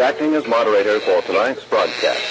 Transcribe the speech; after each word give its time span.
Acting 0.00 0.34
as 0.34 0.46
moderator 0.46 0.98
for 1.00 1.20
tonight's 1.22 1.64
broadcast. 1.64 2.22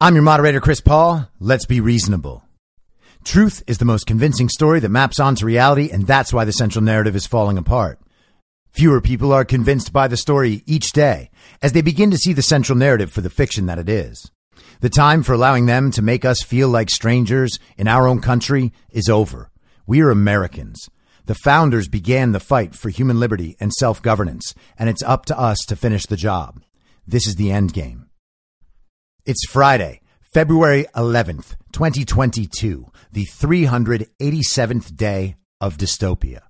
I'm 0.00 0.14
your 0.14 0.22
moderator, 0.22 0.60
Chris 0.60 0.80
Paul. 0.80 1.28
Let's 1.40 1.66
be 1.66 1.80
reasonable. 1.80 2.47
Truth 3.24 3.62
is 3.66 3.78
the 3.78 3.84
most 3.84 4.06
convincing 4.06 4.48
story 4.48 4.80
that 4.80 4.88
maps 4.88 5.20
onto 5.20 5.44
reality, 5.44 5.90
and 5.90 6.06
that's 6.06 6.32
why 6.32 6.44
the 6.44 6.52
central 6.52 6.82
narrative 6.82 7.14
is 7.14 7.26
falling 7.26 7.58
apart. 7.58 7.98
Fewer 8.70 9.00
people 9.00 9.32
are 9.32 9.44
convinced 9.44 9.92
by 9.92 10.08
the 10.08 10.16
story 10.16 10.62
each 10.66 10.92
day 10.92 11.30
as 11.60 11.72
they 11.72 11.82
begin 11.82 12.10
to 12.10 12.18
see 12.18 12.32
the 12.32 12.42
central 12.42 12.78
narrative 12.78 13.10
for 13.10 13.20
the 13.20 13.30
fiction 13.30 13.66
that 13.66 13.78
it 13.78 13.88
is. 13.88 14.30
The 14.80 14.88
time 14.88 15.22
for 15.22 15.32
allowing 15.32 15.66
them 15.66 15.90
to 15.92 16.02
make 16.02 16.24
us 16.24 16.42
feel 16.42 16.68
like 16.68 16.88
strangers 16.88 17.58
in 17.76 17.88
our 17.88 18.06
own 18.06 18.20
country 18.20 18.72
is 18.90 19.08
over. 19.08 19.50
We 19.86 20.00
are 20.00 20.10
Americans. 20.10 20.88
The 21.26 21.34
founders 21.34 21.88
began 21.88 22.32
the 22.32 22.40
fight 22.40 22.74
for 22.74 22.88
human 22.88 23.18
liberty 23.18 23.56
and 23.58 23.72
self 23.72 24.00
governance, 24.00 24.54
and 24.78 24.88
it's 24.88 25.02
up 25.02 25.26
to 25.26 25.38
us 25.38 25.58
to 25.66 25.76
finish 25.76 26.06
the 26.06 26.16
job. 26.16 26.62
This 27.06 27.26
is 27.26 27.36
the 27.36 27.50
end 27.50 27.72
game. 27.72 28.08
It's 29.26 29.44
Friday, 29.50 30.00
February 30.32 30.84
11th, 30.94 31.56
2022, 31.72 32.84
the 33.10 33.24
387th 33.24 34.94
day 34.94 35.36
of 35.58 35.78
dystopia. 35.78 36.40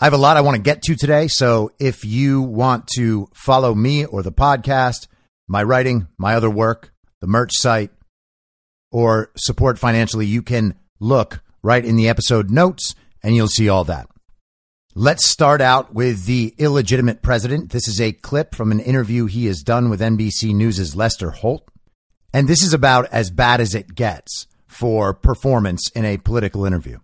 I 0.00 0.06
have 0.06 0.14
a 0.14 0.18
lot 0.18 0.38
I 0.38 0.40
want 0.40 0.56
to 0.56 0.62
get 0.62 0.80
to 0.84 0.96
today, 0.96 1.28
so 1.28 1.72
if 1.78 2.06
you 2.06 2.40
want 2.40 2.88
to 2.96 3.28
follow 3.34 3.74
me 3.74 4.06
or 4.06 4.22
the 4.22 4.32
podcast, 4.32 5.08
my 5.46 5.62
writing, 5.62 6.08
my 6.16 6.36
other 6.36 6.48
work, 6.48 6.94
the 7.20 7.26
merch 7.26 7.52
site, 7.52 7.90
or 8.90 9.30
support 9.36 9.78
financially, 9.78 10.24
you 10.24 10.40
can 10.40 10.74
look 10.98 11.42
right 11.62 11.84
in 11.84 11.96
the 11.96 12.08
episode 12.08 12.50
notes 12.50 12.94
and 13.22 13.36
you'll 13.36 13.46
see 13.46 13.68
all 13.68 13.84
that. 13.84 14.08
Let's 14.94 15.26
start 15.26 15.60
out 15.60 15.92
with 15.92 16.24
the 16.24 16.54
illegitimate 16.56 17.20
president. 17.20 17.72
This 17.72 17.88
is 17.88 18.00
a 18.00 18.12
clip 18.12 18.54
from 18.54 18.72
an 18.72 18.80
interview 18.80 19.26
he 19.26 19.44
has 19.46 19.62
done 19.62 19.90
with 19.90 20.00
NBC 20.00 20.54
News' 20.54 20.96
Lester 20.96 21.30
Holt. 21.30 21.68
And 22.34 22.48
this 22.48 22.64
is 22.64 22.74
about 22.74 23.06
as 23.12 23.30
bad 23.30 23.60
as 23.60 23.76
it 23.76 23.94
gets 23.94 24.48
for 24.66 25.14
performance 25.14 25.88
in 25.94 26.04
a 26.04 26.18
political 26.18 26.64
interview. 26.64 26.98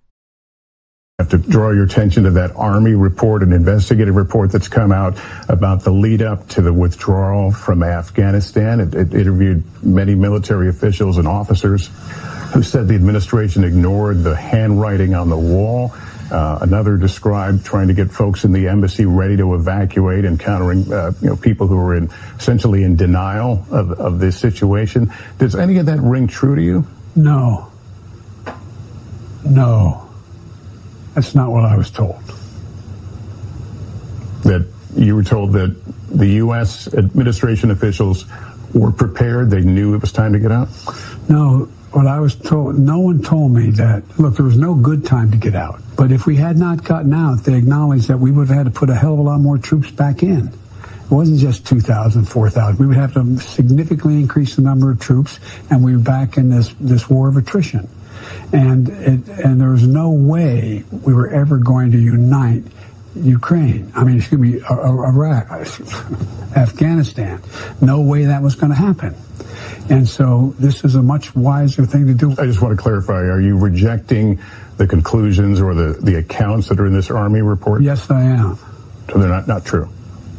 I 1.20 1.22
have 1.22 1.30
to 1.30 1.38
draw 1.38 1.70
your 1.70 1.84
attention 1.84 2.24
to 2.24 2.30
that 2.32 2.50
Army 2.56 2.94
report, 2.94 3.44
an 3.44 3.52
investigative 3.52 4.16
report 4.16 4.50
that's 4.50 4.66
come 4.66 4.90
out 4.90 5.20
about 5.48 5.84
the 5.84 5.92
lead 5.92 6.20
up 6.20 6.48
to 6.48 6.62
the 6.62 6.72
withdrawal 6.72 7.52
from 7.52 7.84
Afghanistan. 7.84 8.80
It, 8.80 8.92
it 8.92 9.14
interviewed 9.14 9.62
many 9.84 10.16
military 10.16 10.68
officials 10.68 11.16
and 11.16 11.28
officers 11.28 11.90
who 12.52 12.64
said 12.64 12.88
the 12.88 12.96
administration 12.96 13.62
ignored 13.62 14.24
the 14.24 14.34
handwriting 14.34 15.14
on 15.14 15.28
the 15.28 15.38
wall. 15.38 15.94
Uh, 16.30 16.58
another 16.62 16.96
described 16.96 17.64
trying 17.64 17.88
to 17.88 17.94
get 17.94 18.10
folks 18.10 18.44
in 18.44 18.52
the 18.52 18.68
embassy 18.68 19.04
ready 19.04 19.36
to 19.36 19.54
evacuate, 19.54 20.24
encountering 20.24 20.92
uh, 20.92 21.12
you 21.20 21.28
know 21.28 21.36
people 21.36 21.66
who 21.66 21.76
were 21.76 21.96
in, 21.96 22.10
essentially 22.38 22.84
in 22.84 22.96
denial 22.96 23.64
of, 23.70 23.90
of 23.92 24.18
this 24.20 24.38
situation. 24.38 25.12
Does 25.38 25.56
any 25.56 25.78
of 25.78 25.86
that 25.86 25.98
ring 26.00 26.28
true 26.28 26.54
to 26.54 26.62
you? 26.62 26.86
No. 27.16 27.70
No. 29.44 30.08
That's 31.14 31.34
not 31.34 31.50
what 31.50 31.64
I 31.64 31.76
was 31.76 31.90
told. 31.90 32.22
That 34.42 34.68
you 34.94 35.16
were 35.16 35.24
told 35.24 35.52
that 35.54 35.76
the 36.08 36.26
U.S. 36.26 36.92
administration 36.94 37.70
officials 37.70 38.26
were 38.74 38.92
prepared, 38.92 39.50
they 39.50 39.62
knew 39.62 39.94
it 39.94 40.00
was 40.00 40.12
time 40.12 40.32
to 40.32 40.38
get 40.38 40.52
out? 40.52 40.68
No, 41.28 41.68
what 41.92 42.06
I 42.06 42.20
was 42.20 42.36
told, 42.36 42.78
no 42.78 43.00
one 43.00 43.22
told 43.22 43.52
me 43.52 43.70
that, 43.72 44.04
look, 44.18 44.36
there 44.36 44.46
was 44.46 44.56
no 44.56 44.74
good 44.74 45.04
time 45.04 45.30
to 45.32 45.36
get 45.36 45.54
out. 45.54 45.80
But 45.96 46.12
if 46.12 46.26
we 46.26 46.36
had 46.36 46.56
not 46.56 46.84
gotten 46.84 47.12
out, 47.12 47.44
they 47.44 47.54
acknowledged 47.54 48.08
that 48.08 48.18
we 48.18 48.30
would 48.30 48.48
have 48.48 48.56
had 48.56 48.66
to 48.66 48.70
put 48.70 48.90
a 48.90 48.94
hell 48.94 49.14
of 49.14 49.18
a 49.18 49.22
lot 49.22 49.40
more 49.40 49.58
troops 49.58 49.90
back 49.90 50.22
in. 50.22 50.48
It 50.48 51.10
wasn't 51.10 51.40
just 51.40 51.66
2,000, 51.66 52.24
4,000. 52.26 52.78
We 52.78 52.86
would 52.86 52.96
have 52.96 53.14
to 53.14 53.38
significantly 53.38 54.20
increase 54.20 54.54
the 54.54 54.62
number 54.62 54.92
of 54.92 55.00
troops, 55.00 55.40
and 55.68 55.84
we 55.84 55.96
were 55.96 56.02
back 56.02 56.36
in 56.36 56.48
this, 56.48 56.72
this 56.78 57.10
war 57.10 57.28
of 57.28 57.36
attrition. 57.36 57.88
And, 58.52 58.88
it, 58.88 59.28
and 59.28 59.60
there 59.60 59.70
was 59.70 59.86
no 59.86 60.10
way 60.10 60.84
we 60.90 61.12
were 61.12 61.28
ever 61.28 61.58
going 61.58 61.90
to 61.92 61.98
unite 61.98 62.64
Ukraine. 63.14 63.92
I 63.94 64.04
mean, 64.04 64.18
excuse 64.18 64.40
me, 64.40 64.60
uh, 64.60 64.74
uh, 64.74 65.08
Iraq, 65.08 65.50
uh, 65.50 65.56
Afghanistan. 66.56 67.42
No 67.80 68.00
way 68.00 68.24
that 68.26 68.42
was 68.42 68.54
going 68.54 68.70
to 68.70 68.76
happen. 68.76 69.16
And 69.88 70.08
so 70.08 70.54
this 70.58 70.84
is 70.84 70.94
a 70.94 71.02
much 71.02 71.34
wiser 71.34 71.84
thing 71.84 72.06
to 72.06 72.14
do. 72.14 72.32
I 72.32 72.46
just 72.46 72.62
want 72.62 72.76
to 72.76 72.82
clarify, 72.82 73.22
are 73.22 73.40
you 73.40 73.58
rejecting 73.58 74.40
the 74.76 74.86
conclusions 74.86 75.60
or 75.60 75.74
the, 75.74 75.98
the 76.00 76.16
accounts 76.18 76.68
that 76.68 76.78
are 76.78 76.86
in 76.86 76.92
this 76.92 77.10
Army 77.10 77.42
report? 77.42 77.82
Yes, 77.82 78.10
I 78.10 78.22
am. 78.22 78.56
So 79.10 79.18
they're 79.18 79.28
not, 79.28 79.48
not 79.48 79.64
true? 79.64 79.88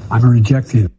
I'm 0.10 0.24
rejecting. 0.24 0.90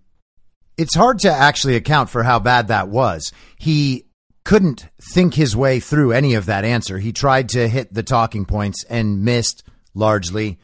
It's 0.77 0.95
hard 0.95 1.21
to 1.21 1.33
actually 1.33 1.77
account 1.77 2.11
for 2.11 2.23
how 2.23 2.39
bad 2.39 2.69
that 2.69 2.89
was. 2.89 3.33
He 3.59 4.07
couldn't 4.45 4.89
think 5.13 5.35
his 5.35 5.57
way 5.57 5.81
through 5.81 6.13
any 6.13 6.35
of 6.35 6.47
that 6.47 6.65
answer. 6.65 6.99
He 6.99 7.13
tried 7.13 7.51
to 7.51 7.69
hit 7.69 7.95
the 7.95 8.03
talking 8.03 8.45
points 8.45 8.85
and 8.85 9.25
missed 9.25 9.63
largely. 9.95 10.59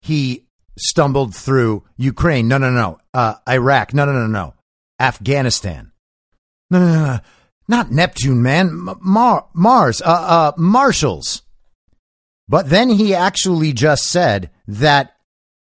He 0.00 0.46
stumbled 0.78 1.34
through 1.34 1.84
Ukraine. 1.96 2.48
No, 2.48 2.58
no, 2.58 2.70
no. 2.70 2.98
Uh, 3.12 3.34
Iraq. 3.48 3.94
No, 3.94 4.04
no, 4.04 4.12
no, 4.12 4.26
no. 4.26 4.54
Afghanistan. 5.00 5.92
No, 6.70 6.78
no, 6.78 6.86
no, 6.86 7.04
no. 7.06 7.20
Not 7.66 7.90
Neptune, 7.90 8.42
man. 8.42 8.70
Mar- 9.00 9.46
Mars. 9.54 10.00
Uh, 10.00 10.04
uh, 10.06 10.52
Marshalls. 10.56 11.42
But 12.48 12.70
then 12.70 12.88
he 12.88 13.14
actually 13.14 13.72
just 13.72 14.04
said 14.04 14.50
that 14.66 15.14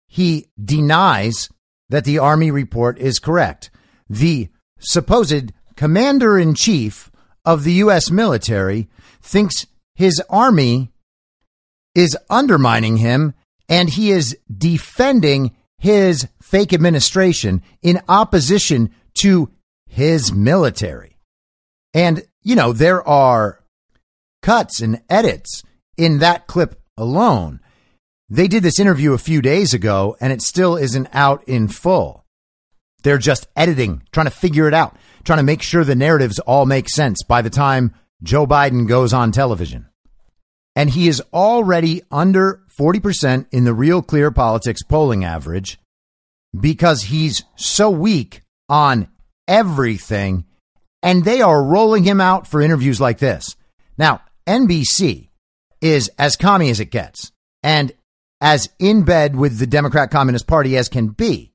he 0.08 0.46
denies 0.62 1.50
that 1.90 2.04
the 2.04 2.18
Army 2.18 2.50
report 2.50 2.98
is 2.98 3.18
correct. 3.18 3.70
The 4.08 4.48
supposed 4.78 5.52
commander 5.76 6.38
in 6.38 6.54
chief 6.54 7.10
of 7.44 7.64
the 7.64 7.74
U.S. 7.74 8.10
military 8.10 8.88
thinks 9.22 9.66
his 9.94 10.20
army 10.30 10.90
is 11.94 12.16
undermining 12.28 12.98
him 12.98 13.34
and 13.70 13.88
he 13.88 14.10
is 14.10 14.36
defending 14.54 15.56
his 15.78 16.28
fake 16.42 16.74
administration 16.74 17.62
in 17.80 18.02
opposition 18.08 18.90
to 19.22 19.50
his 19.86 20.32
military. 20.32 21.16
And, 21.94 22.24
you 22.42 22.56
know, 22.56 22.72
there 22.72 23.06
are 23.08 23.60
cuts 24.42 24.80
and 24.80 25.00
edits 25.08 25.62
in 25.96 26.18
that 26.18 26.46
clip 26.46 26.80
alone. 26.96 27.60
They 28.28 28.48
did 28.48 28.62
this 28.62 28.80
interview 28.80 29.12
a 29.12 29.18
few 29.18 29.40
days 29.40 29.72
ago 29.72 30.16
and 30.20 30.32
it 30.32 30.42
still 30.42 30.76
isn't 30.76 31.08
out 31.12 31.44
in 31.44 31.68
full. 31.68 32.26
They're 33.02 33.18
just 33.18 33.48
editing, 33.56 34.02
trying 34.12 34.26
to 34.26 34.30
figure 34.30 34.68
it 34.68 34.74
out, 34.74 34.96
trying 35.24 35.38
to 35.38 35.44
make 35.44 35.62
sure 35.62 35.84
the 35.84 35.94
narratives 35.94 36.38
all 36.40 36.66
make 36.66 36.88
sense 36.88 37.22
by 37.22 37.40
the 37.40 37.50
time 37.50 37.94
Joe 38.22 38.46
Biden 38.46 38.86
goes 38.86 39.12
on 39.12 39.32
television. 39.32 39.86
And 40.76 40.90
he 40.90 41.08
is 41.08 41.22
already 41.32 42.02
under 42.10 42.62
40% 42.80 43.44
in 43.52 43.64
the 43.64 43.74
Real 43.74 44.00
Clear 44.00 44.30
Politics 44.30 44.82
polling 44.82 45.22
average 45.22 45.78
because 46.58 47.02
he's 47.02 47.44
so 47.54 47.90
weak 47.90 48.40
on 48.70 49.08
everything. 49.46 50.46
And 51.02 51.22
they 51.22 51.42
are 51.42 51.62
rolling 51.62 52.04
him 52.04 52.22
out 52.22 52.46
for 52.46 52.62
interviews 52.62 52.98
like 52.98 53.18
this. 53.18 53.54
Now, 53.98 54.22
NBC 54.46 55.28
is 55.82 56.10
as 56.18 56.36
commie 56.36 56.70
as 56.70 56.80
it 56.80 56.90
gets 56.90 57.32
and 57.62 57.92
as 58.40 58.70
in 58.78 59.02
bed 59.02 59.36
with 59.36 59.58
the 59.58 59.66
Democrat 59.66 60.10
Communist 60.10 60.46
Party 60.46 60.78
as 60.78 60.88
can 60.88 61.08
be. 61.08 61.52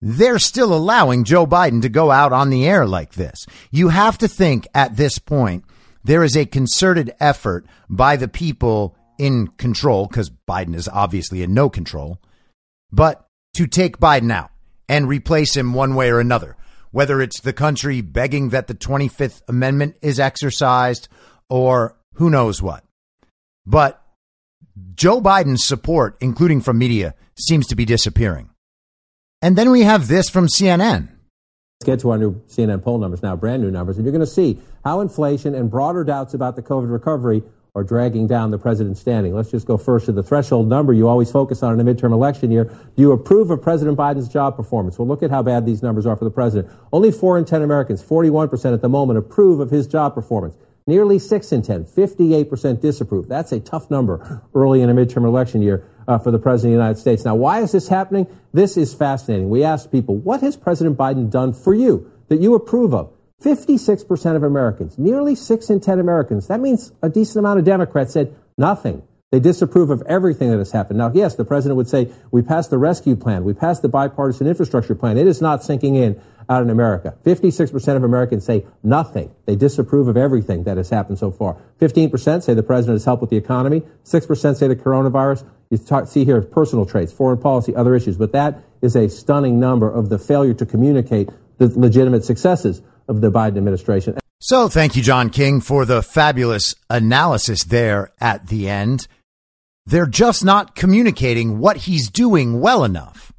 They're 0.00 0.38
still 0.38 0.72
allowing 0.72 1.24
Joe 1.24 1.48
Biden 1.48 1.82
to 1.82 1.88
go 1.88 2.12
out 2.12 2.32
on 2.32 2.50
the 2.50 2.68
air 2.68 2.86
like 2.86 3.14
this. 3.14 3.46
You 3.72 3.88
have 3.88 4.16
to 4.18 4.28
think 4.28 4.68
at 4.76 4.96
this 4.96 5.18
point, 5.18 5.64
there 6.04 6.22
is 6.22 6.36
a 6.36 6.46
concerted 6.46 7.12
effort 7.18 7.66
by 7.88 8.14
the 8.14 8.28
people 8.28 8.96
in 9.18 9.48
control, 9.48 10.06
because 10.06 10.30
Biden 10.48 10.74
is 10.74 10.88
obviously 10.88 11.42
in 11.42 11.54
no 11.54 11.68
control, 11.68 12.20
but 12.92 13.26
to 13.54 13.66
take 13.66 13.98
Biden 13.98 14.32
out 14.32 14.50
and 14.88 15.08
replace 15.08 15.56
him 15.56 15.74
one 15.74 15.94
way 15.94 16.10
or 16.10 16.20
another, 16.20 16.56
whether 16.90 17.20
it's 17.20 17.40
the 17.40 17.52
country 17.52 18.00
begging 18.00 18.50
that 18.50 18.66
the 18.66 18.74
25th 18.74 19.42
Amendment 19.48 19.96
is 20.02 20.20
exercised 20.20 21.08
or 21.48 21.96
who 22.14 22.30
knows 22.30 22.62
what. 22.62 22.84
But 23.66 24.02
Joe 24.94 25.20
Biden's 25.20 25.66
support, 25.66 26.16
including 26.20 26.60
from 26.60 26.78
media, 26.78 27.14
seems 27.38 27.66
to 27.68 27.76
be 27.76 27.84
disappearing. 27.84 28.50
And 29.42 29.56
then 29.56 29.70
we 29.70 29.82
have 29.82 30.08
this 30.08 30.28
from 30.28 30.46
CNN. 30.46 31.08
Let's 31.80 31.84
get 31.84 32.00
to 32.00 32.10
our 32.10 32.18
new 32.18 32.40
CNN 32.48 32.82
poll 32.82 32.98
numbers 32.98 33.22
now, 33.22 33.36
brand 33.36 33.62
new 33.62 33.70
numbers, 33.70 33.96
and 33.96 34.04
you're 34.06 34.12
going 34.12 34.20
to 34.20 34.26
see 34.26 34.58
how 34.84 35.00
inflation 35.00 35.54
and 35.54 35.70
broader 35.70 36.04
doubts 36.04 36.32
about 36.32 36.56
the 36.56 36.62
COVID 36.62 36.90
recovery 36.90 37.42
are 37.76 37.84
dragging 37.84 38.26
down 38.26 38.50
the 38.50 38.58
president's 38.58 39.00
standing. 39.00 39.34
Let's 39.34 39.50
just 39.50 39.66
go 39.66 39.76
first 39.76 40.06
to 40.06 40.12
the 40.12 40.22
threshold 40.22 40.66
number 40.66 40.94
you 40.94 41.08
always 41.08 41.30
focus 41.30 41.62
on 41.62 41.78
in 41.78 41.86
a 41.86 41.94
midterm 41.94 42.12
election 42.12 42.50
year. 42.50 42.64
Do 42.64 43.02
you 43.02 43.12
approve 43.12 43.50
of 43.50 43.60
President 43.60 43.98
Biden's 43.98 44.30
job 44.30 44.56
performance? 44.56 44.98
Well, 44.98 45.06
look 45.06 45.22
at 45.22 45.30
how 45.30 45.42
bad 45.42 45.66
these 45.66 45.82
numbers 45.82 46.06
are 46.06 46.16
for 46.16 46.24
the 46.24 46.30
president. 46.30 46.72
Only 46.90 47.12
4 47.12 47.36
in 47.36 47.44
10 47.44 47.60
Americans, 47.60 48.02
41% 48.02 48.72
at 48.72 48.80
the 48.80 48.88
moment, 48.88 49.18
approve 49.18 49.60
of 49.60 49.70
his 49.70 49.86
job 49.86 50.14
performance. 50.14 50.56
Nearly 50.86 51.18
6 51.18 51.52
in 51.52 51.60
10, 51.60 51.84
58% 51.84 52.80
disapprove. 52.80 53.28
That's 53.28 53.52
a 53.52 53.60
tough 53.60 53.90
number 53.90 54.40
early 54.54 54.80
in 54.80 54.88
a 54.88 54.94
midterm 54.94 55.26
election 55.26 55.60
year 55.60 55.86
uh, 56.08 56.18
for 56.18 56.30
the 56.30 56.38
President 56.38 56.72
of 56.72 56.78
the 56.78 56.82
United 56.82 57.00
States. 57.00 57.26
Now, 57.26 57.34
why 57.34 57.60
is 57.60 57.72
this 57.72 57.88
happening? 57.88 58.26
This 58.54 58.78
is 58.78 58.94
fascinating. 58.94 59.50
We 59.50 59.64
asked 59.64 59.92
people, 59.92 60.16
what 60.16 60.40
has 60.40 60.56
President 60.56 60.96
Biden 60.96 61.30
done 61.30 61.52
for 61.52 61.74
you 61.74 62.10
that 62.28 62.40
you 62.40 62.54
approve 62.54 62.94
of? 62.94 63.12
56% 63.42 64.36
of 64.36 64.42
Americans, 64.42 64.98
nearly 64.98 65.34
6 65.34 65.70
in 65.70 65.80
10 65.80 66.00
Americans, 66.00 66.48
that 66.48 66.60
means 66.60 66.90
a 67.02 67.08
decent 67.08 67.38
amount 67.38 67.58
of 67.58 67.64
Democrats 67.64 68.12
said 68.12 68.34
nothing. 68.56 69.02
They 69.32 69.40
disapprove 69.40 69.90
of 69.90 70.02
everything 70.06 70.50
that 70.50 70.58
has 70.58 70.70
happened. 70.70 70.98
Now, 70.98 71.10
yes, 71.12 71.34
the 71.34 71.44
president 71.44 71.76
would 71.76 71.88
say, 71.88 72.12
we 72.30 72.42
passed 72.42 72.70
the 72.70 72.78
rescue 72.78 73.16
plan. 73.16 73.44
We 73.44 73.54
passed 73.54 73.82
the 73.82 73.88
bipartisan 73.88 74.46
infrastructure 74.46 74.94
plan. 74.94 75.18
It 75.18 75.26
is 75.26 75.42
not 75.42 75.64
sinking 75.64 75.96
in 75.96 76.20
out 76.48 76.62
in 76.62 76.70
America. 76.70 77.14
56% 77.24 77.96
of 77.96 78.04
Americans 78.04 78.44
say 78.44 78.64
nothing. 78.82 79.34
They 79.44 79.56
disapprove 79.56 80.06
of 80.06 80.16
everything 80.16 80.64
that 80.64 80.76
has 80.76 80.88
happened 80.88 81.18
so 81.18 81.32
far. 81.32 81.56
15% 81.80 82.44
say 82.44 82.54
the 82.54 82.62
president 82.62 82.94
has 82.94 83.04
helped 83.04 83.20
with 83.20 83.30
the 83.30 83.36
economy. 83.36 83.82
6% 84.04 84.56
say 84.56 84.68
the 84.68 84.76
coronavirus. 84.76 85.44
You 85.70 85.78
talk, 85.78 86.06
see 86.06 86.24
here 86.24 86.40
personal 86.40 86.86
traits, 86.86 87.12
foreign 87.12 87.38
policy, 87.38 87.74
other 87.74 87.96
issues. 87.96 88.16
But 88.16 88.32
that 88.32 88.62
is 88.80 88.94
a 88.94 89.08
stunning 89.08 89.58
number 89.58 89.90
of 89.90 90.08
the 90.08 90.18
failure 90.18 90.54
to 90.54 90.66
communicate 90.66 91.30
the 91.58 91.66
legitimate 91.68 92.24
successes 92.24 92.80
of 93.08 93.20
the 93.20 93.30
Biden 93.30 93.56
administration. 93.56 94.18
So 94.40 94.68
thank 94.68 94.96
you, 94.96 95.02
John 95.02 95.30
King, 95.30 95.60
for 95.60 95.84
the 95.84 96.02
fabulous 96.02 96.74
analysis 96.90 97.64
there 97.64 98.12
at 98.20 98.48
the 98.48 98.68
end. 98.68 99.08
They're 99.86 100.06
just 100.06 100.44
not 100.44 100.74
communicating 100.74 101.58
what 101.58 101.78
he's 101.78 102.10
doing 102.10 102.60
well 102.60 102.84
enough. 102.84 103.32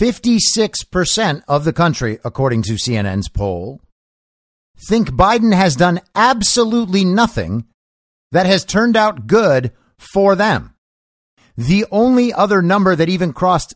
56% 0.00 1.42
of 1.48 1.64
the 1.64 1.72
country, 1.72 2.18
according 2.24 2.62
to 2.62 2.72
CNN's 2.72 3.28
poll, 3.28 3.80
think 4.88 5.10
Biden 5.10 5.54
has 5.54 5.76
done 5.76 6.00
absolutely 6.14 7.04
nothing 7.04 7.66
that 8.32 8.46
has 8.46 8.64
turned 8.64 8.96
out 8.96 9.26
good 9.26 9.72
for 9.98 10.34
them. 10.34 10.74
The 11.56 11.84
only 11.90 12.32
other 12.32 12.62
number 12.62 12.96
that 12.96 13.08
even 13.08 13.32
crossed 13.32 13.74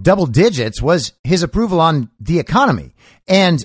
double 0.00 0.26
digits 0.26 0.82
was 0.82 1.12
his 1.22 1.42
approval 1.42 1.80
on 1.80 2.10
the 2.18 2.38
economy. 2.38 2.94
And 3.28 3.64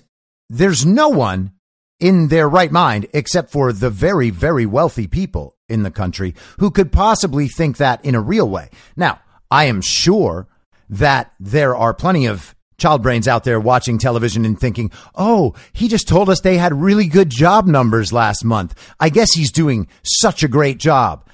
there's 0.49 0.85
no 0.85 1.09
one 1.09 1.51
in 1.99 2.29
their 2.29 2.47
right 2.47 2.71
mind, 2.71 3.07
except 3.13 3.51
for 3.51 3.73
the 3.73 3.89
very, 3.89 4.29
very 4.29 4.65
wealthy 4.65 5.07
people 5.07 5.55
in 5.67 5.83
the 5.83 5.91
country 5.91 6.33
who 6.59 6.71
could 6.71 6.91
possibly 6.91 7.47
think 7.47 7.77
that 7.77 8.03
in 8.03 8.15
a 8.15 8.21
real 8.21 8.49
way. 8.49 8.69
Now, 8.95 9.19
I 9.51 9.65
am 9.65 9.81
sure 9.81 10.47
that 10.89 11.33
there 11.39 11.75
are 11.75 11.93
plenty 11.93 12.25
of 12.25 12.55
child 12.77 13.03
brains 13.03 13.27
out 13.27 13.43
there 13.43 13.59
watching 13.59 13.97
television 13.97 14.45
and 14.45 14.59
thinking, 14.59 14.89
oh, 15.15 15.53
he 15.73 15.87
just 15.87 16.07
told 16.07 16.29
us 16.29 16.39
they 16.39 16.57
had 16.57 16.73
really 16.73 17.07
good 17.07 17.29
job 17.29 17.67
numbers 17.67 18.13
last 18.13 18.43
month. 18.43 18.73
I 18.99 19.09
guess 19.09 19.33
he's 19.33 19.51
doing 19.51 19.87
such 20.03 20.41
a 20.41 20.47
great 20.47 20.79
job. 20.79 21.27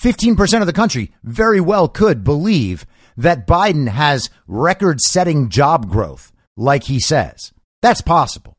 15% 0.00 0.60
of 0.60 0.66
the 0.66 0.72
country 0.72 1.12
very 1.22 1.60
well 1.60 1.88
could 1.88 2.22
believe 2.24 2.86
that 3.16 3.46
Biden 3.46 3.88
has 3.88 4.30
record 4.46 5.00
setting 5.00 5.48
job 5.48 5.88
growth, 5.88 6.32
like 6.56 6.84
he 6.84 7.00
says. 7.00 7.52
That's 7.80 8.00
possible. 8.00 8.51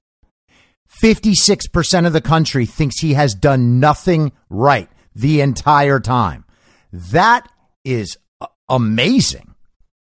56% 1.02 2.08
of 2.08 2.14
the 2.14 2.22
country 2.22 2.66
thinks 2.66 3.00
he 3.00 3.14
has 3.14 3.34
done 3.34 3.80
nothing 3.80 4.32
right 4.50 4.90
the 5.16 5.42
entire 5.42 6.00
time. 6.00 6.46
That 6.92 7.48
is 7.84 8.18
amazing. 8.70 9.56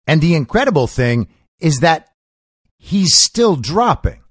And 0.07 0.21
the 0.21 0.35
incredible 0.35 0.87
thing 0.87 1.29
is 1.59 1.81
that 1.81 2.09
he's 2.79 3.17
still 3.17 3.57
dropping. 3.57 4.23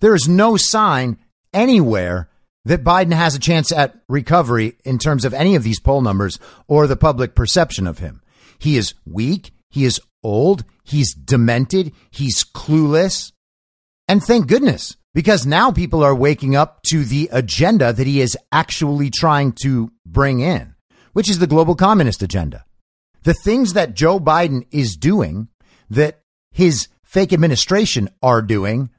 There 0.00 0.14
is 0.14 0.28
no 0.28 0.56
sign 0.56 1.18
anywhere 1.52 2.28
that 2.64 2.84
Biden 2.84 3.12
has 3.12 3.34
a 3.34 3.40
chance 3.40 3.72
at 3.72 3.96
recovery 4.08 4.76
in 4.84 4.98
terms 4.98 5.24
of 5.24 5.34
any 5.34 5.54
of 5.54 5.62
these 5.62 5.80
poll 5.80 6.00
numbers 6.00 6.38
or 6.66 6.86
the 6.86 6.96
public 6.96 7.34
perception 7.34 7.86
of 7.86 7.98
him. 7.98 8.22
He 8.58 8.76
is 8.76 8.94
weak. 9.04 9.52
He 9.70 9.84
is 9.84 10.00
old. 10.22 10.64
He's 10.84 11.14
demented. 11.14 11.92
He's 12.10 12.44
clueless. 12.44 13.32
And 14.08 14.22
thank 14.22 14.46
goodness, 14.46 14.96
because 15.14 15.46
now 15.46 15.70
people 15.70 16.02
are 16.02 16.14
waking 16.14 16.56
up 16.56 16.82
to 16.82 17.04
the 17.04 17.28
agenda 17.32 17.92
that 17.92 18.06
he 18.06 18.20
is 18.20 18.36
actually 18.52 19.10
trying 19.10 19.52
to 19.62 19.90
bring 20.04 20.40
in, 20.40 20.74
which 21.12 21.30
is 21.30 21.38
the 21.38 21.46
global 21.46 21.76
communist 21.76 22.22
agenda. 22.22 22.64
The 23.22 23.34
things 23.34 23.72
that 23.72 23.94
Joe 23.94 24.18
Biden 24.20 24.66
is 24.70 24.96
doing, 24.96 25.48
that 25.88 26.20
his 26.50 26.88
fake 27.04 27.32
administration 27.32 28.10
are 28.22 28.42
doing, 28.42 28.90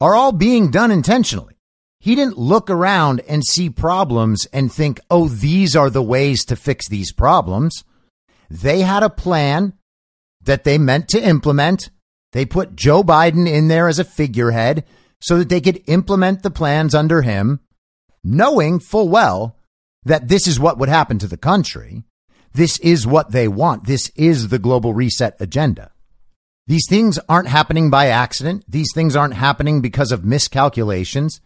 are 0.00 0.16
all 0.16 0.32
being 0.32 0.70
done 0.70 0.90
intentionally. 0.90 1.54
He 2.00 2.14
didn't 2.14 2.38
look 2.38 2.70
around 2.70 3.20
and 3.28 3.44
see 3.44 3.68
problems 3.68 4.46
and 4.52 4.72
think, 4.72 5.00
oh, 5.10 5.28
these 5.28 5.76
are 5.76 5.90
the 5.90 6.02
ways 6.02 6.44
to 6.46 6.56
fix 6.56 6.88
these 6.88 7.12
problems. 7.12 7.84
They 8.48 8.80
had 8.80 9.02
a 9.02 9.10
plan 9.10 9.74
that 10.42 10.64
they 10.64 10.78
meant 10.78 11.08
to 11.08 11.20
implement. 11.20 11.90
They 12.32 12.46
put 12.46 12.76
Joe 12.76 13.02
Biden 13.02 13.48
in 13.48 13.68
there 13.68 13.88
as 13.88 13.98
a 13.98 14.04
figurehead 14.04 14.84
so 15.20 15.38
that 15.38 15.48
they 15.48 15.60
could 15.60 15.82
implement 15.86 16.42
the 16.42 16.50
plans 16.50 16.94
under 16.94 17.22
him, 17.22 17.60
knowing 18.22 18.78
full 18.78 19.08
well 19.08 19.56
that 20.04 20.28
this 20.28 20.46
is 20.46 20.60
what 20.60 20.78
would 20.78 20.88
happen 20.88 21.18
to 21.18 21.26
the 21.26 21.36
country. 21.36 22.04
This 22.52 22.78
is 22.80 23.06
what 23.06 23.32
they 23.32 23.48
want. 23.48 23.86
This 23.86 24.10
is 24.16 24.48
the 24.48 24.58
global 24.58 24.94
reset 24.94 25.36
agenda. 25.40 25.92
These 26.66 26.86
things 26.88 27.18
aren't 27.28 27.48
happening 27.48 27.90
by 27.90 28.08
accident. 28.08 28.64
These 28.68 28.92
things 28.94 29.16
aren't 29.16 29.34
happening 29.34 29.80
because 29.80 30.12
of 30.12 30.24
miscalculations. 30.24 31.40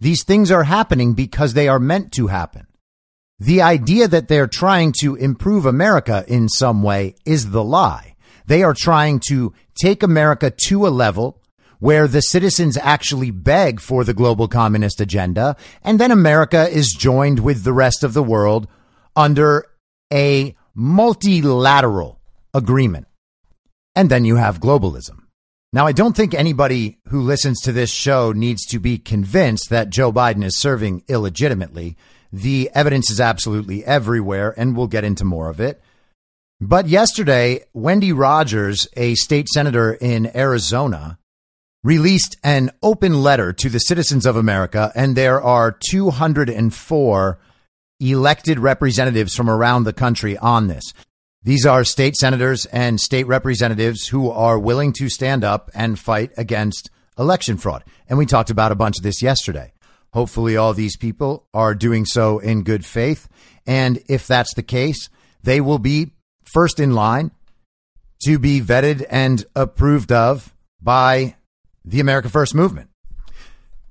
These 0.00 0.24
things 0.24 0.50
are 0.50 0.64
happening 0.64 1.14
because 1.14 1.54
they 1.54 1.68
are 1.68 1.78
meant 1.78 2.12
to 2.12 2.26
happen. 2.26 2.66
The 3.38 3.62
idea 3.62 4.08
that 4.08 4.28
they're 4.28 4.46
trying 4.46 4.92
to 5.00 5.16
improve 5.16 5.66
America 5.66 6.24
in 6.26 6.48
some 6.48 6.82
way 6.82 7.14
is 7.24 7.50
the 7.50 7.64
lie. 7.64 8.16
They 8.46 8.62
are 8.62 8.74
trying 8.74 9.20
to 9.28 9.52
take 9.74 10.02
America 10.02 10.52
to 10.66 10.86
a 10.86 10.88
level 10.88 11.40
where 11.84 12.08
the 12.08 12.22
citizens 12.22 12.78
actually 12.78 13.30
beg 13.30 13.78
for 13.78 14.04
the 14.04 14.14
global 14.14 14.48
communist 14.48 15.02
agenda, 15.02 15.54
and 15.82 16.00
then 16.00 16.10
America 16.10 16.66
is 16.70 16.96
joined 16.98 17.40
with 17.40 17.62
the 17.62 17.74
rest 17.74 18.02
of 18.02 18.14
the 18.14 18.22
world 18.22 18.66
under 19.14 19.66
a 20.10 20.56
multilateral 20.74 22.18
agreement. 22.54 23.06
And 23.94 24.08
then 24.08 24.24
you 24.24 24.36
have 24.36 24.60
globalism. 24.60 25.24
Now, 25.74 25.86
I 25.86 25.92
don't 25.92 26.16
think 26.16 26.32
anybody 26.32 27.00
who 27.08 27.20
listens 27.20 27.60
to 27.60 27.72
this 27.72 27.90
show 27.90 28.32
needs 28.32 28.64
to 28.68 28.78
be 28.78 28.96
convinced 28.96 29.68
that 29.68 29.90
Joe 29.90 30.10
Biden 30.10 30.42
is 30.42 30.58
serving 30.58 31.04
illegitimately. 31.06 31.98
The 32.32 32.70
evidence 32.74 33.10
is 33.10 33.20
absolutely 33.20 33.84
everywhere, 33.84 34.54
and 34.56 34.74
we'll 34.74 34.86
get 34.86 35.04
into 35.04 35.26
more 35.26 35.50
of 35.50 35.60
it. 35.60 35.82
But 36.62 36.88
yesterday, 36.88 37.64
Wendy 37.74 38.14
Rogers, 38.14 38.88
a 38.96 39.16
state 39.16 39.48
senator 39.50 39.92
in 39.92 40.34
Arizona, 40.34 41.18
released 41.84 42.36
an 42.42 42.70
open 42.82 43.22
letter 43.22 43.52
to 43.52 43.68
the 43.68 43.78
citizens 43.78 44.26
of 44.26 44.36
America, 44.36 44.90
and 44.96 45.14
there 45.14 45.40
are 45.40 45.70
204 45.90 47.38
elected 48.00 48.58
representatives 48.58 49.34
from 49.34 49.48
around 49.48 49.84
the 49.84 49.92
country 49.92 50.36
on 50.38 50.66
this. 50.66 50.82
These 51.42 51.66
are 51.66 51.84
state 51.84 52.16
senators 52.16 52.64
and 52.66 52.98
state 52.98 53.26
representatives 53.26 54.08
who 54.08 54.30
are 54.30 54.58
willing 54.58 54.94
to 54.94 55.10
stand 55.10 55.44
up 55.44 55.70
and 55.74 55.98
fight 55.98 56.32
against 56.38 56.90
election 57.18 57.58
fraud. 57.58 57.84
And 58.08 58.18
we 58.18 58.24
talked 58.24 58.48
about 58.48 58.72
a 58.72 58.76
bunch 58.76 58.96
of 58.96 59.02
this 59.02 59.22
yesterday. 59.22 59.72
Hopefully, 60.14 60.56
all 60.56 60.72
these 60.72 60.96
people 60.96 61.46
are 61.52 61.74
doing 61.74 62.06
so 62.06 62.38
in 62.38 62.62
good 62.62 62.86
faith. 62.86 63.28
And 63.66 64.02
if 64.08 64.26
that's 64.26 64.54
the 64.54 64.62
case, 64.62 65.10
they 65.42 65.60
will 65.60 65.78
be 65.78 66.12
first 66.44 66.80
in 66.80 66.94
line 66.94 67.30
to 68.22 68.38
be 68.38 68.62
vetted 68.62 69.04
and 69.10 69.44
approved 69.54 70.12
of 70.12 70.54
by 70.80 71.36
the 71.84 72.00
America 72.00 72.28
First 72.28 72.54
movement. 72.54 72.88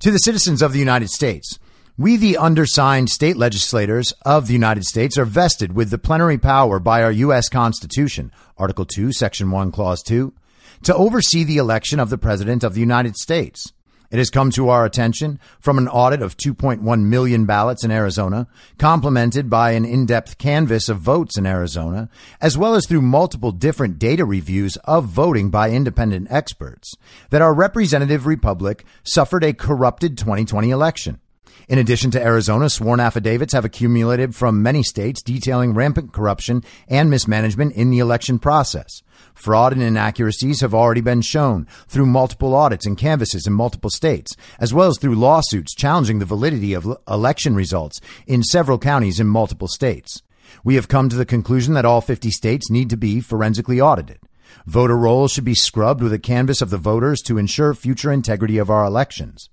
To 0.00 0.10
the 0.10 0.18
citizens 0.18 0.60
of 0.62 0.72
the 0.72 0.78
United 0.78 1.10
States, 1.10 1.58
we, 1.96 2.16
the 2.16 2.36
undersigned 2.36 3.08
state 3.08 3.36
legislators 3.36 4.12
of 4.26 4.48
the 4.48 4.52
United 4.52 4.84
States, 4.84 5.16
are 5.16 5.24
vested 5.24 5.74
with 5.74 5.90
the 5.90 5.98
plenary 5.98 6.38
power 6.38 6.80
by 6.80 7.02
our 7.02 7.12
U.S. 7.12 7.48
Constitution, 7.48 8.32
Article 8.58 8.84
2, 8.84 9.12
Section 9.12 9.52
1, 9.52 9.70
Clause 9.70 10.02
2, 10.02 10.34
to 10.82 10.94
oversee 10.94 11.44
the 11.44 11.58
election 11.58 12.00
of 12.00 12.10
the 12.10 12.18
President 12.18 12.64
of 12.64 12.74
the 12.74 12.80
United 12.80 13.16
States. 13.16 13.72
It 14.14 14.18
has 14.18 14.30
come 14.30 14.52
to 14.52 14.68
our 14.68 14.84
attention 14.84 15.40
from 15.58 15.76
an 15.76 15.88
audit 15.88 16.22
of 16.22 16.36
2.1 16.36 17.02
million 17.02 17.46
ballots 17.46 17.82
in 17.82 17.90
Arizona, 17.90 18.46
complemented 18.78 19.50
by 19.50 19.72
an 19.72 19.84
in-depth 19.84 20.38
canvass 20.38 20.88
of 20.88 21.00
votes 21.00 21.36
in 21.36 21.46
Arizona, 21.46 22.08
as 22.40 22.56
well 22.56 22.76
as 22.76 22.86
through 22.86 23.02
multiple 23.02 23.50
different 23.50 23.98
data 23.98 24.24
reviews 24.24 24.76
of 24.84 25.06
voting 25.06 25.50
by 25.50 25.72
independent 25.72 26.28
experts, 26.30 26.94
that 27.30 27.42
our 27.42 27.52
representative 27.52 28.24
republic 28.24 28.84
suffered 29.02 29.42
a 29.42 29.52
corrupted 29.52 30.16
2020 30.16 30.70
election. 30.70 31.18
In 31.66 31.78
addition 31.78 32.10
to 32.10 32.22
Arizona, 32.22 32.68
sworn 32.68 33.00
affidavits 33.00 33.54
have 33.54 33.64
accumulated 33.64 34.34
from 34.34 34.62
many 34.62 34.82
states 34.82 35.22
detailing 35.22 35.72
rampant 35.72 36.12
corruption 36.12 36.62
and 36.88 37.08
mismanagement 37.08 37.72
in 37.74 37.90
the 37.90 38.00
election 38.00 38.38
process. 38.38 39.02
Fraud 39.34 39.72
and 39.72 39.82
inaccuracies 39.82 40.60
have 40.60 40.74
already 40.74 41.00
been 41.00 41.22
shown 41.22 41.66
through 41.88 42.06
multiple 42.06 42.54
audits 42.54 42.84
and 42.84 42.98
canvasses 42.98 43.46
in 43.46 43.54
multiple 43.54 43.88
states, 43.88 44.36
as 44.58 44.74
well 44.74 44.88
as 44.88 44.98
through 44.98 45.14
lawsuits 45.14 45.74
challenging 45.74 46.18
the 46.18 46.26
validity 46.26 46.74
of 46.74 46.98
election 47.08 47.54
results 47.54 47.98
in 48.26 48.42
several 48.42 48.78
counties 48.78 49.18
in 49.18 49.26
multiple 49.26 49.68
states. 49.68 50.22
We 50.62 50.74
have 50.74 50.88
come 50.88 51.08
to 51.08 51.16
the 51.16 51.24
conclusion 51.24 51.72
that 51.74 51.86
all 51.86 52.02
50 52.02 52.30
states 52.30 52.70
need 52.70 52.90
to 52.90 52.96
be 52.96 53.20
forensically 53.20 53.80
audited. 53.80 54.18
Voter 54.66 54.96
rolls 54.96 55.32
should 55.32 55.44
be 55.44 55.54
scrubbed 55.54 56.02
with 56.02 56.12
a 56.12 56.18
canvass 56.18 56.60
of 56.60 56.70
the 56.70 56.78
voters 56.78 57.22
to 57.22 57.38
ensure 57.38 57.74
future 57.74 58.12
integrity 58.12 58.58
of 58.58 58.70
our 58.70 58.84
elections. 58.84 59.48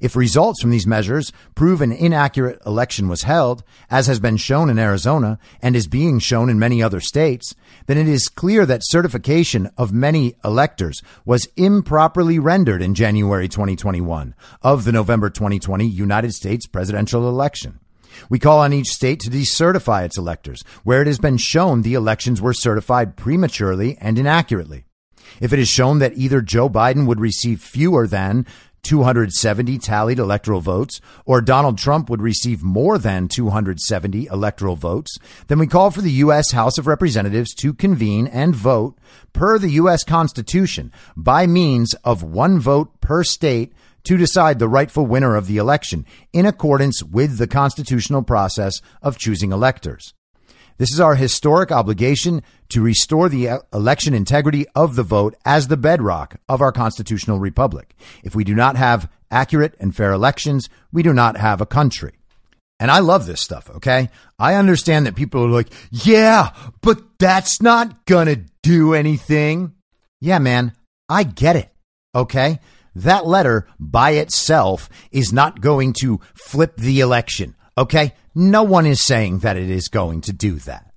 If 0.00 0.16
results 0.16 0.60
from 0.60 0.70
these 0.70 0.86
measures 0.86 1.32
prove 1.54 1.80
an 1.80 1.92
inaccurate 1.92 2.60
election 2.66 3.08
was 3.08 3.22
held, 3.22 3.62
as 3.90 4.06
has 4.06 4.20
been 4.20 4.36
shown 4.36 4.70
in 4.70 4.78
Arizona 4.78 5.38
and 5.60 5.76
is 5.76 5.86
being 5.86 6.18
shown 6.18 6.48
in 6.48 6.58
many 6.58 6.82
other 6.82 7.00
states, 7.00 7.54
then 7.86 7.98
it 7.98 8.08
is 8.08 8.28
clear 8.28 8.66
that 8.66 8.82
certification 8.84 9.70
of 9.76 9.92
many 9.92 10.34
electors 10.44 11.02
was 11.24 11.48
improperly 11.56 12.38
rendered 12.38 12.82
in 12.82 12.94
January 12.94 13.48
2021 13.48 14.34
of 14.62 14.84
the 14.84 14.92
November 14.92 15.30
2020 15.30 15.86
United 15.86 16.32
States 16.32 16.66
presidential 16.66 17.28
election. 17.28 17.78
We 18.28 18.38
call 18.38 18.60
on 18.60 18.72
each 18.72 18.88
state 18.88 19.20
to 19.20 19.30
decertify 19.30 20.04
its 20.04 20.18
electors 20.18 20.62
where 20.84 21.00
it 21.00 21.06
has 21.06 21.18
been 21.18 21.38
shown 21.38 21.82
the 21.82 21.94
elections 21.94 22.40
were 22.40 22.52
certified 22.52 23.16
prematurely 23.16 23.96
and 24.00 24.18
inaccurately. 24.18 24.84
If 25.40 25.52
it 25.52 25.58
is 25.58 25.68
shown 25.68 25.98
that 26.00 26.16
either 26.16 26.40
Joe 26.40 26.68
Biden 26.68 27.06
would 27.06 27.20
receive 27.20 27.60
fewer 27.60 28.06
than 28.06 28.46
270 28.82 29.78
tallied 29.78 30.18
electoral 30.18 30.60
votes, 30.60 31.00
or 31.24 31.40
Donald 31.40 31.78
Trump 31.78 32.10
would 32.10 32.20
receive 32.20 32.62
more 32.62 32.98
than 32.98 33.28
270 33.28 34.26
electoral 34.26 34.76
votes, 34.76 35.18
then 35.46 35.58
we 35.58 35.66
call 35.66 35.90
for 35.90 36.00
the 36.00 36.10
U.S. 36.10 36.52
House 36.52 36.78
of 36.78 36.86
Representatives 36.86 37.54
to 37.54 37.72
convene 37.72 38.26
and 38.26 38.54
vote 38.54 38.98
per 39.32 39.58
the 39.58 39.70
U.S. 39.70 40.04
Constitution 40.04 40.92
by 41.16 41.46
means 41.46 41.94
of 42.04 42.22
one 42.22 42.58
vote 42.58 43.00
per 43.00 43.22
state 43.24 43.72
to 44.04 44.16
decide 44.16 44.58
the 44.58 44.68
rightful 44.68 45.06
winner 45.06 45.36
of 45.36 45.46
the 45.46 45.58
election 45.58 46.04
in 46.32 46.46
accordance 46.46 47.02
with 47.02 47.38
the 47.38 47.46
constitutional 47.46 48.22
process 48.22 48.80
of 49.00 49.18
choosing 49.18 49.52
electors. 49.52 50.14
This 50.82 50.92
is 50.92 50.98
our 50.98 51.14
historic 51.14 51.70
obligation 51.70 52.42
to 52.70 52.82
restore 52.82 53.28
the 53.28 53.60
election 53.72 54.14
integrity 54.14 54.66
of 54.74 54.96
the 54.96 55.04
vote 55.04 55.36
as 55.44 55.68
the 55.68 55.76
bedrock 55.76 56.40
of 56.48 56.60
our 56.60 56.72
constitutional 56.72 57.38
republic. 57.38 57.94
If 58.24 58.34
we 58.34 58.42
do 58.42 58.52
not 58.52 58.74
have 58.74 59.08
accurate 59.30 59.76
and 59.78 59.94
fair 59.94 60.10
elections, 60.10 60.68
we 60.90 61.04
do 61.04 61.12
not 61.12 61.36
have 61.36 61.60
a 61.60 61.66
country. 61.66 62.14
And 62.80 62.90
I 62.90 62.98
love 62.98 63.26
this 63.26 63.40
stuff, 63.40 63.70
okay? 63.76 64.10
I 64.40 64.56
understand 64.56 65.06
that 65.06 65.14
people 65.14 65.44
are 65.44 65.48
like, 65.48 65.72
yeah, 65.92 66.50
but 66.80 67.00
that's 67.16 67.62
not 67.62 68.04
gonna 68.06 68.38
do 68.64 68.92
anything. 68.92 69.74
Yeah, 70.20 70.40
man, 70.40 70.72
I 71.08 71.22
get 71.22 71.54
it, 71.54 71.70
okay? 72.12 72.58
That 72.96 73.24
letter 73.24 73.68
by 73.78 74.14
itself 74.14 74.90
is 75.12 75.32
not 75.32 75.60
going 75.60 75.92
to 76.00 76.18
flip 76.34 76.76
the 76.76 76.98
election, 76.98 77.54
okay? 77.76 78.14
No 78.34 78.62
one 78.62 78.86
is 78.86 79.04
saying 79.04 79.40
that 79.40 79.56
it 79.56 79.70
is 79.70 79.88
going 79.88 80.20
to 80.22 80.32
do 80.32 80.54
that. 80.60 80.92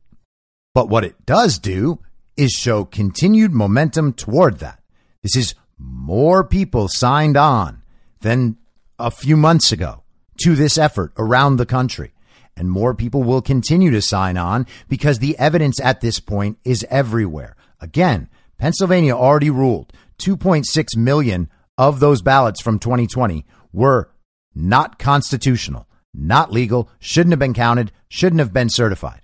But 0.73 0.89
what 0.89 1.05
it 1.05 1.25
does 1.25 1.57
do 1.57 1.99
is 2.37 2.51
show 2.51 2.83
continued 2.85 3.51
momentum 3.51 4.13
toward 4.13 4.59
that. 4.59 4.81
This 5.23 5.35
is 5.35 5.55
more 5.77 6.43
people 6.43 6.87
signed 6.89 7.37
on 7.37 7.81
than 8.21 8.57
a 8.99 9.11
few 9.11 9.37
months 9.37 9.71
ago 9.71 10.03
to 10.39 10.55
this 10.55 10.77
effort 10.77 11.13
around 11.17 11.57
the 11.57 11.65
country. 11.65 12.13
And 12.57 12.69
more 12.69 12.93
people 12.93 13.23
will 13.23 13.41
continue 13.41 13.91
to 13.91 14.01
sign 14.01 14.37
on 14.37 14.65
because 14.87 15.19
the 15.19 15.37
evidence 15.37 15.79
at 15.81 16.01
this 16.01 16.19
point 16.19 16.57
is 16.63 16.85
everywhere. 16.89 17.55
Again, 17.81 18.29
Pennsylvania 18.57 19.13
already 19.13 19.49
ruled 19.49 19.91
2.6 20.19 20.95
million 20.95 21.49
of 21.77 21.99
those 21.99 22.21
ballots 22.21 22.61
from 22.61 22.79
2020 22.79 23.45
were 23.73 24.09
not 24.53 24.97
constitutional 24.97 25.87
not 26.17 26.51
legal, 26.51 26.89
shouldn't 26.99 27.31
have 27.31 27.39
been 27.39 27.53
counted, 27.53 27.91
shouldn't 28.07 28.39
have 28.39 28.53
been 28.53 28.69
certified. 28.69 29.21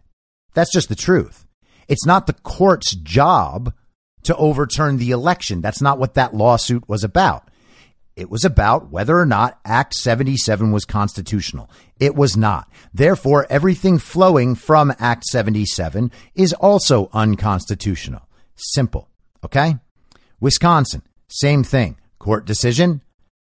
That's 0.53 0.71
just 0.71 0.89
the 0.89 0.95
truth. 0.95 1.45
It's 1.88 2.05
not 2.05 2.27
the 2.27 2.33
court's 2.33 2.95
job 2.95 3.74
to 4.24 4.36
overturn 4.36 4.98
the 4.98 5.12
election. 5.12 5.62
That's 5.62 5.81
not 5.81 6.00
what 6.00 6.13
that 6.13 6.33
lawsuit 6.33 6.88
was 6.88 7.03
about. 7.03 7.50
It 8.15 8.29
was 8.29 8.43
about 8.43 8.91
whether 8.91 9.17
or 9.17 9.25
not 9.25 9.60
Act 9.65 9.93
77 9.95 10.71
was 10.71 10.86
constitutional. 10.86 11.69
It 12.00 12.13
was 12.15 12.36
not. 12.36 12.69
Therefore, 12.93 13.48
everything 13.50 13.98
flowing 13.98 14.55
from 14.55 14.93
Act 15.00 15.24
77 15.25 16.12
is 16.36 16.53
also 16.53 17.10
unconstitutional. 17.13 18.27
Simple. 18.55 19.10
Okay? 19.43 19.77
Wisconsin, 20.39 21.03
same 21.27 21.63
thing. 21.63 21.98
Court 22.19 22.45
decision 22.45 23.01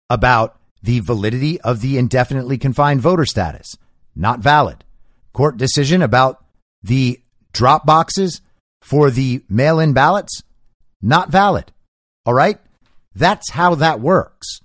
about 0.09 0.59
the 0.85 0.99
validity 0.99 1.59
of 1.61 1.81
the 1.81 1.97
indefinitely 1.97 2.57
confined 2.57 3.01
voter 3.01 3.25
status. 3.25 3.75
Not 4.15 4.39
valid. 4.39 4.83
Court 5.33 5.57
decision 5.57 6.01
about 6.01 6.45
the 6.83 7.19
drop 7.53 7.85
boxes 7.85 8.41
for 8.81 9.09
the 9.09 9.43
mail 9.49 9.79
in 9.79 9.93
ballots. 9.93 10.43
Not 11.01 11.31
valid. 11.31 11.71
All 12.25 12.35
right. 12.35 12.59
That's 13.15 13.51
how 13.51 13.75
that 13.75 13.99
works. 13.99 14.59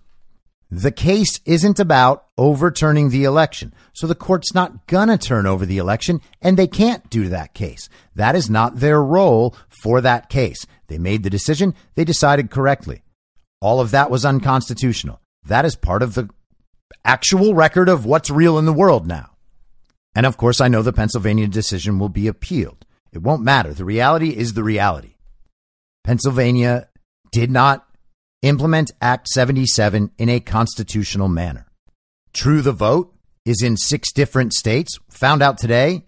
The 0.70 0.92
case 0.92 1.40
isn't 1.46 1.80
about 1.80 2.26
overturning 2.36 3.08
the 3.08 3.24
election. 3.24 3.72
So 3.94 4.06
the 4.06 4.14
court's 4.14 4.54
not 4.54 4.86
gonna 4.86 5.16
turn 5.16 5.46
over 5.46 5.64
the 5.64 5.78
election 5.78 6.20
and 6.42 6.56
they 6.56 6.66
can't 6.66 7.08
do 7.08 7.28
that 7.30 7.54
case. 7.54 7.88
That 8.14 8.36
is 8.36 8.50
not 8.50 8.76
their 8.76 9.02
role 9.02 9.56
for 9.82 10.00
that 10.02 10.28
case. 10.28 10.66
They 10.88 10.98
made 10.98 11.22
the 11.22 11.30
decision. 11.30 11.74
They 11.94 12.04
decided 12.04 12.50
correctly. 12.50 13.02
All 13.60 13.80
of 13.80 13.90
that 13.92 14.10
was 14.10 14.24
unconstitutional. 14.24 15.20
That 15.50 15.64
is 15.64 15.74
part 15.74 16.04
of 16.04 16.14
the 16.14 16.30
actual 17.04 17.54
record 17.54 17.88
of 17.88 18.06
what's 18.06 18.30
real 18.30 18.56
in 18.56 18.66
the 18.66 18.72
world 18.72 19.08
now. 19.08 19.30
And 20.14 20.24
of 20.24 20.36
course, 20.36 20.60
I 20.60 20.68
know 20.68 20.80
the 20.80 20.92
Pennsylvania 20.92 21.48
decision 21.48 21.98
will 21.98 22.08
be 22.08 22.28
appealed. 22.28 22.86
It 23.12 23.22
won't 23.22 23.42
matter. 23.42 23.74
The 23.74 23.84
reality 23.84 24.28
is 24.28 24.54
the 24.54 24.62
reality. 24.62 25.16
Pennsylvania 26.04 26.88
did 27.32 27.50
not 27.50 27.84
implement 28.42 28.92
Act 29.02 29.26
77 29.26 30.12
in 30.18 30.28
a 30.28 30.38
constitutional 30.38 31.28
manner. 31.28 31.66
True 32.32 32.62
the 32.62 32.70
Vote 32.70 33.12
is 33.44 33.60
in 33.60 33.76
six 33.76 34.12
different 34.12 34.52
states. 34.52 35.00
Found 35.10 35.42
out 35.42 35.58
today 35.58 36.06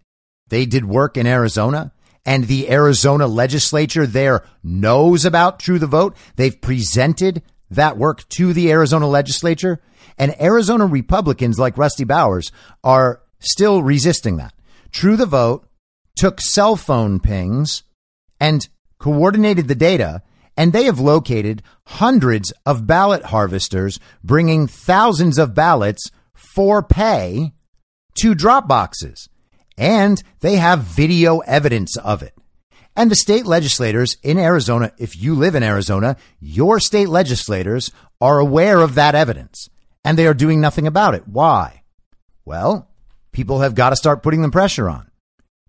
they 0.51 0.67
did 0.67 0.85
work 0.85 1.17
in 1.17 1.27
Arizona, 1.27 1.93
and 2.25 2.45
the 2.45 2.71
Arizona 2.71 3.27
legislature 3.27 4.07
there 4.07 4.45
knows 4.63 5.25
about 5.25 5.59
True 5.59 5.81
the 5.81 5.89
Vote. 5.89 6.17
They've 6.37 6.61
presented 6.61 7.43
that 7.75 7.99
work 7.99 8.29
to 8.31 8.53
the 8.53 8.71
Arizona 8.71 9.07
legislature, 9.07 9.81
and 10.19 10.41
Arizona 10.41 10.87
Republicans 10.87 11.59
like 11.59 11.79
Rusty 11.79 12.05
Bowers 12.05 12.53
are 12.85 13.23
still 13.39 13.83
resisting 13.83 14.37
that. 14.37 14.55
True 14.91 15.17
the 15.17 15.27
Vote 15.27 15.67
took 16.17 16.41
cell 16.41 16.77
phone 16.77 17.21
pings 17.21 17.83
and 18.39 18.69
coordinated 18.99 19.69
the 19.69 19.75
data 19.75 20.23
and 20.57 20.73
they 20.73 20.85
have 20.85 21.01
located 21.01 21.63
hundreds 21.87 22.53
of 22.67 22.87
ballot 22.87 23.25
harvesters 23.25 23.99
bringing 24.23 24.67
thousands 24.67 25.39
of 25.39 25.55
ballots 25.55 26.11
for 26.35 26.83
pay 26.83 27.53
to 28.15 28.35
drop 28.35 28.69
boxes. 28.69 29.29
And 29.79 30.23
they 30.41 30.57
have 30.57 30.81
video 30.81 31.39
evidence 31.41 31.97
of 31.97 32.23
it. 32.23 32.35
And 32.95 33.11
the 33.11 33.17
state 33.17 33.47
legislators 33.47 34.17
in 34.23 34.39
Arizona, 34.39 34.93
if 34.99 35.21
you 35.21 35.35
live 35.35 35.55
in 35.55 35.63
Arizona, 35.63 36.17
your 36.41 36.79
state 36.79 37.09
legislators 37.09 37.91
are 38.21 38.39
aware 38.39 38.81
of 38.81 38.95
that 38.95 39.15
evidence 39.15 39.69
and 40.05 40.19
they 40.19 40.27
are 40.27 40.35
doing 40.35 40.61
nothing 40.61 40.87
about 40.87 41.15
it. 41.15 41.27
Why? 41.27 41.83
Well, 42.45 42.91
people 43.33 43.61
have 43.61 43.75
got 43.75 43.91
to 43.91 43.97
start 43.97 44.23
putting 44.23 44.43
the 44.43 44.51
pressure 44.51 44.91
on. 44.91 45.11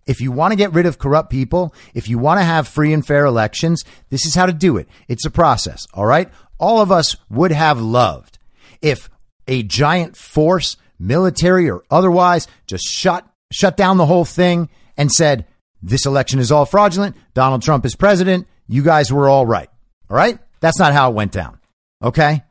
If 0.06 0.20
you 0.20 0.32
want 0.32 0.52
to 0.52 0.56
get 0.56 0.74
rid 0.74 0.84
of 0.84 0.98
corrupt 0.98 1.30
people, 1.30 1.74
if 1.94 2.08
you 2.08 2.18
want 2.18 2.38
to 2.38 2.44
have 2.44 2.68
free 2.68 2.92
and 2.92 3.06
fair 3.06 3.24
elections, 3.24 3.84
this 4.10 4.26
is 4.26 4.34
how 4.34 4.44
to 4.44 4.52
do 4.52 4.76
it. 4.76 4.86
It's 5.08 5.24
a 5.24 5.30
process. 5.30 5.86
All 5.94 6.04
right. 6.04 6.28
All 6.58 6.80
of 6.82 6.92
us 6.92 7.16
would 7.30 7.52
have 7.52 7.80
loved 7.80 8.38
if 8.82 9.08
a 9.48 9.62
giant 9.62 10.16
force, 10.16 10.76
military 10.98 11.70
or 11.70 11.84
otherwise, 11.90 12.46
just 12.66 12.84
shut, 12.86 13.26
shut 13.50 13.78
down 13.78 13.96
the 13.96 14.06
whole 14.06 14.26
thing 14.26 14.68
and 14.96 15.10
said, 15.10 15.46
this 15.84 16.06
election 16.06 16.38
is 16.38 16.50
all 16.50 16.64
fraudulent. 16.64 17.14
Donald 17.34 17.62
Trump 17.62 17.84
is 17.84 17.94
president. 17.94 18.48
You 18.66 18.82
guys 18.82 19.12
were 19.12 19.28
all 19.28 19.44
right. 19.44 19.68
All 20.08 20.16
right. 20.16 20.38
That's 20.60 20.78
not 20.78 20.94
how 20.94 21.10
it 21.10 21.14
went 21.14 21.32
down. 21.32 21.60
Okay. 22.02 22.42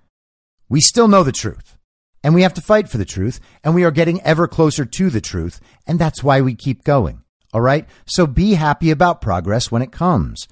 We 0.70 0.82
still 0.82 1.08
know 1.08 1.24
the 1.24 1.32
truth 1.32 1.76
and 2.24 2.36
we 2.36 2.44
have 2.44 2.54
to 2.54 2.62
fight 2.62 2.90
for 2.90 3.00
the 3.00 3.06
truth 3.06 3.40
and 3.64 3.74
we 3.74 3.84
are 3.86 3.92
getting 3.92 4.22
ever 4.22 4.48
closer 4.48 4.86
to 4.86 5.10
the 5.10 5.20
truth. 5.20 5.60
And 5.88 5.98
that's 5.98 6.24
why 6.24 6.42
we 6.42 6.54
keep 6.54 6.84
going. 6.84 7.24
All 7.54 7.62
right. 7.62 7.88
So 8.06 8.28
be 8.28 8.54
happy 8.54 8.92
about 8.92 9.22
progress 9.22 9.72
when 9.72 9.82
it 9.82 9.92
comes. 9.92 10.48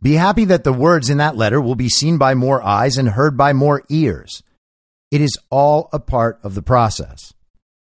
Be 0.00 0.14
happy 0.14 0.44
that 0.46 0.62
the 0.62 0.72
words 0.72 1.10
in 1.10 1.18
that 1.18 1.36
letter 1.36 1.60
will 1.60 1.74
be 1.74 1.88
seen 1.88 2.16
by 2.16 2.34
more 2.34 2.62
eyes 2.62 2.96
and 2.96 3.08
heard 3.08 3.36
by 3.36 3.52
more 3.52 3.82
ears. 3.88 4.42
It 5.10 5.20
is 5.20 5.36
all 5.50 5.88
a 5.92 5.98
part 5.98 6.38
of 6.44 6.54
the 6.54 6.62
process. 6.62 7.34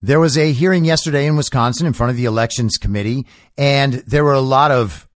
There 0.02 0.20
was 0.20 0.38
a 0.38 0.52
hearing 0.52 0.86
yesterday 0.86 1.26
in 1.26 1.36
Wisconsin 1.36 1.88
in 1.88 1.94
front 1.94 2.12
of 2.12 2.18
the 2.18 2.26
elections 2.26 2.78
committee, 2.78 3.26
and 3.58 3.94
there 3.94 4.24
were 4.24 4.34
a 4.34 4.40
lot 4.40 4.70
of, 4.70 5.10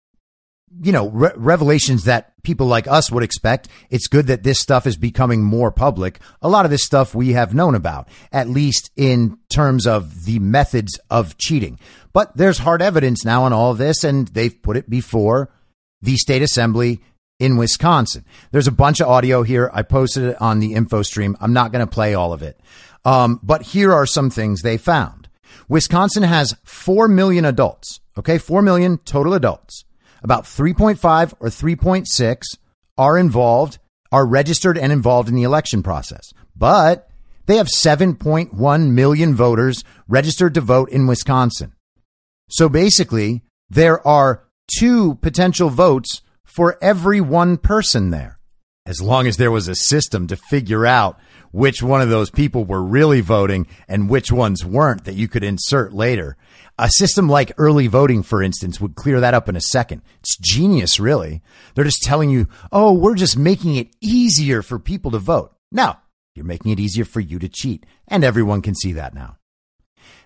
you 0.83 0.91
know, 0.91 1.09
re- 1.11 1.33
revelations 1.37 2.05
that 2.05 2.33
people 2.43 2.67
like 2.67 2.87
us 2.89 3.11
would 3.11 3.23
expect. 3.23 3.69
It's 3.91 4.07
good 4.07 4.27
that 4.29 4.43
this 4.43 4.59
stuff 4.59 4.87
is 4.87 4.97
becoming 4.97 5.43
more 5.43 5.71
public. 5.71 6.19
A 6.41 6.49
lot 6.49 6.65
of 6.65 6.71
this 6.71 6.85
stuff 6.85 7.15
we 7.15 7.33
have 7.33 7.55
known 7.55 7.75
about, 7.75 8.09
at 8.33 8.49
least 8.49 8.91
in 8.97 9.37
terms 9.51 9.87
of 9.87 10.25
the 10.25 10.39
methods 10.39 10.99
of 11.11 11.37
cheating. 11.37 11.79
But 12.15 12.35
there's 12.37 12.59
hard 12.59 12.81
evidence 12.81 13.23
now 13.23 13.45
on 13.45 13.53
all 13.53 13.75
this, 13.75 14.03
and 14.03 14.29
they've 14.29 14.63
put 14.63 14.79
it 14.79 14.89
before 14.89 15.51
the 16.01 16.17
state 16.17 16.41
assembly 16.41 17.03
in 17.39 17.57
Wisconsin. 17.57 18.25
There's 18.51 18.67
a 18.67 18.73
bunch 18.73 19.01
of 19.01 19.09
audio 19.09 19.43
here. 19.43 19.71
I 19.73 19.83
posted 19.83 20.25
it 20.25 20.41
on 20.41 20.61
the 20.61 20.75
info 20.75 21.03
stream. 21.03 21.37
I'm 21.41 21.53
not 21.53 21.73
going 21.73 21.87
to 21.87 21.91
play 21.91 22.15
all 22.15 22.33
of 22.33 22.43
it. 22.43 22.61
Um, 23.05 23.41
but 23.43 23.63
here 23.63 23.93
are 23.93 24.07
some 24.07 24.31
things 24.31 24.63
they 24.63 24.77
found. 24.77 25.29
Wisconsin 25.69 26.23
has 26.23 26.57
4 26.65 27.09
million 27.09 27.45
adults. 27.45 28.01
Okay. 28.19 28.39
4 28.39 28.63
million 28.63 28.99
total 28.99 29.35
adults. 29.35 29.85
About 30.23 30.45
3.5 30.45 31.35
or 31.41 31.49
3.6 31.49 32.43
are 32.99 33.17
involved, 33.17 33.79
are 34.13 34.27
registered 34.27 34.77
and 34.77 34.93
involved 34.93 35.29
in 35.29 35.35
the 35.35 35.45
election 35.45 35.83
process. 35.83 36.33
But 36.55 37.09
they 37.47 37.57
have 37.57 37.69
7.1 37.69 38.91
million 38.91 39.35
voters 39.35 39.83
registered 40.07 40.55
to 40.55 40.61
vote 40.61 40.91
in 40.91 41.07
Wisconsin. 41.07 41.73
So 42.51 42.69
basically, 42.69 43.43
there 43.71 44.07
are 44.07 44.45
two 44.79 45.15
potential 45.17 45.71
votes 45.71 46.23
for 46.45 46.77
every 46.83 47.21
one 47.21 47.57
person 47.57 48.11
there. 48.11 48.39
As 48.87 49.01
long 49.01 49.27
as 49.27 49.37
there 49.37 49.51
was 49.51 49.69
a 49.69 49.75
system 49.75 50.27
to 50.27 50.37
figure 50.37 50.85
out 50.85 51.19
which 51.51 51.83
one 51.83 52.01
of 52.01 52.09
those 52.09 52.31
people 52.31 52.65
were 52.65 52.83
really 52.83 53.21
voting 53.21 53.67
and 53.89 54.09
which 54.09 54.31
ones 54.31 54.65
weren't 54.65 55.05
that 55.05 55.15
you 55.15 55.29
could 55.29 55.45
insert 55.45 55.93
later. 55.93 56.37
A 56.79 56.89
system 56.91 57.29
like 57.29 57.53
early 57.59 57.87
voting, 57.87 58.23
for 58.23 58.43
instance, 58.43 58.81
would 58.81 58.95
clear 58.95 59.21
that 59.21 59.35
up 59.35 59.49
in 59.49 59.57
a 59.57 59.61
second. 59.61 60.03
It's 60.21 60.39
genius, 60.39 60.99
really. 60.99 61.43
They're 61.75 61.85
just 61.85 62.03
telling 62.03 62.31
you, 62.31 62.47
oh, 62.73 62.93
we're 62.93 63.17
just 63.17 63.37
making 63.37 63.77
it 63.77 63.95
easier 64.01 64.63
for 64.63 64.79
people 64.79 65.11
to 65.11 65.19
vote. 65.19 65.55
No, 65.71 65.97
you're 66.35 66.45
making 66.45 66.73
it 66.73 66.81
easier 66.81 67.05
for 67.05 67.21
you 67.21 67.39
to 67.39 67.49
cheat. 67.49 67.85
And 68.09 68.25
everyone 68.25 68.63
can 68.63 68.75
see 68.75 68.93
that 68.93 69.15
now. 69.15 69.37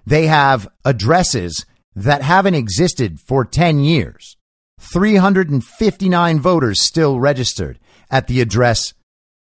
They 0.06 0.26
have 0.26 0.68
addresses 0.84 1.66
that 1.96 2.22
haven't 2.22 2.54
existed 2.54 3.20
for 3.20 3.44
10 3.44 3.80
years. 3.80 4.36
359 4.78 6.40
voters 6.40 6.82
still 6.82 7.18
registered 7.18 7.78
at 8.10 8.26
the 8.26 8.40
address 8.40 8.92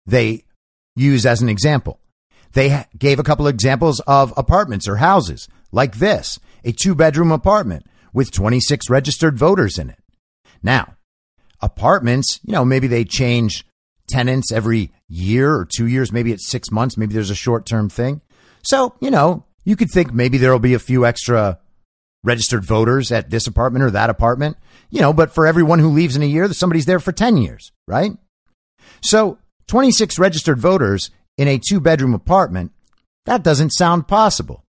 they 0.06 0.44
use 1.00 1.26
as 1.26 1.42
an 1.42 1.50
example. 1.50 2.00
They 2.54 2.86
gave 2.98 3.20
a 3.20 3.24
couple 3.24 3.48
of 3.48 3.54
examples 3.54 4.00
of 4.02 4.34
apartments 4.36 4.88
or 4.88 4.98
houses 4.98 5.48
like 5.72 5.98
this, 5.98 6.40
a 6.64 6.72
two 6.72 6.96
bedroom 6.96 7.32
apartment 7.32 7.86
with 8.14 8.32
26 8.32 8.90
registered 8.90 9.38
voters 9.38 9.78
in 9.78 9.90
it. 9.90 10.00
Now, 10.64 10.96
apartments, 11.62 12.40
you 12.44 12.54
know, 12.54 12.66
maybe 12.66 12.88
they 12.88 13.06
change 13.06 13.66
tenants 14.08 14.52
every 14.52 14.92
year 15.08 15.54
or 15.54 15.66
two 15.66 15.86
years. 15.86 16.12
Maybe 16.12 16.32
it's 16.32 16.50
six 16.50 16.72
months. 16.72 16.98
Maybe 16.98 17.14
there's 17.14 17.30
a 17.30 17.36
short 17.36 17.66
term 17.66 17.90
thing. 17.90 18.22
So, 18.64 18.96
you 19.00 19.12
know, 19.12 19.46
you 19.64 19.76
could 19.76 19.92
think 19.92 20.14
maybe 20.14 20.38
there'll 20.38 20.60
be 20.60 20.74
a 20.74 20.80
few 20.80 21.06
extra 21.06 21.60
registered 22.24 22.66
voters 22.66 23.12
at 23.12 23.30
this 23.30 23.48
apartment 23.48 23.84
or 23.84 23.92
that 23.92 24.10
apartment, 24.10 24.58
you 24.90 25.00
know, 25.00 25.14
but 25.14 25.34
for 25.34 25.48
everyone 25.48 25.80
who 25.80 25.90
leaves 25.90 26.16
in 26.16 26.24
a 26.24 26.26
year, 26.26 26.52
somebody's 26.52 26.86
there 26.86 27.00
for 27.00 27.12
10 27.12 27.38
years, 27.38 27.72
right? 27.88 28.12
So 29.02 29.38
26 29.70 30.18
registered 30.18 30.60
voters 30.60 31.12
in 31.38 31.48
a 31.48 31.60
two 31.60 31.80
bedroom 31.80 32.16
apartment, 32.16 32.72
that 33.26 33.44
doesn't 33.44 33.70
sound 33.70 34.08
possible. 34.08 34.66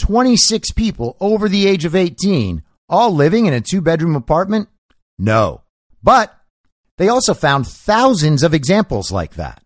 26 0.00 0.72
people 0.72 1.18
over 1.20 1.48
the 1.48 1.66
age 1.66 1.84
of 1.84 1.94
18 1.94 2.62
all 2.88 3.14
living 3.14 3.44
in 3.44 3.52
a 3.52 3.60
two 3.60 3.82
bedroom 3.82 4.16
apartment? 4.16 4.68
No. 5.18 5.62
But 6.02 6.34
they 6.96 7.10
also 7.10 7.34
found 7.34 7.66
thousands 7.66 8.42
of 8.42 8.54
examples 8.54 9.12
like 9.12 9.34
that. 9.34 9.62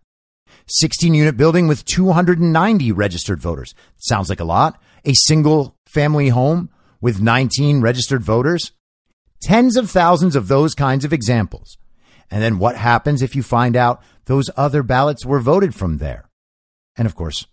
16 0.67 1.13
unit 1.13 1.37
building 1.37 1.69
with 1.69 1.85
290 1.85 2.91
registered 2.91 3.39
voters. 3.39 3.73
Sounds 3.97 4.27
like 4.27 4.41
a 4.41 4.45
lot. 4.45 4.81
A 5.05 5.13
single 5.13 5.77
family 5.87 6.27
home 6.27 6.69
with 6.99 7.21
19 7.21 7.79
registered 7.79 8.21
voters? 8.21 8.73
Tens 9.41 9.77
of 9.77 9.89
thousands 9.89 10.35
of 10.35 10.49
those 10.49 10.73
kinds 10.73 11.05
of 11.05 11.13
examples. 11.13 11.77
And 12.29 12.41
then 12.41 12.57
what 12.57 12.75
happens 12.75 13.21
if 13.21 13.35
you 13.35 13.43
find 13.43 13.75
out 13.75 14.01
those 14.25 14.49
other 14.55 14.83
ballots 14.83 15.25
were 15.25 15.39
voted 15.39 15.73
from 15.75 15.97
there? 15.97 16.29
And 16.95 17.05
of 17.05 17.15
course, 17.15 17.47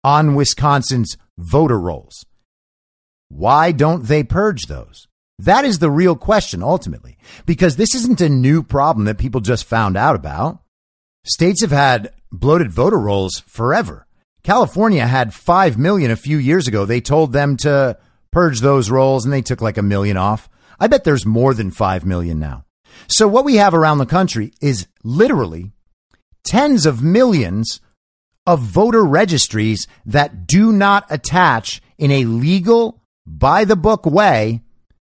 on 0.03 0.35
Wisconsin's 0.35 1.15
voter 1.37 1.79
rolls. 1.79 2.25
Why 3.29 3.71
don't 3.71 4.03
they 4.03 4.23
purge 4.23 4.63
those? 4.63 5.07
That 5.39 5.65
is 5.65 5.79
the 5.79 5.89
real 5.89 6.15
question 6.15 6.61
ultimately, 6.61 7.17
because 7.45 7.77
this 7.77 7.95
isn't 7.95 8.21
a 8.21 8.29
new 8.29 8.61
problem 8.63 9.05
that 9.05 9.17
people 9.17 9.41
just 9.41 9.63
found 9.63 9.97
out 9.97 10.15
about. 10.15 10.59
States 11.25 11.61
have 11.61 11.71
had 11.71 12.13
bloated 12.31 12.71
voter 12.71 12.99
rolls 12.99 13.41
forever. 13.47 14.05
California 14.43 15.07
had 15.07 15.33
5 15.33 15.77
million 15.77 16.11
a 16.11 16.17
few 16.17 16.37
years 16.37 16.67
ago. 16.67 16.85
They 16.85 17.01
told 17.01 17.31
them 17.31 17.55
to 17.57 17.97
purge 18.31 18.59
those 18.59 18.91
rolls 18.91 19.23
and 19.23 19.33
they 19.33 19.41
took 19.41 19.61
like 19.61 19.77
a 19.77 19.83
million 19.83 20.17
off. 20.17 20.49
I 20.79 20.87
bet 20.87 21.03
there's 21.03 21.25
more 21.25 21.53
than 21.53 21.71
5 21.71 22.05
million 22.05 22.39
now. 22.39 22.65
So 23.07 23.27
what 23.27 23.45
we 23.45 23.55
have 23.55 23.73
around 23.73 23.99
the 23.99 24.05
country 24.05 24.51
is 24.61 24.87
literally 25.03 25.71
tens 26.43 26.85
of 26.85 27.01
millions 27.01 27.79
of 28.45 28.59
voter 28.59 29.03
registries 29.03 29.87
that 30.05 30.45
do 30.45 30.71
not 30.71 31.05
attach 31.09 31.81
in 31.97 32.11
a 32.11 32.25
legal, 32.25 33.01
by 33.25 33.63
the 33.63 33.77
book 33.77 34.05
way 34.05 34.61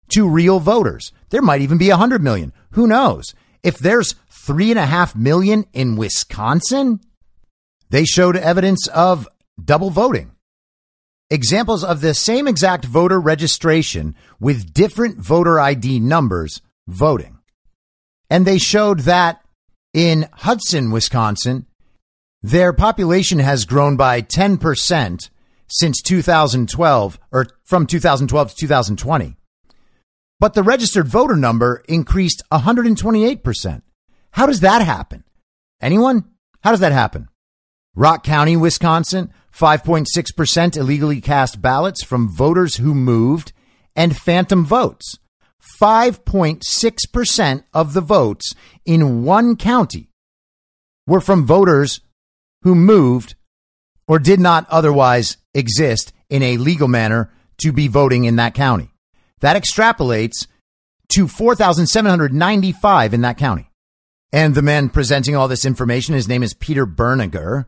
to 0.10 0.30
real 0.30 0.60
voters. 0.60 1.12
There 1.30 1.42
might 1.42 1.62
even 1.62 1.80
be 1.80 1.90
100 1.90 2.22
million. 2.22 2.54
Who 2.72 2.86
knows? 2.86 3.34
If 3.64 3.80
there's 3.80 4.14
three 4.30 4.70
and 4.70 4.80
a 4.80 4.86
half 4.86 5.16
million 5.16 5.66
in 5.74 5.96
Wisconsin, 5.96 7.00
they 7.90 8.06
showed 8.06 8.36
evidence 8.38 8.88
of 8.88 9.28
double 9.64 9.90
voting. 9.90 10.32
examples 11.30 11.84
of 11.84 12.02
the 12.02 12.14
same 12.14 12.48
exact 12.48 12.86
voter 12.86 13.20
registration 13.20 14.16
with 14.40 14.74
different 14.74 15.18
voter 15.18 15.60
ID 15.60 16.00
numbers 16.00 16.62
voting. 16.88 17.40
And 18.30 18.46
they 18.46 18.58
showed 18.58 19.00
that 19.02 19.42
in 19.94 20.28
Hudson, 20.34 20.92
Wisconsin, 20.92 21.66
their 22.44 22.74
population 22.74 23.40
has 23.40 23.66
grown 23.66 23.98
by 23.98 24.22
10% 24.22 25.30
since 25.68 26.02
2012 26.02 27.20
or 27.32 27.48
from 27.64 27.88
2012 27.88 28.50
to 28.50 28.56
2020. 28.56 29.36
But 30.40 30.54
the 30.54 30.64
registered 30.64 31.08
voter 31.08 31.36
number 31.36 31.84
increased 31.88 32.44
128%. 32.52 33.82
How 34.32 34.46
does 34.46 34.60
that 34.60 34.82
happen? 34.84 35.24
Anyone? 35.82 36.26
How 36.62 36.72
does 36.72 36.82
that 36.82 36.92
happen? 36.92 37.30
Rock 37.96 38.24
County, 38.24 38.58
Wisconsin, 38.58 39.32
5.6% 39.58 40.78
illegally 40.78 41.22
cast 41.22 41.62
ballots 41.62 42.04
from 42.04 42.28
voters 42.28 42.76
who 42.76 42.94
moved 42.94 43.54
and 43.96 44.18
phantom 44.18 44.66
votes. 44.66 45.18
5.6% 45.80 47.64
of 47.74 47.94
the 47.94 48.02
votes 48.02 48.54
in 48.86 49.24
one 49.24 49.56
county 49.56 50.10
were 51.08 51.22
from 51.22 51.46
voters 51.46 52.02
who 52.64 52.76
moved 52.76 53.36
or 54.08 54.20
did 54.20 54.40
not 54.40 54.68
otherwise 54.70 55.38
exist 55.54 56.14
in 56.30 56.44
a 56.44 56.58
legal 56.58 56.88
manner 56.88 57.32
to 57.58 57.72
be 57.72 57.88
voting 57.88 58.26
in 58.26 58.36
that 58.36 58.54
county. 58.54 58.92
That 59.40 59.62
extrapolates 59.62 60.48
to 61.10 61.28
4,795 61.28 63.14
in 63.14 63.22
that 63.22 63.38
county. 63.38 63.70
And 64.32 64.54
the 64.54 64.62
man 64.62 64.90
presenting 64.90 65.36
all 65.36 65.48
this 65.48 65.66
information, 65.66 66.16
his 66.16 66.28
name 66.28 66.44
is 66.44 66.54
Peter 66.54 66.86
Bernegger. 66.86 67.66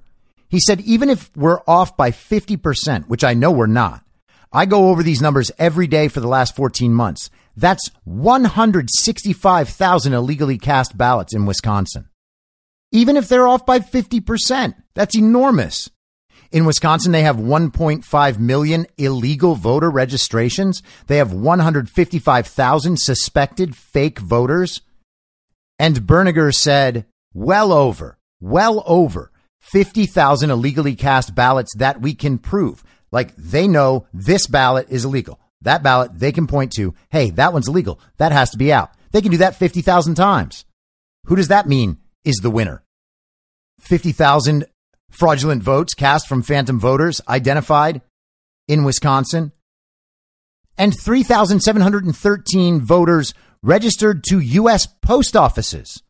He 0.50 0.60
said, 0.60 0.82
even 0.82 1.10
if 1.10 1.36
we're 1.36 1.62
off 1.68 1.98
by 1.98 2.12
50%, 2.12 3.08
which 3.08 3.24
I 3.24 3.34
know 3.34 3.50
we're 3.52 3.68
not, 3.68 4.04
I 4.52 4.66
go 4.66 4.90
over 4.90 5.04
these 5.04 5.22
numbers 5.22 5.52
every 5.60 5.88
day 5.88 6.08
for 6.08 6.22
the 6.22 6.28
last 6.28 6.56
14 6.56 6.94
months. 6.94 7.30
That's 7.58 7.92
165,000 8.06 10.14
illegally 10.14 10.58
cast 10.58 10.98
ballots 10.98 11.34
in 11.34 11.46
Wisconsin. 11.46 12.08
Even 12.92 13.18
if 13.18 13.28
they're 13.28 13.48
off 13.48 13.66
by 13.66 13.80
50%, 13.80 14.76
that's 14.94 15.18
enormous. 15.18 15.90
In 16.52 16.64
Wisconsin, 16.64 17.12
they 17.12 17.24
have 17.24 17.36
1.5 17.36 18.40
million 18.40 18.88
illegal 18.98 19.56
voter 19.56 19.90
registrations. 19.90 20.82
They 21.08 21.18
have 21.18 21.34
155,000 21.34 22.98
suspected 22.98 23.76
fake 23.76 24.20
voters. 24.20 24.80
And 25.78 26.04
Bernegger 26.04 26.56
said, 26.56 27.06
well 27.34 27.74
over, 27.74 28.18
well 28.40 28.82
over 28.86 29.34
50,000 29.71 30.49
illegally 30.49 30.95
cast 30.95 31.36
ballots 31.36 31.75
that 31.77 32.01
we 32.01 32.13
can 32.13 32.38
prove. 32.38 32.84
Like 33.12 33.36
they 33.36 33.67
know 33.67 34.08
this 34.13 34.47
ballot 34.47 34.88
is 34.89 35.06
illegal. 35.06 35.39
That 35.62 35.84
ballot 35.84 36.12
they 36.13 36.32
can 36.32 36.47
point 36.47 36.71
to, 36.73 36.93
hey, 37.10 37.32
that 37.32 37.53
one's 37.53 37.67
illegal. 37.67 37.99
That 38.17 38.32
has 38.32 38.49
to 38.51 38.58
be 38.58 38.71
out. 38.71 38.91
They 39.12 39.21
can 39.21 39.32
do 39.32 39.38
that 39.38 39.56
50,000 39.56 40.15
times. 40.15 40.65
Who 41.25 41.36
does 41.36 41.49
that 41.49 41.67
mean 41.67 41.97
is 42.23 42.38
the 42.38 42.49
winner? 42.49 42.84
50,000 43.80 44.65
fraudulent 45.10 45.63
votes 45.63 45.93
cast 45.93 46.27
from 46.27 46.43
phantom 46.43 46.80
voters 46.80 47.21
identified 47.27 48.01
in 48.67 48.84
Wisconsin, 48.84 49.51
and 50.77 50.93
3,713 50.97 52.82
voters 52.82 53.34
registered 53.63 54.23
to 54.25 54.39
U.S. 54.39 54.88
post 55.01 55.36
offices. 55.36 56.03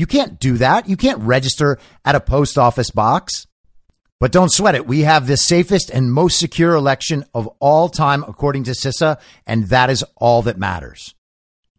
You 0.00 0.06
can't 0.06 0.40
do 0.40 0.56
that. 0.56 0.88
You 0.88 0.96
can't 0.96 1.20
register 1.20 1.78
at 2.06 2.14
a 2.14 2.20
post 2.20 2.56
office 2.56 2.90
box. 2.90 3.46
But 4.18 4.32
don't 4.32 4.50
sweat 4.50 4.74
it. 4.74 4.86
We 4.86 5.00
have 5.00 5.26
the 5.26 5.36
safest 5.36 5.90
and 5.90 6.10
most 6.10 6.38
secure 6.38 6.74
election 6.74 7.26
of 7.34 7.48
all 7.58 7.90
time, 7.90 8.24
according 8.26 8.64
to 8.64 8.70
CISA, 8.70 9.20
and 9.46 9.68
that 9.68 9.90
is 9.90 10.02
all 10.16 10.40
that 10.40 10.56
matters. 10.56 11.14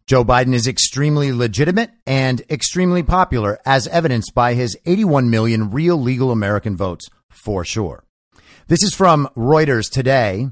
Joe 0.06 0.24
Biden 0.24 0.54
is 0.54 0.68
extremely 0.68 1.32
legitimate 1.32 1.90
and 2.06 2.42
extremely 2.48 3.02
popular, 3.02 3.58
as 3.66 3.88
evidenced 3.88 4.36
by 4.36 4.54
his 4.54 4.78
81 4.86 5.28
million 5.28 5.72
real 5.72 5.96
legal 5.96 6.30
American 6.30 6.76
votes, 6.76 7.08
for 7.28 7.64
sure. 7.64 8.04
This 8.68 8.84
is 8.84 8.94
from 8.94 9.28
Reuters 9.36 9.90
today. 9.90 10.48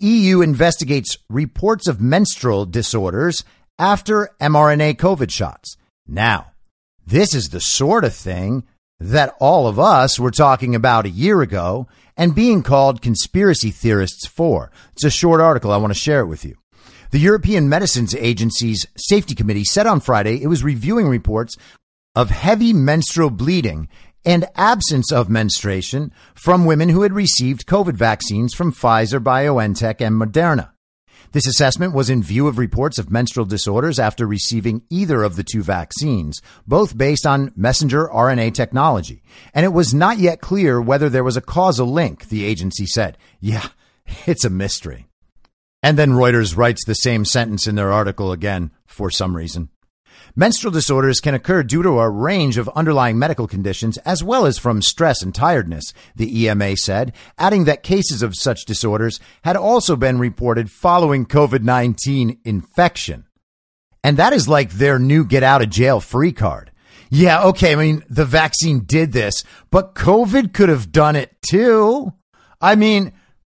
EU 0.00 0.40
investigates 0.40 1.16
reports 1.30 1.86
of 1.86 2.00
menstrual 2.00 2.66
disorders 2.66 3.44
after 3.78 4.30
mRNA 4.40 4.96
COVID 4.96 5.30
shots. 5.30 5.76
Now, 6.08 6.53
this 7.06 7.34
is 7.34 7.48
the 7.48 7.60
sort 7.60 8.04
of 8.04 8.14
thing 8.14 8.64
that 9.00 9.34
all 9.40 9.66
of 9.66 9.78
us 9.78 10.18
were 10.18 10.30
talking 10.30 10.74
about 10.74 11.06
a 11.06 11.10
year 11.10 11.42
ago 11.42 11.86
and 12.16 12.34
being 12.34 12.62
called 12.62 13.02
conspiracy 13.02 13.70
theorists 13.70 14.26
for. 14.26 14.70
It's 14.92 15.04
a 15.04 15.10
short 15.10 15.40
article. 15.40 15.72
I 15.72 15.76
want 15.76 15.92
to 15.92 15.98
share 15.98 16.20
it 16.20 16.26
with 16.26 16.44
you. 16.44 16.56
The 17.10 17.18
European 17.18 17.68
Medicines 17.68 18.14
Agency's 18.14 18.86
Safety 18.96 19.34
Committee 19.34 19.64
said 19.64 19.86
on 19.86 20.00
Friday 20.00 20.42
it 20.42 20.48
was 20.48 20.64
reviewing 20.64 21.08
reports 21.08 21.56
of 22.14 22.30
heavy 22.30 22.72
menstrual 22.72 23.30
bleeding 23.30 23.88
and 24.24 24.46
absence 24.56 25.12
of 25.12 25.28
menstruation 25.28 26.12
from 26.34 26.64
women 26.64 26.88
who 26.88 27.02
had 27.02 27.12
received 27.12 27.66
COVID 27.66 27.94
vaccines 27.94 28.54
from 28.54 28.72
Pfizer, 28.72 29.22
BioNTech, 29.22 30.00
and 30.00 30.20
Moderna. 30.20 30.70
This 31.34 31.48
assessment 31.48 31.92
was 31.92 32.10
in 32.10 32.22
view 32.22 32.46
of 32.46 32.58
reports 32.58 32.96
of 32.96 33.10
menstrual 33.10 33.44
disorders 33.44 33.98
after 33.98 34.24
receiving 34.24 34.82
either 34.88 35.24
of 35.24 35.34
the 35.34 35.42
two 35.42 35.64
vaccines, 35.64 36.40
both 36.64 36.96
based 36.96 37.26
on 37.26 37.50
messenger 37.56 38.06
RNA 38.06 38.54
technology. 38.54 39.20
And 39.52 39.66
it 39.66 39.72
was 39.72 39.92
not 39.92 40.18
yet 40.18 40.40
clear 40.40 40.80
whether 40.80 41.08
there 41.08 41.24
was 41.24 41.36
a 41.36 41.40
causal 41.40 41.88
link, 41.88 42.28
the 42.28 42.44
agency 42.44 42.86
said. 42.86 43.18
Yeah, 43.40 43.66
it's 44.26 44.44
a 44.44 44.50
mystery. 44.50 45.06
And 45.82 45.98
then 45.98 46.12
Reuters 46.12 46.56
writes 46.56 46.84
the 46.84 46.94
same 46.94 47.24
sentence 47.24 47.66
in 47.66 47.74
their 47.74 47.92
article 47.92 48.30
again 48.30 48.70
for 48.86 49.10
some 49.10 49.36
reason. 49.36 49.70
Menstrual 50.36 50.72
disorders 50.72 51.20
can 51.20 51.32
occur 51.32 51.62
due 51.62 51.84
to 51.84 52.00
a 52.00 52.10
range 52.10 52.58
of 52.58 52.68
underlying 52.70 53.16
medical 53.16 53.46
conditions 53.46 53.98
as 53.98 54.24
well 54.24 54.46
as 54.46 54.58
from 54.58 54.82
stress 54.82 55.22
and 55.22 55.32
tiredness, 55.32 55.94
the 56.16 56.42
EMA 56.42 56.76
said, 56.76 57.12
adding 57.38 57.66
that 57.66 57.84
cases 57.84 58.20
of 58.20 58.34
such 58.34 58.64
disorders 58.64 59.20
had 59.42 59.56
also 59.56 59.94
been 59.94 60.18
reported 60.18 60.72
following 60.72 61.24
COVID-19 61.24 62.38
infection. 62.44 63.26
And 64.02 64.16
that 64.16 64.32
is 64.32 64.48
like 64.48 64.72
their 64.72 64.98
new 64.98 65.24
get 65.24 65.44
out 65.44 65.62
of 65.62 65.70
jail 65.70 66.00
free 66.00 66.32
card. 66.32 66.72
Yeah, 67.10 67.44
okay, 67.44 67.72
I 67.72 67.76
mean, 67.76 68.02
the 68.10 68.24
vaccine 68.24 68.80
did 68.80 69.12
this, 69.12 69.44
but 69.70 69.94
COVID 69.94 70.52
could 70.52 70.68
have 70.68 70.90
done 70.90 71.14
it 71.14 71.36
too. 71.48 72.12
I 72.60 72.74
mean, 72.74 73.12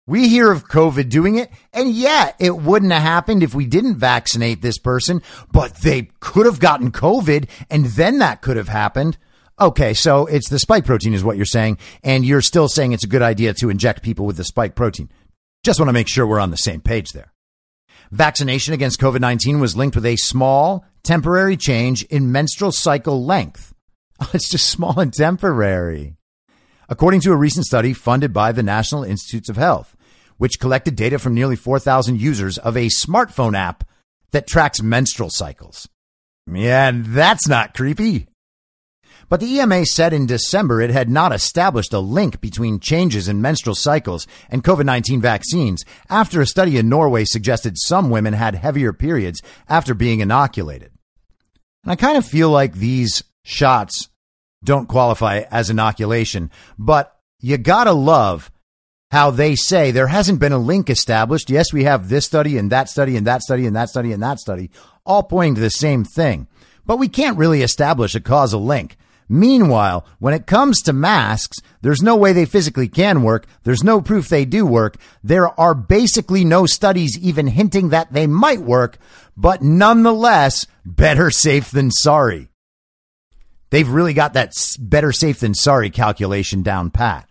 we 0.08 0.30
hear 0.30 0.52
of 0.52 0.68
COVID 0.68 1.10
doing 1.10 1.36
it, 1.36 1.52
and 1.74 1.92
yeah, 1.92 2.32
it 2.40 2.56
wouldn't 2.58 2.94
have 2.94 3.02
happened 3.02 3.44
if 3.44 3.54
we 3.54 3.66
didn't 3.66 3.98
vaccinate 3.98 4.62
this 4.62 4.80
person, 4.80 5.22
but 5.52 5.76
they 5.76 6.10
could 6.22 6.46
have 6.46 6.60
gotten 6.60 6.92
COVID, 6.92 7.50
and 7.70 7.86
then 7.86 8.20
that 8.20 8.42
could 8.42 8.58
have 8.58 8.70
happened. 8.70 9.18
Okay, 9.60 9.94
so 9.94 10.26
it's 10.26 10.50
the 10.50 10.60
spike 10.60 10.86
protein, 10.86 11.14
is 11.14 11.24
what 11.24 11.36
you're 11.36 11.46
saying, 11.46 11.78
and 12.04 12.26
you're 12.26 12.42
still 12.42 12.70
saying 12.70 12.94
it's 12.94 13.04
a 13.04 13.10
good 13.10 13.22
idea 13.22 13.54
to 13.56 13.70
inject 13.70 14.02
people 14.02 14.26
with 14.26 14.38
the 14.38 14.44
spike 14.44 14.76
protein. 14.76 15.12
Just 15.64 15.80
want 15.80 15.90
to 15.90 15.94
make 15.94 16.08
sure 16.08 16.26
we're 16.26 16.40
on 16.40 16.52
the 16.52 16.58
same 16.58 16.80
page 16.80 17.12
there. 17.12 17.34
Vaccination 18.12 18.74
against 18.74 19.02
COVID 19.02 19.20
19 19.20 19.60
was 19.60 19.76
linked 19.76 19.96
with 19.96 20.06
a 20.06 20.16
small, 20.16 20.86
temporary 21.04 21.58
change 21.58 22.04
in 22.04 22.32
menstrual 22.32 22.72
cycle 22.72 23.24
length. 23.24 23.74
Oh, 24.20 24.32
it's 24.34 24.50
just 24.50 24.68
small 24.68 25.00
and 25.00 25.14
temporary. 25.14 26.16
According 26.90 27.22
to 27.22 27.34
a 27.34 27.36
recent 27.36 27.68
study 27.68 27.94
funded 27.94 28.34
by 28.34 28.52
the 28.52 28.64
National 28.64 29.04
Institutes 29.04 29.48
of 29.48 29.58
Health, 29.58 29.96
which 30.38 30.60
collected 30.60 30.96
data 30.96 31.20
from 31.20 31.34
nearly 31.34 31.56
4,000 31.56 32.20
users 32.20 32.58
of 32.58 32.78
a 32.78 32.88
smartphone 32.88 33.58
app 33.58 33.84
that 34.32 34.48
tracks 34.48 34.82
menstrual 34.82 35.30
cycles. 35.30 35.88
Yeah, 36.52 36.92
that's 36.94 37.48
not 37.48 37.74
creepy. 37.74 38.28
But 39.30 39.42
the 39.42 39.60
EMA 39.60 39.86
said 39.86 40.14
in 40.14 40.26
December 40.26 40.82
it 40.82 40.90
had 40.90 41.10
not 41.10 41.34
established 41.34 41.92
a 41.92 42.00
link 42.00 42.40
between 42.40 42.80
changes 42.80 43.28
in 43.28 43.42
menstrual 43.42 43.76
cycles 43.76 44.26
and 44.50 44.64
COVID 44.64 44.86
19 44.86 45.20
vaccines 45.20 45.84
after 46.10 46.40
a 46.40 46.46
study 46.46 46.78
in 46.78 46.88
Norway 46.88 47.26
suggested 47.26 47.78
some 47.78 48.10
women 48.10 48.34
had 48.34 48.56
heavier 48.56 48.94
periods 48.94 49.42
after 49.68 49.94
being 49.94 50.22
inoculated. 50.22 50.92
And 51.84 51.92
I 51.92 51.96
kind 51.98 52.18
of 52.18 52.26
feel 52.26 52.50
like 52.50 52.76
these 52.76 53.24
shots 53.44 54.10
don't 54.64 54.88
qualify 54.88 55.44
as 55.52 55.70
inoculation, 55.70 56.50
but 56.78 57.18
you 57.40 57.58
gotta 57.58 57.92
love 57.92 58.50
how 59.12 59.32
they 59.32 59.56
say 59.56 59.92
there 59.92 60.08
hasn't 60.08 60.40
been 60.40 60.52
a 60.52 60.58
link 60.58 60.90
established. 60.90 61.50
Yes, 61.50 61.72
we 61.72 61.86
have 61.86 62.10
this 62.10 62.26
study 62.26 62.58
and 62.58 62.72
that 62.72 62.90
study 62.90 63.16
and 63.16 63.26
that 63.26 63.42
study 63.42 63.66
and 63.66 63.76
that 63.76 63.90
study 63.90 64.12
and 64.12 64.22
that 64.22 64.40
study, 64.40 64.70
all 65.06 65.24
pointing 65.24 65.56
to 65.56 65.62
the 65.62 65.70
same 65.70 66.04
thing. 66.04 66.48
But 66.86 66.98
we 66.98 67.08
can't 67.08 67.38
really 67.38 67.62
establish 67.62 68.16
a 68.16 68.22
causal 68.22 68.64
link. 68.64 68.98
Meanwhile, 69.30 70.06
when 70.20 70.34
it 70.34 70.48
comes 70.48 70.82
to 70.82 70.94
masks, 70.94 71.58
there's 71.82 72.02
no 72.02 72.16
way 72.16 72.32
they 72.32 72.46
physically 72.46 72.88
can 72.88 73.24
work. 73.24 73.46
There's 73.64 73.84
no 73.84 74.00
proof 74.02 74.30
they 74.30 74.46
do 74.46 74.66
work. 74.66 74.96
There 75.22 75.58
are 75.60 75.76
basically 75.76 76.46
no 76.46 76.66
studies 76.66 77.18
even 77.20 77.48
hinting 77.48 77.90
that 77.90 78.14
they 78.14 78.26
might 78.26 78.62
work, 78.62 78.98
but 79.36 79.62
nonetheless, 79.62 80.66
better 80.86 81.30
safe 81.30 81.72
than 81.72 81.92
sorry. 81.92 82.48
They've 83.70 83.90
really 83.90 84.14
got 84.14 84.34
that 84.34 84.54
better 84.80 85.12
safe 85.12 85.42
than 85.42 85.54
sorry 85.54 85.90
calculation 85.90 86.64
down 86.64 86.90
pat. 86.90 87.28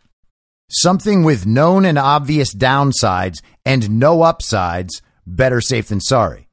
Something 0.68 1.22
with 1.22 1.46
known 1.46 1.84
and 1.84 1.98
obvious 1.98 2.54
downsides 2.54 3.40
and 3.64 3.98
no 3.98 4.22
upsides, 4.22 5.00
better 5.26 5.60
safe 5.60 5.88
than 5.88 6.00
sorry. 6.00 6.48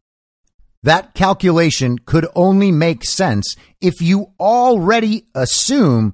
That 0.84 1.14
calculation 1.14 1.98
could 2.00 2.28
only 2.36 2.72
make 2.72 3.06
sense 3.06 3.56
if 3.82 4.02
you 4.02 4.34
already 4.40 5.28
assume 5.34 6.14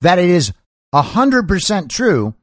that 0.00 0.18
it 0.18 0.28
is 0.28 0.52
100% 0.94 1.88
true 1.88 2.34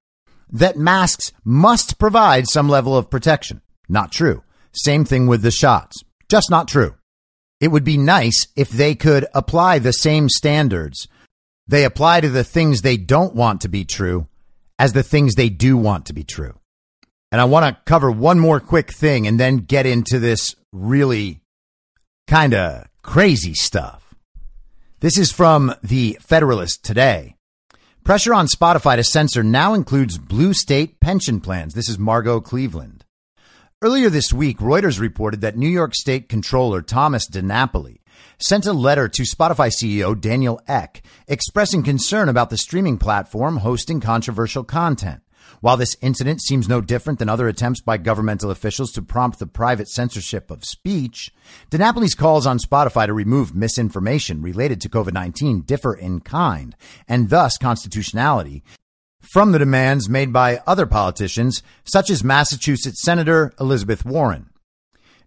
that 0.52 0.78
masks 0.78 1.32
must 1.44 2.00
provide 2.00 2.48
some 2.48 2.70
level 2.70 2.96
of 2.96 3.10
protection. 3.10 3.62
Not 3.90 4.12
true. 4.12 4.44
Same 4.72 5.06
thing 5.06 5.28
with 5.28 5.42
the 5.42 5.52
shots. 5.52 6.04
Just 6.30 6.50
not 6.50 6.68
true. 6.68 6.96
It 7.60 7.70
would 7.70 7.84
be 7.84 7.98
nice 7.98 8.48
if 8.56 8.70
they 8.70 8.96
could 8.96 9.26
apply 9.34 9.80
the 9.80 9.94
same 9.94 10.30
standards 10.30 11.08
they 11.68 11.84
apply 11.84 12.22
to 12.22 12.30
the 12.30 12.44
things 12.44 12.82
they 12.82 12.98
don't 12.98 13.36
want 13.36 13.62
to 13.62 13.68
be 13.68 13.86
true 13.86 14.28
as 14.78 14.94
the 14.94 15.04
things 15.04 15.36
they 15.36 15.50
do 15.50 15.78
want 15.78 16.06
to 16.06 16.14
be 16.14 16.24
true. 16.24 16.60
And 17.32 17.42
I 17.42 17.46
want 17.46 17.66
to 17.66 17.82
cover 17.86 18.12
one 18.12 18.40
more 18.40 18.60
quick 18.60 18.92
thing 18.92 19.28
and 19.28 19.40
then 19.40 19.58
get 19.58 19.86
into 19.86 20.20
this 20.20 20.56
really 20.72 21.42
kind 22.28 22.54
of 22.54 22.88
crazy 23.02 23.54
stuff. 23.54 24.16
This 25.00 25.18
is 25.18 25.32
from 25.32 25.76
the 25.84 26.18
Federalist 26.22 26.84
today. 26.84 27.36
Pressure 28.04 28.34
on 28.34 28.48
Spotify 28.48 28.96
to 28.96 29.04
censor 29.04 29.44
now 29.44 29.74
includes 29.74 30.18
blue 30.18 30.54
state 30.54 31.00
pension 31.00 31.42
plans. 31.42 31.74
This 31.74 31.90
is 31.90 31.98
Margot 31.98 32.40
Cleveland. 32.40 33.04
Earlier 33.82 34.10
this 34.10 34.32
week, 34.32 34.60
Reuters 34.60 35.00
reported 35.00 35.42
that 35.42 35.58
New 35.58 35.70
York 35.70 35.94
State 35.94 36.30
Controller 36.30 36.82
Thomas 36.82 37.30
DiNapoli 37.30 37.98
sent 38.38 38.66
a 38.66 38.74
letter 38.74 39.08
to 39.08 39.24
Spotify 39.24 39.70
CEO 39.70 40.20
Daniel 40.20 40.62
Ek 40.68 41.04
expressing 41.28 41.84
concern 41.84 42.30
about 42.30 42.50
the 42.50 42.58
streaming 42.58 42.98
platform 42.98 43.58
hosting 43.58 44.00
controversial 44.00 44.64
content. 44.64 45.22
While 45.62 45.78
this 45.78 45.96
incident 46.02 46.42
seems 46.42 46.68
no 46.68 46.82
different 46.82 47.20
than 47.20 47.30
other 47.30 47.48
attempts 47.48 47.82
by 47.82 47.98
governmental 47.98 48.52
officials 48.52 48.92
to 48.92 49.02
prompt 49.02 49.40
the 49.40 49.48
private 49.48 49.88
censorship 49.88 50.52
of 50.52 50.66
speech, 50.66 51.34
DiNapoli's 51.72 52.16
calls 52.16 52.46
on 52.46 52.60
Spotify 52.60 53.06
to 53.06 53.14
remove 53.14 53.56
misinformation 53.56 54.42
related 54.42 54.82
to 54.82 54.90
COVID-19 54.90 55.66
differ 55.66 55.94
in 55.94 56.20
kind 56.20 56.76
and 57.08 57.30
thus 57.30 57.58
constitutionality 57.58 58.64
from 59.22 59.52
the 59.52 59.60
demands 59.60 60.08
made 60.08 60.32
by 60.32 60.62
other 60.68 60.86
politicians, 60.86 61.64
such 61.84 62.10
as 62.10 62.24
Massachusetts 62.24 63.02
Senator 63.02 63.52
Elizabeth 63.60 64.06
Warren. 64.06 64.50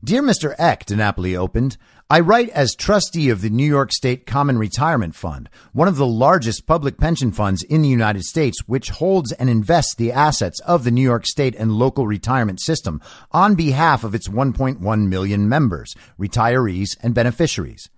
Dear 0.05 0.23
Mr. 0.23 0.55
Ek, 0.59 0.87
DiNapoli 0.87 1.37
opened, 1.37 1.77
I 2.11 2.21
write 2.21 2.49
as 2.49 2.75
trustee 2.75 3.29
of 3.29 3.43
the 3.43 3.51
New 3.51 3.67
York 3.67 3.93
State 3.93 4.25
Common 4.25 4.57
Retirement 4.57 5.15
Fund, 5.15 5.51
one 5.75 5.89
of 5.89 5.97
the 5.97 6.07
largest 6.07 6.67
public 6.67 6.97
pension 6.97 7.33
funds 7.33 7.63
in 7.63 7.83
the 7.83 7.89
United 7.91 8.23
States, 8.23 8.67
which 8.67 8.89
holds 8.89 9.31
and 9.33 9.51
invests 9.51 9.95
the 9.95 10.11
assets 10.11 10.59
of 10.61 10.85
the 10.85 10.91
New 10.91 11.03
York 11.03 11.27
State 11.27 11.55
and 11.57 11.71
local 11.71 12.07
retirement 12.07 12.63
system 12.63 13.03
on 13.31 13.57
behalf 13.57 14.05
of 14.05 14.15
its 14.15 14.27
1.1 14.27 15.09
million 15.09 15.51
members, 15.51 15.95
retirees, 16.19 16.97
and 17.03 17.15
beneficiaries. 17.15 17.91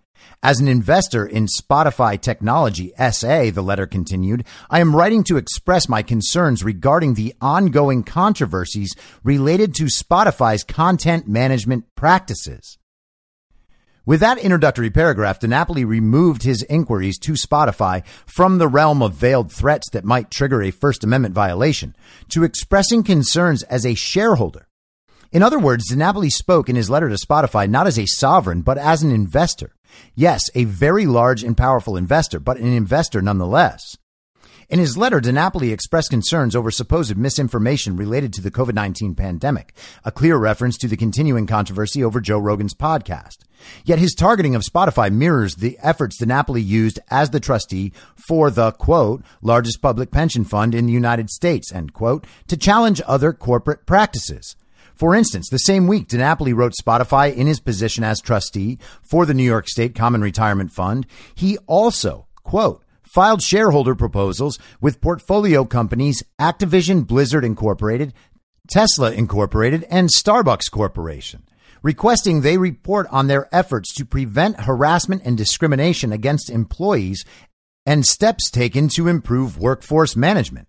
As 0.43 0.59
an 0.59 0.67
investor 0.67 1.25
in 1.25 1.47
Spotify 1.47 2.21
Technology 2.21 2.93
SA, 3.13 3.53
the 3.53 3.63
letter 3.63 3.87
continued, 3.87 4.45
I 4.69 4.81
am 4.81 4.97
writing 4.97 5.23
to 5.25 5.37
express 5.37 5.89
my 5.89 6.03
concerns 6.03 6.65
regarding 6.65 7.15
the 7.15 7.33
ongoing 7.41 8.03
controversies 8.03 8.93
related 9.23 9.73
to 9.77 9.85
Spotify's 9.85 10.65
content 10.65 11.29
management 11.29 11.85
practices. 11.95 12.77
With 14.11 14.19
that 14.19 14.39
introductory 14.39 14.91
paragraph, 14.91 15.39
DiNapoli 15.39 15.87
removed 15.87 16.43
his 16.43 16.65
inquiries 16.65 17.17
to 17.21 17.35
Spotify 17.35 18.05
from 18.27 18.59
the 18.59 18.67
realm 18.67 19.03
of 19.03 19.15
veiled 19.15 19.53
threats 19.53 19.89
that 19.91 20.05
might 20.05 20.33
trigger 20.33 20.61
a 20.65 20.73
First 20.73 21.05
Amendment 21.05 21.33
violation 21.33 21.95
to 22.31 22.43
expressing 22.43 23.05
concerns 23.05 23.63
as 23.63 23.87
a 23.87 23.95
shareholder. 23.95 24.67
In 25.31 25.45
other 25.45 25.61
words, 25.61 25.93
DiNapoli 25.93 26.33
spoke 26.33 26.69
in 26.69 26.75
his 26.75 26.91
letter 26.91 27.09
to 27.09 27.15
Spotify 27.15 27.71
not 27.71 27.87
as 27.87 28.01
a 28.01 28.07
sovereign, 28.07 28.63
but 28.63 28.79
as 28.79 29.05
an 29.05 29.13
investor. 29.13 29.77
Yes, 30.17 30.43
a 30.57 30.65
very 30.65 31.07
large 31.07 31.45
and 31.45 31.57
powerful 31.57 31.97
investor, 31.97 32.41
but 32.41 32.59
an 32.59 32.73
investor 32.73 33.23
nonetheless. 33.23 33.97
In 34.71 34.79
his 34.79 34.97
letter, 34.97 35.21
DiNapoli 35.21 35.73
expressed 35.73 36.11
concerns 36.11 36.55
over 36.55 36.71
supposed 36.71 37.17
misinformation 37.17 37.97
related 37.97 38.33
to 38.35 38.41
the 38.41 38.53
COVID-19 38.53 39.17
pandemic, 39.17 39.75
a 40.05 40.13
clear 40.13 40.37
reference 40.37 40.79
to 40.79 40.87
the 40.87 40.97
continuing 40.97 41.49
controversy 41.49 42.05
over 42.05 42.21
Joe 42.21 42.39
Rogan's 42.39 42.73
podcast. 42.73 43.39
Yet 43.85 43.99
his 43.99 44.15
targeting 44.15 44.55
of 44.55 44.63
Spotify 44.63 45.11
mirrors 45.11 45.57
the 45.57 45.77
efforts 45.83 46.23
DiNapoli 46.23 46.65
used 46.65 47.01
as 47.11 47.31
the 47.31 47.41
trustee 47.41 47.93
for 48.15 48.49
the, 48.49 48.71
quote, 48.71 49.25
largest 49.43 49.83
public 49.83 50.13
pension 50.13 50.45
fund 50.45 50.73
in 50.73 50.87
the 50.87 50.93
United 50.93 51.31
States, 51.31 51.73
end 51.73 51.93
quote, 51.93 52.25
to 52.47 52.57
challenge 52.57 53.03
other 53.09 53.33
corporate 53.33 53.87
practices. 53.87 54.55
For 54.95 55.17
instance, 55.17 55.49
the 55.49 55.59
same 55.59 55.89
week, 55.89 56.07
DiNapoli 56.07 56.55
wrote 56.55 56.75
Spotify 56.81 57.35
in 57.35 57.49
his 57.49 57.59
position 57.59 58.05
as 58.05 58.21
trustee 58.21 58.79
for 59.03 59.27
the 59.27 59.35
New 59.35 59.43
York 59.43 59.67
State 59.67 59.97
Common 59.97 60.21
Retirement 60.21 60.71
Fund. 60.71 61.09
He 61.35 61.59
also, 61.67 62.29
quote, 62.45 62.85
filed 63.11 63.43
shareholder 63.43 63.97
proposals 63.97 64.57
with 64.81 65.01
portfolio 65.01 65.65
companies 65.65 66.23
Activision 66.41 67.05
Blizzard 67.05 67.45
Incorporated, 67.45 68.15
Tesla 68.69 69.11
Incorporated, 69.11 69.85
and 69.91 70.09
Starbucks 70.09 70.71
Corporation, 70.71 71.43
requesting 71.83 72.41
they 72.41 72.57
report 72.57 73.09
on 73.11 73.27
their 73.27 73.49
efforts 73.53 73.93
to 73.95 74.05
prevent 74.05 74.61
harassment 74.61 75.23
and 75.25 75.37
discrimination 75.37 76.13
against 76.13 76.51
employees 76.51 77.25
and 77.85 78.07
steps 78.07 78.49
taken 78.49 78.89
to 78.89 79.09
improve 79.09 79.59
workforce 79.59 80.15
management. 80.15 80.69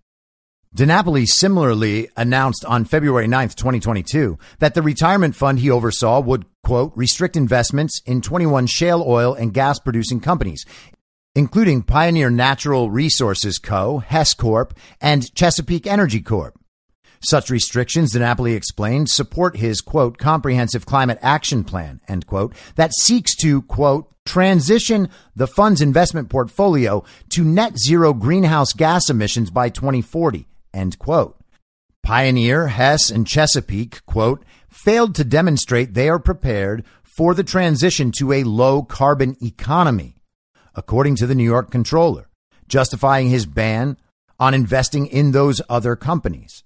DiNapoli 0.76 1.28
similarly 1.28 2.10
announced 2.18 2.66
on 2.66 2.86
February 2.86 3.28
9th, 3.28 3.54
2022, 3.56 4.40
that 4.58 4.74
the 4.74 4.82
retirement 4.82 5.36
fund 5.36 5.60
he 5.60 5.70
oversaw 5.70 6.20
would, 6.20 6.46
quote, 6.64 6.92
restrict 6.96 7.36
investments 7.36 8.02
in 8.06 8.22
21 8.22 8.66
shale 8.66 9.04
oil 9.06 9.34
and 9.36 9.54
gas 9.54 9.78
producing 9.80 10.22
companies, 10.22 10.66
including 11.36 11.84
Pioneer 11.84 12.30
Natural 12.30 12.90
Resources 12.90 13.58
Co., 13.60 14.00
Hess 14.00 14.34
Corp., 14.34 14.74
and 15.00 15.34
Chesapeake 15.36 15.88
Energy 15.88 16.22
Corp. 16.22 16.60
Such 17.24 17.50
restrictions, 17.50 18.14
DiNapoli 18.14 18.56
explained, 18.56 19.10
support 19.10 19.58
his, 19.58 19.82
quote, 19.82 20.18
comprehensive 20.18 20.86
climate 20.86 21.20
action 21.22 21.64
plan, 21.64 22.02
end 22.08 22.26
quote, 22.26 22.56
that 22.76 22.94
seeks 22.94 23.36
to, 23.38 23.62
quote, 23.64 24.08
transition 24.26 25.10
the 25.36 25.48
fund's 25.48 25.82
investment 25.82 26.30
portfolio 26.30 27.04
to 27.30 27.44
net 27.44 27.78
zero 27.78 28.14
greenhouse 28.14 28.74
gas 28.74 29.10
emissions 29.10 29.50
by 29.50 29.70
2040 29.70 30.48
End 30.74 30.98
quote. 31.00 31.38
Pioneer, 32.04 32.68
Hess, 32.68 33.10
and 33.10 33.28
Chesapeake, 33.28 34.06
quote, 34.06 34.44
failed 34.70 35.16
to 35.16 35.24
demonstrate 35.24 35.94
they 35.94 36.10
are 36.10 36.20
prepared 36.20 36.84
for 37.04 37.34
the 37.34 37.44
transition 37.44 38.12
to 38.12 38.32
a 38.32 38.44
low 38.44 38.82
carbon 38.84 39.36
economy, 39.42 40.16
according 40.76 41.16
to 41.18 41.28
the 41.28 41.36
New 41.36 41.44
York 41.44 41.72
controller, 41.72 42.30
justifying 42.68 43.30
his 43.30 43.46
ban 43.46 43.98
on 44.40 44.54
investing 44.54 45.06
in 45.08 45.32
those 45.32 45.62
other 45.70 45.96
companies. 45.96 46.64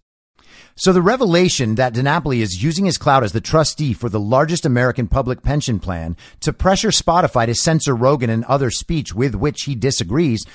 So 0.77 0.91
the 0.91 1.01
revelation 1.01 1.75
that 1.75 1.93
DiNapoli 1.93 2.39
is 2.39 2.61
using 2.61 2.85
his 2.85 2.97
clout 2.97 3.23
as 3.23 3.31
the 3.31 3.39
trustee 3.39 3.93
for 3.93 4.09
the 4.09 4.19
largest 4.19 4.65
American 4.65 5.07
public 5.07 5.41
pension 5.41 5.79
plan 5.79 6.17
to 6.41 6.51
pressure 6.51 6.89
Spotify 6.89 7.45
to 7.45 7.55
censor 7.55 7.95
Rogan 7.95 8.29
and 8.29 8.43
other 8.45 8.69
speech 8.69 9.13
with 9.13 9.35
which 9.35 9.63
he 9.63 9.75
disagrees 9.75 10.45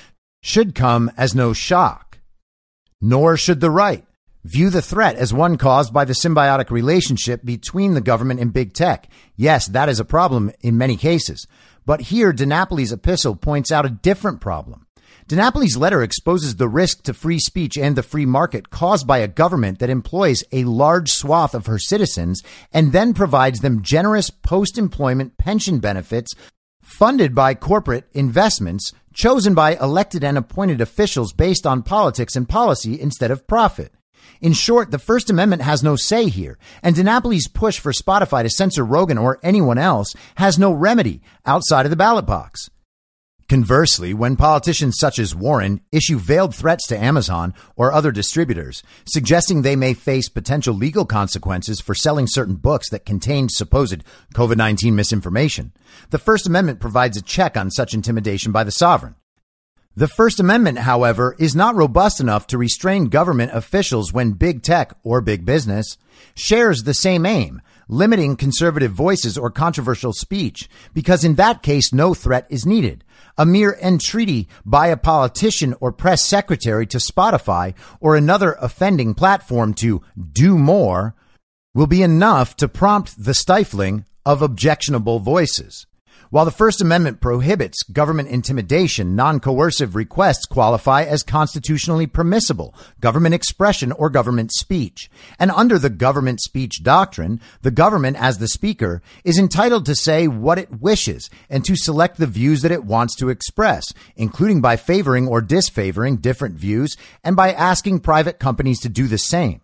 should 0.43 0.75
come 0.75 1.11
as 1.17 1.33
no 1.33 1.53
shock. 1.53 2.19
Nor 3.01 3.35
should 3.35 3.61
the 3.61 3.71
right 3.71 4.05
view 4.43 4.69
the 4.69 4.81
threat 4.81 5.15
as 5.15 5.33
one 5.33 5.57
caused 5.57 5.93
by 5.93 6.05
the 6.05 6.13
symbiotic 6.13 6.69
relationship 6.69 7.43
between 7.43 7.93
the 7.93 8.01
government 8.01 8.39
and 8.39 8.53
big 8.53 8.73
tech. 8.73 9.07
Yes, 9.35 9.67
that 9.67 9.89
is 9.89 9.99
a 9.99 10.05
problem 10.05 10.51
in 10.61 10.77
many 10.77 10.97
cases. 10.97 11.47
But 11.85 12.01
here, 12.01 12.31
DiNapoli's 12.31 12.91
epistle 12.91 13.35
points 13.35 13.71
out 13.71 13.85
a 13.85 13.89
different 13.89 14.41
problem. 14.41 14.85
DiNapoli's 15.27 15.77
letter 15.77 16.03
exposes 16.03 16.57
the 16.57 16.67
risk 16.67 17.03
to 17.03 17.13
free 17.13 17.39
speech 17.39 17.77
and 17.77 17.95
the 17.95 18.03
free 18.03 18.25
market 18.25 18.69
caused 18.69 19.07
by 19.07 19.19
a 19.19 19.27
government 19.27 19.79
that 19.79 19.89
employs 19.89 20.43
a 20.51 20.65
large 20.65 21.11
swath 21.11 21.53
of 21.53 21.67
her 21.67 21.79
citizens 21.79 22.41
and 22.73 22.91
then 22.91 23.13
provides 23.13 23.59
them 23.59 23.81
generous 23.81 24.29
post-employment 24.29 25.37
pension 25.37 25.79
benefits 25.79 26.33
funded 26.81 27.33
by 27.33 27.53
corporate 27.53 28.09
investments 28.13 28.91
chosen 29.13 29.53
by 29.53 29.75
elected 29.75 30.23
and 30.23 30.37
appointed 30.37 30.81
officials 30.81 31.33
based 31.33 31.65
on 31.65 31.83
politics 31.83 32.35
and 32.35 32.49
policy 32.49 32.99
instead 32.99 33.31
of 33.31 33.47
profit. 33.47 33.93
In 34.41 34.53
short, 34.53 34.89
the 34.89 34.97
First 34.97 35.29
Amendment 35.29 35.61
has 35.61 35.83
no 35.83 35.95
say 35.95 36.27
here, 36.27 36.57
and 36.81 36.95
DiNapoli's 36.95 37.47
push 37.47 37.79
for 37.79 37.91
Spotify 37.91 38.41
to 38.41 38.49
censor 38.49 38.83
Rogan 38.83 39.19
or 39.19 39.39
anyone 39.43 39.77
else 39.77 40.15
has 40.35 40.57
no 40.57 40.71
remedy 40.71 41.21
outside 41.45 41.85
of 41.85 41.91
the 41.91 41.95
ballot 41.95 42.25
box. 42.25 42.71
Conversely, 43.47 44.15
when 44.15 44.37
politicians 44.37 44.95
such 44.97 45.19
as 45.19 45.35
Warren 45.35 45.81
issue 45.91 46.17
veiled 46.17 46.55
threats 46.55 46.87
to 46.87 46.97
Amazon 46.97 47.53
or 47.75 47.91
other 47.91 48.11
distributors, 48.11 48.81
suggesting 49.05 49.61
they 49.61 49.75
may 49.75 49.93
face 49.93 50.27
potential 50.27 50.73
legal 50.73 51.05
consequences 51.05 51.79
for 51.79 51.93
selling 51.93 52.25
certain 52.25 52.55
books 52.55 52.89
that 52.89 53.05
contain 53.05 53.47
supposed 53.47 54.03
COVID 54.33 54.57
19 54.57 54.95
misinformation, 54.95 55.71
the 56.09 56.17
First 56.17 56.47
Amendment 56.47 56.79
provides 56.79 57.15
a 57.15 57.21
check 57.21 57.55
on 57.55 57.69
such 57.69 57.93
intimidation 57.93 58.51
by 58.51 58.63
the 58.63 58.71
sovereign. 58.71 59.15
The 59.93 60.07
First 60.07 60.39
Amendment, 60.39 60.79
however, 60.79 61.35
is 61.37 61.53
not 61.53 61.75
robust 61.75 62.21
enough 62.21 62.47
to 62.47 62.57
restrain 62.57 63.09
government 63.09 63.51
officials 63.53 64.13
when 64.13 64.31
big 64.31 64.63
tech 64.63 64.93
or 65.03 65.19
big 65.19 65.45
business 65.45 65.97
shares 66.33 66.83
the 66.83 66.93
same 66.93 67.25
aim, 67.25 67.61
limiting 67.89 68.37
conservative 68.37 68.93
voices 68.93 69.37
or 69.37 69.51
controversial 69.51 70.13
speech, 70.13 70.69
because 70.93 71.25
in 71.25 71.35
that 71.35 71.61
case, 71.61 71.91
no 71.91 72.13
threat 72.13 72.47
is 72.49 72.65
needed. 72.65 73.03
A 73.37 73.45
mere 73.45 73.77
entreaty 73.81 74.47
by 74.65 74.87
a 74.87 74.95
politician 74.95 75.75
or 75.81 75.91
press 75.91 76.23
secretary 76.23 76.87
to 76.87 76.97
Spotify 76.97 77.73
or 77.99 78.15
another 78.15 78.53
offending 78.61 79.13
platform 79.13 79.73
to 79.75 80.01
do 80.31 80.57
more 80.57 81.15
will 81.73 81.87
be 81.87 82.01
enough 82.01 82.55
to 82.57 82.69
prompt 82.69 83.21
the 83.21 83.33
stifling 83.33 84.05
of 84.25 84.41
objectionable 84.41 85.19
voices. 85.19 85.85
While 86.31 86.45
the 86.45 86.51
First 86.51 86.79
Amendment 86.79 87.19
prohibits 87.19 87.83
government 87.83 88.29
intimidation, 88.29 89.17
non-coercive 89.17 89.95
requests 89.97 90.45
qualify 90.45 91.03
as 91.03 91.23
constitutionally 91.23 92.07
permissible 92.07 92.73
government 93.01 93.35
expression 93.35 93.91
or 93.91 94.09
government 94.09 94.53
speech. 94.53 95.11
And 95.37 95.51
under 95.51 95.77
the 95.77 95.89
government 95.89 96.39
speech 96.39 96.83
doctrine, 96.83 97.41
the 97.63 97.69
government 97.69 98.15
as 98.17 98.37
the 98.37 98.47
speaker 98.47 99.01
is 99.25 99.37
entitled 99.37 99.85
to 99.87 99.93
say 99.93 100.25
what 100.29 100.57
it 100.57 100.79
wishes 100.79 101.29
and 101.49 101.65
to 101.65 101.75
select 101.75 102.15
the 102.15 102.27
views 102.27 102.61
that 102.61 102.71
it 102.71 102.85
wants 102.85 103.17
to 103.17 103.27
express, 103.27 103.93
including 104.15 104.61
by 104.61 104.77
favoring 104.77 105.27
or 105.27 105.41
disfavoring 105.41 106.15
different 106.15 106.55
views 106.55 106.95
and 107.25 107.35
by 107.35 107.51
asking 107.51 107.99
private 107.99 108.39
companies 108.39 108.79
to 108.79 108.87
do 108.87 109.07
the 109.07 109.17
same. 109.17 109.59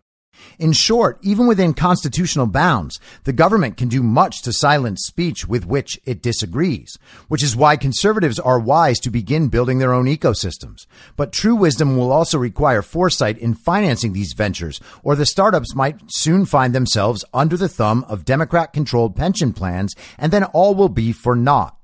In 0.60 0.74
short, 0.74 1.20
even 1.22 1.48
within 1.48 1.74
constitutional 1.74 2.48
bounds, 2.48 3.00
the 3.26 3.34
government 3.34 3.78
can 3.78 3.88
do 3.88 4.02
much 4.02 4.42
to 4.42 4.54
silence 4.54 5.04
speech 5.06 5.48
with 5.48 5.66
which 5.66 6.00
it 6.06 6.22
disagrees, 6.22 6.98
which 7.28 7.44
is 7.44 7.56
why 7.56 7.78
conservatives 7.78 8.40
are 8.40 8.60
wise 8.60 9.00
to 9.02 9.12
begin 9.12 9.50
building 9.50 9.80
their 9.80 9.94
own 9.94 10.06
ecosystems. 10.06 10.86
But 11.16 11.32
true 11.32 11.56
wisdom 11.56 11.98
will 11.98 12.12
also 12.12 12.38
require 12.38 12.82
foresight 12.82 13.38
in 13.38 13.54
financing 13.54 14.14
these 14.14 14.34
ventures, 14.34 14.80
or 15.04 15.16
the 15.16 15.26
startups 15.26 15.76
might 15.76 16.00
soon 16.08 16.46
find 16.46 16.74
themselves 16.74 17.24
under 17.34 17.58
the 17.58 17.70
thumb 17.70 18.06
of 18.08 18.26
Democrat 18.26 18.74
controlled 18.74 19.16
pension 19.16 19.54
plans, 19.54 19.96
and 20.18 20.34
then 20.34 20.44
all 20.44 20.74
will 20.76 20.90
be 20.90 21.12
for 21.12 21.36
naught. 21.36 21.78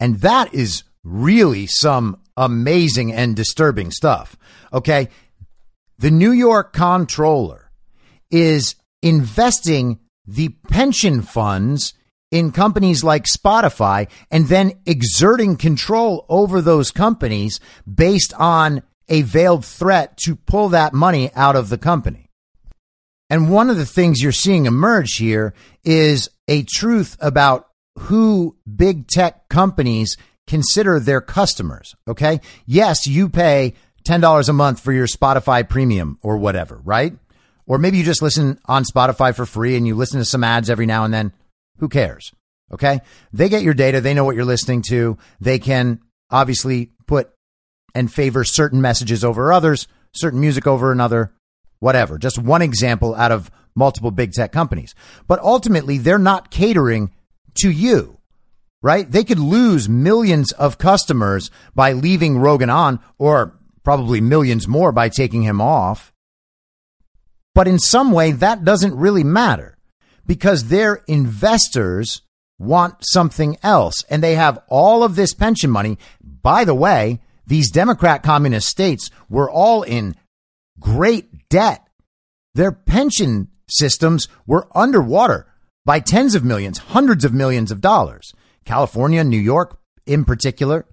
And 0.00 0.20
that 0.20 0.54
is 0.54 0.84
really 1.04 1.66
some 1.66 2.20
amazing 2.36 3.12
and 3.12 3.34
disturbing 3.34 3.90
stuff. 3.90 4.36
Okay. 4.72 5.08
The 5.98 6.10
New 6.10 6.30
York 6.30 6.72
comptroller 6.72 7.67
is 8.30 8.74
investing 9.02 9.98
the 10.26 10.50
pension 10.68 11.22
funds 11.22 11.94
in 12.30 12.52
companies 12.52 13.02
like 13.02 13.24
Spotify 13.24 14.08
and 14.30 14.48
then 14.48 14.72
exerting 14.84 15.56
control 15.56 16.26
over 16.28 16.60
those 16.60 16.90
companies 16.90 17.60
based 17.92 18.34
on 18.34 18.82
a 19.08 19.22
veiled 19.22 19.64
threat 19.64 20.16
to 20.18 20.36
pull 20.36 20.68
that 20.68 20.92
money 20.92 21.30
out 21.34 21.56
of 21.56 21.70
the 21.70 21.78
company. 21.78 22.28
And 23.30 23.50
one 23.50 23.70
of 23.70 23.76
the 23.76 23.86
things 23.86 24.22
you're 24.22 24.32
seeing 24.32 24.66
emerge 24.66 25.16
here 25.16 25.54
is 25.84 26.30
a 26.46 26.62
truth 26.64 27.16
about 27.20 27.68
who 27.98 28.56
big 28.76 29.06
tech 29.06 29.48
companies 29.48 30.16
consider 30.46 30.98
their 30.98 31.20
customers. 31.20 31.94
Okay. 32.06 32.40
Yes, 32.66 33.06
you 33.06 33.28
pay 33.28 33.74
$10 34.06 34.48
a 34.48 34.52
month 34.52 34.80
for 34.80 34.92
your 34.92 35.06
Spotify 35.06 35.68
premium 35.68 36.18
or 36.22 36.38
whatever, 36.38 36.80
right? 36.84 37.14
Or 37.68 37.78
maybe 37.78 37.98
you 37.98 38.04
just 38.04 38.22
listen 38.22 38.58
on 38.64 38.82
Spotify 38.82 39.36
for 39.36 39.46
free 39.46 39.76
and 39.76 39.86
you 39.86 39.94
listen 39.94 40.18
to 40.18 40.24
some 40.24 40.42
ads 40.42 40.70
every 40.70 40.86
now 40.86 41.04
and 41.04 41.12
then. 41.12 41.32
Who 41.76 41.88
cares? 41.88 42.32
Okay. 42.72 43.00
They 43.32 43.48
get 43.48 43.62
your 43.62 43.74
data. 43.74 44.00
They 44.00 44.14
know 44.14 44.24
what 44.24 44.34
you're 44.34 44.44
listening 44.44 44.82
to. 44.88 45.18
They 45.40 45.58
can 45.58 46.00
obviously 46.30 46.92
put 47.06 47.30
and 47.94 48.12
favor 48.12 48.42
certain 48.42 48.80
messages 48.80 49.22
over 49.22 49.52
others, 49.52 49.86
certain 50.14 50.40
music 50.40 50.66
over 50.66 50.90
another, 50.90 51.32
whatever. 51.78 52.18
Just 52.18 52.38
one 52.38 52.62
example 52.62 53.14
out 53.14 53.32
of 53.32 53.50
multiple 53.74 54.10
big 54.10 54.32
tech 54.32 54.50
companies. 54.50 54.94
But 55.26 55.40
ultimately, 55.40 55.98
they're 55.98 56.18
not 56.18 56.50
catering 56.50 57.12
to 57.60 57.70
you, 57.70 58.18
right? 58.82 59.10
They 59.10 59.24
could 59.24 59.38
lose 59.38 59.88
millions 59.88 60.52
of 60.52 60.78
customers 60.78 61.50
by 61.74 61.92
leaving 61.92 62.38
Rogan 62.38 62.70
on 62.70 63.00
or 63.18 63.58
probably 63.84 64.20
millions 64.20 64.66
more 64.66 64.92
by 64.92 65.08
taking 65.08 65.42
him 65.42 65.60
off. 65.60 66.12
But 67.58 67.66
in 67.66 67.80
some 67.80 68.12
way, 68.12 68.30
that 68.30 68.64
doesn't 68.64 68.94
really 68.94 69.24
matter 69.24 69.76
because 70.24 70.68
their 70.68 71.02
investors 71.08 72.22
want 72.56 72.98
something 73.00 73.56
else 73.64 74.04
and 74.08 74.22
they 74.22 74.36
have 74.36 74.62
all 74.68 75.02
of 75.02 75.16
this 75.16 75.34
pension 75.34 75.68
money. 75.68 75.98
By 76.22 76.64
the 76.64 76.76
way, 76.76 77.18
these 77.48 77.72
Democrat 77.72 78.22
communist 78.22 78.68
states 78.68 79.10
were 79.28 79.50
all 79.50 79.82
in 79.82 80.14
great 80.78 81.48
debt. 81.48 81.84
Their 82.54 82.70
pension 82.70 83.48
systems 83.68 84.28
were 84.46 84.68
underwater 84.72 85.52
by 85.84 85.98
tens 85.98 86.36
of 86.36 86.44
millions, 86.44 86.78
hundreds 86.78 87.24
of 87.24 87.34
millions 87.34 87.72
of 87.72 87.80
dollars. 87.80 88.32
California, 88.66 89.24
New 89.24 89.36
York 89.36 89.80
in 90.06 90.24
particular. 90.24 90.86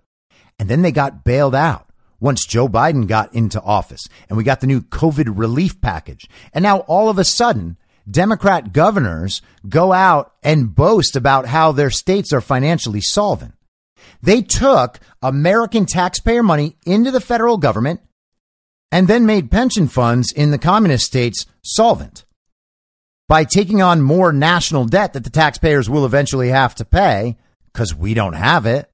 And 0.58 0.68
then 0.68 0.82
they 0.82 0.92
got 0.92 1.24
bailed 1.24 1.54
out 1.54 1.92
once 2.20 2.46
Joe 2.46 2.68
Biden 2.68 3.08
got 3.08 3.34
into 3.34 3.62
office 3.62 4.08
and 4.30 4.38
we 4.38 4.44
got 4.44 4.62
the 4.62 4.68
new 4.68 4.82
COVID 4.82 5.38
relief 5.38 5.80
package. 5.82 6.28
And 6.54 6.64
now 6.64 6.80
all 6.80 7.10
of 7.10 7.18
a 7.18 7.24
sudden, 7.24 7.78
Democrat 8.10 8.72
governors 8.72 9.42
go 9.68 9.92
out 9.92 10.34
and 10.44 10.74
boast 10.76 11.16
about 11.16 11.48
how 11.48 11.72
their 11.72 11.90
states 11.90 12.32
are 12.32 12.42
financially 12.42 13.02
solvent. 13.02 13.54
They 14.22 14.42
took 14.42 15.00
American 15.22 15.86
taxpayer 15.86 16.44
money 16.44 16.78
into 16.86 17.12
the 17.12 17.22
federal 17.22 17.58
government 17.58 18.02
and 18.92 19.08
then 19.08 19.26
made 19.26 19.52
pension 19.52 19.88
funds 19.88 20.32
in 20.32 20.52
the 20.52 20.58
communist 20.58 21.06
states 21.06 21.46
solvent 21.64 22.26
by 23.28 23.44
taking 23.44 23.82
on 23.82 24.02
more 24.02 24.32
national 24.32 24.86
debt 24.86 25.14
that 25.14 25.24
the 25.24 25.30
taxpayers 25.30 25.90
will 25.90 26.06
eventually 26.06 26.50
have 26.50 26.76
to 26.76 26.86
pay 26.86 27.36
because 27.74 27.94
we 27.96 28.14
don't 28.14 28.34
have 28.34 28.66
it. 28.66 28.90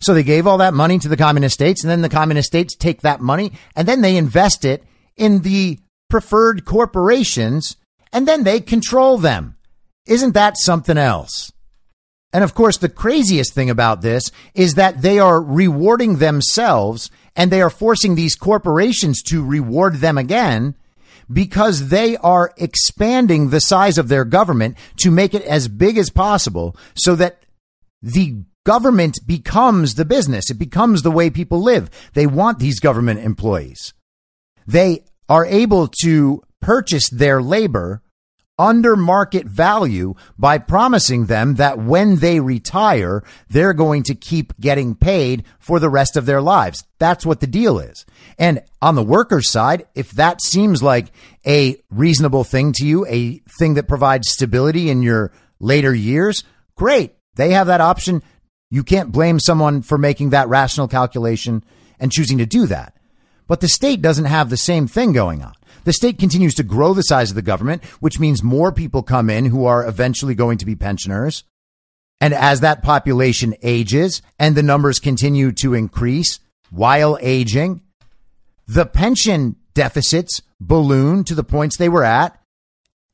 So 0.00 0.14
they 0.14 0.22
gave 0.22 0.46
all 0.46 0.58
that 0.58 0.74
money 0.74 0.98
to 0.98 1.08
the 1.08 1.16
communist 1.16 1.54
states 1.54 1.82
and 1.82 1.90
then 1.90 2.02
the 2.02 2.08
communist 2.08 2.48
states 2.48 2.74
take 2.74 3.02
that 3.02 3.20
money 3.20 3.52
and 3.76 3.86
then 3.86 4.00
they 4.00 4.16
invest 4.16 4.64
it 4.64 4.84
in 5.16 5.40
the 5.42 5.78
preferred 6.08 6.64
corporations 6.64 7.76
and 8.12 8.28
then 8.28 8.44
they 8.44 8.60
control 8.60 9.18
them. 9.18 9.56
Isn't 10.06 10.34
that 10.34 10.56
something 10.58 10.98
else? 10.98 11.52
And 12.32 12.42
of 12.42 12.54
course, 12.54 12.78
the 12.78 12.88
craziest 12.88 13.52
thing 13.52 13.70
about 13.70 14.00
this 14.00 14.30
is 14.54 14.74
that 14.74 15.02
they 15.02 15.18
are 15.18 15.40
rewarding 15.40 16.16
themselves 16.16 17.10
and 17.36 17.50
they 17.50 17.60
are 17.60 17.70
forcing 17.70 18.14
these 18.14 18.34
corporations 18.34 19.22
to 19.24 19.44
reward 19.44 19.96
them 19.96 20.16
again 20.16 20.74
because 21.30 21.88
they 21.88 22.16
are 22.18 22.52
expanding 22.56 23.50
the 23.50 23.60
size 23.60 23.98
of 23.98 24.08
their 24.08 24.24
government 24.24 24.76
to 24.96 25.10
make 25.10 25.34
it 25.34 25.42
as 25.42 25.68
big 25.68 25.98
as 25.98 26.10
possible 26.10 26.76
so 26.94 27.14
that 27.14 27.42
the 28.02 28.42
government 28.64 29.18
becomes 29.26 29.94
the 29.94 30.04
business. 30.04 30.50
It 30.50 30.58
becomes 30.58 31.02
the 31.02 31.10
way 31.10 31.30
people 31.30 31.60
live. 31.60 31.90
They 32.14 32.26
want 32.26 32.58
these 32.58 32.80
government 32.80 33.20
employees. 33.20 33.92
They 34.66 35.04
are 35.28 35.46
able 35.46 35.88
to 36.02 36.42
purchase 36.60 37.08
their 37.10 37.42
labor 37.42 38.02
under 38.58 38.94
market 38.94 39.46
value 39.46 40.14
by 40.38 40.58
promising 40.58 41.26
them 41.26 41.54
that 41.54 41.78
when 41.78 42.16
they 42.16 42.38
retire, 42.38 43.24
they're 43.48 43.72
going 43.72 44.02
to 44.04 44.14
keep 44.14 44.56
getting 44.60 44.94
paid 44.94 45.44
for 45.58 45.80
the 45.80 45.88
rest 45.90 46.16
of 46.16 46.26
their 46.26 46.40
lives. 46.40 46.84
That's 46.98 47.26
what 47.26 47.40
the 47.40 47.46
deal 47.46 47.78
is. 47.78 48.04
And 48.38 48.62
on 48.80 48.94
the 48.94 49.02
worker's 49.02 49.50
side, 49.50 49.86
if 49.94 50.10
that 50.12 50.42
seems 50.42 50.82
like 50.82 51.10
a 51.46 51.76
reasonable 51.90 52.44
thing 52.44 52.72
to 52.74 52.86
you, 52.86 53.06
a 53.06 53.38
thing 53.58 53.74
that 53.74 53.88
provides 53.88 54.30
stability 54.30 54.90
in 54.90 55.02
your 55.02 55.32
later 55.58 55.94
years, 55.94 56.44
great. 56.76 57.14
They 57.34 57.50
have 57.50 57.66
that 57.68 57.80
option. 57.80 58.22
You 58.72 58.82
can't 58.82 59.12
blame 59.12 59.38
someone 59.38 59.82
for 59.82 59.98
making 59.98 60.30
that 60.30 60.48
rational 60.48 60.88
calculation 60.88 61.62
and 62.00 62.10
choosing 62.10 62.38
to 62.38 62.46
do 62.46 62.64
that. 62.68 62.96
But 63.46 63.60
the 63.60 63.68
state 63.68 64.00
doesn't 64.00 64.24
have 64.24 64.48
the 64.48 64.56
same 64.56 64.88
thing 64.88 65.12
going 65.12 65.42
on. 65.42 65.52
The 65.84 65.92
state 65.92 66.18
continues 66.18 66.54
to 66.54 66.62
grow 66.62 66.94
the 66.94 67.02
size 67.02 67.28
of 67.28 67.34
the 67.34 67.42
government, 67.42 67.84
which 68.00 68.18
means 68.18 68.42
more 68.42 68.72
people 68.72 69.02
come 69.02 69.28
in 69.28 69.44
who 69.44 69.66
are 69.66 69.86
eventually 69.86 70.34
going 70.34 70.56
to 70.56 70.64
be 70.64 70.74
pensioners. 70.74 71.44
And 72.18 72.32
as 72.32 72.60
that 72.60 72.82
population 72.82 73.54
ages 73.62 74.22
and 74.38 74.56
the 74.56 74.62
numbers 74.62 74.98
continue 74.98 75.52
to 75.60 75.74
increase 75.74 76.40
while 76.70 77.18
aging, 77.20 77.82
the 78.66 78.86
pension 78.86 79.56
deficits 79.74 80.40
balloon 80.58 81.24
to 81.24 81.34
the 81.34 81.44
points 81.44 81.76
they 81.76 81.90
were 81.90 82.04
at. 82.04 82.40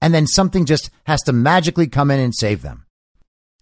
And 0.00 0.14
then 0.14 0.28
something 0.28 0.66
just 0.66 0.90
has 1.06 1.20
to 1.22 1.32
magically 1.32 1.88
come 1.88 2.12
in 2.12 2.20
and 2.20 2.32
save 2.32 2.62
them. 2.62 2.84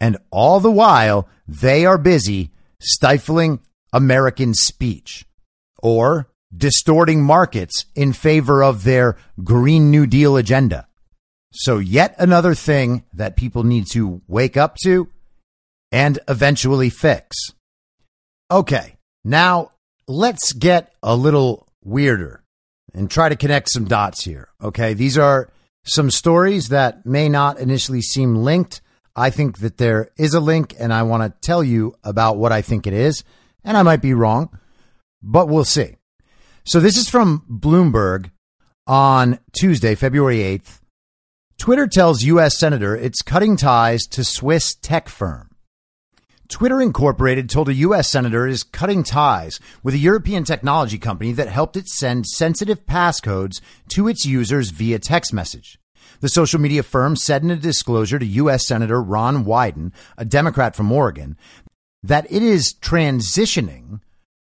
And 0.01 0.19
all 0.31 0.61
the 0.61 0.71
while, 0.71 1.29
they 1.47 1.87
are 1.87 1.99
busy 1.99 2.51
stifling 2.81 3.61
American 3.93 4.55
speech 4.55 5.25
or 5.83 6.29
distorting 6.55 7.23
markets 7.23 7.87
in 7.95 8.13
favor 8.13 8.63
of 8.63 8.85
their 8.85 9.17
Green 9.43 9.91
New 9.91 10.07
Deal 10.07 10.37
agenda. 10.37 10.87
So, 11.53 11.79
yet 11.79 12.15
another 12.19 12.55
thing 12.55 13.05
that 13.15 13.37
people 13.37 13.65
need 13.65 13.87
to 13.93 14.21
wake 14.27 14.57
up 14.57 14.77
to 14.85 15.09
and 15.91 16.19
eventually 16.29 16.91
fix. 16.91 17.37
Okay, 18.51 18.97
now 19.25 19.71
let's 20.07 20.53
get 20.53 20.93
a 21.03 21.17
little 21.17 21.67
weirder 21.83 22.43
and 22.95 23.11
try 23.11 23.29
to 23.29 23.37
connect 23.37 23.71
some 23.71 23.85
dots 23.85 24.25
here. 24.25 24.49
Okay. 24.63 24.95
These 24.95 25.19
are 25.19 25.51
some 25.85 26.11
stories 26.11 26.71
that 26.71 27.07
may 27.07 27.29
not 27.29 27.59
initially 27.59 28.03
seem 28.03 28.37
linked. 28.37 28.81
I 29.17 29.31
think 29.31 29.59
that 29.59 29.79
there 29.79 30.11
is 30.19 30.35
a 30.35 30.41
link 30.41 30.75
and 30.79 30.93
I 30.93 31.03
want 31.03 31.23
to 31.23 31.41
tell 31.41 31.65
you 31.65 31.95
about 32.05 32.37
what 32.37 32.53
I 32.53 32.61
think 32.61 32.87
it 32.87 32.93
is. 32.93 33.25
And 33.65 33.77
I 33.77 33.83
might 33.83 34.03
be 34.03 34.15
wrong, 34.15 34.57
but 35.23 35.49
we'll 35.49 35.65
see. 35.65 35.97
So 36.65 36.79
this 36.79 36.97
is 36.97 37.09
from 37.09 37.45
Bloomberg 37.51 38.31
on 38.87 39.41
Tuesday, 39.53 39.95
February 39.95 40.39
8th. 40.39 40.81
Twitter 41.59 41.87
tells 41.87 42.23
U.S. 42.23 42.59
Senator 42.59 42.95
it's 42.95 43.23
cutting 43.23 43.57
ties 43.57 44.03
to 44.11 44.23
Swiss 44.23 44.75
tech 44.75 45.09
firm. 45.09 45.51
Twitter 46.49 46.81
Incorporated 46.81 47.51
told 47.51 47.69
a 47.69 47.75
U.S. 47.75 48.09
senator 48.09 48.47
it 48.47 48.53
is 48.53 48.63
cutting 48.63 49.03
ties 49.03 49.59
with 49.83 49.95
a 49.95 49.99
European 49.99 50.45
technology 50.45 50.99
company 50.99 51.33
that 51.33 51.49
helped 51.49 51.77
it 51.77 51.89
send 51.89 52.27
sensitive 52.27 52.87
passcodes 52.87 53.61
to 53.89 54.07
its 54.07 54.25
users 54.25 54.71
via 54.71 54.99
text 54.99 55.33
message. 55.33 55.79
The 56.21 56.29
social 56.29 56.61
media 56.61 56.83
firm 56.83 57.17
said 57.17 57.43
in 57.43 57.51
a 57.51 57.57
disclosure 57.57 58.19
to 58.19 58.27
U.S. 58.27 58.67
Senator 58.67 59.03
Ron 59.03 59.45
Wyden, 59.45 59.93
a 60.17 60.25
Democrat 60.25 60.75
from 60.75 60.91
Oregon, 60.91 61.37
that 62.03 62.27
it 62.31 62.43
is 62.43 62.75
transitioning 62.81 64.01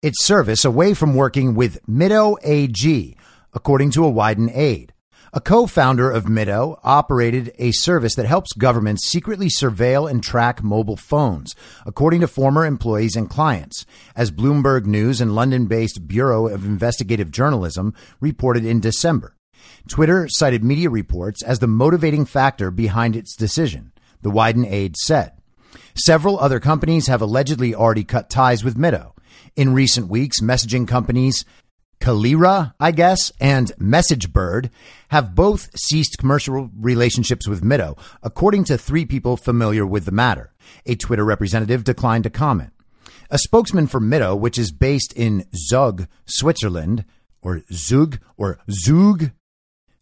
its 0.01 0.23
service 0.23 0.65
away 0.65 0.93
from 0.93 1.13
working 1.13 1.53
with 1.53 1.85
Mitto 1.85 2.37
AG, 2.43 3.15
according 3.53 3.91
to 3.91 4.05
a 4.05 4.11
Wyden 4.11 4.55
aide. 4.55 4.93
A 5.33 5.39
co-founder 5.39 6.11
of 6.11 6.25
Mitto 6.25 6.77
operated 6.83 7.53
a 7.57 7.71
service 7.71 8.15
that 8.15 8.25
helps 8.25 8.51
governments 8.51 9.07
secretly 9.07 9.47
surveil 9.47 10.09
and 10.09 10.21
track 10.21 10.61
mobile 10.61 10.97
phones, 10.97 11.55
according 11.85 12.19
to 12.19 12.27
former 12.27 12.65
employees 12.65 13.15
and 13.15 13.29
clients, 13.29 13.85
as 14.13 14.29
Bloomberg 14.29 14.85
News 14.85 15.21
and 15.21 15.33
London-based 15.33 16.05
Bureau 16.05 16.47
of 16.47 16.65
Investigative 16.65 17.31
Journalism 17.31 17.93
reported 18.19 18.65
in 18.65 18.81
December. 18.81 19.37
Twitter 19.87 20.27
cited 20.29 20.63
media 20.63 20.89
reports 20.89 21.41
as 21.41 21.59
the 21.59 21.67
motivating 21.67 22.25
factor 22.25 22.71
behind 22.71 23.15
its 23.15 23.35
decision, 23.35 23.91
the 24.21 24.31
Wyden 24.31 24.69
aide 24.69 24.95
said. 24.97 25.33
Several 25.95 26.39
other 26.39 26.59
companies 26.59 27.07
have 27.07 27.21
allegedly 27.21 27.75
already 27.75 28.03
cut 28.03 28.29
ties 28.29 28.63
with 28.63 28.77
Mitto. 28.77 29.13
In 29.55 29.73
recent 29.73 30.07
weeks, 30.07 30.41
messaging 30.41 30.87
companies 30.87 31.45
Kaleyra, 32.01 32.73
I 32.79 32.91
guess, 32.91 33.31
and 33.39 33.71
MessageBird 33.79 34.71
have 35.09 35.35
both 35.35 35.69
ceased 35.77 36.17
commercial 36.17 36.69
relationships 36.75 37.47
with 37.47 37.63
Mitto, 37.63 37.97
according 38.23 38.63
to 38.65 38.77
three 38.77 39.05
people 39.05 39.37
familiar 39.37 39.85
with 39.85 40.05
the 40.05 40.11
matter. 40.11 40.51
A 40.87 40.95
Twitter 40.95 41.23
representative 41.23 41.83
declined 41.83 42.23
to 42.23 42.31
comment. 42.31 42.71
A 43.29 43.37
spokesman 43.37 43.87
for 43.87 44.01
Mitto, 44.01 44.37
which 44.37 44.57
is 44.57 44.71
based 44.71 45.13
in 45.13 45.45
Zug, 45.55 46.07
Switzerland, 46.25 47.05
or 47.41 47.61
Zug, 47.71 48.19
or 48.35 48.59
Zug, 48.69 49.31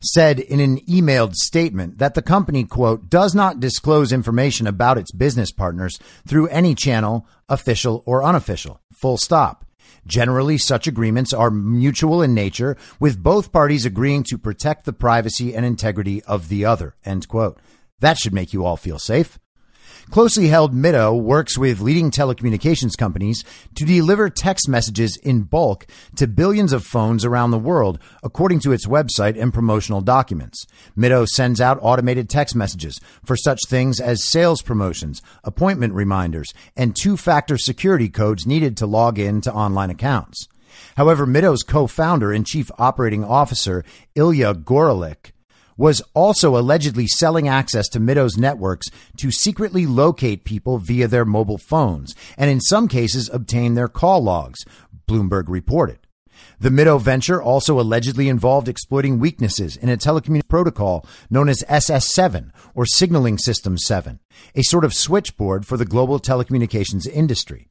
said 0.01 0.39
in 0.39 0.59
an 0.59 0.79
emailed 0.85 1.35
statement 1.35 1.97
that 1.97 2.13
the 2.13 2.21
company, 2.21 2.63
quote, 2.63 3.09
does 3.09 3.35
not 3.35 3.59
disclose 3.59 4.11
information 4.11 4.67
about 4.67 4.97
its 4.97 5.11
business 5.11 5.51
partners 5.51 5.99
through 6.27 6.47
any 6.47 6.73
channel, 6.73 7.27
official 7.47 8.03
or 8.05 8.23
unofficial, 8.23 8.79
full 9.01 9.17
stop. 9.17 9.65
Generally, 10.07 10.57
such 10.57 10.87
agreements 10.87 11.33
are 11.33 11.51
mutual 11.51 12.21
in 12.21 12.33
nature, 12.33 12.77
with 12.99 13.21
both 13.21 13.51
parties 13.51 13.85
agreeing 13.85 14.23
to 14.23 14.37
protect 14.37 14.85
the 14.85 14.93
privacy 14.93 15.53
and 15.53 15.65
integrity 15.65 16.23
of 16.23 16.49
the 16.49 16.65
other. 16.65 16.95
End 17.05 17.27
quote. 17.27 17.59
That 17.99 18.17
should 18.17 18.33
make 18.33 18.53
you 18.53 18.65
all 18.65 18.77
feel 18.77 18.97
safe. 18.97 19.37
Closely 20.11 20.47
held 20.47 20.73
Mitto 20.73 21.13
works 21.21 21.55
with 21.55 21.81
leading 21.81 22.09
telecommunications 22.09 22.97
companies 22.97 23.43
to 23.75 23.85
deliver 23.85 24.27
text 24.27 24.67
messages 24.67 25.15
in 25.17 25.43
bulk 25.43 25.85
to 26.15 26.25
billions 26.25 26.73
of 26.73 26.83
phones 26.83 27.23
around 27.23 27.51
the 27.51 27.59
world, 27.59 27.99
according 28.23 28.59
to 28.61 28.71
its 28.71 28.87
website 28.87 29.39
and 29.39 29.53
promotional 29.53 30.01
documents. 30.01 30.65
Mitto 30.97 31.27
sends 31.27 31.61
out 31.61 31.77
automated 31.83 32.27
text 32.27 32.55
messages 32.55 32.99
for 33.23 33.37
such 33.37 33.59
things 33.67 33.99
as 33.99 34.27
sales 34.27 34.63
promotions, 34.63 35.21
appointment 35.43 35.93
reminders, 35.93 36.55
and 36.75 36.95
two-factor 36.95 37.59
security 37.59 38.09
codes 38.09 38.47
needed 38.47 38.75
to 38.75 38.87
log 38.87 39.19
in 39.19 39.41
to 39.41 39.53
online 39.53 39.91
accounts. 39.91 40.47
However, 40.97 41.27
Mitto's 41.27 41.61
co-founder 41.61 42.31
and 42.31 42.47
chief 42.47 42.71
operating 42.79 43.23
officer, 43.23 43.85
Ilya 44.15 44.55
Gorelik, 44.55 45.33
was 45.79 46.01
also 46.13 46.57
allegedly 46.57 47.07
selling 47.07 47.47
access 47.47 47.87
to 47.87 48.01
Mitto's 48.01 48.37
networks 48.37 48.87
to 49.15 49.31
secretly 49.31 49.85
locate 49.85 50.43
people 50.43 50.77
via 50.77 51.07
their 51.07 51.23
mobile 51.23 51.57
phones 51.57 52.13
and 52.37 52.51
in 52.51 52.59
some 52.59 52.89
cases 52.89 53.29
obtain 53.31 53.73
their 53.73 53.87
call 53.87 54.21
logs, 54.21 54.59
Bloomberg 55.07 55.45
reported. 55.47 55.99
The 56.59 56.69
Mitto 56.69 56.99
venture 56.99 57.41
also 57.41 57.79
allegedly 57.79 58.27
involved 58.27 58.67
exploiting 58.67 59.19
weaknesses 59.19 59.77
in 59.77 59.87
a 59.87 59.95
telecommunications 59.95 60.49
protocol 60.49 61.05
known 61.29 61.47
as 61.47 61.63
SS7 61.69 62.51
or 62.75 62.85
Signaling 62.85 63.37
System 63.37 63.77
7, 63.77 64.19
a 64.55 64.63
sort 64.63 64.83
of 64.83 64.93
switchboard 64.93 65.65
for 65.65 65.77
the 65.77 65.85
global 65.85 66.19
telecommunications 66.19 67.07
industry. 67.07 67.69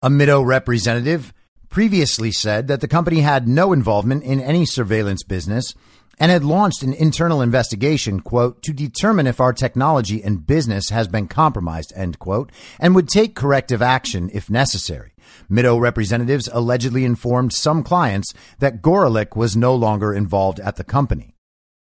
A 0.00 0.08
Mitto 0.08 0.42
representative 0.42 1.34
previously 1.68 2.32
said 2.32 2.68
that 2.68 2.80
the 2.80 2.88
company 2.88 3.20
had 3.20 3.46
no 3.46 3.74
involvement 3.74 4.22
in 4.24 4.40
any 4.40 4.64
surveillance 4.64 5.22
business 5.22 5.74
and 6.20 6.30
had 6.30 6.44
launched 6.44 6.82
an 6.82 6.92
internal 6.92 7.42
investigation, 7.42 8.20
quote, 8.20 8.62
to 8.62 8.72
determine 8.72 9.26
if 9.26 9.40
our 9.40 9.52
technology 9.52 10.22
and 10.22 10.46
business 10.46 10.90
has 10.90 11.08
been 11.08 11.28
compromised, 11.28 11.92
end 11.96 12.18
quote, 12.18 12.50
and 12.78 12.94
would 12.94 13.08
take 13.08 13.34
corrective 13.34 13.82
action 13.82 14.30
if 14.32 14.50
necessary. 14.50 15.12
Mitto 15.50 15.80
representatives 15.80 16.48
allegedly 16.52 17.04
informed 17.04 17.52
some 17.52 17.82
clients 17.82 18.32
that 18.58 18.82
Gorelik 18.82 19.36
was 19.36 19.56
no 19.56 19.74
longer 19.74 20.12
involved 20.12 20.60
at 20.60 20.76
the 20.76 20.84
company. 20.84 21.34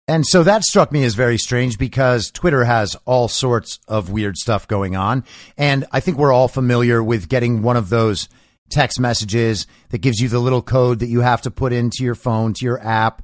And 0.09 0.25
so 0.25 0.45
that 0.45 0.63
struck 0.63 0.93
me 0.93 1.03
as 1.03 1.15
very 1.15 1.37
strange 1.37 1.79
because 1.79 2.31
Twitter 2.31 2.65
has 2.65 2.97
all 3.07 3.27
sorts 3.27 3.81
of 3.89 4.11
weird 4.11 4.37
stuff 4.37 4.69
going 4.69 4.95
on. 4.95 5.25
And 5.59 5.85
I 5.91 5.99
think 5.99 6.17
we're 6.17 6.33
all 6.33 6.47
familiar 6.47 7.03
with 7.03 7.29
getting 7.29 7.63
one 7.63 7.77
of 7.77 7.89
those 7.89 8.29
text 8.71 9.01
messages 9.01 9.67
that 9.91 9.99
gives 9.99 10.21
you 10.21 10.29
the 10.29 10.39
little 10.39 10.63
code 10.63 11.01
that 11.01 11.09
you 11.09 11.21
have 11.21 11.43
to 11.43 11.51
put 11.51 11.73
into 11.73 12.05
your 12.05 12.15
phone, 12.15 12.53
to 12.55 12.65
your 12.65 12.81
app 12.81 13.23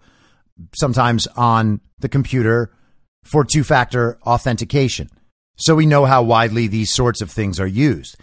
sometimes 0.74 1.26
on 1.28 1.80
the 1.98 2.09
computer 2.09 2.72
for 3.24 3.44
two 3.44 3.64
factor 3.64 4.18
authentication. 4.22 5.09
So 5.57 5.74
we 5.74 5.86
know 5.86 6.05
how 6.05 6.22
widely 6.22 6.66
these 6.66 6.92
sorts 6.92 7.20
of 7.20 7.30
things 7.30 7.61
are 7.61 7.66
used. 7.66 8.16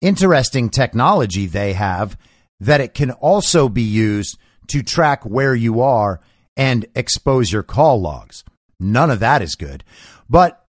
Interesting 0.00 0.68
technology 0.68 1.46
they 1.46 1.72
have 1.72 2.16
that 2.60 2.80
it 2.80 2.94
can 2.94 3.10
also 3.10 3.68
be 3.68 3.82
used 3.82 4.38
to 4.68 4.82
track 4.82 5.24
where 5.24 5.54
you 5.54 5.80
are 5.80 6.20
and 6.56 6.86
expose 6.94 7.52
your 7.52 7.62
call 7.62 8.00
logs. 8.00 8.44
None 8.78 9.10
of 9.10 9.20
that 9.20 9.42
is 9.42 9.54
good. 9.54 9.82
But 10.28 10.64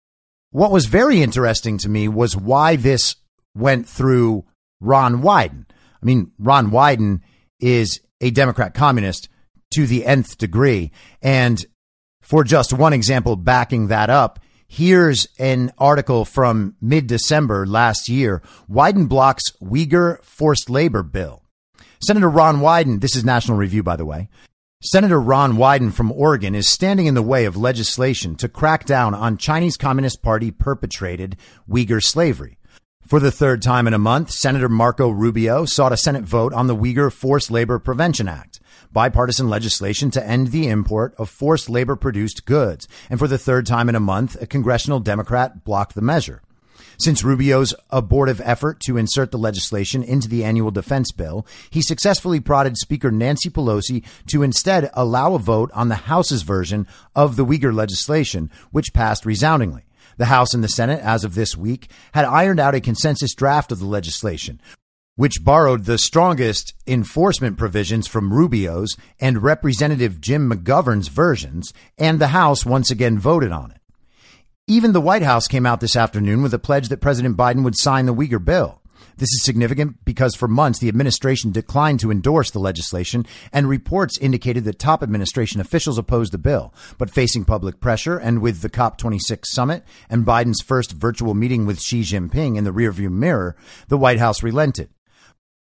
what 0.51 0.72
was 0.72 0.86
very 0.86 1.22
interesting 1.22 1.78
to 1.80 1.89
me 1.89 2.07
was 2.07 2.36
why 2.36 2.76
this 2.76 3.16
went 3.55 3.88
through 3.88 4.45
Ron 4.80 5.22
Wyden. 5.22 5.66
I 5.70 6.05
mean, 6.05 6.32
Ron 6.39 6.72
Wyden 6.72 7.22
is 7.59 8.01
a 8.20 8.32
Democrat 8.32 8.74
communist 8.74 9.30
to 9.72 9.88
the 9.88 10.06
nth 10.06 10.38
degree. 10.38 10.92
And 11.22 11.64
for 12.22 12.44
just 12.44 12.72
one 12.72 12.94
example, 12.94 13.36
backing 13.36 13.88
that 13.88 14.10
up, 14.10 14.40
here's 14.68 15.28
an 15.38 15.72
article 15.78 16.24
from 16.24 16.76
mid 16.80 17.08
December 17.08 17.66
last 17.66 18.08
year 18.08 18.42
Wyden 18.70 19.10
blocks 19.10 19.52
Uyghur 19.62 20.24
forced 20.24 20.70
labor 20.70 21.04
bill. 21.04 21.44
Senator 22.02 22.30
Ron 22.30 22.62
Wyden, 22.62 23.02
this 23.02 23.16
is 23.16 23.26
National 23.26 23.58
Review, 23.58 23.84
by 23.84 23.96
the 23.96 24.06
way. 24.06 24.30
Senator 24.84 25.22
Ron 25.22 25.54
Wyden 25.54 25.94
from 25.94 26.12
Oregon 26.12 26.56
is 26.56 26.68
standing 26.68 27.06
in 27.06 27.14
the 27.14 27.22
way 27.22 27.46
of 27.46 27.56
legislation 27.56 28.36
to 28.38 28.50
crack 28.50 28.86
down 28.86 29.14
on 29.14 29.38
Chinese 29.38 29.78
Communist 29.78 30.24
Party 30.24 30.50
perpetrated 30.50 31.38
Uyghur 31.70 32.02
slavery. 32.02 32.58
For 33.06 33.20
the 33.20 33.30
third 33.30 33.62
time 33.62 33.86
in 33.86 33.94
a 33.94 34.00
month, 34.00 34.32
Senator 34.32 34.70
Marco 34.70 35.10
Rubio 35.10 35.66
sought 35.66 35.92
a 35.92 35.98
Senate 35.98 36.24
vote 36.24 36.54
on 36.54 36.66
the 36.66 36.76
Uyghur 36.76 37.12
Forced 37.12 37.52
Labor 37.52 37.78
Prevention 37.78 38.28
Act 38.28 38.61
bipartisan 38.94 39.50
legislation 39.50 40.12
to 40.12 40.26
end 40.26 40.48
the 40.48 40.68
import 40.68 41.14
of 41.18 41.30
forced 41.30 41.70
labor 41.70 41.96
produced 41.96 42.46
goods. 42.46 42.88
And 43.10 43.20
for 43.20 43.28
the 43.28 43.38
third 43.38 43.66
time 43.66 43.89
in 43.89 43.96
a 43.96 44.00
month, 44.00 44.42
a 44.42 44.48
congressional 44.48 45.00
Democrat 45.00 45.64
blocked 45.64 45.96
the 45.96 46.02
measure. 46.02 46.42
Since 47.00 47.24
Rubio's 47.24 47.74
abortive 47.89 48.39
effort 48.44 48.80
to 48.82 48.98
insert 48.98 49.32
the 49.32 49.38
legislation 49.38 50.04
into 50.04 50.28
the 50.28 50.44
annual 50.44 50.70
defense 50.70 51.12
bill, 51.12 51.48
he 51.72 51.82
successfully 51.82 52.39
prodded 52.39 52.78
Speaker 52.78 53.10
Nancy 53.10 53.50
Pelosi 53.50 54.06
to 54.28 54.44
instead 54.44 54.89
allow 54.94 55.34
a 55.34 55.39
vote 55.39 55.72
on 55.74 55.89
the 55.89 55.96
House's 55.96 56.44
version 56.44 56.86
of 57.16 57.38
the 57.38 57.46
Uyghur 57.46 57.74
legislation, 57.74 58.52
which 58.72 58.94
passed 58.94 59.26
resoundingly. 59.26 59.84
The 60.18 60.26
House 60.26 60.54
and 60.54 60.64
the 60.64 60.68
Senate, 60.68 61.00
as 61.00 61.24
of 61.24 61.34
this 61.34 61.58
week, 61.58 61.89
had 62.14 62.26
ironed 62.26 62.60
out 62.60 62.76
a 62.76 62.82
consensus 62.82 63.34
draft 63.34 63.72
of 63.72 63.80
the 63.80 63.86
legislation, 63.86 64.62
which 65.16 65.43
borrowed 65.43 65.86
the 65.86 65.97
strongest 65.97 66.74
enforcement 66.88 67.57
provisions 67.57 68.07
from 68.07 68.34
Rubio's 68.34 68.95
and 69.20 69.43
Representative 69.43 70.22
Jim 70.22 70.49
McGovern's 70.49 71.09
versions, 71.09 71.74
and 71.97 72.20
the 72.20 72.28
House 72.28 72.66
once 72.66 72.89
again 72.89 73.20
voted 73.20 73.51
on 73.51 73.72
it. 73.72 73.82
Even 74.68 74.93
the 74.93 75.01
White 75.01 75.24
House 75.24 75.47
came 75.47 75.66
out 75.66 75.82
this 75.82 75.95
afternoon 75.95 76.41
with 76.41 76.53
a 76.53 76.59
pledge 76.59 76.88
that 76.89 77.01
President 77.01 77.36
Biden 77.36 77.64
would 77.64 77.78
sign 77.78 78.05
the 78.05 78.16
Uyghur 78.16 78.43
bill. 78.43 78.82
This 79.18 79.34
is 79.34 79.43
significant 79.43 80.03
because 80.05 80.36
for 80.36 80.47
months 80.47 80.80
the 80.80 80.88
administration 80.88 81.51
declined 81.51 81.99
to 81.99 82.09
endorse 82.12 82.49
the 82.49 82.59
legislation 82.59 83.26
and 83.51 83.68
reports 83.68 84.18
indicated 84.18 84.64
that 84.64 84.80
top 84.80 85.03
administration 85.03 85.59
officials 85.59 85.97
opposed 85.97 86.32
the 86.32 86.38
bill. 86.38 86.74
But 86.97 87.12
facing 87.12 87.45
public 87.45 87.80
pressure 87.80 88.18
and 88.18 88.41
with 88.41 88.62
the 88.62 88.70
COP26 88.70 89.45
summit 89.45 89.84
and 90.09 90.26
Biden's 90.26 90.62
first 90.62 90.93
virtual 90.93 91.34
meeting 91.34 91.66
with 91.66 91.82
Xi 91.82 92.01
Jinping 92.01 92.55
in 92.55 92.64
the 92.64 92.72
rearview 92.72 93.12
mirror, 93.12 93.55
the 93.89 93.97
White 93.97 94.20
House 94.20 94.41
relented. 94.41 94.89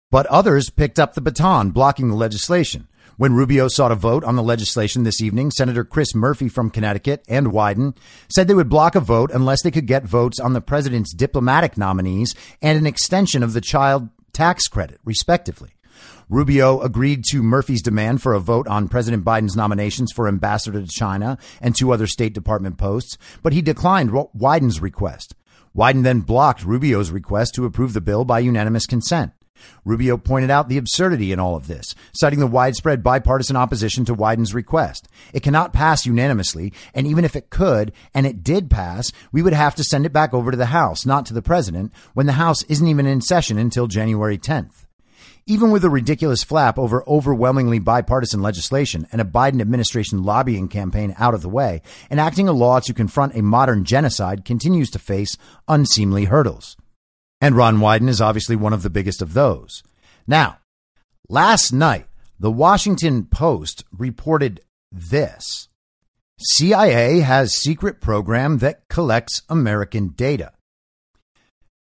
But 0.10 0.26
others 0.28 0.70
picked 0.70 0.99
up 0.99 1.14
the 1.14 1.22
baton, 1.22 1.72
blocking 1.72 2.08
the 2.08 2.16
legislation. 2.16 2.88
When 3.18 3.34
Rubio 3.34 3.68
sought 3.68 3.91
a 3.91 3.95
vote 3.95 4.24
on 4.24 4.36
the 4.36 4.43
legislation 4.43 5.03
this 5.03 5.22
evening, 5.22 5.51
Senator 5.51 5.84
Chris 5.84 6.16
Murphy 6.16 6.47
from 6.47 6.70
Connecticut 6.70 7.26
and 7.28 7.47
Wyden 7.47 7.97
said 8.30 8.47
they 8.47 8.53
would 8.53 8.70
block 8.70 8.95
a 8.95 9.01
vote 9.01 9.32
unless 9.34 9.64
they 9.64 9.72
could 9.72 9.88
get 9.88 10.05
votes 10.05 10.39
on 10.39 10.53
the 10.53 10.62
president's 10.62 11.14
diplomatic 11.14 11.78
nominees 11.78 12.36
and 12.62 12.78
an 12.78 12.86
extension 12.86 13.43
of 13.43 13.51
the 13.53 13.60
child 13.60 14.08
tax 14.32 14.68
credit, 14.68 15.01
respectively. 15.03 15.72
Rubio 16.30 16.80
agreed 16.80 17.24
to 17.32 17.41
Murphy's 17.43 17.82
demand 17.82 18.22
for 18.22 18.34
a 18.34 18.39
vote 18.39 18.68
on 18.68 18.88
President 18.88 19.26
Biden's 19.26 19.55
nominations 19.55 20.14
for 20.14 20.28
ambassador 20.28 20.80
to 20.80 20.88
China 20.88 21.38
and 21.60 21.76
two 21.76 21.91
other 21.91 22.08
State 22.08 22.34
Department 22.34 22.78
posts, 22.78 23.18
but 23.41 23.51
he 23.51 23.62
declined 23.62 24.12
Wyden's 24.12 24.82
request. 24.82 25.36
Wyden 25.76 26.03
then 26.03 26.22
blocked 26.22 26.64
Rubio's 26.64 27.12
request 27.12 27.55
to 27.55 27.66
approve 27.66 27.93
the 27.93 28.01
bill 28.01 28.26
by 28.26 28.39
unanimous 28.39 28.86
consent. 28.86 29.34
Rubio 29.86 30.18
pointed 30.18 30.49
out 30.49 30.70
the 30.70 30.78
absurdity 30.78 31.32
in 31.32 31.39
all 31.39 31.55
of 31.55 31.68
this, 31.68 31.95
citing 32.14 32.39
the 32.39 32.47
widespread 32.47 33.03
bipartisan 33.03 33.55
opposition 33.55 34.05
to 34.05 34.14
Wyden's 34.14 34.53
request. 34.53 35.08
It 35.34 35.43
cannot 35.43 35.74
pass 35.74 36.05
unanimously, 36.05 36.74
and 36.93 37.08
even 37.08 37.26
if 37.26 37.36
it 37.36 37.49
could, 37.49 37.93
and 38.14 38.26
it 38.26 38.43
did 38.43 38.70
pass, 38.70 39.12
we 39.32 39.41
would 39.41 39.53
have 39.53 39.76
to 39.76 39.84
send 39.84 40.05
it 40.05 40.14
back 40.14 40.34
over 40.34 40.51
to 40.51 40.58
the 40.58 40.68
House, 40.68 41.05
not 41.05 41.26
to 41.28 41.34
the 41.34 41.41
president, 41.41 41.93
when 42.14 42.26
the 42.26 42.34
House 42.34 42.64
isn't 42.64 42.88
even 42.88 43.05
in 43.05 43.22
session 43.22 43.58
until 43.58 43.88
January 43.88 44.38
10th. 44.38 44.86
Even 45.49 45.72
with 45.72 45.86
a 45.86 45.89
ridiculous 45.89 46.43
flap 46.43 46.78
over 46.78 47.05
overwhelmingly 47.08 47.80
bipartisan 47.80 48.41
legislation 48.41 49.08
and 49.14 49.22
a 49.22 49.26
Biden 49.26 49.62
administration 49.62 50.24
lobbying 50.24 50.68
campaign 50.68 51.16
out 51.18 51.34
of 51.34 51.41
the 51.41 51.47
way, 51.47 51.82
enacting 52.12 52.49
a 52.49 52.51
law 52.51 52.82
to 52.82 52.93
confront 52.93 53.34
a 53.34 53.41
modern 53.41 53.86
genocide 53.86 54.43
continues 54.43 54.89
to 54.89 54.99
face 54.99 55.38
unseemly 55.70 56.26
hurdles. 56.26 56.76
And 57.39 57.55
Ron 57.55 57.77
Wyden 57.77 58.09
is 58.09 58.21
obviously 58.21 58.55
one 58.55 58.73
of 58.73 58.83
the 58.83 58.89
biggest 58.89 59.21
of 59.21 59.33
those. 59.33 59.83
Now, 60.25 60.57
last 61.29 61.71
night, 61.71 62.07
the 62.39 62.51
Washington 62.51 63.25
Post 63.25 63.83
reported 63.95 64.61
this. 64.91 65.67
CIA 66.39 67.19
has 67.21 67.57
secret 67.57 67.99
program 67.99 68.59
that 68.59 68.88
collects 68.89 69.41
American 69.49 70.09
data. 70.09 70.51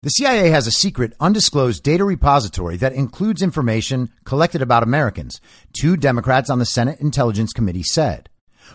The 0.03 0.09
CIA 0.09 0.49
has 0.49 0.67
a 0.67 0.71
secret, 0.71 1.13
undisclosed 1.19 1.83
data 1.83 2.03
repository 2.03 2.77
that 2.77 2.93
includes 2.93 3.41
information 3.41 4.09
collected 4.23 4.61
about 4.61 4.83
Americans, 4.83 5.41
two 5.73 5.97
Democrats 5.97 6.49
on 6.49 6.59
the 6.59 6.65
Senate 6.65 6.99
Intelligence 6.99 7.51
Committee 7.51 7.83
said. 7.83 8.29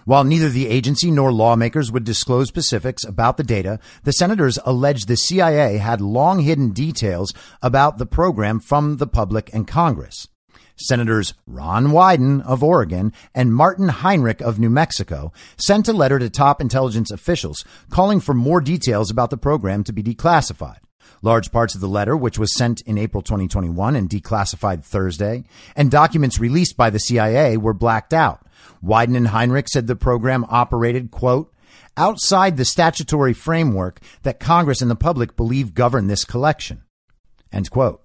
While 0.04 0.24
neither 0.24 0.48
the 0.48 0.68
agency 0.68 1.10
nor 1.10 1.32
lawmakers 1.32 1.92
would 1.92 2.04
disclose 2.04 2.48
specifics 2.48 3.04
about 3.04 3.36
the 3.36 3.44
data, 3.44 3.78
the 4.04 4.12
senators 4.12 4.58
alleged 4.64 5.08
the 5.08 5.16
CIA 5.16 5.78
had 5.78 6.00
long 6.00 6.40
hidden 6.40 6.70
details 6.70 7.32
about 7.62 7.98
the 7.98 8.06
program 8.06 8.60
from 8.60 8.96
the 8.96 9.06
public 9.06 9.50
and 9.52 9.66
Congress. 9.66 10.28
Senators 10.76 11.34
Ron 11.46 11.88
Wyden 11.88 12.44
of 12.44 12.62
Oregon 12.62 13.12
and 13.34 13.54
Martin 13.54 13.88
Heinrich 13.88 14.40
of 14.40 14.58
New 14.58 14.70
Mexico 14.70 15.32
sent 15.56 15.88
a 15.88 15.92
letter 15.92 16.18
to 16.18 16.30
top 16.30 16.60
intelligence 16.60 17.10
officials 17.10 17.64
calling 17.90 18.20
for 18.20 18.34
more 18.34 18.60
details 18.60 19.10
about 19.10 19.30
the 19.30 19.36
program 19.36 19.84
to 19.84 19.92
be 19.92 20.02
declassified. 20.02 20.78
Large 21.24 21.52
parts 21.52 21.76
of 21.76 21.80
the 21.80 21.88
letter, 21.88 22.16
which 22.16 22.38
was 22.38 22.56
sent 22.56 22.80
in 22.82 22.98
April 22.98 23.22
2021 23.22 23.94
and 23.94 24.10
declassified 24.10 24.84
Thursday, 24.84 25.44
and 25.76 25.90
documents 25.90 26.40
released 26.40 26.76
by 26.76 26.90
the 26.90 26.98
CIA 26.98 27.56
were 27.56 27.74
blacked 27.74 28.12
out. 28.12 28.44
Wyden 28.84 29.16
and 29.16 29.28
Heinrich 29.28 29.68
said 29.68 29.86
the 29.86 29.96
program 29.96 30.44
operated, 30.48 31.10
quote, 31.10 31.52
outside 31.96 32.56
the 32.56 32.64
statutory 32.64 33.32
framework 33.32 34.00
that 34.22 34.40
Congress 34.40 34.80
and 34.82 34.90
the 34.90 34.96
public 34.96 35.36
believe 35.36 35.74
govern 35.74 36.06
this 36.06 36.24
collection. 36.24 36.82
End 37.52 37.70
quote. 37.70 38.02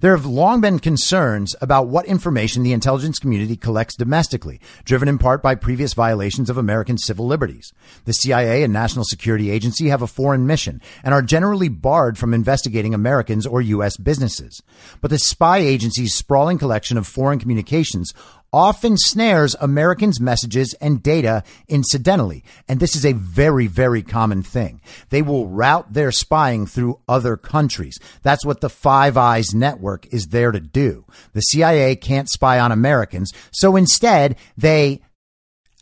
There 0.00 0.14
have 0.14 0.26
long 0.26 0.60
been 0.60 0.78
concerns 0.78 1.54
about 1.60 1.88
what 1.88 2.06
information 2.06 2.62
the 2.62 2.72
intelligence 2.72 3.18
community 3.18 3.56
collects 3.56 3.96
domestically, 3.96 4.60
driven 4.84 5.08
in 5.08 5.18
part 5.18 5.42
by 5.42 5.54
previous 5.54 5.94
violations 5.94 6.50
of 6.50 6.58
American 6.58 6.98
civil 6.98 7.26
liberties. 7.26 7.72
The 8.04 8.12
CIA 8.12 8.62
and 8.62 8.72
National 8.72 9.04
Security 9.04 9.50
Agency 9.50 9.88
have 9.88 10.02
a 10.02 10.06
foreign 10.06 10.46
mission 10.46 10.82
and 11.02 11.14
are 11.14 11.22
generally 11.22 11.68
barred 11.68 12.18
from 12.18 12.34
investigating 12.34 12.94
Americans 12.94 13.46
or 13.46 13.62
U.S. 13.62 13.96
businesses. 13.96 14.62
But 15.00 15.10
the 15.10 15.18
spy 15.18 15.58
agency's 15.58 16.14
sprawling 16.14 16.58
collection 16.58 16.98
of 16.98 17.06
foreign 17.06 17.38
communications 17.38 18.12
often 18.56 18.96
snares 18.96 19.54
Americans' 19.60 20.18
messages 20.18 20.74
and 20.80 21.02
data 21.02 21.44
incidentally. 21.68 22.42
And 22.66 22.80
this 22.80 22.96
is 22.96 23.04
a 23.04 23.12
very, 23.12 23.66
very 23.66 24.02
common 24.02 24.42
thing. 24.42 24.80
They 25.10 25.20
will 25.20 25.46
route 25.46 25.92
their 25.92 26.10
spying 26.10 26.64
through 26.64 26.98
other 27.06 27.36
countries. 27.36 27.98
That's 28.22 28.46
what 28.46 28.62
the 28.62 28.70
Five 28.70 29.18
Eyes 29.18 29.54
network 29.54 30.06
is 30.06 30.28
there 30.30 30.52
to 30.52 30.60
do. 30.60 31.04
The 31.34 31.42
CIA 31.42 31.96
can't 31.96 32.30
spy 32.30 32.58
on 32.58 32.72
Americans. 32.72 33.30
So 33.52 33.76
instead, 33.76 34.36
they 34.56 35.02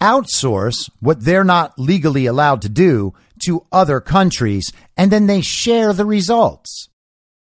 outsource 0.00 0.90
what 0.98 1.24
they're 1.24 1.44
not 1.44 1.78
legally 1.78 2.26
allowed 2.26 2.60
to 2.62 2.68
do 2.68 3.14
to 3.44 3.64
other 3.70 4.00
countries 4.00 4.72
and 4.96 5.12
then 5.12 5.28
they 5.28 5.42
share 5.42 5.92
the 5.92 6.04
results. 6.06 6.88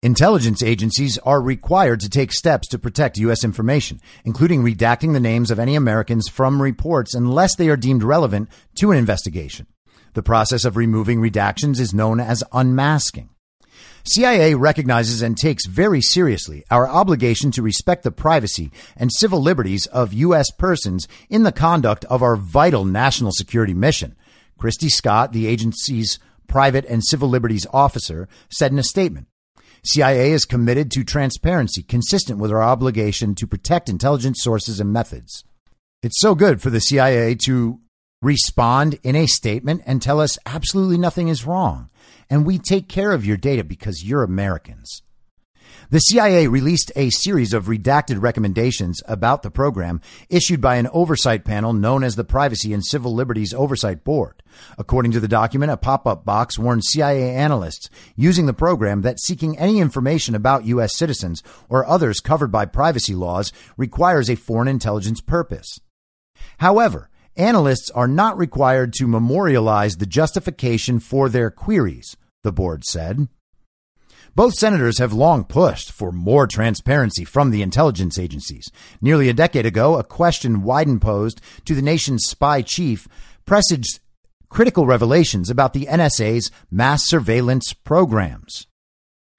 Intelligence 0.05 0.61
agencies 0.61 1.17
are 1.25 1.41
required 1.41 1.99
to 1.99 2.09
take 2.11 2.31
steps 2.31 2.67
to 2.67 2.77
protect 2.77 3.17
U.S. 3.17 3.43
information, 3.43 3.99
including 4.23 4.61
redacting 4.61 5.13
the 5.13 5.19
names 5.19 5.49
of 5.49 5.57
any 5.57 5.73
Americans 5.73 6.29
from 6.29 6.61
reports 6.61 7.15
unless 7.15 7.55
they 7.55 7.69
are 7.69 7.75
deemed 7.75 8.03
relevant 8.03 8.47
to 8.75 8.91
an 8.91 8.99
investigation. 8.99 9.65
The 10.13 10.21
process 10.21 10.63
of 10.63 10.77
removing 10.77 11.21
redactions 11.21 11.79
is 11.79 11.91
known 11.91 12.19
as 12.19 12.43
unmasking. 12.53 13.31
CIA 14.03 14.53
recognizes 14.53 15.23
and 15.23 15.35
takes 15.35 15.65
very 15.65 16.01
seriously 16.01 16.63
our 16.69 16.87
obligation 16.87 17.49
to 17.49 17.63
respect 17.63 18.03
the 18.03 18.11
privacy 18.11 18.71
and 18.95 19.11
civil 19.11 19.41
liberties 19.41 19.87
of 19.87 20.13
U.S. 20.13 20.51
persons 20.51 21.07
in 21.31 21.41
the 21.41 21.51
conduct 21.51 22.05
of 22.11 22.21
our 22.21 22.35
vital 22.35 22.85
national 22.85 23.31
security 23.31 23.73
mission. 23.73 24.15
Kristi 24.59 24.91
Scott, 24.91 25.33
the 25.33 25.47
agency's 25.47 26.19
private 26.47 26.85
and 26.85 27.03
civil 27.03 27.27
liberties 27.27 27.65
officer, 27.73 28.29
said 28.51 28.71
in 28.71 28.77
a 28.77 28.83
statement. 28.83 29.25
CIA 29.85 30.31
is 30.31 30.45
committed 30.45 30.89
to 30.91 31.03
transparency 31.03 31.83
consistent 31.83 32.39
with 32.39 32.51
our 32.51 32.63
obligation 32.63 33.35
to 33.35 33.47
protect 33.47 33.89
intelligence 33.89 34.41
sources 34.41 34.79
and 34.79 34.91
methods. 34.91 35.43
It's 36.01 36.19
so 36.19 36.35
good 36.35 36.61
for 36.61 36.69
the 36.69 36.79
CIA 36.79 37.35
to 37.45 37.79
respond 38.21 38.99
in 39.03 39.15
a 39.15 39.27
statement 39.27 39.83
and 39.85 40.01
tell 40.01 40.19
us 40.19 40.37
absolutely 40.45 40.97
nothing 40.97 41.27
is 41.27 41.45
wrong. 41.45 41.89
And 42.29 42.45
we 42.45 42.57
take 42.57 42.89
care 42.89 43.11
of 43.11 43.25
your 43.25 43.37
data 43.37 43.63
because 43.63 44.03
you're 44.03 44.23
Americans. 44.23 45.03
The 45.91 45.99
CIA 45.99 46.47
released 46.47 46.91
a 46.95 47.11
series 47.11 47.53
of 47.53 47.65
redacted 47.65 48.19
recommendations 48.19 49.03
about 49.07 49.43
the 49.43 49.51
program 49.51 50.01
issued 50.29 50.59
by 50.59 50.77
an 50.77 50.87
oversight 50.91 51.45
panel 51.45 51.73
known 51.73 52.03
as 52.03 52.15
the 52.15 52.23
Privacy 52.23 52.73
and 52.73 52.83
Civil 52.83 53.13
Liberties 53.13 53.53
Oversight 53.53 54.03
Board. 54.03 54.41
According 54.79 55.11
to 55.11 55.19
the 55.19 55.27
document, 55.27 55.71
a 55.71 55.77
pop-up 55.77 56.25
box 56.25 56.57
warned 56.57 56.83
CIA 56.85 57.35
analysts 57.35 57.89
using 58.15 58.47
the 58.47 58.53
program 58.53 59.03
that 59.03 59.19
seeking 59.19 59.59
any 59.59 59.79
information 59.79 60.33
about 60.33 60.65
U.S. 60.65 60.95
citizens 60.95 61.43
or 61.69 61.85
others 61.85 62.19
covered 62.19 62.51
by 62.51 62.65
privacy 62.65 63.13
laws 63.13 63.51
requires 63.77 64.27
a 64.27 64.35
foreign 64.35 64.67
intelligence 64.67 65.21
purpose. 65.21 65.79
However, 66.57 67.11
analysts 67.37 67.91
are 67.91 68.07
not 68.07 68.37
required 68.37 68.91
to 68.93 69.07
memorialize 69.07 69.97
the 69.97 70.07
justification 70.07 70.99
for 70.99 71.29
their 71.29 71.51
queries, 71.51 72.17
the 72.41 72.51
board 72.51 72.83
said. 72.85 73.27
Both 74.35 74.55
senators 74.55 74.97
have 74.97 75.13
long 75.13 75.45
pushed 75.45 75.93
for 75.93 76.11
more 76.11 76.45
transparency 76.45 77.23
from 77.23 77.51
the 77.51 77.61
intelligence 77.61 78.19
agencies. 78.19 78.69
Nearly 78.99 79.29
a 79.29 79.33
decade 79.33 79.65
ago, 79.65 79.97
a 79.97 80.03
question 80.03 80.57
Wyden 80.57 80.99
posed 80.99 81.39
to 81.63 81.73
the 81.73 81.81
nation's 81.81 82.25
spy 82.25 82.61
chief 82.61 83.07
presaged 83.45 83.99
critical 84.49 84.85
revelations 84.85 85.49
about 85.49 85.71
the 85.71 85.85
NSA's 85.85 86.51
mass 86.69 87.07
surveillance 87.07 87.71
programs. 87.71 88.67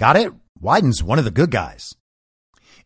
Got 0.00 0.16
it? 0.16 0.32
Wyden's 0.62 1.02
one 1.02 1.18
of 1.18 1.26
the 1.26 1.30
good 1.30 1.50
guys. 1.50 1.92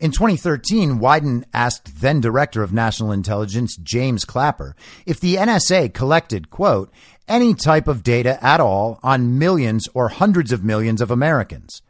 In 0.01 0.11
2013, 0.11 0.99
Wyden 0.99 1.45
asked 1.55 2.01
then 2.01 2.21
Director 2.21 2.65
of 2.65 2.73
National 2.73 3.13
Intelligence 3.13 3.77
James 3.77 4.25
Clapper 4.25 4.75
if 5.07 5.21
the 5.21 5.37
NSA 5.37 5.95
collected, 5.95 6.51
quote, 6.51 6.91
any 7.29 7.55
type 7.55 7.87
of 7.87 8.03
data 8.03 8.45
at 8.45 8.59
all 8.59 8.99
on 9.05 9.39
millions 9.39 9.87
or 9.95 10.09
hundreds 10.09 10.51
of 10.51 10.65
millions 10.65 11.01
of 11.01 11.13
Americans. 11.13 11.83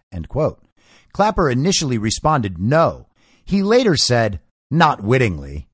Clapper 1.13 1.51
initially 1.51 1.99
responded 1.99 2.59
no. 2.59 3.07
He 3.45 3.63
later 3.63 3.97
said, 3.97 4.41
not 4.71 5.03
wittingly. 5.03 5.69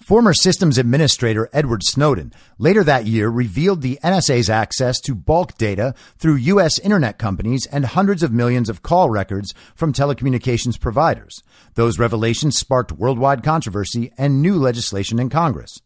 Former 0.00 0.34
systems 0.34 0.78
administrator 0.78 1.48
Edward 1.52 1.82
Snowden 1.82 2.32
later 2.58 2.84
that 2.84 3.06
year 3.06 3.28
revealed 3.28 3.80
the 3.80 3.98
NSA's 4.04 4.50
access 4.50 5.00
to 5.00 5.14
bulk 5.14 5.56
data 5.56 5.94
through 6.18 6.34
U.S. 6.34 6.78
internet 6.78 7.18
companies 7.18 7.66
and 7.66 7.84
hundreds 7.84 8.22
of 8.22 8.30
millions 8.30 8.68
of 8.68 8.82
call 8.82 9.10
records 9.10 9.54
from 9.74 9.92
telecommunications 9.92 10.78
providers. 10.78 11.42
Those 11.74 11.98
revelations 11.98 12.58
sparked 12.58 12.92
worldwide 12.92 13.42
controversy 13.42 14.12
and 14.18 14.42
new 14.42 14.56
legislation 14.56 15.18
in 15.18 15.30
Congress. 15.30 15.80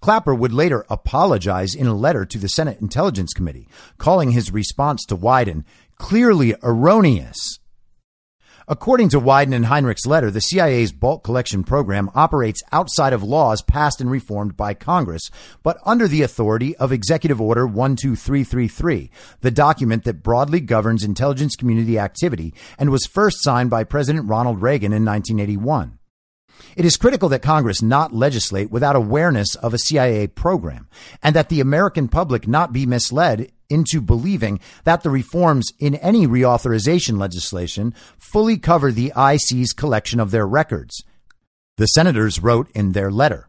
Clapper 0.00 0.34
would 0.34 0.52
later 0.52 0.86
apologize 0.88 1.74
in 1.74 1.86
a 1.86 1.94
letter 1.94 2.24
to 2.24 2.38
the 2.38 2.48
Senate 2.48 2.80
Intelligence 2.80 3.32
Committee, 3.32 3.68
calling 3.98 4.30
his 4.30 4.52
response 4.52 5.04
to 5.06 5.16
Wyden 5.16 5.64
clearly 5.98 6.54
erroneous 6.62 7.58
According 8.68 9.10
to 9.10 9.20
Wyden 9.20 9.54
and 9.54 9.66
Heinrich's 9.66 10.08
letter, 10.08 10.28
the 10.28 10.40
CIA's 10.40 10.90
bulk 10.90 11.22
collection 11.22 11.62
program 11.62 12.10
operates 12.16 12.64
outside 12.72 13.12
of 13.12 13.22
laws 13.22 13.62
passed 13.62 14.00
and 14.00 14.10
reformed 14.10 14.56
by 14.56 14.74
Congress, 14.74 15.30
but 15.62 15.78
under 15.86 16.08
the 16.08 16.22
authority 16.22 16.76
of 16.78 16.90
Executive 16.90 17.40
Order 17.40 17.68
12333, 17.68 19.08
the 19.40 19.52
document 19.52 20.02
that 20.02 20.24
broadly 20.24 20.58
governs 20.58 21.04
intelligence 21.04 21.54
community 21.54 21.96
activity 21.96 22.52
and 22.76 22.90
was 22.90 23.06
first 23.06 23.40
signed 23.40 23.70
by 23.70 23.84
President 23.84 24.28
Ronald 24.28 24.60
Reagan 24.60 24.92
in 24.92 25.04
1981. 25.04 26.00
It 26.74 26.84
is 26.84 26.96
critical 26.96 27.28
that 27.28 27.42
Congress 27.42 27.82
not 27.82 28.12
legislate 28.12 28.72
without 28.72 28.96
awareness 28.96 29.54
of 29.54 29.74
a 29.74 29.78
CIA 29.78 30.26
program 30.26 30.88
and 31.22 31.36
that 31.36 31.50
the 31.50 31.60
American 31.60 32.08
public 32.08 32.48
not 32.48 32.72
be 32.72 32.84
misled 32.84 33.52
into 33.68 34.00
believing 34.00 34.60
that 34.84 35.02
the 35.02 35.10
reforms 35.10 35.72
in 35.78 35.94
any 35.96 36.26
reauthorization 36.26 37.18
legislation 37.18 37.94
fully 38.18 38.58
cover 38.58 38.92
the 38.92 39.12
IC's 39.16 39.72
collection 39.72 40.20
of 40.20 40.30
their 40.30 40.46
records. 40.46 41.04
The 41.76 41.86
senators 41.86 42.40
wrote 42.40 42.70
in 42.72 42.92
their 42.92 43.10
letter. 43.10 43.48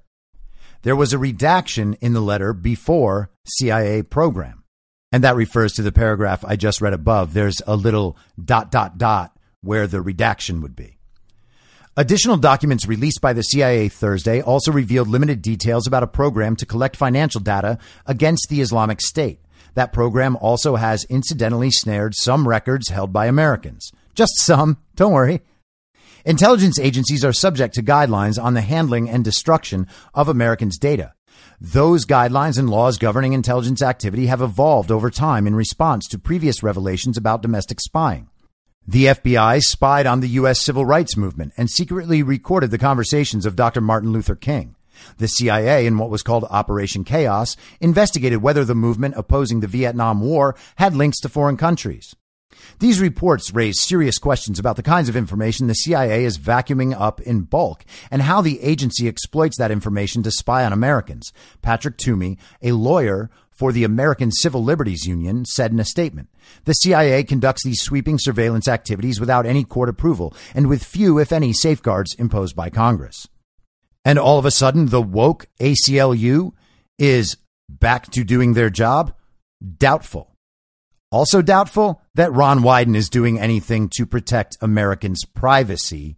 There 0.82 0.96
was 0.96 1.14
a 1.14 1.18
redaction 1.18 1.96
in 2.02 2.14
the 2.14 2.22
letter 2.22 2.54
before 2.54 3.30
CIA 3.46 4.04
program. 4.04 4.64
And 5.12 5.24
that 5.24 5.36
refers 5.36 5.74
to 5.74 5.82
the 5.82 5.92
paragraph 5.92 6.44
I 6.46 6.56
just 6.56 6.82
read 6.82 6.94
above. 6.94 7.34
There's 7.34 7.62
a 7.66 7.76
little 7.76 8.18
dot, 8.44 8.72
dot, 8.72 8.98
dot 8.98 9.38
where 9.62 9.88
the 9.88 10.02
redaction 10.02 10.62
would 10.62 10.76
be. 10.76 10.98
Additional 11.96 12.38
documents 12.38 12.88
released 12.88 13.22
by 13.22 13.34
the 13.34 13.42
CIA 13.42 13.90
Thursday 13.90 14.40
also 14.40 14.72
revealed 14.72 15.08
limited 15.08 15.42
details 15.42 15.88
about 15.88 16.04
a 16.04 16.08
program 16.08 16.56
to 16.58 16.66
collect 16.66 16.96
financial 16.96 17.42
data 17.42 17.80
against 18.06 18.48
the 18.50 18.62
Islamic 18.62 19.02
State. 19.02 19.40
That 19.78 19.94
program 19.94 20.38
also 20.38 20.76
has 20.76 21.04
incidentally 21.04 21.70
snared 21.70 22.16
some 22.16 22.48
records 22.48 22.90
held 22.90 23.14
by 23.14 23.28
Americans. 23.28 23.92
Just 24.16 24.34
some, 24.38 24.80
don't 24.96 25.14
worry. 25.14 25.42
Intelligence 26.26 26.80
agencies 26.80 27.24
are 27.24 27.32
subject 27.32 27.76
to 27.76 27.84
guidelines 27.84 28.44
on 28.44 28.56
the 28.56 28.62
handling 28.62 29.08
and 29.08 29.24
destruction 29.24 29.86
of 30.16 30.30
Americans' 30.30 30.80
data. 30.80 31.14
Those 31.62 32.08
guidelines 32.08 32.58
and 32.58 32.72
laws 32.72 32.98
governing 32.98 33.34
intelligence 33.34 33.84
activity 33.84 34.26
have 34.26 34.42
evolved 34.42 34.90
over 34.90 35.12
time 35.12 35.46
in 35.46 35.54
response 35.54 36.08
to 36.08 36.18
previous 36.18 36.64
revelations 36.64 37.16
about 37.16 37.44
domestic 37.44 37.80
spying. 37.80 38.32
The 38.88 39.06
FBI 39.06 39.62
spied 39.62 40.08
on 40.08 40.22
the 40.22 40.30
U.S. 40.40 40.60
civil 40.60 40.88
rights 40.88 41.16
movement 41.16 41.54
and 41.56 41.70
secretly 41.70 42.24
recorded 42.24 42.72
the 42.72 42.80
conversations 42.80 43.46
of 43.46 43.56
Dr. 43.56 43.82
Martin 43.82 44.12
Luther 44.12 44.36
King. 44.36 44.74
The 45.18 45.28
CIA, 45.28 45.86
in 45.86 45.98
what 45.98 46.10
was 46.10 46.24
called 46.24 46.46
Operation 46.50 47.04
Chaos, 47.04 47.56
investigated 47.82 48.42
whether 48.42 48.66
the 48.66 48.76
movement 48.76 49.16
opposing 49.18 49.60
the 49.60 49.68
Vietnam 49.68 50.22
War 50.22 50.56
had 50.78 50.96
links 50.96 51.20
to 51.22 51.30
foreign 51.30 51.58
countries. 51.58 52.16
These 52.80 53.00
reports 53.00 53.54
raise 53.54 53.82
serious 53.82 54.18
questions 54.18 54.60
about 54.60 54.76
the 54.76 54.84
kinds 54.84 55.10
of 55.10 55.16
information 55.16 55.68
the 55.68 55.74
CIA 55.74 56.24
is 56.24 56.38
vacuuming 56.38 56.96
up 57.00 57.22
in 57.22 57.42
bulk 57.42 57.84
and 58.12 58.22
how 58.22 58.42
the 58.42 58.62
agency 58.62 59.08
exploits 59.08 59.58
that 59.58 59.72
information 59.72 60.24
to 60.24 60.32
spy 60.32 60.64
on 60.64 60.74
Americans. 60.74 61.32
Patrick 61.62 61.98
Toomey, 61.98 62.38
a 62.62 62.74
lawyer 62.74 63.30
for 63.52 63.72
the 63.72 63.84
American 63.84 64.32
Civil 64.32 64.64
Liberties 64.64 65.08
Union, 65.08 65.44
said 65.46 65.72
in 65.72 65.80
a 65.80 65.86
statement. 65.86 66.30
The 66.66 66.74
CIA 66.74 67.24
conducts 67.24 67.64
these 67.64 67.82
sweeping 67.82 68.20
surveillance 68.20 68.68
activities 68.68 69.20
without 69.20 69.48
any 69.48 69.64
court 69.64 69.90
approval 69.90 70.34
and 70.54 70.68
with 70.68 70.84
few, 70.84 71.18
if 71.18 71.32
any, 71.32 71.54
safeguards 71.54 72.14
imposed 72.20 72.56
by 72.56 72.70
Congress. 72.70 73.28
And 74.08 74.18
all 74.18 74.40
of 74.40 74.46
a 74.46 74.52
sudden, 74.52 74.86
the 74.86 75.02
woke 75.02 75.48
ACLU 75.60 76.54
is 76.98 77.36
back 77.68 78.10
to 78.12 78.24
doing 78.24 78.54
their 78.54 78.70
job? 78.70 79.14
Doubtful. 79.78 80.32
Also 81.12 81.42
doubtful 81.42 82.02
that 82.16 82.32
Ron 82.32 82.60
Wyden 82.60 82.96
is 82.96 83.10
doing 83.10 83.38
anything 83.38 83.90
to 83.98 84.06
protect 84.06 84.58
Americans' 84.62 85.26
privacy 85.26 86.16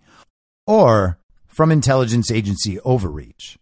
or 0.67 1.17
from 1.47 1.71
intelligence 1.71 2.29
agency 2.29 2.79
overreach. 2.81 3.57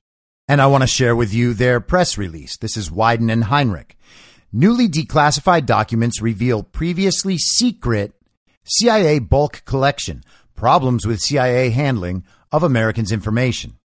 And 0.49 0.61
I 0.61 0.67
want 0.67 0.82
to 0.82 0.88
share 0.88 1.15
with 1.15 1.34
you 1.34 1.53
their 1.53 1.80
press 1.80 2.17
release. 2.17 2.57
This 2.57 2.75
is 2.75 2.89
Wyden 2.89 3.32
and 3.32 3.45
Heinrich. 3.45 3.97
Newly 4.51 4.89
declassified 4.89 5.65
documents 5.65 6.21
reveal 6.21 6.63
previously 6.63 7.38
secret 7.38 8.13
CIA 8.65 9.19
bulk 9.19 9.63
collection, 9.63 10.21
problems 10.53 11.07
with 11.07 11.21
CIA 11.21 11.69
handling 11.69 12.25
of 12.51 12.61
Americans' 12.61 13.13
information. 13.13 13.78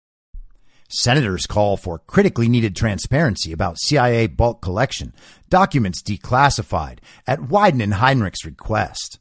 Senators 0.93 1.45
call 1.45 1.77
for 1.77 1.99
critically 1.99 2.49
needed 2.49 2.75
transparency 2.75 3.53
about 3.53 3.79
CIA 3.79 4.27
bulk 4.27 4.61
collection, 4.61 5.15
documents 5.49 6.03
declassified 6.03 6.97
at 7.25 7.39
Wyden 7.39 7.81
and 7.81 7.93
Heinrich's 7.93 8.43
request. 8.45 9.19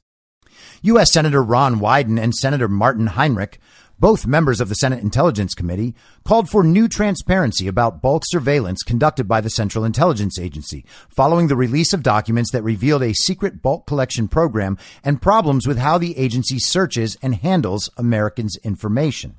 U.S. 0.83 1.13
Senator 1.13 1.43
Ron 1.43 1.77
Wyden 1.77 2.21
and 2.21 2.35
Senator 2.35 2.67
Martin 2.67 3.07
Heinrich, 3.07 3.61
both 4.01 4.27
members 4.27 4.61
of 4.61 4.69
the 4.69 4.75
Senate 4.75 5.03
Intelligence 5.03 5.55
Committee, 5.55 5.95
called 6.25 6.51
for 6.51 6.65
new 6.65 6.89
transparency 6.89 7.69
about 7.69 8.03
bulk 8.03 8.25
surveillance 8.27 8.83
conducted 8.83 9.29
by 9.29 9.41
the 9.41 9.51
Central 9.51 9.85
Intelligence 9.85 10.39
Agency 10.41 10.85
following 11.09 11.47
the 11.47 11.57
release 11.57 11.93
of 11.93 12.03
documents 12.03 12.51
that 12.51 12.63
revealed 12.63 13.03
a 13.03 13.15
secret 13.15 13.63
bulk 13.63 13.87
collection 13.87 14.27
program 14.27 14.77
and 15.05 15.23
problems 15.23 15.69
with 15.69 15.79
how 15.79 15.99
the 15.99 16.19
agency 16.19 16.59
searches 16.59 17.17
and 17.23 17.37
handles 17.37 17.91
Americans' 17.97 18.57
information. 18.65 19.37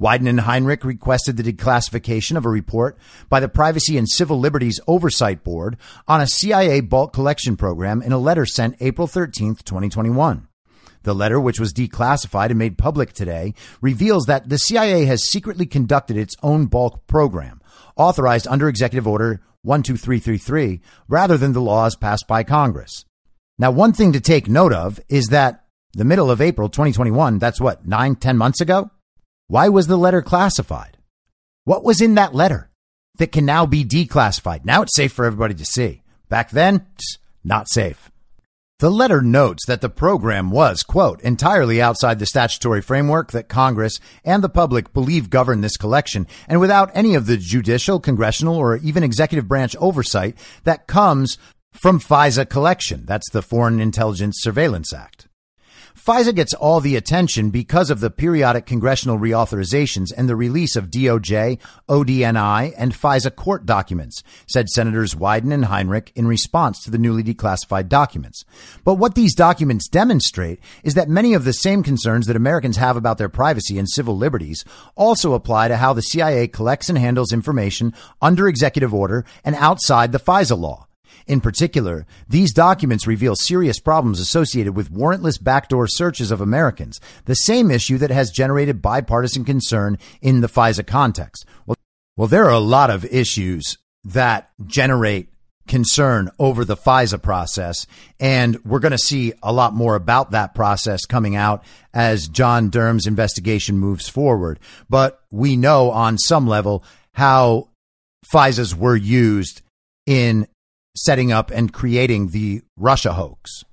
Wyden 0.00 0.28
and 0.28 0.40
Heinrich 0.40 0.82
requested 0.82 1.36
the 1.36 1.52
declassification 1.52 2.38
of 2.38 2.46
a 2.46 2.48
report 2.48 2.96
by 3.28 3.38
the 3.38 3.50
Privacy 3.50 3.98
and 3.98 4.08
Civil 4.08 4.40
Liberties 4.40 4.80
Oversight 4.86 5.44
Board 5.44 5.76
on 6.08 6.22
a 6.22 6.26
CIA 6.26 6.80
bulk 6.80 7.12
collection 7.12 7.54
program 7.54 8.00
in 8.00 8.10
a 8.12 8.18
letter 8.18 8.46
sent 8.46 8.76
April 8.80 9.06
13, 9.06 9.56
2021. 9.56 10.48
The 11.02 11.14
letter, 11.14 11.38
which 11.38 11.60
was 11.60 11.74
declassified 11.74 12.48
and 12.48 12.58
made 12.58 12.78
public 12.78 13.12
today, 13.12 13.52
reveals 13.82 14.24
that 14.24 14.48
the 14.48 14.58
CIA 14.58 15.04
has 15.04 15.28
secretly 15.28 15.66
conducted 15.66 16.16
its 16.16 16.34
own 16.42 16.66
bulk 16.66 17.06
program, 17.06 17.60
authorized 17.96 18.46
under 18.48 18.68
Executive 18.68 19.06
Order 19.06 19.42
12333, 19.64 20.80
rather 21.08 21.36
than 21.36 21.52
the 21.52 21.60
laws 21.60 21.94
passed 21.94 22.26
by 22.26 22.42
Congress. 22.42 23.04
Now, 23.58 23.70
one 23.70 23.92
thing 23.92 24.12
to 24.12 24.20
take 24.20 24.48
note 24.48 24.72
of 24.72 24.98
is 25.10 25.26
that 25.26 25.66
the 25.92 26.04
middle 26.04 26.30
of 26.30 26.40
April 26.40 26.70
2021, 26.70 27.38
that's 27.38 27.60
what, 27.60 27.86
nine, 27.86 28.14
ten 28.14 28.38
months 28.38 28.62
ago? 28.62 28.90
Why 29.50 29.68
was 29.68 29.88
the 29.88 29.96
letter 29.96 30.22
classified? 30.22 30.96
What 31.64 31.82
was 31.82 32.00
in 32.00 32.14
that 32.14 32.32
letter 32.32 32.70
that 33.16 33.32
can 33.32 33.44
now 33.44 33.66
be 33.66 33.84
declassified? 33.84 34.64
Now 34.64 34.82
it's 34.82 34.94
safe 34.94 35.12
for 35.12 35.24
everybody 35.24 35.54
to 35.54 35.64
see. 35.64 36.02
Back 36.28 36.50
then, 36.50 36.86
not 37.42 37.68
safe. 37.68 38.12
The 38.78 38.92
letter 38.92 39.20
notes 39.20 39.66
that 39.66 39.80
the 39.80 39.88
program 39.88 40.52
was, 40.52 40.84
quote, 40.84 41.20
entirely 41.22 41.82
outside 41.82 42.20
the 42.20 42.26
statutory 42.26 42.80
framework 42.80 43.32
that 43.32 43.48
Congress 43.48 43.98
and 44.24 44.40
the 44.40 44.48
public 44.48 44.92
believe 44.92 45.30
govern 45.30 45.62
this 45.62 45.76
collection 45.76 46.28
and 46.46 46.60
without 46.60 46.92
any 46.94 47.16
of 47.16 47.26
the 47.26 47.36
judicial, 47.36 47.98
congressional, 47.98 48.54
or 48.54 48.76
even 48.76 49.02
executive 49.02 49.48
branch 49.48 49.74
oversight 49.80 50.36
that 50.62 50.86
comes 50.86 51.38
from 51.72 51.98
FISA 51.98 52.48
collection. 52.48 53.04
That's 53.04 53.28
the 53.30 53.42
Foreign 53.42 53.80
Intelligence 53.80 54.36
Surveillance 54.38 54.92
Act. 54.92 55.19
FISA 56.00 56.34
gets 56.34 56.54
all 56.54 56.80
the 56.80 56.96
attention 56.96 57.50
because 57.50 57.90
of 57.90 58.00
the 58.00 58.08
periodic 58.08 58.64
congressional 58.64 59.18
reauthorizations 59.18 60.10
and 60.16 60.30
the 60.30 60.34
release 60.34 60.74
of 60.74 60.88
DOJ, 60.88 61.58
ODNI, 61.90 62.72
and 62.78 62.94
FISA 62.94 63.36
court 63.36 63.66
documents, 63.66 64.22
said 64.48 64.70
Senators 64.70 65.14
Wyden 65.14 65.52
and 65.52 65.66
Heinrich 65.66 66.10
in 66.14 66.26
response 66.26 66.82
to 66.82 66.90
the 66.90 66.96
newly 66.96 67.22
declassified 67.22 67.88
documents. 67.88 68.46
But 68.82 68.94
what 68.94 69.14
these 69.14 69.34
documents 69.34 69.88
demonstrate 69.88 70.58
is 70.82 70.94
that 70.94 71.10
many 71.10 71.34
of 71.34 71.44
the 71.44 71.52
same 71.52 71.82
concerns 71.82 72.26
that 72.28 72.36
Americans 72.36 72.78
have 72.78 72.96
about 72.96 73.18
their 73.18 73.28
privacy 73.28 73.78
and 73.78 73.88
civil 73.88 74.16
liberties 74.16 74.64
also 74.96 75.34
apply 75.34 75.68
to 75.68 75.76
how 75.76 75.92
the 75.92 76.00
CIA 76.00 76.48
collects 76.48 76.88
and 76.88 76.96
handles 76.96 77.30
information 77.30 77.92
under 78.22 78.48
executive 78.48 78.94
order 78.94 79.26
and 79.44 79.54
outside 79.56 80.12
the 80.12 80.18
FISA 80.18 80.58
law. 80.58 80.86
In 81.26 81.40
particular, 81.40 82.06
these 82.28 82.52
documents 82.52 83.06
reveal 83.06 83.34
serious 83.36 83.78
problems 83.78 84.20
associated 84.20 84.76
with 84.76 84.92
warrantless 84.92 85.42
backdoor 85.42 85.86
searches 85.86 86.30
of 86.30 86.40
Americans, 86.40 87.00
the 87.24 87.34
same 87.34 87.70
issue 87.70 87.98
that 87.98 88.10
has 88.10 88.30
generated 88.30 88.82
bipartisan 88.82 89.44
concern 89.44 89.98
in 90.20 90.40
the 90.40 90.48
FISA 90.48 90.86
context. 90.86 91.44
Well, 91.66 91.76
well 92.16 92.28
there 92.28 92.44
are 92.44 92.52
a 92.52 92.58
lot 92.58 92.90
of 92.90 93.04
issues 93.04 93.78
that 94.04 94.50
generate 94.66 95.28
concern 95.70 96.30
over 96.38 96.64
the 96.64 96.76
FISA 96.76 97.22
process. 97.22 97.86
And 98.18 98.62
we're 98.64 98.80
going 98.80 98.90
to 98.90 98.98
see 98.98 99.32
a 99.40 99.52
lot 99.52 99.72
more 99.72 99.94
about 99.94 100.32
that 100.32 100.52
process 100.52 101.06
coming 101.06 101.36
out 101.36 101.64
as 101.94 102.28
John 102.28 102.70
Durham's 102.70 103.06
investigation 103.06 103.78
moves 103.78 104.08
forward. 104.08 104.58
But 104.88 105.20
we 105.30 105.56
know 105.56 105.92
on 105.92 106.18
some 106.18 106.48
level 106.48 106.82
how 107.12 107.68
FISAs 108.34 108.74
were 108.74 108.96
used 108.96 109.62
in 110.06 110.48
setting 110.96 111.32
up 111.32 111.50
and 111.50 111.72
creating 111.72 112.28
the 112.28 112.62
Russia 112.76 113.12
hoax. 113.12 113.64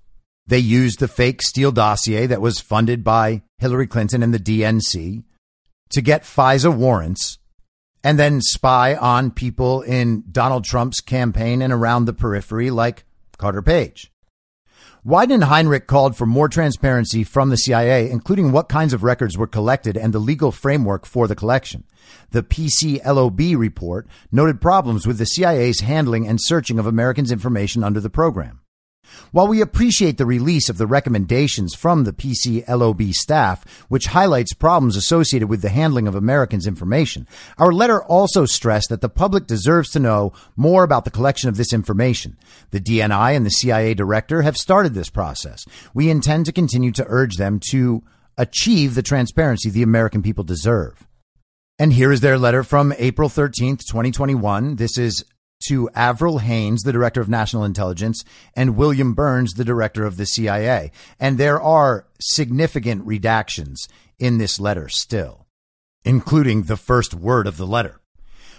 They 0.46 0.60
used 0.60 1.00
the 1.00 1.08
fake 1.08 1.42
Steele 1.42 1.72
dossier 1.72 2.26
that 2.26 2.42
was 2.42 2.60
funded 2.60 3.04
by 3.04 3.42
Hillary 3.60 3.88
Clinton 3.88 4.24
and 4.24 4.34
the 4.34 4.40
DNC 4.40 5.24
to 5.90 6.02
get 6.02 6.24
FISA 6.24 6.74
warrants 6.76 7.38
and 8.04 8.18
then 8.18 8.42
spy 8.42 8.96
on 8.96 9.32
people 9.32 9.82
in 9.82 10.24
Donald 10.32 10.64
Trump's 10.64 11.02
campaign 11.02 11.62
and 11.62 11.74
around 11.74 12.06
the 12.06 12.14
periphery 12.14 12.72
like 12.72 13.04
Carter 13.38 13.62
Page. 13.62 14.12
Wyden 15.08 15.36
and 15.36 15.44
Heinrich 15.46 15.88
called 15.88 16.18
for 16.18 16.26
more 16.26 16.50
transparency 16.50 17.24
from 17.24 17.48
the 17.48 17.56
CIA, 17.56 18.12
including 18.12 18.52
what 18.52 18.68
kinds 18.68 18.92
of 18.92 19.04
records 19.04 19.38
were 19.38 19.48
collected 19.48 19.96
and 19.96 20.14
the 20.14 20.20
legal 20.20 20.52
framework 20.52 21.06
for 21.06 21.30
the 21.30 21.36
collection. 21.36 21.86
The 22.32 22.44
PCLOB 22.44 23.58
report 23.58 24.06
noted 24.34 24.60
problems 24.60 25.08
with 25.08 25.18
the 25.18 25.26
CIA's 25.26 25.80
handling 25.80 26.28
and 26.28 26.42
searching 26.42 26.78
of 26.78 26.86
Americans' 26.86 27.32
information 27.32 27.86
under 27.86 28.02
the 28.02 28.10
program. 28.10 28.60
While 29.32 29.48
we 29.48 29.62
appreciate 29.62 30.18
the 30.18 30.26
release 30.26 30.70
of 30.70 30.78
the 30.78 30.88
recommendations 30.88 31.76
from 31.76 32.04
the 32.04 32.14
PCLOB 32.14 33.14
staff, 33.14 33.66
which 33.90 34.08
highlights 34.08 34.54
problems 34.54 34.96
associated 34.96 35.50
with 35.50 35.62
the 35.62 35.70
handling 35.70 36.08
of 36.08 36.16
Americans' 36.16 36.68
information, 36.68 37.28
our 37.58 37.72
letter 37.72 38.04
also 38.04 38.46
stressed 38.46 38.90
that 38.90 39.02
the 39.02 39.10
public 39.10 39.48
deserves 39.48 39.90
to 39.92 40.00
know 40.00 40.34
more 40.56 40.84
about 40.84 41.06
the 41.06 41.12
collection 41.12 41.50
of 41.50 41.58
this 41.58 41.74
information. 41.74 42.38
The 42.72 42.80
DNI 42.80 43.36
and 43.36 43.46
the 43.46 43.52
CIA 43.52 43.94
director 43.94 44.42
have 44.42 44.58
started 44.58 44.94
this 44.94 45.10
process. 45.10 45.66
We 45.94 46.10
intend 46.10 46.46
to 46.46 46.52
continue 46.52 46.92
to 46.94 47.06
urge 47.08 47.36
them 47.36 47.60
to 47.72 48.04
achieve 48.38 48.96
the 48.96 49.02
transparency 49.02 49.70
the 49.70 49.84
American 49.84 50.22
people 50.22 50.44
deserve. 50.44 51.08
And 51.80 51.94
here 51.94 52.12
is 52.12 52.22
their 52.22 52.40
letter 52.40 52.64
from 52.64 52.94
April 52.98 53.30
13th, 53.30 53.86
2021. 53.86 54.78
This 54.78 54.98
is 54.98 55.24
to 55.68 55.90
Avril 55.96 56.40
Haines, 56.40 56.84
the 56.84 56.92
director 56.92 57.22
of 57.22 57.30
national 57.30 57.64
intelligence, 57.64 58.24
and 58.56 58.78
William 58.78 59.14
Burns, 59.14 59.54
the 59.54 59.66
director 59.66 60.06
of 60.06 60.18
the 60.18 60.26
CIA. 60.26 60.92
And 61.20 61.38
there 61.38 61.62
are 61.62 62.06
significant 62.20 63.06
redactions 63.06 63.76
in 64.20 64.38
this 64.38 64.60
letter 64.60 64.90
still, 64.90 65.48
including 66.04 66.64
the 66.64 66.78
first 66.78 67.14
word 67.14 67.48
of 67.48 67.58
the 67.58 67.68
letter. 67.68 68.00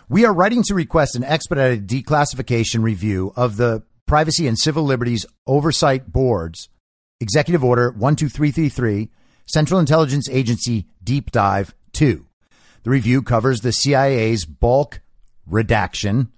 We 0.08 0.24
are 0.24 0.32
writing 0.32 0.62
to 0.64 0.74
request 0.74 1.16
an 1.16 1.24
expedited 1.24 1.86
declassification 1.86 2.82
review 2.82 3.32
of 3.36 3.56
the 3.56 3.82
Privacy 4.06 4.46
and 4.46 4.58
Civil 4.58 4.84
Liberties 4.84 5.26
Oversight 5.46 6.10
Board's 6.10 6.70
Executive 7.20 7.62
Order 7.62 7.92
12333, 7.92 9.10
Central 9.44 9.78
Intelligence 9.78 10.28
Agency 10.30 10.86
Deep 11.04 11.30
Dive 11.30 11.74
2. 11.92 12.26
The 12.84 12.90
review 12.90 13.22
covers 13.22 13.60
the 13.60 13.72
CIA's 13.72 14.46
bulk 14.46 15.02
redaction 15.46 16.32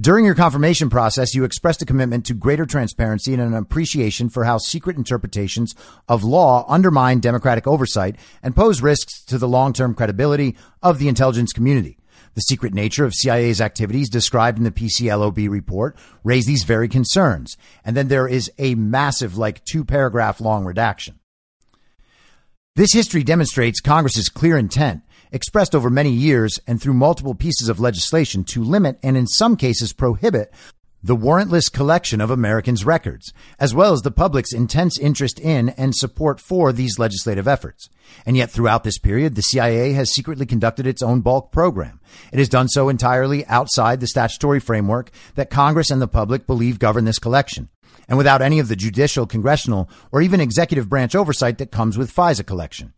during 0.00 0.24
your 0.24 0.34
confirmation 0.34 0.90
process, 0.90 1.34
you 1.34 1.44
expressed 1.44 1.82
a 1.82 1.86
commitment 1.86 2.24
to 2.26 2.34
greater 2.34 2.66
transparency 2.66 3.32
and 3.32 3.42
an 3.42 3.54
appreciation 3.54 4.28
for 4.28 4.44
how 4.44 4.58
secret 4.58 4.96
interpretations 4.96 5.74
of 6.08 6.24
law 6.24 6.64
undermine 6.68 7.20
democratic 7.20 7.66
oversight 7.66 8.16
and 8.42 8.56
pose 8.56 8.80
risks 8.80 9.24
to 9.24 9.38
the 9.38 9.48
long-term 9.48 9.94
credibility 9.94 10.56
of 10.82 10.98
the 10.98 11.08
intelligence 11.08 11.52
community. 11.52 11.98
The 12.34 12.40
secret 12.40 12.72
nature 12.72 13.04
of 13.04 13.14
CIA's 13.14 13.60
activities 13.60 14.08
described 14.08 14.56
in 14.56 14.64
the 14.64 14.70
PCLOB 14.70 15.50
report 15.50 15.96
raise 16.24 16.46
these 16.46 16.64
very 16.64 16.88
concerns. 16.88 17.58
And 17.84 17.94
then 17.94 18.08
there 18.08 18.26
is 18.26 18.50
a 18.58 18.74
massive, 18.74 19.36
like 19.36 19.64
two 19.64 19.84
paragraph 19.84 20.40
long 20.40 20.64
redaction. 20.64 21.18
This 22.74 22.94
history 22.94 23.22
demonstrates 23.22 23.82
Congress's 23.82 24.30
clear 24.30 24.56
intent 24.56 25.02
expressed 25.32 25.74
over 25.74 25.90
many 25.90 26.10
years 26.10 26.60
and 26.66 26.80
through 26.80 26.94
multiple 26.94 27.34
pieces 27.34 27.68
of 27.68 27.80
legislation 27.80 28.44
to 28.44 28.62
limit 28.62 28.98
and 29.02 29.16
in 29.16 29.26
some 29.26 29.56
cases 29.56 29.92
prohibit 29.92 30.52
the 31.04 31.16
warrantless 31.16 31.72
collection 31.72 32.20
of 32.20 32.30
Americans' 32.30 32.84
records, 32.84 33.32
as 33.58 33.74
well 33.74 33.92
as 33.92 34.02
the 34.02 34.12
public's 34.12 34.52
intense 34.52 34.96
interest 34.96 35.40
in 35.40 35.70
and 35.70 35.96
support 35.96 36.38
for 36.38 36.72
these 36.72 36.98
legislative 36.98 37.48
efforts. 37.48 37.88
And 38.24 38.36
yet 38.36 38.50
throughout 38.50 38.84
this 38.84 38.98
period, 38.98 39.34
the 39.34 39.42
CIA 39.42 39.94
has 39.94 40.14
secretly 40.14 40.46
conducted 40.46 40.86
its 40.86 41.02
own 41.02 41.20
bulk 41.20 41.50
program. 41.50 41.98
It 42.32 42.38
has 42.38 42.48
done 42.48 42.68
so 42.68 42.88
entirely 42.88 43.44
outside 43.46 43.98
the 43.98 44.06
statutory 44.06 44.60
framework 44.60 45.10
that 45.34 45.50
Congress 45.50 45.90
and 45.90 46.00
the 46.00 46.06
public 46.06 46.46
believe 46.46 46.78
govern 46.78 47.04
this 47.04 47.18
collection. 47.18 47.68
And 48.08 48.16
without 48.16 48.42
any 48.42 48.60
of 48.60 48.68
the 48.68 48.76
judicial, 48.76 49.26
congressional, 49.26 49.90
or 50.12 50.22
even 50.22 50.40
executive 50.40 50.88
branch 50.88 51.16
oversight 51.16 51.58
that 51.58 51.72
comes 51.72 51.98
with 51.98 52.14
FISA 52.14 52.46
collection. 52.46 52.92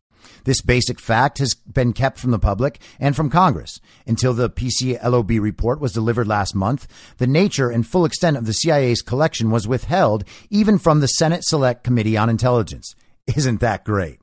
This 0.44 0.60
basic 0.62 1.00
fact 1.00 1.38
has 1.38 1.54
been 1.54 1.92
kept 1.92 2.18
from 2.18 2.30
the 2.30 2.38
public 2.38 2.80
and 2.98 3.14
from 3.14 3.30
Congress 3.30 3.80
until 4.06 4.34
the 4.34 4.50
PCLOB 4.50 5.40
report 5.40 5.80
was 5.80 5.92
delivered 5.92 6.26
last 6.26 6.54
month. 6.54 6.86
The 7.18 7.26
nature 7.26 7.70
and 7.70 7.86
full 7.86 8.04
extent 8.04 8.36
of 8.36 8.46
the 8.46 8.52
CIA's 8.52 9.02
collection 9.02 9.50
was 9.50 9.68
withheld 9.68 10.24
even 10.50 10.78
from 10.78 11.00
the 11.00 11.08
Senate 11.08 11.44
Select 11.44 11.84
Committee 11.84 12.16
on 12.16 12.28
Intelligence. 12.28 12.94
Isn't 13.36 13.60
that 13.60 13.84
great? 13.84 14.20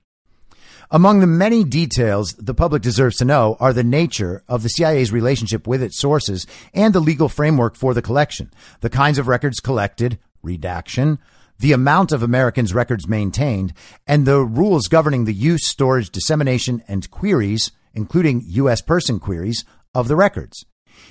Among 0.93 1.22
the 1.22 1.28
many 1.28 1.64
details 1.64 2.34
the 2.34 2.54
public 2.54 2.82
deserves 2.82 3.16
to 3.18 3.26
know 3.26 3.56
are 3.62 3.72
the 3.72 3.84
nature 3.84 4.43
of 4.49 4.62
the 4.62 4.68
CIA's 4.68 5.14
relationship 5.14 5.66
with 5.66 5.82
its 5.82 5.97
sources 5.97 6.45
and 6.74 6.93
the 6.93 6.99
legal 6.99 7.30
framework 7.30 7.78
for 7.78 7.93
the 7.93 8.02
collection, 8.02 8.52
the 8.82 8.89
kinds 8.89 9.18
of 9.18 9.30
records 9.30 9.62
collected, 9.62 10.20
redaction, 10.43 11.18
the 11.62 11.74
amount 11.74 12.12
of 12.12 12.24
Americans' 12.24 12.74
records 12.74 13.07
maintained, 13.07 13.72
and 14.07 14.26
the 14.26 14.39
rules 14.39 14.88
governing 14.88 15.26
the 15.26 15.34
use, 15.34 15.68
storage, 15.68 16.09
dissemination, 16.09 16.84
and 16.88 17.09
queries, 17.12 17.72
including 17.93 18.41
U.S. 18.47 18.82
person 18.82 19.20
queries, 19.20 19.64
of 19.93 20.07
the 20.07 20.16
records. 20.16 20.66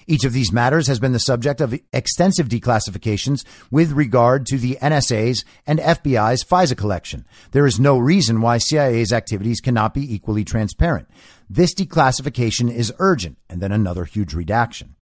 Each 0.07 0.25
of 0.25 0.33
these 0.33 0.53
matters 0.53 0.89
has 0.89 0.99
been 0.99 1.13
the 1.13 1.21
subject 1.21 1.61
of 1.61 1.79
extensive 1.93 2.49
declassifications 2.49 3.45
with 3.71 3.93
regard 3.93 4.45
to 4.47 4.59
the 4.59 4.77
NSA's 4.83 5.45
and 5.67 5.79
FBI's 5.79 6.43
FISA 6.43 6.77
collection. 6.77 7.25
There 7.53 7.67
is 7.67 7.79
no 7.79 7.97
reason 7.97 8.41
why 8.41 8.59
CIA's 8.59 9.13
activities 9.13 9.61
cannot 9.61 9.95
be 9.95 10.13
equally 10.13 10.45
transparent. 10.45 11.09
This 11.49 11.75
declassification 11.75 12.73
is 12.73 12.93
urgent, 12.99 13.39
and 13.49 13.61
then 13.61 13.73
another 13.73 14.05
huge 14.05 14.35
redaction. 14.35 14.97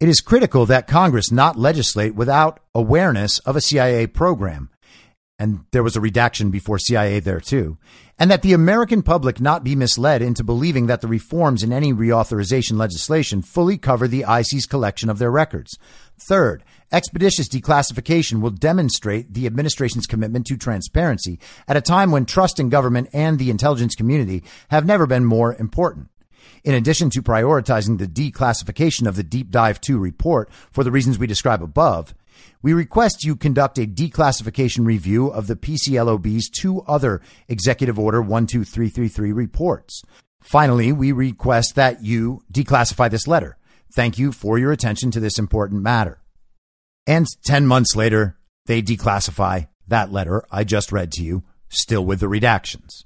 It 0.00 0.08
is 0.08 0.20
critical 0.20 0.66
that 0.66 0.88
Congress 0.88 1.30
not 1.30 1.58
legislate 1.58 2.14
without 2.14 2.60
awareness 2.74 3.38
of 3.40 3.56
a 3.56 3.60
CIA 3.60 4.06
program 4.06 4.68
and 5.38 5.64
there 5.72 5.82
was 5.82 5.96
a 5.96 6.00
redaction 6.00 6.50
before 6.50 6.78
CIA 6.78 7.18
there 7.20 7.40
too, 7.40 7.78
and 8.18 8.30
that 8.30 8.42
the 8.42 8.52
American 8.52 9.02
public 9.02 9.40
not 9.40 9.64
be 9.64 9.74
misled 9.74 10.22
into 10.22 10.44
believing 10.44 10.86
that 10.86 11.00
the 11.00 11.08
reforms 11.08 11.62
in 11.62 11.72
any 11.72 11.92
reauthorization 11.92 12.76
legislation 12.76 13.42
fully 13.42 13.76
cover 13.76 14.06
the 14.06 14.24
IC's 14.28 14.66
collection 14.66 15.10
of 15.10 15.18
their 15.18 15.30
records. 15.30 15.78
Third, 16.18 16.62
expeditious 16.92 17.48
declassification 17.48 18.40
will 18.40 18.50
demonstrate 18.50 19.34
the 19.34 19.46
administration's 19.46 20.06
commitment 20.06 20.46
to 20.46 20.56
transparency 20.56 21.40
at 21.66 21.76
a 21.76 21.80
time 21.80 22.10
when 22.10 22.24
trust 22.24 22.60
in 22.60 22.68
government 22.68 23.08
and 23.12 23.38
the 23.38 23.50
intelligence 23.50 23.94
community 23.94 24.44
have 24.68 24.86
never 24.86 25.06
been 25.06 25.24
more 25.24 25.56
important. 25.56 26.08
In 26.64 26.74
addition 26.74 27.10
to 27.10 27.22
prioritizing 27.22 27.98
the 27.98 28.06
declassification 28.06 29.08
of 29.08 29.16
the 29.16 29.24
Deep 29.24 29.50
Dive 29.50 29.80
2 29.80 29.98
report 29.98 30.48
for 30.70 30.84
the 30.84 30.92
reasons 30.92 31.18
we 31.18 31.26
describe 31.26 31.62
above, 31.62 32.14
we 32.62 32.72
request 32.72 33.24
you 33.24 33.36
conduct 33.36 33.78
a 33.78 33.86
declassification 33.86 34.84
review 34.86 35.28
of 35.28 35.46
the 35.46 35.56
PCLOB's 35.56 36.48
two 36.48 36.82
other 36.82 37.20
Executive 37.48 37.98
Order 37.98 38.22
12333 38.22 39.32
reports. 39.32 40.02
Finally, 40.42 40.92
we 40.92 41.12
request 41.12 41.74
that 41.74 42.04
you 42.04 42.42
declassify 42.52 43.10
this 43.10 43.26
letter. 43.26 43.56
Thank 43.94 44.18
you 44.18 44.32
for 44.32 44.58
your 44.58 44.72
attention 44.72 45.10
to 45.12 45.20
this 45.20 45.38
important 45.38 45.82
matter. 45.82 46.20
And 47.06 47.26
10 47.44 47.66
months 47.66 47.94
later, 47.96 48.38
they 48.66 48.82
declassify 48.82 49.68
that 49.88 50.12
letter 50.12 50.44
I 50.50 50.64
just 50.64 50.92
read 50.92 51.12
to 51.12 51.22
you, 51.22 51.44
still 51.68 52.04
with 52.04 52.20
the 52.20 52.26
redactions. 52.26 53.04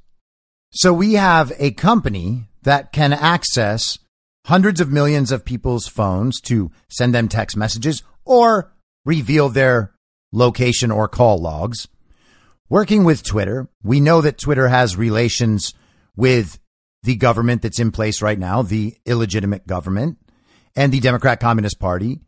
So 0.71 0.93
we 0.93 1.15
have 1.15 1.53
a 1.59 1.71
company 1.73 2.49
that 2.63 2.93
can 2.93 3.13
access 3.13 3.99
hundreds 4.47 4.81
of 4.81 4.93
millions 4.93 5.33
of 5.33 5.45
people's 5.45 5.89
phones 5.89 6.41
to 6.43 6.71
send 6.89 7.15
them 7.15 7.29
text 7.29 7.57
messages 7.57 8.03
or 8.25 8.73
reveal 9.07 9.49
their 9.49 9.95
location 10.33 10.91
or 10.91 11.09
call 11.09 11.39
logs. 11.39 11.89
Working 12.69 13.05
with 13.05 13.23
Twitter, 13.23 13.69
we 13.83 14.01
know 14.01 14.21
that 14.21 14.39
Twitter 14.39 14.69
has 14.69 14.97
relations 14.97 15.73
with 16.17 16.59
the 17.05 17.17
government 17.17 17.63
that's 17.63 17.79
in 17.79 17.93
place 17.93 18.21
right 18.21 18.39
now, 18.39 18.63
the 18.63 18.97
illegitimate 19.07 19.67
government, 19.67 20.19
and 20.75 20.93
the 20.93 21.01
Democrat 21.01 21.41
Communist 21.41 21.79
Party 21.79 22.21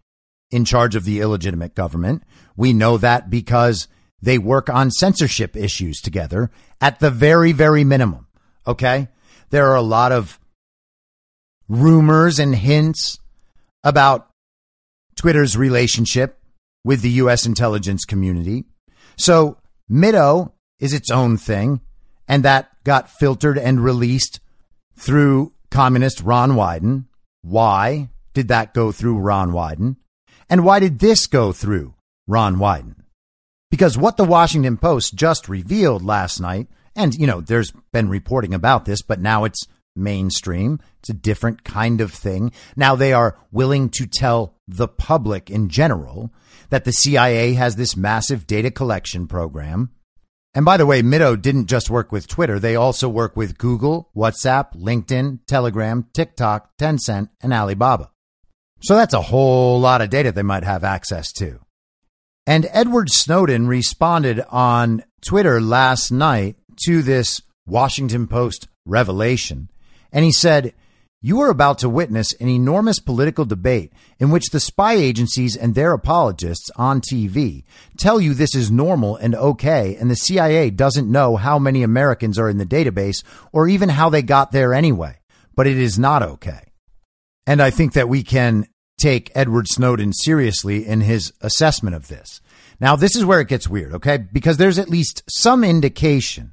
in 0.51 0.65
charge 0.65 0.95
of 0.95 1.05
the 1.05 1.21
illegitimate 1.21 1.75
government. 1.75 2.23
We 2.57 2.73
know 2.73 2.97
that 2.99 3.29
because 3.29 3.89
they 4.23 4.39
work 4.39 4.71
on 4.71 4.91
censorship 4.91 5.57
issues 5.57 6.01
together 6.01 6.51
at 6.81 7.01
the 7.01 7.11
very, 7.11 7.53
very 7.53 7.85
minimum. 7.85 8.29
Okay. 8.67 9.09
There 9.51 9.69
are 9.69 9.77
a 9.77 9.83
lot 9.83 10.13
of 10.13 10.39
rumors 11.69 12.39
and 12.39 12.55
hints 12.55 13.19
about 13.83 14.29
Twitter's 15.17 15.57
relationship 15.57 16.38
with 16.89 17.03
the 17.03 17.11
U.S. 17.11 17.45
intelligence 17.45 18.07
community. 18.07 18.65
So 19.19 19.59
Mitto 19.91 20.53
is 20.81 20.95
its 20.95 21.11
own 21.11 21.37
thing, 21.37 21.83
and 22.27 22.43
that 22.45 22.71
got 22.83 23.11
filtered 23.11 23.59
and 23.59 23.85
released 23.85 24.41
through 24.97 25.53
communist 25.71 26.23
Ron 26.23 26.53
Wyden. 26.53 27.05
Why? 27.43 28.09
did 28.39 28.47
that 28.47 28.73
go 28.73 28.93
through 28.93 29.19
Ron 29.19 29.51
Wyden? 29.51 29.97
And 30.49 30.65
why 30.65 30.79
did 30.79 31.01
this 31.01 31.27
go 31.27 31.51
through 31.51 31.95
Ron 32.29 32.55
Wyden? 32.55 32.95
Because 33.69 33.99
what 33.99 34.17
the 34.17 34.23
Washington 34.23 34.77
Post 34.77 35.17
just 35.17 35.49
revealed 35.49 36.05
last 36.05 36.41
night, 36.41 36.69
and 36.95 37.13
you 37.17 37.27
know, 37.27 37.41
there's 37.41 37.73
been 37.93 38.09
reporting 38.09 38.55
about 38.55 38.85
this, 38.85 39.03
but 39.03 39.21
now 39.21 39.43
it's 39.43 39.67
mainstream. 39.97 40.79
It's 41.01 41.11
a 41.11 41.15
different 41.15 41.65
kind 41.65 42.01
of 42.01 42.13
thing. 42.13 42.53
Now 42.77 42.95
they 42.95 43.13
are 43.13 43.37
willing 43.51 43.89
to 43.91 44.07
tell 44.07 44.55
the 44.69 44.89
public 44.89 45.51
in 45.51 45.69
general 45.69 46.33
that 46.71 46.85
the 46.85 46.93
CIA 46.93 47.55
has 47.55 47.77
this 47.77 47.97
massive 47.97 48.47
data 48.47 48.71
collection 48.71 49.27
program. 49.27 49.91
And 50.55 50.65
by 50.65 50.77
the 50.77 50.87
way, 50.87 51.03
Mitto 51.03 51.41
didn't 51.41 51.67
just 51.67 51.91
work 51.91 52.13
with 52.13 52.29
Twitter. 52.29 52.59
They 52.59 52.77
also 52.77 53.09
work 53.09 53.37
with 53.37 53.59
Google, 53.59 54.11
WhatsApp, 54.15 54.75
LinkedIn, 54.75 55.41
Telegram, 55.47 56.07
TikTok, 56.13 56.77
Tencent, 56.77 57.31
and 57.41 57.53
Alibaba. 57.53 58.11
So 58.83 58.95
that's 58.95 59.15
a 59.15 59.23
whole 59.23 59.81
lot 59.81 60.01
of 60.01 60.11
data 60.11 60.33
they 60.33 60.43
might 60.43 60.65
have 60.65 60.85
access 60.85 61.33
to. 61.35 61.61
And 62.47 62.67
Edward 62.71 63.11
Snowden 63.11 63.67
responded 63.67 64.41
on 64.49 65.05
Twitter 65.21 65.61
last 65.61 66.11
night 66.11 66.57
to 66.87 67.03
this 67.03 67.43
Washington 67.67 68.27
Post 68.27 68.69
revelation. 68.87 69.71
And 70.13 70.25
he 70.25 70.33
said, 70.33 70.75
You 71.21 71.41
are 71.41 71.51
about 71.51 71.79
to 71.79 71.89
witness 71.89 72.33
an 72.35 72.47
enormous 72.47 73.01
political 73.01 73.45
debate 73.45 73.93
in 74.21 74.31
which 74.31 74.51
the 74.51 74.61
spy 74.61 74.93
agencies 74.93 75.57
and 75.57 75.75
their 75.75 75.93
apologists 75.93 76.71
on 76.77 77.01
TV 77.01 77.65
tell 77.97 78.21
you 78.21 78.35
this 78.35 78.55
is 78.55 78.71
normal 78.71 79.17
and 79.17 79.35
okay, 79.35 79.97
and 79.97 80.09
the 80.09 80.15
CIA 80.15 80.71
doesn't 80.71 81.11
know 81.11 81.35
how 81.35 81.59
many 81.59 81.83
Americans 81.83 82.39
are 82.39 82.49
in 82.49 82.59
the 82.59 82.65
database 82.65 83.25
or 83.51 83.67
even 83.67 83.89
how 83.89 84.09
they 84.09 84.23
got 84.23 84.53
there 84.53 84.73
anyway. 84.73 85.19
But 85.57 85.67
it 85.67 85.77
is 85.77 85.99
not 85.99 86.23
okay. 86.23 86.61
And 87.49 87.61
I 87.61 87.71
think 87.71 87.95
that 87.95 88.09
we 88.09 88.23
can 88.23 88.69
take 88.97 89.33
Edward 89.35 89.67
Snowden 89.67 90.13
seriously 90.13 90.87
in 90.87 91.01
his 91.01 91.33
assessment 91.41 91.97
of 91.97 92.07
this. 92.07 92.41
Now, 92.79 92.95
this 92.95 93.17
is 93.17 93.25
where 93.25 93.41
it 93.41 93.49
gets 93.49 93.67
weird, 93.67 93.93
okay? 93.95 94.19
Because 94.19 94.57
there's 94.57 94.79
at 94.79 94.89
least 94.89 95.25
some 95.29 95.65
indication 95.65 96.53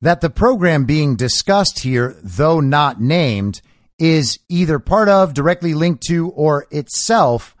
that 0.00 0.20
the 0.20 0.30
program 0.30 0.84
being 0.84 1.16
discussed 1.16 1.80
here, 1.80 2.16
though 2.22 2.60
not 2.60 3.00
named, 3.00 3.62
is 3.98 4.38
either 4.48 4.78
part 4.78 5.08
of, 5.08 5.34
directly 5.34 5.74
linked 5.74 6.02
to, 6.04 6.28
or 6.30 6.66
itself 6.70 7.56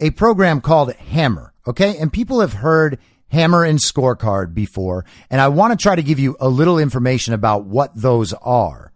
a 0.00 0.10
program 0.10 0.60
called 0.60 0.92
Hammer. 0.94 1.52
Okay. 1.66 1.96
And 1.96 2.12
people 2.12 2.40
have 2.40 2.54
heard 2.54 2.98
Hammer 3.28 3.64
and 3.64 3.78
Scorecard 3.78 4.54
before. 4.54 5.04
And 5.30 5.40
I 5.40 5.48
want 5.48 5.72
to 5.72 5.82
try 5.82 5.96
to 5.96 6.02
give 6.02 6.18
you 6.18 6.36
a 6.38 6.48
little 6.48 6.78
information 6.78 7.34
about 7.34 7.64
what 7.64 7.90
those 7.94 8.32
are 8.34 8.92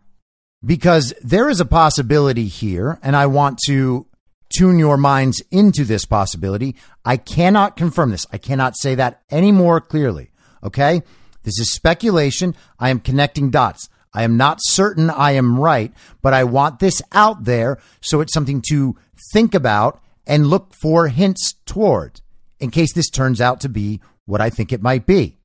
because 0.65 1.15
there 1.23 1.49
is 1.49 1.61
a 1.61 1.65
possibility 1.65 2.47
here. 2.47 2.99
And 3.03 3.17
I 3.17 3.27
want 3.27 3.59
to 3.67 4.07
tune 4.51 4.79
your 4.79 4.97
minds 4.97 5.43
into 5.51 5.85
this 5.85 6.05
possibility. 6.05 6.77
I 7.05 7.17
cannot 7.17 7.77
confirm 7.77 8.11
this. 8.11 8.27
I 8.33 8.39
cannot 8.39 8.77
say 8.77 8.95
that 8.95 9.23
any 9.31 9.53
more 9.53 9.81
clearly. 9.81 10.31
Okay. 10.63 11.03
This 11.43 11.59
is 11.59 11.73
speculation. 11.73 12.55
I 12.79 12.91
am 12.91 13.01
connecting 13.01 13.51
dots. 13.51 13.89
I 14.15 14.23
am 14.23 14.37
not 14.37 14.59
certain 14.61 15.11
I 15.11 15.33
am 15.33 15.59
right, 15.59 15.93
but 16.23 16.35
I 16.35 16.45
want 16.45 16.79
this 16.79 17.03
out 17.13 17.45
there 17.45 17.79
so 18.01 18.21
it's 18.21 18.33
something 18.33 18.63
to 18.69 18.97
think 19.33 19.55
about 19.55 20.01
and 20.27 20.47
look 20.47 20.75
for 20.75 21.09
hints 21.09 21.55
toward 21.67 22.21
in 22.61 22.71
case 22.71 22.93
this 22.93 23.11
turns 23.11 23.41
out 23.41 23.61
to 23.61 23.69
be 23.69 24.01
what 24.27 24.41
I 24.41 24.51
think 24.51 24.73
it 24.73 24.83
might 24.83 25.07
be. 25.07 25.37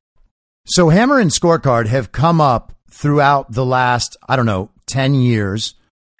So 0.66 0.88
Hammer 0.88 1.18
and 1.18 1.30
Scorecard 1.30 1.86
have 1.86 2.12
come 2.12 2.40
up 2.40 2.72
throughout 2.90 3.52
the 3.52 3.64
last, 3.64 4.16
I 4.28 4.36
don't 4.36 4.46
know, 4.46 4.70
10 4.86 5.14
years 5.14 5.74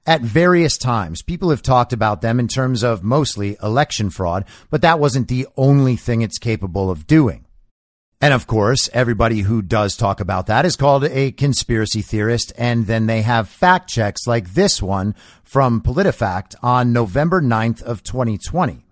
at 0.06 0.20
various 0.20 0.76
times. 0.76 1.22
People 1.22 1.50
have 1.50 1.62
talked 1.62 1.92
about 1.92 2.20
them 2.20 2.38
in 2.38 2.48
terms 2.48 2.82
of 2.82 3.02
mostly 3.02 3.56
election 3.62 4.10
fraud, 4.10 4.44
but 4.70 4.82
that 4.82 4.98
wasn't 4.98 5.28
the 5.28 5.46
only 5.56 5.96
thing 5.96 6.22
it's 6.22 6.38
capable 6.38 6.90
of 6.90 7.06
doing. 7.06 7.43
And 8.20 8.32
of 8.32 8.46
course, 8.46 8.88
everybody 8.92 9.40
who 9.40 9.60
does 9.60 9.96
talk 9.96 10.20
about 10.20 10.46
that 10.46 10.64
is 10.64 10.76
called 10.76 11.04
a 11.04 11.32
conspiracy 11.32 12.00
theorist. 12.00 12.52
And 12.56 12.86
then 12.86 13.06
they 13.06 13.22
have 13.22 13.48
fact 13.48 13.88
checks 13.90 14.26
like 14.26 14.54
this 14.54 14.80
one 14.80 15.14
from 15.42 15.82
PolitiFact 15.82 16.54
on 16.62 16.92
November 16.92 17.42
9th 17.42 17.82
of 17.82 18.02
2020. 18.02 18.84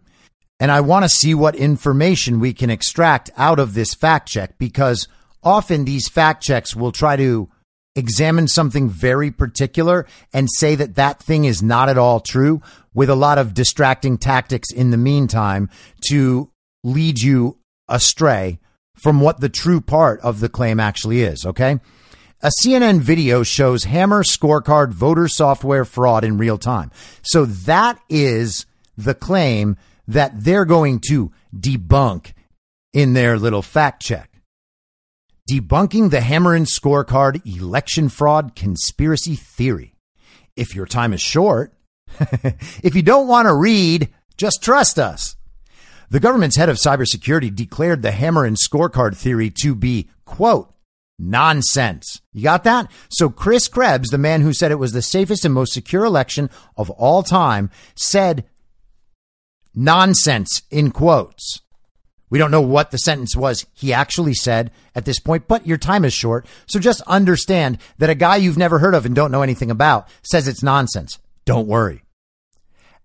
And 0.61 0.71
I 0.71 0.81
want 0.81 1.05
to 1.05 1.09
see 1.09 1.35
what 1.35 1.57
information 1.57 2.41
we 2.41 2.53
can 2.53 2.71
extract 2.71 3.31
out 3.37 3.59
of 3.59 3.75
this 3.75 3.95
fact 3.95 4.29
check 4.29 4.59
because 4.59 5.09
often 5.43 5.85
these 5.85 6.09
fact 6.09 6.43
checks 6.43 6.77
will 6.77 6.93
try 6.93 7.17
to 7.17 7.49
examine 7.95 8.49
something 8.49 8.89
very 8.89 9.31
particular 9.31 10.07
and 10.33 10.49
say 10.51 10.75
that 10.75 10.95
that 10.95 11.23
thing 11.23 11.45
is 11.45 11.63
not 11.63 11.89
at 11.89 11.99
all 11.99 12.21
true 12.21 12.63
with 12.95 13.11
a 13.11 13.15
lot 13.15 13.39
of 13.39 13.55
distracting 13.55 14.17
tactics 14.17 14.71
in 14.73 14.91
the 14.91 14.97
meantime 14.97 15.69
to 16.09 16.51
lead 16.85 17.21
you 17.21 17.59
astray 17.89 18.59
from 19.03 19.21
what 19.21 19.41
the 19.41 19.49
true 19.49 19.81
part 19.81 20.21
of 20.21 20.39
the 20.39 20.49
claim 20.49 20.79
actually 20.79 21.23
is, 21.23 21.45
okay? 21.45 21.81
A 22.41 22.53
CNN 22.63 23.01
video 23.01 23.43
shows 23.43 23.85
Hammer 23.85 24.23
scorecard 24.23 24.93
voter 24.93 25.27
software 25.27 25.85
fraud 25.85 26.23
in 26.23 26.39
real 26.39 26.57
time. 26.57 26.93
So 27.23 27.45
that 27.45 27.99
is 28.09 28.65
the 28.97 29.15
claim 29.15 29.77
that 30.07 30.45
they're 30.45 30.65
going 30.65 31.01
to 31.09 31.33
debunk 31.55 32.33
in 32.93 33.15
their 33.15 33.39
little 33.39 33.63
fact 33.63 34.03
check. 34.03 34.41
Debunking 35.51 36.11
the 36.11 36.21
Hammer 36.21 36.55
and 36.55 36.67
scorecard 36.67 37.45
election 37.45 38.09
fraud 38.09 38.55
conspiracy 38.55 39.35
theory. 39.35 39.95
If 40.55 40.77
your 40.77 40.87
time 40.87 41.13
is 41.13 41.21
short, 41.21 41.75
if 42.85 42.95
you 42.95 43.03
don't 43.03 43.27
want 43.27 43.49
to 43.49 43.55
read, 43.55 44.11
just 44.37 44.63
trust 44.63 44.99
us. 44.99 45.35
The 46.13 46.21
government's 46.21 46.59
head 46.59 46.69
of 46.69 46.77
cybersecurity 46.77 47.57
declared 47.57 48.03
the 48.03 48.11
hammer 48.11 48.45
and 48.45 48.55
scorecard 48.55 49.17
theory 49.17 49.49
to 49.63 49.75
be, 49.75 50.11
quote, 50.27 50.71
nonsense. 51.19 52.21
You 52.35 52.43
got 52.43 52.65
that? 52.65 52.91
So 53.09 53.31
Chris 53.31 53.67
Krebs, 53.67 54.11
the 54.11 54.19
man 54.19 54.43
who 54.43 54.53
said 54.53 54.71
it 54.71 54.79
was 54.79 54.93
the 54.93 55.01
safest 55.01 55.47
and 55.47 55.55
most 55.55 55.73
secure 55.73 56.05
election 56.05 56.51
of 56.77 56.91
all 56.91 57.23
time, 57.23 57.71
said 57.95 58.45
nonsense 59.75 60.61
in 60.71 60.91
quotes. 60.91 61.63
We 62.29 62.39
don't 62.39 62.51
know 62.51 62.61
what 62.61 62.91
the 62.91 62.99
sentence 62.99 63.35
was 63.35 63.65
he 63.73 63.95
actually 63.95 64.35
said 64.35 64.71
at 64.95 65.07
this 65.07 65.19
point, 65.19 65.49
but 65.49 65.67
your 65.67 65.79
time 65.79 66.05
is 66.05 66.13
short. 66.13 66.45
So 66.67 66.79
just 66.79 67.01
understand 67.07 67.79
that 67.97 68.11
a 68.11 68.15
guy 68.15 68.37
you've 68.37 68.59
never 68.59 68.81
heard 68.81 68.95
of 68.95 69.07
and 69.07 69.15
don't 69.15 69.33
know 69.33 69.41
anything 69.41 69.71
about 69.71 70.09
says 70.23 70.47
it's 70.47 70.63
nonsense. 70.63 71.19
Don't 71.47 71.67
worry. 71.67 72.03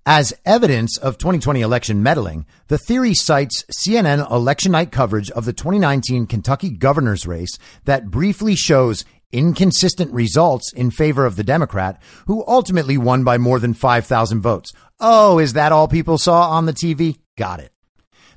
As 0.09 0.33
evidence 0.45 0.97
of 0.97 1.17
2020 1.17 1.59
election 1.59 2.01
meddling, 2.01 2.45
the 2.69 2.77
theory 2.77 3.13
cites 3.13 3.65
CNN 3.65 4.31
election 4.31 4.71
night 4.71 4.89
coverage 4.89 5.29
of 5.31 5.43
the 5.43 5.51
2019 5.51 6.27
Kentucky 6.27 6.69
governor's 6.69 7.27
race 7.27 7.59
that 7.83 8.09
briefly 8.09 8.55
shows 8.55 9.03
inconsistent 9.33 10.13
results 10.13 10.71
in 10.71 10.91
favor 10.91 11.25
of 11.25 11.35
the 11.35 11.43
Democrat, 11.43 12.01
who 12.25 12.41
ultimately 12.47 12.97
won 12.97 13.25
by 13.25 13.37
more 13.37 13.59
than 13.59 13.73
5,000 13.73 14.39
votes. 14.39 14.71
Oh, 15.01 15.39
is 15.39 15.51
that 15.51 15.73
all 15.73 15.89
people 15.89 16.17
saw 16.17 16.51
on 16.51 16.67
the 16.67 16.73
TV? 16.73 17.19
Got 17.37 17.59
it. 17.59 17.73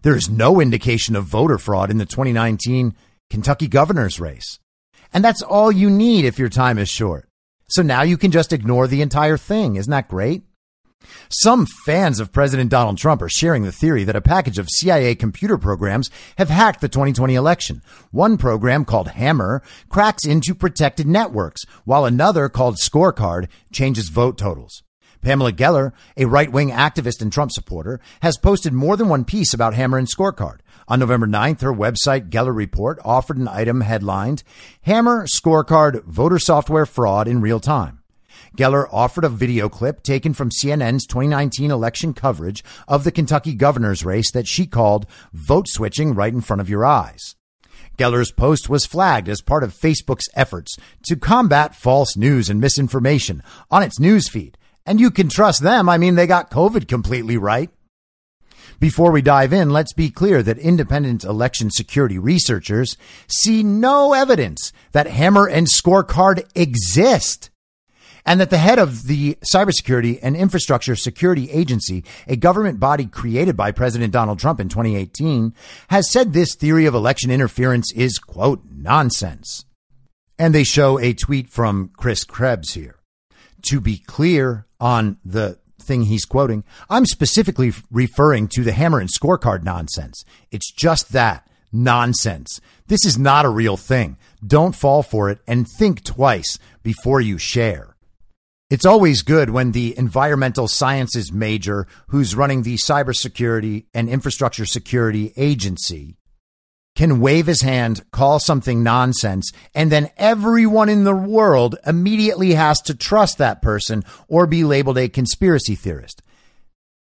There 0.03 0.17
is 0.17 0.29
no 0.29 0.61
indication 0.61 1.15
of 1.15 1.23
voter 1.23 1.57
fraud 1.57 1.89
in 1.89 1.99
the 1.99 2.05
2019 2.05 2.97
Kentucky 3.31 3.69
governor's 3.69 4.19
race. 4.19 4.59
And 5.15 5.25
that's 5.25 5.41
all 5.41 5.71
you 5.71 5.89
need 5.89 6.25
if 6.25 6.37
your 6.37 6.49
time 6.49 6.79
is 6.79 6.89
short. 6.89 7.29
So 7.69 7.83
now 7.83 8.03
you 8.03 8.17
can 8.17 8.33
just 8.33 8.53
ignore 8.53 8.89
the 8.89 9.03
entire 9.03 9.37
thing. 9.37 9.77
Isn't 9.77 9.93
that 9.93 10.09
great? 10.09 10.43
Some 11.29 11.67
fans 11.87 12.19
of 12.19 12.33
President 12.33 12.71
Donald 12.71 12.99
Trump 12.99 13.23
are 13.23 13.29
sharing 13.29 13.63
the 13.63 13.73
theory 13.73 14.05
that 14.05 14.17
a 14.17 14.21
package 14.21 14.59
of 14.59 14.69
CIA 14.69 15.15
computer 15.15 15.59
programs 15.59 16.11
have 16.39 16.49
hacked 16.49 16.81
the 16.81 16.89
2020 16.89 17.35
election. 17.35 17.83
One 18.11 18.37
program 18.37 18.85
called 18.85 19.09
Hammer 19.09 19.63
cracks 19.89 20.27
into 20.27 20.55
protected 20.55 21.07
networks, 21.07 21.63
while 21.85 22.05
another 22.05 22.49
called 22.49 22.77
Scorecard 22.77 23.49
changes 23.73 24.09
vote 24.09 24.39
totals. 24.39 24.83
Pamela 25.23 25.53
Geller, 25.53 25.93
a 26.17 26.25
right-wing 26.25 26.71
activist 26.71 27.21
and 27.21 27.33
Trump 27.33 27.53
supporter, 27.53 28.01
has 28.23 28.39
posted 28.39 28.73
more 28.73 28.97
than 28.97 29.09
one 29.09 29.25
piece 29.25 29.53
about 29.53 29.75
Hammer 29.75 29.99
and 29.99 30.09
Scorecard. 30.09 30.61
On 30.89 30.99
November 30.99 31.27
9th, 31.27 31.61
her 31.61 31.73
website 31.73 32.31
Geller 32.31 32.55
Report 32.55 32.99
offered 33.05 33.37
an 33.37 33.47
item 33.47 33.83
headlined 33.83 34.43
Hammer 34.83 35.27
Scorecard 35.27 36.03
Voter 36.05 36.39
Software 36.39 36.87
Fraud 36.87 37.29
in 37.29 37.41
Real 37.41 37.61
Time. 37.61 38.00
Geller 38.57 38.89
offered 38.93 39.25
a 39.25 39.29
video 39.29 39.69
clip 39.69 40.03
taken 40.03 40.35
from 40.35 40.51
CNN's 40.51 41.07
2019 41.07 41.71
election 41.71 42.15
coverage 42.15 42.65
of 42.89 43.05
the 43.05 43.13
Kentucky 43.13 43.55
governor's 43.55 44.05
race 44.05 44.31
that 44.33 44.49
she 44.49 44.67
called 44.67 45.07
vote 45.33 45.67
switching 45.69 46.15
right 46.15 46.33
in 46.33 46.41
front 46.41 46.61
of 46.61 46.69
your 46.69 46.85
eyes. 46.85 47.37
Geller's 47.97 48.33
post 48.33 48.69
was 48.69 48.87
flagged 48.87 49.29
as 49.29 49.43
part 49.43 49.63
of 49.63 49.75
Facebook's 49.75 50.29
efforts 50.35 50.77
to 51.05 51.17
combat 51.17 51.75
false 51.75 52.17
news 52.17 52.49
and 52.49 52.61
misinformation 52.61 53.43
on 53.71 53.83
its 53.83 53.99
newsfeed. 53.99 54.55
And 54.87 54.99
you 54.99 55.11
can 55.11 55.29
trust 55.29 55.63
them. 55.63 55.89
I 55.89 55.99
mean, 55.99 56.15
they 56.15 56.27
got 56.27 56.51
COVID 56.51 56.89
completely 56.89 57.37
right. 57.37 57.71
Before 58.81 59.11
we 59.11 59.21
dive 59.21 59.53
in, 59.53 59.69
let's 59.69 59.93
be 59.93 60.11
clear 60.11 60.43
that 60.43 60.59
independent 60.59 61.23
election 61.23 61.71
security 61.71 62.19
researchers 62.19 62.97
see 63.27 63.63
no 63.63 64.15
evidence 64.15 64.73
that 64.93 65.07
hammer 65.07 65.47
and 65.47 65.67
scorecard 65.67 66.49
exist 66.55 67.51
and 68.25 68.41
that 68.41 68.51
the 68.51 68.59
head 68.59 68.79
of 68.79 69.07
the 69.07 69.37
Cybersecurity 69.53 70.19
and 70.23 70.37
Infrastructure 70.37 70.97
Security 70.97 71.51
Agency, 71.51 72.05
a 72.27 72.37
government 72.37 72.81
body 72.81 73.07
created 73.07 73.57
by 73.57 73.73
President 73.73 74.13
Donald 74.13 74.39
Trump 74.39 74.61
in 74.61 74.69
2018, 74.69 75.55
has 75.89 76.11
said 76.11 76.33
this 76.33 76.55
theory 76.55 76.87
of 76.87 76.95
election 76.95 77.31
interference 77.31 77.93
is, 77.93 78.19
quote, 78.19 78.63
nonsense. 78.71 79.65
And 80.39 80.55
they 80.55 80.65
show 80.65 80.99
a 80.99 81.13
tweet 81.13 81.51
from 81.51 81.91
Chris 81.97 82.25
Krebs 82.25 82.75
here. 82.75 82.97
To 83.65 83.81
be 83.81 83.99
clear 83.99 84.67
on 84.81 85.19
the 85.25 85.59
thing 85.79 86.03
he's 86.03 86.25
quoting, 86.25 86.65
I'm 86.89 87.05
specifically 87.05 87.73
referring 87.91 88.49
to 88.49 88.65
the 88.65 88.73
hammer 88.73 89.01
and 89.01 89.11
scorecard 89.11 89.65
nonsense. 89.65 90.25
It's 90.51 90.73
just 90.73 91.13
that 91.13 91.47
nonsense. 91.73 92.61
This 92.87 93.05
is 93.05 93.19
not 93.19 93.45
a 93.45 93.51
real 93.51 93.77
thing. 93.77 94.17
Don't 94.45 94.75
fall 94.75 95.03
for 95.03 95.31
it 95.31 95.41
and 95.47 95.67
think 95.79 96.05
twice 96.05 96.59
before 96.83 97.21
you 97.21 97.39
share. 97.39 97.90
It's 98.71 98.87
always 98.87 99.23
good 99.23 99.51
when 99.51 99.73
the 99.73 99.99
environmental 99.99 100.69
sciences 100.69 101.33
major 101.33 101.89
who's 102.11 102.37
running 102.37 102.63
the 102.63 102.77
cybersecurity 102.77 103.87
and 103.93 104.09
infrastructure 104.09 104.65
security 104.65 105.33
agency 105.37 106.17
can 106.95 107.21
wave 107.21 107.49
his 107.49 107.63
hand, 107.63 108.05
call 108.13 108.39
something 108.39 108.85
nonsense, 108.85 109.51
and 109.75 109.91
then 109.91 110.11
everyone 110.17 110.89
in 110.89 111.03
the 111.03 111.15
world 111.15 111.77
immediately 111.85 112.55
has 112.55 112.81
to 112.83 112.95
trust 112.95 113.39
that 113.39 113.61
person 113.61 114.05
or 114.29 114.47
be 114.47 114.63
labeled 114.63 114.99
a 114.99 115.09
conspiracy 115.09 115.75
theorist. 115.75 116.23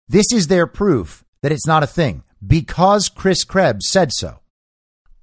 This 0.09 0.33
is 0.33 0.49
their 0.49 0.67
proof 0.67 1.25
that 1.43 1.53
it's 1.53 1.67
not 1.67 1.85
a 1.85 1.89
thing 1.89 2.25
because 2.45 3.09
Chris 3.09 3.45
Krebs 3.45 3.89
said 3.89 4.13
so. 4.13 4.41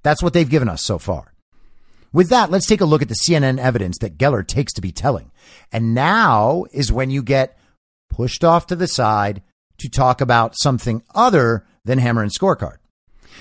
That's 0.02 0.24
what 0.24 0.32
they've 0.32 0.50
given 0.50 0.70
us 0.70 0.82
so 0.82 0.98
far. 0.98 1.34
With 2.14 2.30
that, 2.30 2.52
let's 2.52 2.68
take 2.68 2.82
a 2.82 2.86
look 2.86 3.02
at 3.02 3.10
the 3.10 3.20
CNN 3.28 3.58
evidence 3.58 3.98
that 4.00 4.18
Geller 4.18 4.46
takes 4.46 4.74
to 4.74 4.82
be 4.82 4.92
telling. 4.92 5.31
And 5.72 5.94
now 5.94 6.66
is 6.72 6.92
when 6.92 7.10
you 7.10 7.24
get 7.24 7.58
pushed 8.10 8.44
off 8.44 8.68
to 8.68 8.76
the 8.76 8.88
side 8.88 9.42
to 9.78 9.90
talk 9.90 10.22
about 10.22 10.56
something 10.58 11.02
other 11.16 11.66
than 11.86 11.98
hammer 11.98 12.22
and 12.22 12.32
scorecard. 12.32 12.78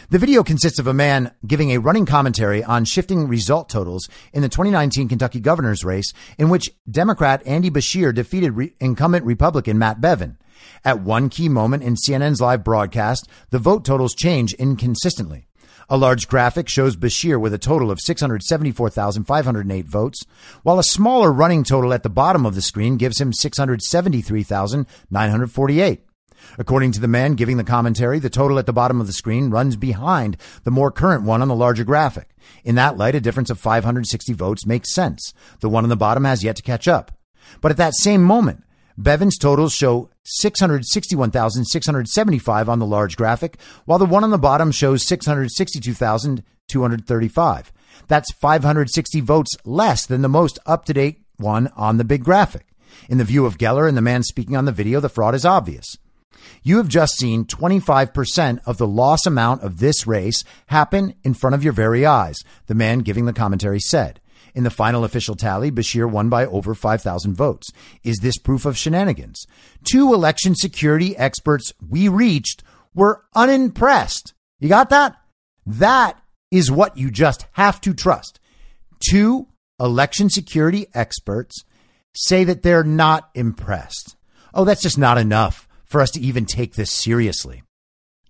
The 0.09 0.18
video 0.18 0.42
consists 0.42 0.78
of 0.78 0.86
a 0.86 0.94
man 0.94 1.32
giving 1.46 1.70
a 1.70 1.78
running 1.78 2.07
commentary 2.07 2.64
on 2.64 2.84
shifting 2.84 3.28
result 3.28 3.68
totals 3.68 4.09
in 4.32 4.42
the 4.42 4.48
2019 4.48 5.09
Kentucky 5.09 5.40
governor's 5.40 5.84
race, 5.84 6.12
in 6.38 6.48
which 6.48 6.70
Democrat 6.90 7.42
Andy 7.44 7.70
Beshear 7.70 8.14
defeated 8.14 8.53
re- 8.53 8.74
incumbent 8.80 9.24
Republican 9.24 9.78
Matt 9.78 10.01
Bevin. 10.01 10.38
At 10.84 11.01
one 11.01 11.28
key 11.28 11.48
moment 11.48 11.82
in 11.82 11.96
CNN's 11.96 12.40
live 12.40 12.64
broadcast, 12.64 13.28
the 13.51 13.59
vote 13.59 13.84
totals 13.84 14.14
change 14.14 14.55
inconsistently. 14.55 15.49
A 15.93 15.97
large 15.97 16.28
graphic 16.28 16.68
shows 16.68 16.95
Beshear 16.95 17.41
with 17.41 17.53
a 17.53 17.59
total 17.59 17.91
of 17.91 17.99
674,508 17.99 19.86
votes, 19.86 20.24
while 20.62 20.78
a 20.78 20.84
smaller 20.84 21.32
running 21.32 21.64
total 21.64 21.93
at 21.93 22.05
the 22.05 22.09
bottom 22.09 22.47
of 22.47 22.55
the 22.55 22.62
screen 22.62 22.97
gives 22.97 23.20
him 23.20 23.32
673,948. 23.32 26.01
According 26.59 26.93
to 26.93 27.01
the 27.01 27.09
man 27.09 27.34
giving 27.34 27.57
the 27.57 27.64
commentary, 27.64 28.20
the 28.20 28.30
total 28.30 28.61
at 28.61 28.66
the 28.66 28.72
bottom 28.72 29.01
of 29.01 29.09
the 29.09 29.12
screen 29.12 29.51
runs 29.51 29.74
behind 29.74 30.36
the 30.62 30.70
more 30.70 30.93
current 30.93 31.24
one 31.24 31.43
on 31.43 31.49
the 31.49 31.57
larger 31.57 31.82
graphic. 31.82 32.28
In 32.62 32.76
that 32.76 32.97
light, 32.97 33.16
a 33.16 33.20
difference 33.20 33.51
of 33.51 33.59
560 33.59 34.32
votes 34.32 34.64
makes 34.64 34.95
sense. 34.95 35.34
The 35.59 35.68
one 35.68 35.82
on 35.82 35.91
the 35.91 35.97
bottom 35.97 36.24
has 36.24 36.45
yet 36.45 36.55
to 36.55 36.62
catch 36.62 36.86
up. 36.86 37.11
But 37.61 37.72
at 37.72 37.78
that 37.78 37.97
same 37.97 38.22
moment, 38.22 38.62
Bevin's 39.01 39.38
totals 39.38 39.72
show 39.72 40.11
661,675 40.24 42.68
on 42.68 42.78
the 42.78 42.86
large 42.86 43.16
graphic, 43.16 43.57
while 43.86 43.98
the 43.98 44.05
one 44.05 44.24
on 44.24 44.30
the 44.30 44.36
bottom 44.36 44.70
shows 44.70 45.07
662,235. 45.07 47.72
That's 48.09 48.30
560 48.32 49.20
votes 49.22 49.57
less 49.64 50.05
than 50.05 50.20
the 50.20 50.28
most 50.28 50.59
up 50.66 50.84
to 50.84 50.92
date 50.92 51.22
one 51.38 51.68
on 51.76 51.96
the 51.96 52.05
big 52.05 52.22
graphic. 52.22 52.66
In 53.09 53.16
the 53.16 53.24
view 53.24 53.46
of 53.46 53.57
Geller 53.57 53.88
and 53.88 53.96
the 53.96 54.03
man 54.03 54.22
speaking 54.22 54.55
on 54.55 54.66
the 54.66 54.72
video, 54.72 55.01
the 55.01 55.09
fraud 55.09 55.34
is 55.34 55.46
obvious. 55.46 55.96
You 56.62 56.76
have 56.76 56.88
just 56.88 57.16
seen 57.16 57.46
25% 57.46 58.61
of 58.66 58.76
the 58.76 58.86
loss 58.86 59.24
amount 59.24 59.62
of 59.62 59.78
this 59.78 60.07
race 60.07 60.44
happen 60.66 61.14
in 61.24 61.32
front 61.32 61.55
of 61.55 61.64
your 61.64 61.72
very 61.72 62.05
eyes, 62.05 62.36
the 62.66 62.74
man 62.74 62.98
giving 62.98 63.24
the 63.24 63.32
commentary 63.32 63.80
said. 63.80 64.20
In 64.55 64.64
the 64.64 64.70
final 64.70 65.05
official 65.05 65.34
tally, 65.34 65.70
Beshear 65.70 66.11
won 66.11 66.28
by 66.28 66.46
over 66.46 66.74
5,000 66.74 67.34
votes. 67.34 67.70
Is 68.03 68.18
this 68.18 68.38
proof 68.38 68.64
of 68.64 68.76
shenanigans? 68.76 69.46
Two 69.84 70.12
election 70.12 70.55
security 70.55 71.16
experts 71.16 71.72
we 71.88 72.09
reached 72.09 72.62
were 72.94 73.24
unimpressed. 73.34 74.34
You 74.59 74.68
got 74.68 74.90
that? 74.90 75.16
That 75.66 76.20
is 76.51 76.70
what 76.70 76.96
you 76.96 77.11
just 77.11 77.46
have 77.53 77.80
to 77.82 77.94
trust. 77.94 78.40
Two 78.98 79.48
election 79.78 80.28
security 80.28 80.86
experts 80.94 81.64
say 82.14 82.44
that 82.44 82.62
they're 82.62 82.84
not 82.84 83.30
impressed. 83.34 84.16
Oh, 84.53 84.64
that's 84.64 84.82
just 84.82 84.98
not 84.98 85.18
enough 85.18 85.68
for 85.84 86.01
us 86.01 86.11
to 86.12 86.20
even 86.20 86.44
take 86.44 86.74
this 86.74 86.90
seriously. 86.90 87.62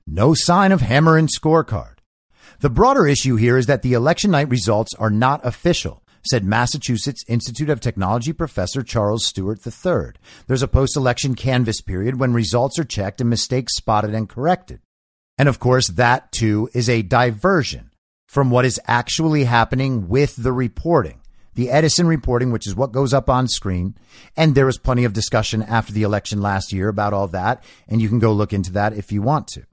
No 0.07 0.35
sign 0.35 0.73
of 0.73 0.81
hammer 0.81 1.17
and 1.17 1.29
scorecard. 1.29 1.97
The 2.61 2.71
broader 2.71 3.07
issue 3.07 3.37
here 3.37 3.57
is 3.57 3.67
that 3.67 3.83
the 3.83 3.95
election 3.95 4.33
night 4.33 4.51
results 4.51 4.93
are 4.95 5.11
not 5.11 5.45
official 5.45 6.03
said 6.25 6.45
Massachusetts 6.45 7.25
Institute 7.29 7.71
of 7.71 7.81
Technology 7.81 8.33
professor 8.33 8.83
Charles 8.83 9.25
Stewart 9.25 9.61
III. 9.67 10.13
There's 10.47 10.63
a 10.63 10.69
post 10.69 10.97
election 10.97 11.35
canvass 11.35 11.81
period 11.81 12.19
when 12.19 12.33
results 12.33 12.79
are 12.79 12.85
checked 12.85 13.21
and 13.21 13.31
mistakes 13.31 13.77
spotted 13.77 14.15
and 14.15 14.29
corrected. 14.29 14.81
And 15.39 15.49
of 15.49 15.59
course, 15.59 15.89
that 15.89 16.33
too 16.33 16.69
is 16.75 16.89
a 16.89 17.03
diversion 17.03 17.91
from 18.27 18.51
what 18.51 18.65
is 18.65 18.81
actually 18.87 19.45
happening 19.45 20.09
with 20.09 20.37
the 20.37 20.53
reporting. 20.53 21.21
The 21.55 21.71
Edison 21.71 22.07
reporting, 22.07 22.53
which 22.53 22.67
is 22.67 22.77
what 22.77 22.93
goes 22.93 23.13
up 23.13 23.29
on 23.29 23.49
screen. 23.49 23.97
And 24.37 24.55
there 24.55 24.67
was 24.67 24.79
plenty 24.79 25.05
of 25.05 25.13
discussion 25.13 25.63
after 25.63 25.93
the 25.93 26.05
election 26.05 26.41
last 26.41 26.73
year 26.73 26.89
about 26.89 27.13
all 27.13 27.27
that. 27.29 27.65
And 27.89 28.01
you 28.01 28.09
can 28.09 28.19
go 28.19 28.33
look 28.33 28.53
into 28.53 28.73
that 28.73 28.93
if 28.93 29.11
you 29.11 29.21
want 29.21 29.49
to. 29.49 29.65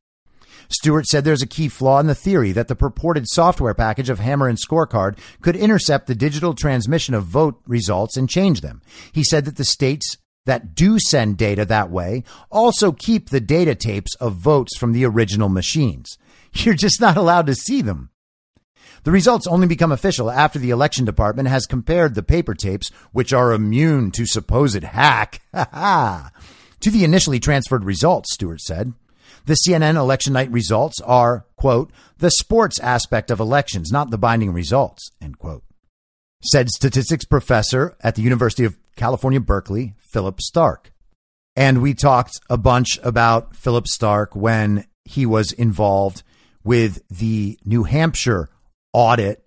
Stewart 0.69 1.05
said 1.05 1.23
there's 1.23 1.41
a 1.41 1.47
key 1.47 1.67
flaw 1.67 1.99
in 1.99 2.07
the 2.07 2.15
theory 2.15 2.51
that 2.51 2.67
the 2.67 2.75
purported 2.75 3.27
software 3.27 3.73
package 3.73 4.09
of 4.09 4.19
Hammer 4.19 4.47
and 4.47 4.57
Scorecard 4.57 5.17
could 5.41 5.55
intercept 5.55 6.07
the 6.07 6.15
digital 6.15 6.53
transmission 6.53 7.13
of 7.13 7.23
vote 7.23 7.61
results 7.67 8.17
and 8.17 8.29
change 8.29 8.61
them. 8.61 8.81
He 9.11 9.23
said 9.23 9.45
that 9.45 9.57
the 9.57 9.65
states 9.65 10.17
that 10.45 10.73
do 10.73 10.97
send 10.99 11.37
data 11.37 11.65
that 11.65 11.91
way 11.91 12.23
also 12.49 12.91
keep 12.91 13.29
the 13.29 13.41
data 13.41 13.75
tapes 13.75 14.15
of 14.15 14.35
votes 14.35 14.77
from 14.77 14.93
the 14.93 15.05
original 15.05 15.49
machines. 15.49 16.17
You're 16.53 16.73
just 16.73 17.01
not 17.01 17.17
allowed 17.17 17.45
to 17.47 17.55
see 17.55 17.81
them. 17.81 18.09
The 19.03 19.11
results 19.11 19.47
only 19.47 19.67
become 19.67 19.91
official 19.91 20.31
after 20.31 20.59
the 20.59 20.71
election 20.71 21.05
department 21.05 21.47
has 21.47 21.65
compared 21.65 22.15
the 22.15 22.23
paper 22.23 22.53
tapes, 22.53 22.89
which 23.11 23.31
are 23.31 23.53
immune 23.53 24.11
to 24.11 24.25
supposed 24.25 24.83
hack, 24.83 25.41
to 25.53 26.91
the 26.91 27.03
initially 27.03 27.39
transferred 27.39 27.85
results, 27.85 28.33
Stewart 28.33 28.59
said. 28.59 28.93
The 29.47 29.55
CNN 29.65 29.95
election 29.95 30.33
night 30.33 30.51
results 30.51 30.99
are, 30.99 31.45
quote, 31.55 31.89
the 32.17 32.31
sports 32.31 32.79
aspect 32.79 33.31
of 33.31 33.39
elections, 33.39 33.93
not 33.93 34.11
the 34.11 34.17
binding 34.17 34.51
results, 34.51 35.09
end 35.21 35.39
quote. 35.39 35.63
Said 36.43 36.67
statistics 36.69 37.23
professor 37.23 37.95
at 38.01 38.15
the 38.15 38.21
University 38.21 38.65
of 38.65 38.77
California, 38.97 39.39
Berkeley, 39.39 39.95
Philip 39.99 40.41
Stark. 40.41 40.91
And 41.55 41.81
we 41.81 41.93
talked 41.93 42.41
a 42.49 42.57
bunch 42.57 42.99
about 43.03 43.55
Philip 43.55 43.87
Stark 43.87 44.35
when 44.35 44.85
he 45.05 45.25
was 45.25 45.53
involved 45.53 46.23
with 46.65 47.01
the 47.07 47.57
New 47.63 47.83
Hampshire 47.83 48.49
audit 48.91 49.45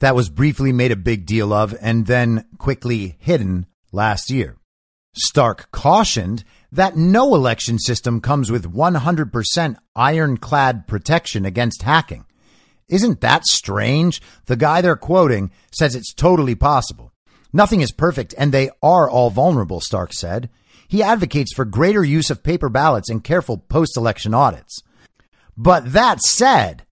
that 0.00 0.14
was 0.14 0.30
briefly 0.30 0.72
made 0.72 0.92
a 0.92 0.96
big 0.96 1.26
deal 1.26 1.52
of 1.52 1.76
and 1.82 2.06
then 2.06 2.46
quickly 2.56 3.16
hidden 3.18 3.66
last 3.92 4.30
year. 4.30 4.56
Stark 5.14 5.70
cautioned 5.72 6.42
that 6.72 6.96
no 6.96 7.34
election 7.34 7.78
system 7.78 8.20
comes 8.20 8.50
with 8.50 8.72
100% 8.72 9.76
ironclad 9.94 10.86
protection 10.86 11.44
against 11.44 11.82
hacking. 11.82 12.24
Isn't 12.88 13.20
that 13.20 13.44
strange? 13.46 14.22
The 14.46 14.56
guy 14.56 14.80
they're 14.80 14.96
quoting 14.96 15.50
says 15.72 15.94
it's 15.94 16.12
totally 16.12 16.54
possible. 16.54 17.12
Nothing 17.52 17.80
is 17.80 17.92
perfect, 17.92 18.34
and 18.36 18.52
they 18.52 18.70
are 18.82 19.08
all 19.08 19.30
vulnerable, 19.30 19.80
Stark 19.80 20.12
said. 20.12 20.50
He 20.88 21.02
advocates 21.02 21.52
for 21.52 21.64
greater 21.64 22.04
use 22.04 22.30
of 22.30 22.42
paper 22.42 22.68
ballots 22.68 23.08
and 23.08 23.24
careful 23.24 23.58
post 23.58 23.96
election 23.96 24.34
audits. 24.34 24.82
But 25.56 25.92
that 25.92 26.20
said, 26.20 26.84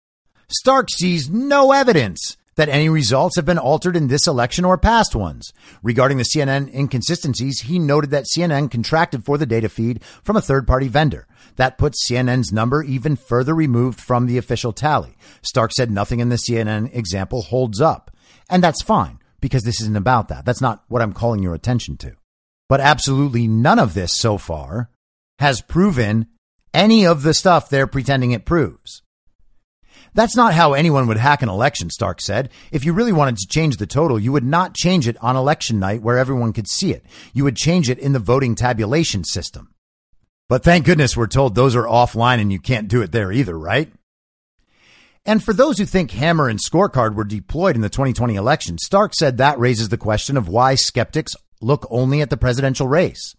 Stark 0.48 0.90
sees 0.90 1.30
no 1.30 1.72
evidence 1.72 2.38
that 2.56 2.70
any 2.70 2.90
results 2.90 3.36
have 3.36 3.46
been 3.46 3.58
altered 3.58 3.96
in 3.96 4.08
this 4.08 4.28
election 4.28 4.66
or 4.66 4.78
past 4.78 5.16
ones. 5.16 5.52
Regarding 5.82 6.18
the 6.18 6.24
CNN 6.24 6.74
inconsistencies, 6.74 7.62
he 7.62 7.80
noted 7.80 8.12
that 8.12 8.26
CNN 8.36 8.70
contracted 8.70 9.26
for 9.26 9.38
the 9.38 9.46
data 9.46 9.70
feed 9.70 10.04
from 10.24 10.36
a 10.36 10.42
third 10.42 10.68
party 10.68 10.88
vendor. 10.88 11.28
That 11.56 11.78
puts 11.78 12.10
CNN's 12.10 12.52
number 12.52 12.84
even 12.84 13.16
further 13.16 13.54
removed 13.54 14.00
from 14.00 14.26
the 14.26 14.38
official 14.38 14.74
tally. 14.74 15.16
Stark 15.42 15.72
said 15.72 15.92
nothing 15.92 16.20
in 16.20 16.30
the 16.30 16.36
CNN 16.36 16.94
example 16.96 17.44
holds 17.44 17.82
up. 17.82 18.12
And 18.50 18.64
that's 18.64 18.82
fine 18.82 19.20
because 19.40 19.64
this 19.64 19.82
isn't 19.82 19.98
about 19.98 20.30
that. 20.30 20.46
That's 20.46 20.62
not 20.62 20.84
what 20.88 21.02
I'm 21.02 21.14
calling 21.14 21.44
your 21.44 21.54
attention 21.54 21.98
to. 21.98 22.16
But 22.70 22.80
absolutely 22.80 23.48
none 23.48 23.80
of 23.80 23.94
this 23.94 24.14
so 24.14 24.38
far 24.38 24.90
has 25.40 25.62
proven 25.62 26.28
any 26.74 27.06
of 27.06 27.24
the 27.24 27.34
stuff 27.34 27.70
they're 27.70 27.88
pretending 27.88 28.32
it 28.32 28.46
proves. 28.46 29.03
That's 30.14 30.36
not 30.36 30.54
how 30.54 30.74
anyone 30.74 31.08
would 31.08 31.18
hack 31.18 31.42
an 31.42 31.50
election, 31.50 31.90
Stark 31.90 32.22
said. 32.22 32.50
If 32.72 32.86
you 32.86 32.94
really 32.94 33.12
wanted 33.12 33.38
to 33.38 33.48
change 33.48 33.78
the 33.78 33.88
total, 33.88 34.20
you 34.20 34.32
would 34.32 34.44
not 34.44 34.76
change 34.76 35.08
it 35.08 35.18
on 35.22 35.36
election 35.36 35.80
night 35.80 36.02
where 36.02 36.18
everyone 36.18 36.54
could 36.54 36.68
see 36.68 36.92
it. 36.92 37.04
You 37.34 37.44
would 37.46 37.56
change 37.56 37.90
it 37.90 38.00
in 38.00 38.14
the 38.14 38.20
voting 38.20 38.56
tabulation 38.56 39.24
system. 39.24 39.74
But 40.50 40.64
thank 40.64 40.86
goodness 40.86 41.18
we're 41.18 41.28
told 41.28 41.56
those 41.56 41.76
are 41.76 41.86
offline 41.86 42.40
and 42.40 42.52
you 42.52 42.60
can't 42.60 42.88
do 42.88 43.02
it 43.02 43.12
there 43.12 43.32
either, 43.32 43.58
right? 43.58 43.92
And 45.26 45.42
for 45.42 45.54
those 45.54 45.78
who 45.78 45.86
think 45.86 46.12
Hammer 46.12 46.50
and 46.50 46.60
Scorecard 46.60 47.16
were 47.16 47.24
deployed 47.24 47.76
in 47.76 47.82
the 47.82 47.90
2020 47.90 48.36
election, 48.36 48.78
Stark 48.78 49.14
said 49.16 49.38
that 49.38 49.58
raises 49.58 49.90
the 49.90 49.98
question 49.98 50.36
of 50.36 50.50
why 50.50 50.76
skeptics 50.76 51.34
look 51.62 51.88
only 51.90 52.22
at 52.22 52.30
the 52.30 52.38
presidential 52.38 52.88
race. 52.88 53.34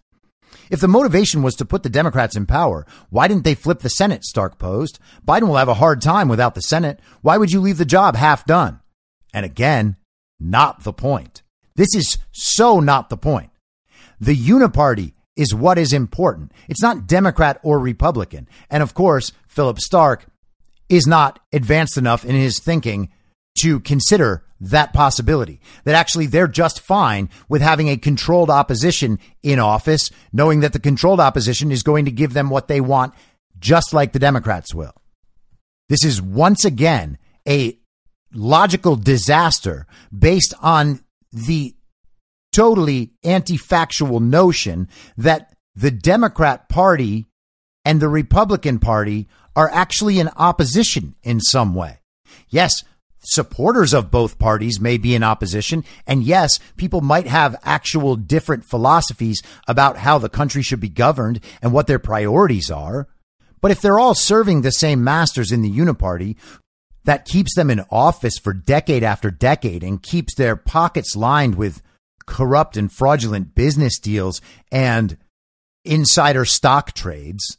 If 0.70 0.80
the 0.80 0.88
motivation 0.88 1.42
was 1.42 1.54
to 1.56 1.64
put 1.64 1.82
the 1.82 1.88
Democrats 1.88 2.36
in 2.36 2.46
power, 2.46 2.86
why 3.10 3.28
didn't 3.28 3.44
they 3.44 3.54
flip 3.54 3.80
the 3.80 3.88
Senate? 3.88 4.24
Stark 4.24 4.58
posed. 4.58 4.98
Biden 5.26 5.48
will 5.48 5.56
have 5.56 5.68
a 5.68 5.74
hard 5.74 6.00
time 6.00 6.28
without 6.28 6.54
the 6.54 6.62
Senate. 6.62 7.00
Why 7.22 7.36
would 7.36 7.52
you 7.52 7.60
leave 7.60 7.78
the 7.78 7.84
job 7.84 8.16
half 8.16 8.44
done? 8.44 8.80
And 9.32 9.44
again, 9.44 9.96
not 10.38 10.84
the 10.84 10.92
point. 10.92 11.42
This 11.76 11.94
is 11.94 12.18
so 12.32 12.80
not 12.80 13.08
the 13.08 13.16
point. 13.16 13.50
The 14.20 14.36
uniparty 14.36 15.12
is 15.36 15.54
what 15.54 15.78
is 15.78 15.92
important. 15.92 16.52
It's 16.68 16.82
not 16.82 17.06
Democrat 17.06 17.58
or 17.62 17.78
Republican. 17.78 18.48
And 18.70 18.82
of 18.82 18.94
course, 18.94 19.32
Philip 19.48 19.80
Stark 19.80 20.26
is 20.88 21.06
not 21.06 21.40
advanced 21.52 21.96
enough 21.96 22.24
in 22.24 22.36
his 22.36 22.60
thinking 22.60 23.10
to 23.58 23.80
consider 23.80 24.44
that 24.60 24.92
possibility 24.92 25.60
that 25.84 25.94
actually 25.94 26.26
they're 26.26 26.48
just 26.48 26.80
fine 26.80 27.28
with 27.48 27.60
having 27.62 27.88
a 27.88 27.96
controlled 27.96 28.50
opposition 28.50 29.18
in 29.42 29.58
office, 29.58 30.10
knowing 30.32 30.60
that 30.60 30.72
the 30.72 30.78
controlled 30.78 31.20
opposition 31.20 31.70
is 31.70 31.82
going 31.82 32.04
to 32.04 32.10
give 32.10 32.32
them 32.32 32.50
what 32.50 32.68
they 32.68 32.80
want, 32.80 33.14
just 33.58 33.92
like 33.92 34.12
the 34.12 34.18
Democrats 34.18 34.74
will. 34.74 34.94
This 35.88 36.04
is 36.04 36.20
once 36.20 36.64
again 36.64 37.18
a 37.46 37.78
logical 38.32 38.96
disaster 38.96 39.86
based 40.16 40.54
on 40.60 41.00
the 41.30 41.74
totally 42.52 43.12
anti 43.22 43.56
factual 43.56 44.20
notion 44.20 44.88
that 45.16 45.54
the 45.74 45.90
Democrat 45.90 46.68
Party 46.68 47.26
and 47.84 48.00
the 48.00 48.08
Republican 48.08 48.78
Party 48.78 49.28
are 49.56 49.70
actually 49.70 50.18
in 50.18 50.30
opposition 50.36 51.14
in 51.22 51.40
some 51.40 51.74
way. 51.74 51.98
Yes, 52.48 52.82
supporters 53.24 53.94
of 53.94 54.10
both 54.10 54.38
parties 54.38 54.80
may 54.80 54.96
be 54.98 55.14
in 55.14 55.22
opposition. 55.22 55.84
And 56.06 56.22
yes, 56.22 56.58
people 56.76 57.00
might 57.00 57.26
have 57.26 57.56
actual 57.62 58.16
different 58.16 58.64
philosophies 58.64 59.42
about 59.66 59.98
how 59.98 60.18
the 60.18 60.28
country 60.28 60.62
should 60.62 60.80
be 60.80 60.88
governed 60.88 61.40
and 61.62 61.72
what 61.72 61.86
their 61.86 61.98
priorities 61.98 62.70
are. 62.70 63.08
But 63.60 63.70
if 63.70 63.80
they're 63.80 63.98
all 63.98 64.14
serving 64.14 64.62
the 64.62 64.72
same 64.72 65.02
masters 65.02 65.50
in 65.50 65.62
the 65.62 65.70
uniparty, 65.70 66.36
that 67.04 67.24
keeps 67.24 67.54
them 67.54 67.70
in 67.70 67.84
office 67.90 68.38
for 68.38 68.52
decade 68.52 69.02
after 69.02 69.30
decade 69.30 69.82
and 69.82 70.02
keeps 70.02 70.34
their 70.34 70.56
pockets 70.56 71.14
lined 71.14 71.54
with 71.54 71.82
corrupt 72.26 72.76
and 72.76 72.90
fraudulent 72.90 73.54
business 73.54 73.98
deals 73.98 74.40
and 74.72 75.18
insider 75.84 76.44
stock 76.44 76.92
trades, 76.92 77.58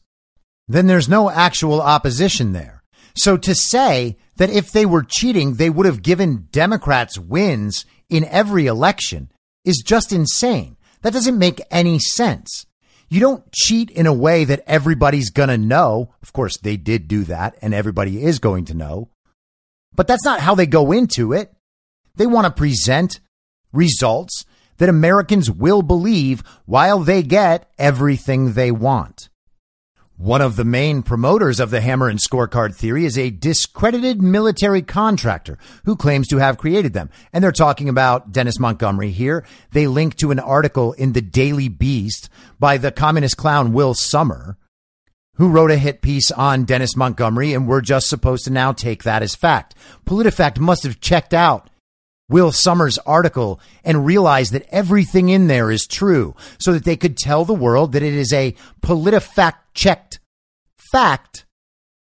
then 0.68 0.88
there's 0.88 1.10
no 1.10 1.30
actual 1.30 1.82
opposition 1.82 2.54
there. 2.54 2.84
So 3.16 3.38
to 3.38 3.54
say 3.54 4.18
that 4.38 4.50
if 4.50 4.72
they 4.72 4.86
were 4.86 5.04
cheating, 5.04 5.56
they 5.56 5.70
would 5.70 5.86
have 5.86 6.02
given 6.02 6.48
Democrats 6.52 7.18
wins 7.18 7.86
in 8.10 8.26
every 8.26 8.68
election 8.68 9.32
is 9.64 9.84
just 9.86 10.14
insane. 10.14 10.78
That 11.02 11.14
doesn't 11.14 11.38
make 11.38 11.62
any 11.72 12.00
sense. 12.00 12.66
You 13.10 13.20
don't 13.20 13.52
cheat 13.52 13.90
in 13.92 14.08
a 14.08 14.14
way 14.14 14.46
that 14.46 14.64
everybody's 14.66 15.30
going 15.30 15.50
to 15.50 15.58
know. 15.58 16.14
Of 16.22 16.34
course, 16.34 16.58
they 16.58 16.78
did 16.78 17.08
do 17.08 17.24
that 17.26 17.56
and 17.62 17.74
everybody 17.74 18.24
is 18.24 18.40
going 18.40 18.66
to 18.66 18.74
know. 18.74 19.10
But 19.96 20.08
that's 20.08 20.26
not 20.26 20.40
how 20.40 20.56
they 20.56 20.66
go 20.66 20.92
into 20.92 21.32
it. 21.32 21.54
They 22.16 22.26
want 22.26 22.46
to 22.46 22.52
present 22.52 23.20
results 23.72 24.46
that 24.78 24.90
Americans 24.90 25.50
will 25.50 25.82
believe 25.82 26.44
while 26.66 27.00
they 27.00 27.24
get 27.24 27.70
everything 27.78 28.54
they 28.54 28.72
want. 28.72 29.30
One 30.18 30.40
of 30.42 30.56
the 30.56 30.64
main 30.64 31.04
promoters 31.04 31.60
of 31.60 31.72
the 31.72 31.82
hammer 31.82 32.08
and 32.08 32.20
scorecard 32.20 32.74
theory 32.74 33.04
is 33.04 33.18
a 33.18 33.32
discredited 33.32 34.22
military 34.22 34.82
contractor 34.82 35.58
who 35.84 35.98
claims 35.98 36.30
to 36.30 36.38
have 36.38 36.58
created 36.58 36.94
them. 36.94 37.10
And 37.34 37.44
they're 37.44 37.52
talking 37.52 37.90
about 37.90 38.32
Dennis 38.32 38.58
Montgomery 38.58 39.12
here. 39.12 39.46
They 39.72 39.88
link 39.88 40.16
to 40.18 40.32
an 40.32 40.40
article 40.40 40.94
in 40.94 41.12
the 41.12 41.22
Daily 41.22 41.68
Beast 41.68 42.30
by 42.58 42.78
the 42.78 42.94
communist 42.94 43.36
clown 43.36 43.74
Will 43.74 43.94
Sommer, 43.94 44.58
who 45.34 45.50
wrote 45.50 45.72
a 45.72 45.78
hit 45.78 46.02
piece 46.02 46.32
on 46.32 46.64
Dennis 46.64 46.96
Montgomery. 46.96 47.54
And 47.54 47.68
we're 47.68 47.82
just 47.82 48.08
supposed 48.08 48.46
to 48.46 48.52
now 48.52 48.72
take 48.72 49.04
that 49.04 49.22
as 49.22 49.36
fact. 49.36 49.76
PolitiFact 50.06 50.60
must 50.60 50.84
have 50.84 51.02
checked 51.02 51.34
out 51.34 51.70
Will 52.28 52.52
Sommer's 52.52 52.98
article 53.00 53.60
and 53.84 54.06
realize 54.06 54.52
that 54.52 54.68
everything 54.70 55.30
in 55.30 55.48
there 55.48 55.70
is 55.70 55.86
true 55.86 56.36
so 56.60 56.74
that 56.74 56.84
they 56.84 56.98
could 56.98 57.18
tell 57.18 57.46
the 57.46 57.54
world 57.54 57.92
that 57.92 58.04
it 58.04 58.14
is 58.14 58.34
a 58.34 58.56
PolitiFact 58.82 59.58
checked 59.74 60.20
fact 60.92 61.46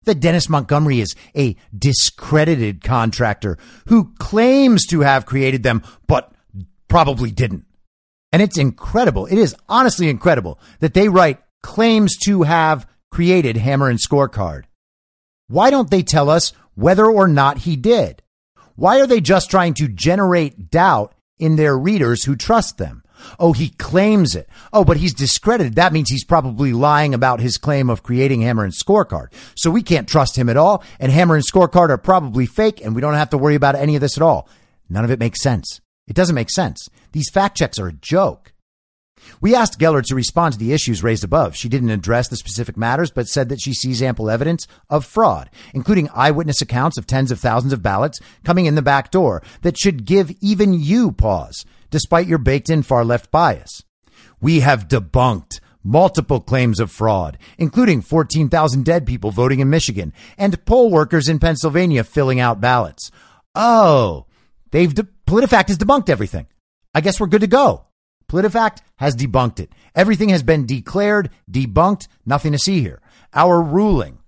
that 0.05 0.21
Dennis 0.21 0.49
Montgomery 0.49 1.01
is 1.01 1.15
a 1.37 1.57
discredited 1.77 2.83
contractor 2.83 3.57
who 3.87 4.13
claims 4.19 4.87
to 4.87 5.01
have 5.01 5.27
created 5.27 5.63
them, 5.63 5.83
but 6.07 6.33
probably 6.89 7.31
didn't. 7.31 7.65
And 8.33 8.43
it's 8.43 8.59
incredible. 8.59 9.27
It 9.27 9.39
is 9.39 9.55
honestly 9.69 10.09
incredible 10.09 10.59
that 10.81 10.95
they 10.95 11.09
write 11.09 11.43
claims 11.63 12.17
to 12.25 12.43
have 12.43 12.87
created 13.11 13.57
Hammer 13.57 13.89
and 13.89 13.99
Scorecard. 13.99 14.65
Why 15.49 15.71
don't 15.71 15.91
they 15.91 16.03
tell 16.03 16.31
us 16.31 16.53
whether 16.75 17.07
or 17.07 17.29
not 17.29 17.59
he 17.59 17.77
did? 17.77 18.23
Why 18.77 19.01
are 19.01 19.07
they 19.07 19.21
just 19.21 19.51
trying 19.51 19.75
to 19.75 19.89
generate 19.89 20.71
doubt 20.71 21.15
in 21.39 21.57
their 21.57 21.79
readers 21.79 22.25
who 22.25 22.37
trust 22.37 22.79
them? 22.79 23.03
Oh, 23.39 23.53
he 23.53 23.71
claims 23.71 24.35
it. 24.35 24.49
Oh, 24.73 24.85
but 24.85 24.97
he's 24.97 25.15
discredited. 25.15 25.77
That 25.77 25.93
means 25.93 26.11
he's 26.11 26.25
probably 26.25 26.73
lying 26.73 27.15
about 27.15 27.41
his 27.41 27.57
claim 27.57 27.89
of 27.89 28.03
creating 28.03 28.43
Hammer 28.43 28.65
and 28.65 28.73
Scorecard. 28.73 29.29
So 29.55 29.71
we 29.71 29.83
can't 29.83 30.09
trust 30.09 30.37
him 30.37 30.49
at 30.49 30.57
all. 30.57 30.83
And 30.99 31.13
Hammer 31.13 31.37
and 31.37 31.45
Scorecard 31.45 31.91
are 31.91 31.99
probably 31.99 32.47
fake 32.47 32.81
and 32.85 32.95
we 32.95 33.01
don't 33.01 33.15
have 33.15 33.31
to 33.31 33.39
worry 33.39 33.55
about 33.55 33.75
any 33.75 33.95
of 33.95 34.01
this 34.01 34.17
at 34.17 34.23
all. 34.23 34.49
None 34.89 35.05
of 35.05 35.11
it 35.11 35.21
makes 35.21 35.41
sense. 35.41 35.81
It 36.09 36.17
doesn't 36.17 36.35
make 36.35 36.51
sense. 36.51 36.89
These 37.13 37.31
fact 37.31 37.57
checks 37.57 37.79
are 37.79 37.89
a 37.89 37.93
joke. 37.93 38.52
We 39.41 39.55
asked 39.55 39.79
Geller 39.79 40.03
to 40.05 40.15
respond 40.15 40.53
to 40.53 40.59
the 40.59 40.73
issues 40.73 41.03
raised 41.03 41.25
above. 41.25 41.57
She 41.57 41.69
didn't 41.69 41.91
address 41.91 42.29
the 42.29 42.37
specific 42.37 42.77
matters, 42.77 43.11
but 43.11 43.29
said 43.29 43.49
that 43.49 43.61
she 43.61 43.75
sees 43.75 44.03
ample 44.03 44.31
evidence 44.31 44.67
of 44.89 45.05
fraud, 45.05 45.51
including 45.75 46.09
eyewitness 46.15 46.61
accounts 46.61 46.99
of 46.99 47.07
tens 47.07 47.31
of 47.31 47.41
thousands 47.41 47.73
of 47.73 47.83
ballots 47.83 48.21
coming 48.45 48.67
in 48.67 48.75
the 48.75 48.83
back 48.83 49.11
door 49.11 49.43
that 49.63 49.79
should 49.79 50.05
give 50.05 50.31
even 50.41 50.75
you 50.75 51.13
pause, 51.13 51.65
despite 51.91 52.27
your 52.27 52.39
baked 52.39 52.71
in 52.71 52.83
far 52.83 53.05
left 53.05 53.31
bias. 53.31 53.83
We 54.41 54.61
have 54.61 54.89
debunked 54.89 55.61
multiple 55.85 56.41
claims 56.41 56.81
of 56.81 56.91
fraud, 56.91 57.39
including 57.59 58.03
14,000 58.03 58.85
dead 58.85 59.07
people 59.07 59.31
voting 59.31 59.61
in 59.61 59.71
Michigan 59.71 60.13
and 60.39 60.65
poll 60.65 60.91
workers 60.91 61.29
in 61.29 61.39
Pennsylvania 61.39 62.05
filling 62.05 62.41
out 62.41 62.61
ballots. 62.61 63.11
Oh, 63.55 64.27
they've, 64.71 64.95
de- 64.95 65.09
PolitiFact 65.27 65.69
has 65.69 65.79
debunked 65.79 66.09
everything. 66.09 66.47
I 66.95 67.01
guess 67.01 67.19
we're 67.19 67.27
good 67.27 67.41
to 67.41 67.47
go. 67.47 67.87
PolitiFact 68.33 68.79
has 68.97 69.15
debunked 69.15 69.61
it. 69.61 69.71
Everything 69.95 70.31
has 70.31 70.43
been 70.43 70.65
declared, 70.65 71.29
debunked, 71.51 72.09
nothing 72.25 72.53
to 72.53 72.59
see 72.59 72.81
here. 72.81 73.03
Our 73.35 73.61
ruling. 73.61 74.19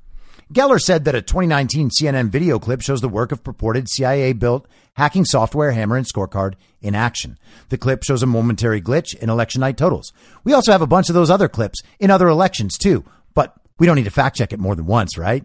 Geller 0.53 0.79
said 0.79 1.07
that 1.07 1.15
a 1.15 1.23
2019 1.23 1.89
CNN 1.89 2.29
video 2.29 2.59
clip 2.59 2.83
shows 2.83 3.01
the 3.01 3.09
work 3.09 3.33
of 3.33 3.43
purported 3.43 3.89
CIA 3.89 4.35
built 4.35 4.69
hacking 4.97 5.25
software 5.25 5.73
Hammer 5.73 5.97
and 5.97 6.07
Scorecard 6.07 6.55
in 6.83 6.95
action. 6.95 7.39
The 7.71 7.79
clip 7.79 8.05
shows 8.05 8.23
a 8.23 8.27
momentary 8.27 8.83
glitch 8.83 9.15
in 9.15 9.31
election 9.31 9.61
night 9.61 9.79
totals. 9.79 10.13
We 10.45 10.53
also 10.53 10.71
have 10.71 10.83
a 10.83 10.87
bunch 10.87 11.09
of 11.09 11.15
those 11.15 11.31
other 11.31 11.49
clips 11.49 11.81
in 11.99 12.11
other 12.11 12.29
elections 12.29 12.77
too, 12.77 13.05
but 13.33 13.55
we 13.79 13.87
don't 13.87 13.97
need 13.97 14.05
to 14.05 14.11
fact 14.11 14.37
check 14.37 14.53
it 14.53 14.61
more 14.61 14.77
than 14.77 14.87
once, 14.87 15.17
right? 15.17 15.45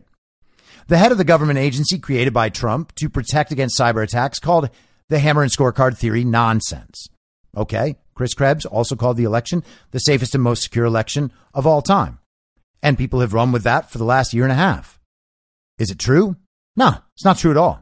The 0.88 0.98
head 0.98 1.14
of 1.14 1.18
the 1.18 1.24
government 1.24 1.60
agency 1.60 1.98
created 1.98 2.34
by 2.34 2.50
Trump 2.50 2.94
to 2.96 3.10
protect 3.10 3.54
against 3.54 3.80
cyber 3.80 4.04
attacks 4.04 4.38
called 4.38 4.70
the 5.08 5.20
Hammer 5.20 5.44
and 5.44 5.52
Scorecard 5.52 5.98
theory 5.98 6.26
nonsense. 6.26 7.08
Okay. 7.56 7.96
Chris 8.20 8.34
Krebs 8.34 8.66
also 8.66 8.98
called 8.98 9.16
the 9.16 9.24
election 9.24 9.64
the 9.92 10.00
safest 10.00 10.36
and 10.36 10.44
most 10.44 10.62
secure 10.62 10.84
election 10.84 11.32
of 11.54 11.66
all 11.66 11.82
time. 11.82 12.20
And 12.84 12.98
people 12.98 13.22
have 13.22 13.34
run 13.34 13.54
with 13.54 13.64
that 13.64 13.90
for 13.90 13.98
the 13.98 14.04
last 14.04 14.34
year 14.34 14.44
and 14.44 14.52
a 14.52 14.56
half. 14.56 15.00
Is 15.78 15.90
it 15.90 16.00
true? 16.00 16.36
No, 16.76 16.96
it's 17.14 17.24
not 17.24 17.38
true 17.38 17.52
at 17.52 17.56
all. 17.56 17.82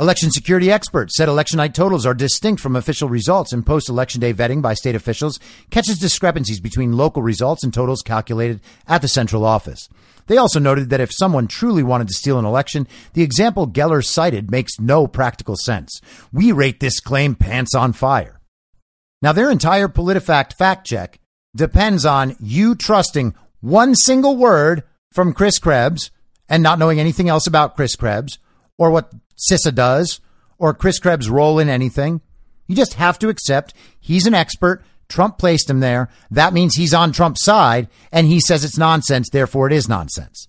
Election 0.00 0.32
security 0.32 0.72
experts 0.72 1.16
said 1.16 1.28
election 1.28 1.58
night 1.58 1.72
totals 1.72 2.04
are 2.04 2.14
distinct 2.14 2.60
from 2.60 2.74
official 2.74 3.08
results 3.08 3.52
and 3.52 3.64
post 3.64 3.88
election 3.88 4.20
day 4.20 4.34
vetting 4.34 4.60
by 4.60 4.74
state 4.74 4.96
officials 4.96 5.38
catches 5.70 6.00
discrepancies 6.00 6.58
between 6.58 6.96
local 6.96 7.22
results 7.22 7.62
and 7.62 7.72
totals 7.72 8.02
calculated 8.02 8.60
at 8.88 9.02
the 9.02 9.08
central 9.08 9.44
office. 9.44 9.88
They 10.26 10.36
also 10.36 10.58
noted 10.58 10.90
that 10.90 11.00
if 11.00 11.14
someone 11.14 11.46
truly 11.46 11.84
wanted 11.84 12.08
to 12.08 12.14
steal 12.14 12.40
an 12.40 12.44
election, 12.44 12.88
the 13.12 13.22
example 13.22 13.68
Geller 13.68 14.04
cited 14.04 14.50
makes 14.50 14.80
no 14.80 15.06
practical 15.06 15.54
sense. 15.54 16.00
We 16.32 16.50
rate 16.50 16.80
this 16.80 16.98
claim 16.98 17.36
pants 17.36 17.72
on 17.72 17.92
fire. 17.92 18.35
Now, 19.26 19.32
their 19.32 19.50
entire 19.50 19.88
PolitiFact 19.88 20.52
fact 20.52 20.86
check 20.86 21.18
depends 21.52 22.06
on 22.06 22.36
you 22.38 22.76
trusting 22.76 23.34
one 23.58 23.96
single 23.96 24.36
word 24.36 24.84
from 25.10 25.32
Chris 25.32 25.58
Krebs 25.58 26.12
and 26.48 26.62
not 26.62 26.78
knowing 26.78 27.00
anything 27.00 27.28
else 27.28 27.44
about 27.44 27.74
Chris 27.74 27.96
Krebs 27.96 28.38
or 28.78 28.92
what 28.92 29.12
CISA 29.50 29.74
does 29.74 30.20
or 30.58 30.72
Chris 30.72 31.00
Krebs' 31.00 31.28
role 31.28 31.58
in 31.58 31.68
anything. 31.68 32.20
You 32.68 32.76
just 32.76 32.94
have 32.94 33.18
to 33.18 33.28
accept 33.28 33.74
he's 33.98 34.28
an 34.28 34.34
expert. 34.34 34.84
Trump 35.08 35.38
placed 35.38 35.68
him 35.68 35.80
there. 35.80 36.08
That 36.30 36.52
means 36.52 36.76
he's 36.76 36.94
on 36.94 37.10
Trump's 37.10 37.42
side 37.42 37.88
and 38.12 38.28
he 38.28 38.38
says 38.38 38.62
it's 38.62 38.78
nonsense. 38.78 39.28
Therefore, 39.28 39.66
it 39.66 39.72
is 39.72 39.88
nonsense. 39.88 40.46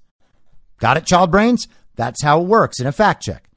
Got 0.78 0.98
it, 0.98 1.08
child 1.08 1.32
brains? 1.32 1.68
That's 1.96 2.22
how 2.22 2.42
it 2.42 2.48
works 2.48 2.80
in 2.80 2.86
a 2.86 2.92
fact 2.92 3.24
check. 3.24 3.50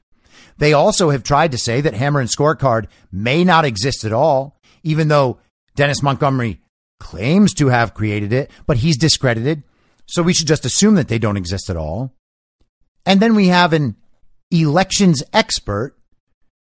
They 0.57 0.73
also 0.73 1.11
have 1.11 1.21
tried 1.21 1.51
to 1.51 1.59
say 1.59 1.79
that 1.81 1.93
Hammer 1.93 2.21
and 2.21 2.29
Scorecard 2.29 2.87
may 3.11 3.43
not 3.43 3.65
exist 3.65 4.03
at 4.03 4.13
all, 4.13 4.57
even 4.83 5.07
though 5.07 5.39
Dennis 5.75 6.03
Montgomery 6.03 6.61
claims 6.99 7.53
to 7.55 7.67
have 7.67 7.93
created 7.93 8.31
it, 8.33 8.51
but 8.65 8.77
he's 8.77 8.97
discredited. 8.97 9.63
So 10.07 10.21
we 10.23 10.33
should 10.33 10.47
just 10.47 10.65
assume 10.65 10.95
that 10.95 11.07
they 11.07 11.19
don't 11.19 11.37
exist 11.37 11.69
at 11.69 11.77
all. 11.77 12.13
And 13.05 13.19
then 13.19 13.35
we 13.35 13.47
have 13.47 13.73
an 13.73 13.95
elections 14.51 15.23
expert 15.33 15.95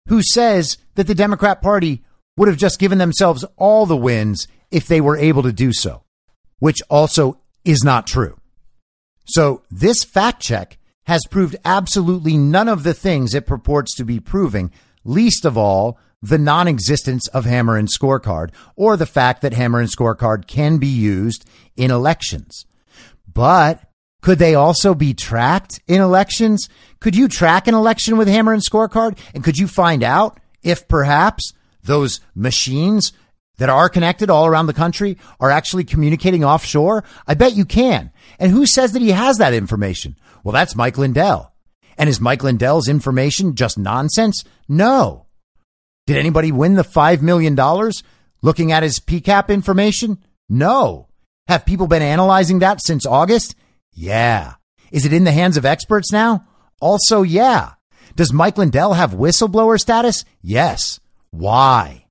who 0.08 0.22
says 0.22 0.76
that 0.94 1.06
the 1.06 1.14
Democrat 1.14 1.62
Party 1.62 2.04
would 2.36 2.48
have 2.48 2.58
just 2.58 2.78
given 2.78 2.98
themselves 2.98 3.44
all 3.56 3.86
the 3.86 3.96
wins 3.96 4.46
if 4.70 4.86
they 4.86 5.00
were 5.00 5.16
able 5.16 5.42
to 5.42 5.52
do 5.52 5.72
so, 5.72 6.02
which 6.58 6.82
also 6.90 7.40
is 7.64 7.82
not 7.82 8.06
true. 8.06 8.38
So 9.24 9.62
this 9.70 10.04
fact 10.04 10.42
check 10.42 10.78
has 11.06 11.22
proved 11.30 11.56
absolutely 11.64 12.36
none 12.36 12.68
of 12.68 12.82
the 12.82 12.94
things 12.94 13.34
it 13.34 13.46
purports 13.46 13.94
to 13.96 14.04
be 14.04 14.20
proving, 14.20 14.72
least 15.04 15.44
of 15.44 15.56
all 15.56 15.98
the 16.22 16.38
non 16.38 16.68
existence 16.68 17.28
of 17.28 17.44
Hammer 17.44 17.76
and 17.76 17.88
Scorecard 17.88 18.50
or 18.74 18.96
the 18.96 19.06
fact 19.06 19.42
that 19.42 19.52
Hammer 19.52 19.80
and 19.80 19.90
Scorecard 19.90 20.46
can 20.46 20.78
be 20.78 20.86
used 20.86 21.44
in 21.76 21.90
elections. 21.90 22.66
But 23.32 23.82
could 24.22 24.38
they 24.38 24.54
also 24.54 24.94
be 24.94 25.14
tracked 25.14 25.80
in 25.86 26.00
elections? 26.00 26.68
Could 27.00 27.14
you 27.14 27.28
track 27.28 27.68
an 27.68 27.74
election 27.74 28.16
with 28.16 28.28
Hammer 28.28 28.52
and 28.52 28.62
Scorecard? 28.62 29.18
And 29.34 29.44
could 29.44 29.58
you 29.58 29.68
find 29.68 30.02
out 30.02 30.40
if 30.62 30.88
perhaps 30.88 31.52
those 31.82 32.20
machines 32.34 33.12
that 33.58 33.68
are 33.68 33.88
connected 33.88 34.28
all 34.28 34.46
around 34.46 34.66
the 34.66 34.72
country 34.72 35.18
are 35.38 35.50
actually 35.50 35.84
communicating 35.84 36.44
offshore? 36.44 37.04
I 37.26 37.34
bet 37.34 37.54
you 37.54 37.64
can. 37.64 38.10
And 38.38 38.50
who 38.50 38.66
says 38.66 38.92
that 38.92 39.02
he 39.02 39.10
has 39.10 39.38
that 39.38 39.54
information? 39.54 40.16
Well, 40.42 40.52
that's 40.52 40.74
Mike 40.74 40.98
Lindell. 40.98 41.52
And 41.98 42.08
is 42.08 42.20
Mike 42.20 42.42
Lindell's 42.42 42.88
information 42.88 43.54
just 43.54 43.78
nonsense? 43.78 44.44
No. 44.68 45.25
Did 46.06 46.16
anybody 46.16 46.52
win 46.52 46.74
the 46.74 46.84
$5 46.84 47.20
million 47.22 47.56
looking 48.42 48.72
at 48.72 48.82
his 48.82 49.00
PCAP 49.00 49.48
information? 49.48 50.18
No. 50.48 51.08
Have 51.48 51.66
people 51.66 51.86
been 51.88 52.02
analyzing 52.02 52.60
that 52.60 52.80
since 52.80 53.04
August? 53.04 53.56
Yeah. 53.92 54.54
Is 54.92 55.04
it 55.04 55.12
in 55.12 55.24
the 55.24 55.32
hands 55.32 55.56
of 55.56 55.66
experts 55.66 56.12
now? 56.12 56.46
Also, 56.80 57.22
yeah. 57.22 57.72
Does 58.14 58.32
Mike 58.32 58.56
Lindell 58.56 58.94
have 58.94 59.12
whistleblower 59.12 59.80
status? 59.80 60.24
Yes. 60.42 61.00
Why? 61.30 62.06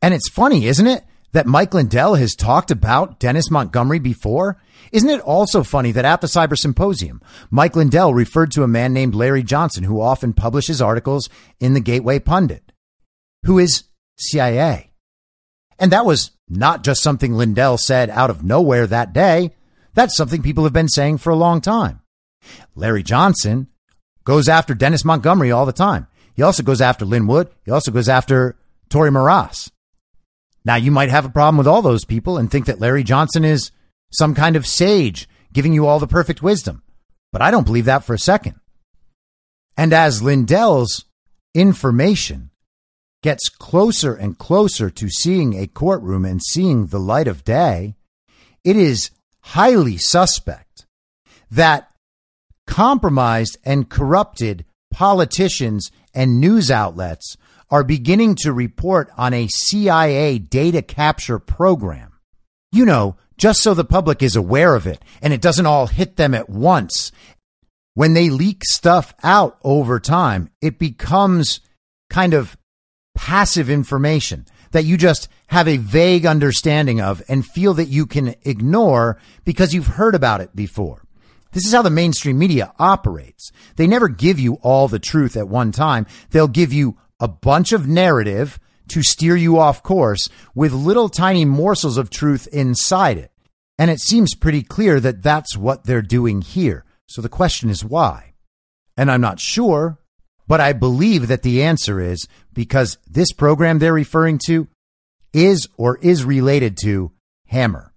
And 0.00 0.14
it's 0.14 0.28
funny, 0.28 0.66
isn't 0.66 0.86
it, 0.86 1.02
that 1.32 1.46
Mike 1.46 1.74
Lindell 1.74 2.14
has 2.14 2.34
talked 2.34 2.70
about 2.70 3.18
Dennis 3.18 3.50
Montgomery 3.50 3.98
before? 3.98 4.58
Isn't 4.92 5.10
it 5.10 5.20
also 5.20 5.64
funny 5.64 5.90
that 5.92 6.04
at 6.04 6.20
the 6.20 6.28
Cyber 6.28 6.56
Symposium, 6.56 7.20
Mike 7.50 7.74
Lindell 7.74 8.14
referred 8.14 8.52
to 8.52 8.62
a 8.62 8.68
man 8.68 8.92
named 8.92 9.14
Larry 9.14 9.42
Johnson, 9.42 9.82
who 9.84 10.00
often 10.00 10.32
publishes 10.32 10.80
articles 10.80 11.28
in 11.58 11.74
the 11.74 11.80
Gateway 11.80 12.20
Pundit, 12.20 12.65
who 13.44 13.58
is 13.58 13.84
CIA? 14.16 14.90
And 15.78 15.92
that 15.92 16.06
was 16.06 16.30
not 16.48 16.84
just 16.84 17.02
something 17.02 17.34
Lindell 17.34 17.78
said 17.78 18.10
out 18.10 18.30
of 18.30 18.44
nowhere 18.44 18.86
that 18.86 19.12
day. 19.12 19.54
That's 19.94 20.16
something 20.16 20.42
people 20.42 20.64
have 20.64 20.72
been 20.72 20.88
saying 20.88 21.18
for 21.18 21.30
a 21.30 21.36
long 21.36 21.60
time. 21.60 22.00
Larry 22.74 23.02
Johnson 23.02 23.68
goes 24.24 24.48
after 24.48 24.74
Dennis 24.74 25.04
Montgomery 25.04 25.50
all 25.50 25.66
the 25.66 25.72
time. 25.72 26.06
He 26.34 26.42
also 26.42 26.62
goes 26.62 26.80
after 26.80 27.04
Lin 27.04 27.26
Wood. 27.26 27.48
He 27.64 27.70
also 27.70 27.90
goes 27.90 28.08
after 28.08 28.56
Tori 28.88 29.10
Maras. 29.10 29.70
Now, 30.64 30.74
you 30.74 30.90
might 30.90 31.10
have 31.10 31.24
a 31.24 31.30
problem 31.30 31.56
with 31.56 31.66
all 31.66 31.80
those 31.80 32.04
people 32.04 32.38
and 32.38 32.50
think 32.50 32.66
that 32.66 32.80
Larry 32.80 33.04
Johnson 33.04 33.44
is 33.44 33.70
some 34.12 34.34
kind 34.34 34.56
of 34.56 34.66
sage 34.66 35.28
giving 35.52 35.72
you 35.72 35.86
all 35.86 35.98
the 35.98 36.06
perfect 36.06 36.42
wisdom. 36.42 36.82
But 37.32 37.40
I 37.40 37.50
don't 37.50 37.66
believe 37.66 37.84
that 37.86 38.04
for 38.04 38.14
a 38.14 38.18
second. 38.18 38.56
And 39.76 39.92
as 39.92 40.22
Lindell's 40.22 41.04
information 41.54 42.50
gets 43.26 43.48
closer 43.48 44.14
and 44.14 44.38
closer 44.38 44.88
to 44.88 45.08
seeing 45.10 45.54
a 45.54 45.66
courtroom 45.66 46.24
and 46.24 46.40
seeing 46.40 46.86
the 46.86 47.00
light 47.00 47.26
of 47.26 47.42
day, 47.42 47.96
it 48.62 48.76
is 48.76 49.10
highly 49.40 49.96
suspect 49.96 50.86
that 51.50 51.90
compromised 52.68 53.58
and 53.64 53.90
corrupted 53.90 54.64
politicians 54.92 55.90
and 56.14 56.40
news 56.40 56.70
outlets 56.70 57.36
are 57.68 57.82
beginning 57.82 58.36
to 58.36 58.52
report 58.52 59.10
on 59.18 59.34
a 59.34 59.48
CIA 59.48 60.38
data 60.38 60.80
capture 60.80 61.40
program. 61.40 62.12
You 62.70 62.84
know, 62.86 63.16
just 63.36 63.60
so 63.60 63.74
the 63.74 63.84
public 63.84 64.22
is 64.22 64.36
aware 64.36 64.76
of 64.76 64.86
it 64.86 65.02
and 65.20 65.32
it 65.32 65.40
doesn't 65.40 65.66
all 65.66 65.88
hit 65.88 66.14
them 66.14 66.32
at 66.32 66.48
once. 66.48 67.10
When 67.94 68.14
they 68.14 68.30
leak 68.30 68.62
stuff 68.64 69.14
out 69.24 69.58
over 69.64 69.98
time, 69.98 70.48
it 70.62 70.78
becomes 70.78 71.58
kind 72.08 72.32
of 72.32 72.56
passive 73.16 73.68
information 73.68 74.46
that 74.70 74.84
you 74.84 74.96
just 74.96 75.28
have 75.48 75.66
a 75.66 75.78
vague 75.78 76.26
understanding 76.26 77.00
of 77.00 77.22
and 77.28 77.44
feel 77.44 77.74
that 77.74 77.88
you 77.88 78.06
can 78.06 78.34
ignore 78.44 79.18
because 79.44 79.74
you've 79.74 79.86
heard 79.86 80.14
about 80.14 80.40
it 80.40 80.54
before. 80.54 81.02
This 81.52 81.66
is 81.66 81.72
how 81.72 81.82
the 81.82 81.90
mainstream 81.90 82.38
media 82.38 82.72
operates. 82.78 83.50
They 83.76 83.86
never 83.86 84.08
give 84.08 84.38
you 84.38 84.54
all 84.62 84.86
the 84.88 84.98
truth 84.98 85.36
at 85.36 85.48
one 85.48 85.72
time. 85.72 86.06
They'll 86.30 86.48
give 86.48 86.72
you 86.72 86.98
a 87.18 87.26
bunch 87.26 87.72
of 87.72 87.88
narrative 87.88 88.58
to 88.88 89.02
steer 89.02 89.36
you 89.36 89.58
off 89.58 89.82
course 89.82 90.28
with 90.54 90.72
little 90.72 91.08
tiny 91.08 91.44
morsels 91.44 91.96
of 91.96 92.10
truth 92.10 92.46
inside 92.52 93.18
it. 93.18 93.32
And 93.78 93.90
it 93.90 94.00
seems 94.00 94.34
pretty 94.34 94.62
clear 94.62 95.00
that 95.00 95.22
that's 95.22 95.56
what 95.56 95.84
they're 95.84 96.02
doing 96.02 96.42
here. 96.42 96.84
So 97.06 97.22
the 97.22 97.28
question 97.28 97.70
is 97.70 97.84
why? 97.84 98.34
And 98.96 99.10
I'm 99.10 99.20
not 99.20 99.40
sure, 99.40 99.98
but 100.46 100.60
I 100.60 100.72
believe 100.72 101.28
that 101.28 101.42
the 101.42 101.62
answer 101.62 102.00
is 102.00 102.26
because 102.52 102.98
this 103.08 103.32
program 103.32 103.78
they're 103.78 103.92
referring 103.92 104.38
to 104.46 104.68
is 105.32 105.68
or 105.76 105.98
is 105.98 106.24
related 106.24 106.76
to 106.82 107.12
Hammer. 107.46 107.92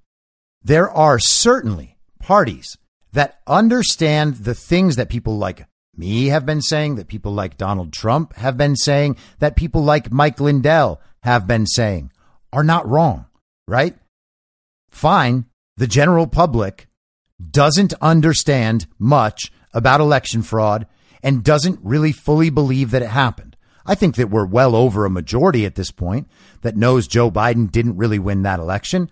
There 0.64 0.90
are 0.90 1.20
certainly 1.20 1.98
parties 2.20 2.78
that 3.14 3.40
understand 3.48 4.36
the 4.36 4.54
things 4.54 4.96
that 4.98 5.10
people 5.10 5.38
like 5.38 5.66
me 5.96 6.28
have 6.28 6.46
been 6.46 6.62
saying, 6.62 6.96
that 6.96 7.08
people 7.08 7.34
like 7.34 7.58
Donald 7.58 7.92
Trump 7.94 8.36
have 8.36 8.58
been 8.58 8.76
saying, 8.76 9.18
that 9.40 9.56
people 9.56 9.84
like 9.84 10.12
Mike 10.12 10.40
Lindell 10.40 11.02
have 11.24 11.48
been 11.48 11.66
saying 11.66 12.12
are 12.54 12.64
not 12.64 12.88
wrong, 12.88 13.26
right? 13.68 13.96
Fine. 14.90 15.46
The 15.78 15.88
general 15.88 16.28
public 16.28 16.88
doesn't 17.52 17.94
understand 18.02 18.88
much 18.98 19.52
about 19.74 20.02
election 20.02 20.42
fraud 20.42 20.88
and 21.24 21.44
doesn't 21.44 21.80
really 21.84 22.12
fully 22.12 22.50
believe 22.50 22.92
that 22.92 23.02
it 23.02 23.10
happened. 23.10 23.56
I 23.86 23.96
think 23.96 24.16
that 24.16 24.30
we're 24.30 24.46
well 24.46 24.76
over 24.76 25.06
a 25.06 25.10
majority 25.10 25.66
at 25.66 25.76
this 25.76 25.92
point 25.92 26.28
that 26.62 26.78
knows 26.78 27.08
Joe 27.08 27.32
Biden 27.32 27.72
didn't 27.72 27.98
really 27.98 28.20
win 28.20 28.44
that 28.44 28.60
election, 28.60 29.10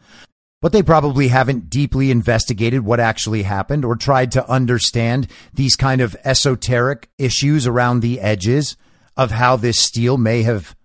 but 0.62 0.72
they 0.72 0.84
probably 0.84 1.30
haven't 1.30 1.70
deeply 1.70 2.12
investigated 2.12 2.86
what 2.86 3.00
actually 3.00 3.44
happened 3.44 3.86
or 3.86 3.96
tried 3.96 4.32
to 4.34 4.50
understand 4.50 5.28
these 5.54 5.76
kind 5.76 6.02
of 6.02 6.16
esoteric 6.24 7.10
issues 7.18 7.66
around 7.66 8.00
the 8.00 8.20
edges 8.20 8.78
of 9.16 9.32
how 9.32 9.56
this 9.56 9.80
steal 9.80 10.18
may 10.18 10.44
have 10.44 10.76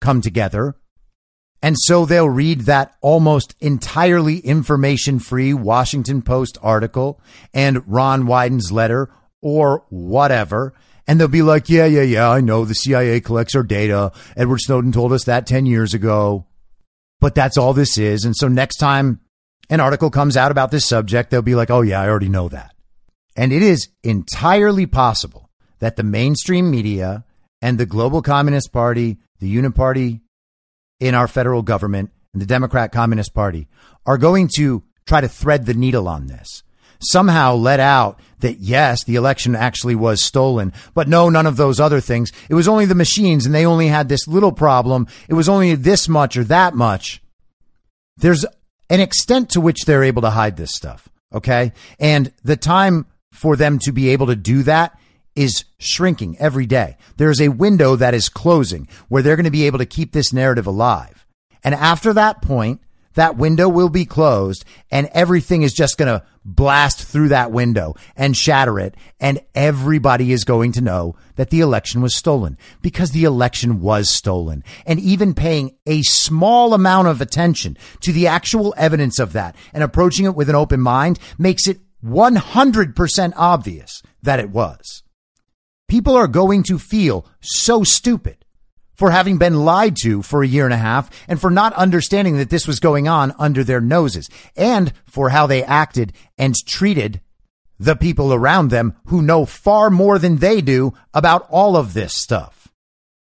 come 0.00 0.20
together. 0.20 0.74
And 1.60 1.76
so 1.78 2.04
they'll 2.04 2.28
read 2.28 2.62
that 2.62 2.96
almost 3.00 3.56
entirely 3.60 4.38
information 4.38 5.18
free 5.18 5.52
Washington 5.52 6.22
Post 6.22 6.56
article 6.62 7.20
and 7.52 7.82
Ron 7.86 8.26
Wyden's 8.26 8.70
letter 8.70 9.10
or 9.42 9.84
whatever 9.88 10.74
and 11.08 11.18
they'll 11.18 11.26
be 11.26 11.42
like, 11.42 11.70
yeah, 11.70 11.86
yeah, 11.86 12.02
yeah, 12.02 12.30
I 12.30 12.42
know 12.42 12.66
the 12.66 12.74
CIA 12.74 13.22
collects 13.22 13.56
our 13.56 13.62
data. 13.62 14.12
Edward 14.36 14.58
Snowden 14.60 14.92
told 14.92 15.14
us 15.14 15.24
that 15.24 15.46
10 15.46 15.64
years 15.64 15.94
ago. 15.94 16.44
But 17.18 17.34
that's 17.34 17.56
all 17.56 17.72
this 17.72 17.96
is. 17.96 18.26
And 18.26 18.36
so 18.36 18.46
next 18.46 18.76
time 18.76 19.20
an 19.70 19.80
article 19.80 20.10
comes 20.10 20.36
out 20.36 20.52
about 20.52 20.70
this 20.70 20.84
subject, 20.84 21.30
they'll 21.30 21.40
be 21.40 21.54
like, 21.54 21.70
oh, 21.70 21.80
yeah, 21.80 22.00
I 22.02 22.08
already 22.08 22.28
know 22.28 22.50
that. 22.50 22.74
And 23.34 23.54
it 23.54 23.62
is 23.62 23.88
entirely 24.04 24.84
possible 24.84 25.48
that 25.78 25.96
the 25.96 26.02
mainstream 26.02 26.70
media 26.70 27.24
and 27.62 27.78
the 27.78 27.86
global 27.86 28.20
communist 28.20 28.70
party, 28.70 29.16
the 29.40 29.52
uniparty 29.52 30.20
in 31.00 31.14
our 31.14 31.26
federal 31.26 31.62
government, 31.62 32.10
and 32.34 32.42
the 32.42 32.46
Democrat 32.46 32.92
Communist 32.92 33.32
Party 33.32 33.66
are 34.04 34.18
going 34.18 34.50
to 34.56 34.82
try 35.06 35.22
to 35.22 35.28
thread 35.28 35.64
the 35.64 35.74
needle 35.74 36.06
on 36.06 36.26
this 36.26 36.62
somehow 37.00 37.54
let 37.54 37.80
out 37.80 38.18
that 38.40 38.58
yes, 38.60 39.04
the 39.04 39.16
election 39.16 39.54
actually 39.54 39.94
was 39.94 40.22
stolen, 40.22 40.72
but 40.94 41.08
no, 41.08 41.28
none 41.28 41.46
of 41.46 41.56
those 41.56 41.80
other 41.80 42.00
things. 42.00 42.30
It 42.48 42.54
was 42.54 42.68
only 42.68 42.86
the 42.86 42.94
machines 42.94 43.46
and 43.46 43.54
they 43.54 43.66
only 43.66 43.88
had 43.88 44.08
this 44.08 44.28
little 44.28 44.52
problem. 44.52 45.06
It 45.28 45.34
was 45.34 45.48
only 45.48 45.74
this 45.74 46.08
much 46.08 46.36
or 46.36 46.44
that 46.44 46.74
much. 46.74 47.22
There's 48.16 48.44
an 48.90 49.00
extent 49.00 49.50
to 49.50 49.60
which 49.60 49.84
they're 49.84 50.04
able 50.04 50.22
to 50.22 50.30
hide 50.30 50.56
this 50.56 50.74
stuff. 50.74 51.08
Okay. 51.32 51.72
And 51.98 52.32
the 52.42 52.56
time 52.56 53.06
for 53.32 53.56
them 53.56 53.78
to 53.80 53.92
be 53.92 54.08
able 54.10 54.26
to 54.28 54.36
do 54.36 54.62
that 54.64 54.98
is 55.34 55.64
shrinking 55.78 56.36
every 56.38 56.66
day. 56.66 56.96
There's 57.16 57.40
a 57.40 57.48
window 57.48 57.96
that 57.96 58.14
is 58.14 58.28
closing 58.28 58.88
where 59.08 59.22
they're 59.22 59.36
going 59.36 59.44
to 59.44 59.50
be 59.50 59.66
able 59.66 59.78
to 59.78 59.86
keep 59.86 60.12
this 60.12 60.32
narrative 60.32 60.66
alive. 60.66 61.26
And 61.62 61.74
after 61.74 62.12
that 62.12 62.42
point, 62.42 62.80
that 63.18 63.36
window 63.36 63.68
will 63.68 63.88
be 63.88 64.04
closed 64.04 64.64
and 64.92 65.08
everything 65.12 65.62
is 65.62 65.72
just 65.72 65.98
going 65.98 66.06
to 66.06 66.24
blast 66.44 67.02
through 67.02 67.28
that 67.28 67.50
window 67.50 67.96
and 68.14 68.36
shatter 68.36 68.78
it. 68.78 68.94
And 69.18 69.40
everybody 69.56 70.30
is 70.30 70.44
going 70.44 70.70
to 70.72 70.80
know 70.80 71.16
that 71.34 71.50
the 71.50 71.60
election 71.60 72.00
was 72.00 72.14
stolen 72.14 72.56
because 72.80 73.10
the 73.10 73.24
election 73.24 73.80
was 73.80 74.08
stolen. 74.08 74.62
And 74.86 75.00
even 75.00 75.34
paying 75.34 75.76
a 75.84 76.02
small 76.02 76.74
amount 76.74 77.08
of 77.08 77.20
attention 77.20 77.76
to 78.02 78.12
the 78.12 78.28
actual 78.28 78.72
evidence 78.76 79.18
of 79.18 79.32
that 79.32 79.56
and 79.72 79.82
approaching 79.82 80.24
it 80.24 80.36
with 80.36 80.48
an 80.48 80.54
open 80.54 80.80
mind 80.80 81.18
makes 81.38 81.66
it 81.66 81.80
100% 82.04 83.32
obvious 83.34 84.00
that 84.22 84.38
it 84.38 84.50
was. 84.50 85.02
People 85.88 86.14
are 86.14 86.28
going 86.28 86.62
to 86.62 86.78
feel 86.78 87.26
so 87.40 87.82
stupid 87.82 88.44
for 88.98 89.12
having 89.12 89.38
been 89.38 89.64
lied 89.64 89.96
to 90.02 90.22
for 90.22 90.42
a 90.42 90.48
year 90.48 90.64
and 90.64 90.74
a 90.74 90.78
half 90.78 91.08
and 91.28 91.40
for 91.40 91.50
not 91.50 91.72
understanding 91.74 92.36
that 92.36 92.50
this 92.50 92.66
was 92.66 92.80
going 92.80 93.06
on 93.06 93.32
under 93.38 93.62
their 93.62 93.80
noses 93.80 94.28
and 94.56 94.92
for 95.06 95.30
how 95.30 95.46
they 95.46 95.62
acted 95.62 96.12
and 96.36 96.54
treated 96.66 97.20
the 97.78 97.94
people 97.94 98.34
around 98.34 98.70
them 98.70 98.96
who 99.06 99.22
know 99.22 99.46
far 99.46 99.88
more 99.88 100.18
than 100.18 100.38
they 100.38 100.60
do 100.60 100.92
about 101.14 101.46
all 101.48 101.76
of 101.76 101.94
this 101.94 102.12
stuff. 102.12 102.68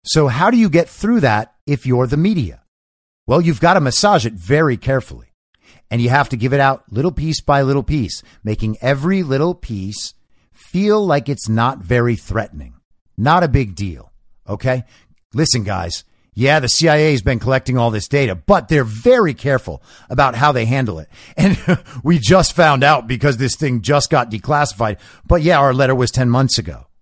So 0.04 0.28
how 0.28 0.52
do 0.52 0.58
you 0.58 0.70
get 0.70 0.90
through 0.90 1.22
that 1.22 1.56
if 1.66 1.86
you're 1.86 2.08
the 2.08 2.18
media? 2.18 2.62
Well, 3.26 3.40
you've 3.40 3.62
got 3.62 3.76
to 3.76 3.80
massage 3.80 4.26
it 4.26 4.34
very 4.34 4.76
carefully 4.76 5.28
and 5.90 6.02
you 6.02 6.10
have 6.10 6.28
to 6.30 6.38
give 6.38 6.52
it 6.52 6.60
out 6.60 6.84
little 6.92 7.14
piece 7.14 7.40
by 7.40 7.62
little 7.62 7.84
piece, 7.84 8.22
making 8.44 8.78
every 8.82 9.24
little 9.24 9.56
piece 9.56 10.16
feel 10.52 11.06
like 11.06 11.30
it's 11.30 11.48
not 11.48 11.80
very 11.80 12.18
threatening. 12.18 12.74
Not 13.18 13.44
a 13.44 13.48
big 13.48 13.74
deal. 13.74 14.12
Okay 14.50 14.84
listen, 15.34 15.64
guys, 15.64 16.04
yeah, 16.34 16.60
the 16.60 16.70
CIA 16.70 17.12
has 17.12 17.22
been 17.22 17.40
collecting 17.40 17.78
all 17.78 17.92
this 17.92 18.08
data, 18.08 18.36
but 18.36 18.70
they're 18.70 18.86
very 18.86 19.34
careful 19.34 19.84
about 20.10 20.36
how 20.36 20.52
they 20.52 20.66
handle 20.66 21.00
it. 21.00 21.10
And 21.36 21.58
we 22.04 22.20
just 22.20 22.54
found 22.54 22.84
out 22.84 23.08
because 23.08 23.38
this 23.38 23.56
thing 23.56 23.82
just 23.82 24.10
got 24.10 24.32
declassified. 24.32 24.98
But 25.26 25.42
yeah, 25.42 25.60
our 25.60 25.74
letter 25.74 25.96
was 25.96 26.12
10 26.12 26.30
months 26.30 26.58
ago. 26.58 26.88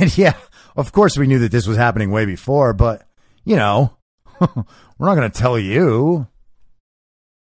And 0.00 0.16
yeah, 0.16 0.36
of 0.74 0.90
course 0.92 1.18
we 1.18 1.26
knew 1.26 1.38
that 1.40 1.52
this 1.52 1.66
was 1.66 1.76
happening 1.76 2.10
way 2.10 2.24
before, 2.24 2.72
but 2.72 3.06
you 3.44 3.56
know, 3.56 3.98
we're 4.40 5.06
not 5.06 5.16
going 5.16 5.30
to 5.30 5.38
tell 5.38 5.58
you. 5.58 6.28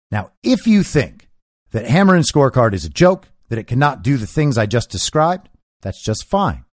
Now, 0.09 0.31
if 0.41 0.65
you 0.65 0.81
think 0.81 1.29
that 1.71 1.85
Hammer 1.85 2.15
and 2.15 2.25
Scorecard 2.25 2.73
is 2.73 2.85
a 2.85 2.89
joke, 2.89 3.27
that 3.49 3.59
it 3.59 3.67
cannot 3.67 4.01
do 4.01 4.17
the 4.17 4.25
things 4.25 4.57
I 4.57 4.65
just 4.65 4.89
described, 4.89 5.47
that's 5.81 6.03
just 6.03 6.25
fine. 6.25 6.65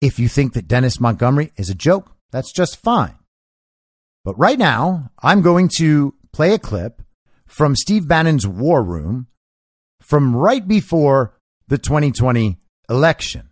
If 0.00 0.20
you 0.20 0.28
think 0.28 0.52
that 0.52 0.68
Dennis 0.68 1.00
Montgomery 1.00 1.52
is 1.56 1.68
a 1.68 1.74
joke, 1.74 2.12
that's 2.30 2.52
just 2.52 2.76
fine. 2.76 3.16
But 4.24 4.38
right 4.38 4.58
now, 4.58 5.10
I'm 5.22 5.42
going 5.42 5.70
to 5.78 6.14
play 6.32 6.54
a 6.54 6.58
clip 6.58 7.02
from 7.46 7.74
Steve 7.74 8.06
Bannon's 8.06 8.46
War 8.46 8.82
Room 8.82 9.26
from 10.02 10.36
right 10.36 10.66
before 10.66 11.34
the 11.68 11.78
2020 11.78 12.58
election. 12.88 13.50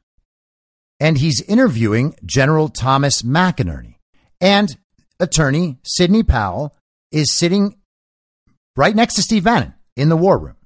And 1.00 1.18
he's 1.18 1.42
interviewing 1.42 2.16
General 2.24 2.68
Thomas 2.68 3.22
McInerney. 3.22 3.96
And 4.40 4.76
attorney 5.20 5.78
Sidney 5.84 6.22
Powell 6.22 6.76
is 7.10 7.36
sitting 7.36 7.76
right 8.76 8.94
next 8.94 9.14
to 9.14 9.22
Steve 9.22 9.44
Bannon 9.44 9.74
in 9.96 10.09
the 10.09 10.16
War 10.16 10.38
Room. 10.38 10.56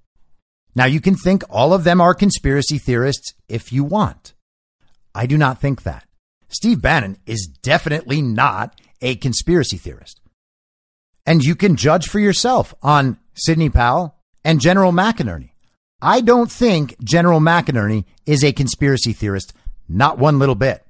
Now, 0.74 0.86
you 0.86 1.00
can 1.00 1.14
think 1.14 1.42
all 1.50 1.74
of 1.74 1.84
them 1.84 2.00
are 2.00 2.14
conspiracy 2.14 2.78
theorists 2.78 3.34
if 3.48 3.72
you 3.72 3.84
want. 3.84 4.32
I 5.14 5.26
do 5.26 5.36
not 5.36 5.60
think 5.60 5.82
that. 5.82 6.06
Steve 6.52 6.80
Bannon 6.82 7.16
is 7.26 7.46
definitely 7.62 8.22
not 8.22 8.80
a 9.00 9.16
conspiracy 9.16 9.76
theorist. 9.76 10.20
And 11.26 11.42
you 11.42 11.54
can 11.54 11.76
judge 11.76 12.08
for 12.08 12.18
yourself 12.18 12.74
on 12.82 13.18
Sidney 13.34 13.70
Powell 13.70 14.16
and 14.44 14.60
General 14.60 14.92
McInerney. 14.92 15.50
I 16.00 16.20
don't 16.20 16.50
think 16.50 16.96
General 17.02 17.40
McInerney 17.40 18.04
is 18.26 18.42
a 18.44 18.52
conspiracy 18.52 19.12
theorist, 19.12 19.52
not 19.88 20.18
one 20.18 20.38
little 20.38 20.56
bit. 20.56 20.84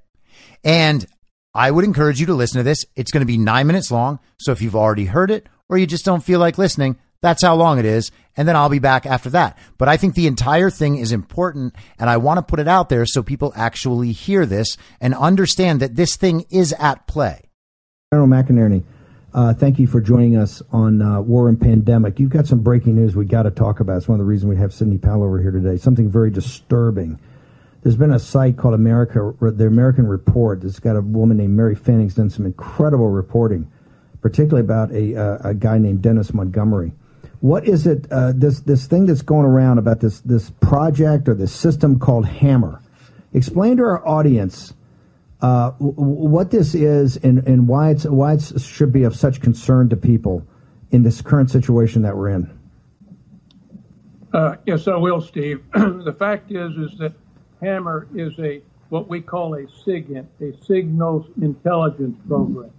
And 0.63 1.05
I 1.53 1.69
would 1.69 1.85
encourage 1.85 2.19
you 2.19 2.25
to 2.27 2.33
listen 2.33 2.57
to 2.57 2.63
this. 2.63 2.83
It's 2.95 3.11
going 3.11 3.21
to 3.21 3.27
be 3.27 3.37
nine 3.37 3.67
minutes 3.67 3.91
long. 3.91 4.19
So 4.39 4.51
if 4.51 4.61
you've 4.61 4.75
already 4.75 5.05
heard 5.05 5.29
it 5.29 5.47
or 5.69 5.77
you 5.77 5.85
just 5.85 6.05
don't 6.05 6.23
feel 6.23 6.39
like 6.39 6.57
listening, 6.57 6.97
that's 7.23 7.41
how 7.41 7.55
long 7.55 7.79
it 7.79 7.85
is. 7.85 8.11
And 8.35 8.47
then 8.47 8.57
I'll 8.57 8.69
be 8.69 8.79
back 8.79 9.05
after 9.05 9.29
that. 9.29 9.57
But 9.77 9.87
I 9.87 9.95
think 9.95 10.13
the 10.13 10.27
entire 10.27 10.69
thing 10.69 10.97
is 10.97 11.13
important 11.13 11.73
and 11.97 12.09
I 12.09 12.17
want 12.17 12.37
to 12.37 12.41
put 12.41 12.59
it 12.59 12.67
out 12.67 12.89
there 12.89 13.05
so 13.05 13.23
people 13.23 13.53
actually 13.55 14.11
hear 14.11 14.45
this 14.45 14.75
and 14.99 15.15
understand 15.15 15.79
that 15.79 15.95
this 15.95 16.17
thing 16.17 16.45
is 16.51 16.73
at 16.73 17.07
play. 17.07 17.49
General 18.11 18.27
McInerney, 18.27 18.83
uh, 19.33 19.53
thank 19.53 19.79
you 19.79 19.87
for 19.87 20.01
joining 20.01 20.35
us 20.35 20.61
on 20.73 21.01
uh, 21.01 21.21
War 21.21 21.47
and 21.47 21.59
Pandemic. 21.59 22.19
You've 22.19 22.29
got 22.29 22.45
some 22.45 22.59
breaking 22.59 22.95
news 22.95 23.15
we 23.15 23.23
got 23.23 23.43
to 23.43 23.51
talk 23.51 23.79
about. 23.79 23.97
It's 23.97 24.07
one 24.09 24.19
of 24.19 24.25
the 24.25 24.29
reasons 24.29 24.49
we 24.49 24.57
have 24.57 24.73
Sidney 24.73 24.97
Powell 24.97 25.23
over 25.23 25.41
here 25.41 25.51
today. 25.51 25.77
Something 25.77 26.11
very 26.11 26.29
disturbing. 26.29 27.17
There's 27.83 27.95
been 27.95 28.11
a 28.11 28.19
site 28.19 28.57
called 28.57 28.73
America, 28.73 29.33
the 29.39 29.67
American 29.67 30.07
Report. 30.07 30.61
It's 30.65 30.79
got 30.79 30.97
a 30.97 31.01
woman 31.01 31.37
named 31.37 31.55
Mary 31.55 31.75
Fanning's 31.75 32.15
done 32.15 32.29
some 32.29 32.45
incredible 32.45 33.09
reporting, 33.09 33.71
particularly 34.21 34.65
about 34.65 34.91
a, 34.91 35.15
uh, 35.15 35.49
a 35.49 35.53
guy 35.53 35.77
named 35.77 36.01
Dennis 36.01 36.33
Montgomery. 36.33 36.91
What 37.43 37.67
is 37.67 37.85
it? 37.87 38.09
Uh, 38.09 38.31
this 38.33 38.61
this 38.61 38.87
thing 38.87 39.05
that's 39.05 39.21
going 39.21 39.45
around 39.45 39.77
about 39.77 39.99
this 39.99 40.21
this 40.21 40.49
project 40.61 41.27
or 41.27 41.33
this 41.33 41.51
system 41.51 41.99
called 41.99 42.25
Hammer. 42.25 42.81
Explain 43.33 43.75
to 43.77 43.83
our 43.83 44.07
audience 44.07 44.73
uh, 45.41 45.71
w- 45.71 45.93
what 45.93 46.51
this 46.51 46.73
is 46.73 47.17
and, 47.17 47.45
and 47.45 47.67
why 47.67 47.89
it's 47.89 48.05
why 48.05 48.35
it 48.35 48.61
should 48.61 48.93
be 48.93 49.03
of 49.03 49.13
such 49.13 49.41
concern 49.41 49.89
to 49.89 49.97
people 49.97 50.47
in 50.91 51.03
this 51.03 51.21
current 51.21 51.51
situation 51.51 52.03
that 52.03 52.15
we're 52.15 52.29
in. 52.29 52.59
Uh, 54.31 54.55
yes, 54.65 54.87
I 54.87 54.95
will, 54.95 55.19
Steve. 55.19 55.61
the 55.73 56.15
fact 56.17 56.49
is, 56.49 56.71
is 56.77 56.97
that 56.99 57.11
Hammer 57.61 58.07
is 58.15 58.39
a 58.39 58.61
what 58.87 59.09
we 59.09 59.19
call 59.19 59.55
a 59.55 59.63
SIGINT, 59.85 60.27
a 60.39 60.53
signals 60.63 61.25
intelligence 61.41 62.17
program 62.25 62.71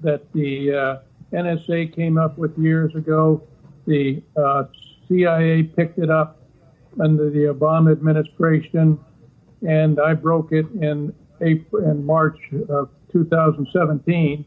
that 0.00 0.32
the 0.32 0.72
uh, 0.72 1.36
NSA 1.36 1.94
came 1.94 2.16
up 2.16 2.38
with 2.38 2.56
years 2.56 2.94
ago 2.94 3.42
the 3.86 4.22
uh, 4.36 4.64
CIA 5.08 5.62
picked 5.62 5.98
it 5.98 6.10
up 6.10 6.40
under 7.02 7.30
the 7.30 7.52
Obama 7.52 7.92
administration, 7.92 8.98
and 9.66 10.00
I 10.00 10.14
broke 10.14 10.52
it 10.52 10.66
in 10.80 11.14
April 11.40 11.84
in 11.90 12.04
March 12.04 12.38
of 12.68 12.90
2017 13.12 14.44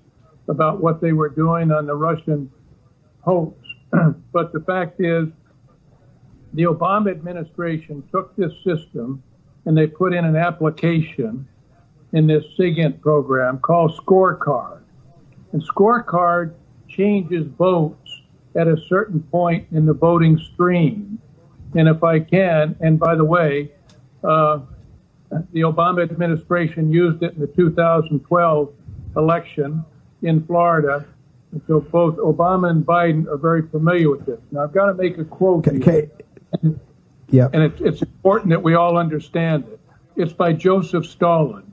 about 0.48 0.82
what 0.82 1.02
they 1.02 1.12
were 1.12 1.30
doing 1.30 1.72
on 1.72 1.86
the 1.86 1.96
Russian 1.96 2.50
hoax. 3.22 3.58
but 4.32 4.54
the 4.54 4.62
fact 4.62 5.00
is, 5.00 5.28
the 6.54 6.64
Obama 6.64 7.12
administration 7.12 8.04
took 8.12 8.36
this 8.36 8.54
system 8.64 9.22
and 9.66 9.78
they 9.78 9.86
put 9.86 10.14
in 10.14 10.24
an 10.24 10.36
application 10.36 11.48
in 12.14 12.26
this 12.26 12.44
SIGINT 12.58 13.02
program 13.02 13.60
called 13.60 13.92
Scorecard. 13.98 14.80
And 15.52 15.62
Scorecard 15.62 16.54
changes 16.88 17.46
votes 17.58 18.07
at 18.58 18.68
a 18.68 18.78
certain 18.88 19.22
point 19.22 19.68
in 19.72 19.86
the 19.86 19.94
voting 19.94 20.38
stream. 20.54 21.20
And 21.76 21.88
if 21.88 22.04
I 22.04 22.20
can, 22.20 22.76
and 22.80 23.00
by 23.00 23.16
the 23.16 23.24
way, 23.24 23.72
uh, 24.24 24.60
the 25.52 25.62
Obama 25.62 26.02
administration 26.04 26.92
used 26.92 27.22
it 27.22 27.34
in 27.34 27.40
the 27.42 27.48
2012 27.48 28.74
election 29.16 29.84
in 30.22 30.46
Florida. 30.46 31.06
And 31.52 31.62
so 31.68 31.82
both 31.82 32.18
Obama 32.18 32.70
and 32.70 32.86
Biden 32.86 33.28
are 33.28 33.38
very 33.38 33.68
familiar 33.68 34.10
with 34.10 34.26
this. 34.26 34.40
Now, 34.52 34.64
I've 34.64 34.74
got 34.74 34.88
to 34.88 34.94
make 34.94 35.18
a 35.18 35.26
quote. 35.26 35.68
Okay. 35.68 36.10
And, 36.62 36.80
yeah. 37.30 37.50
And 37.54 37.64
it's, 37.64 37.82
it's 37.82 38.02
important 38.02 38.50
that 38.50 38.64
we 38.64 38.76
all 38.76 38.98
understand 38.98 39.66
it. 39.66 39.80
It's 40.16 40.34
by 40.34 40.54
Joseph 40.54 41.06
Stalin. 41.06 41.72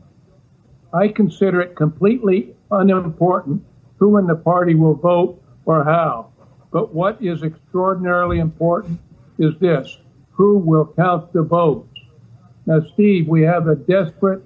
I 0.93 1.09
consider 1.09 1.61
it 1.61 1.77
completely 1.77 2.55
unimportant 2.71 3.65
who 3.97 4.19
in 4.19 4.27
the 4.27 4.37
party 4.37 4.75
will 4.75 4.95
vote 4.95 5.43
or 5.65 5.85
how. 5.85 6.31
But 6.75 6.93
what 6.93 7.23
is 7.23 7.45
extraordinarily 7.45 8.41
important 8.41 8.99
is 9.39 9.55
this 9.61 9.97
who 10.33 10.59
will 10.59 10.93
count 10.97 11.33
the 11.33 11.43
votes? 11.43 11.97
Now, 12.67 12.81
Steve, 12.95 13.29
we 13.29 13.43
have 13.43 13.69
a 13.69 13.77
desperate 13.77 14.43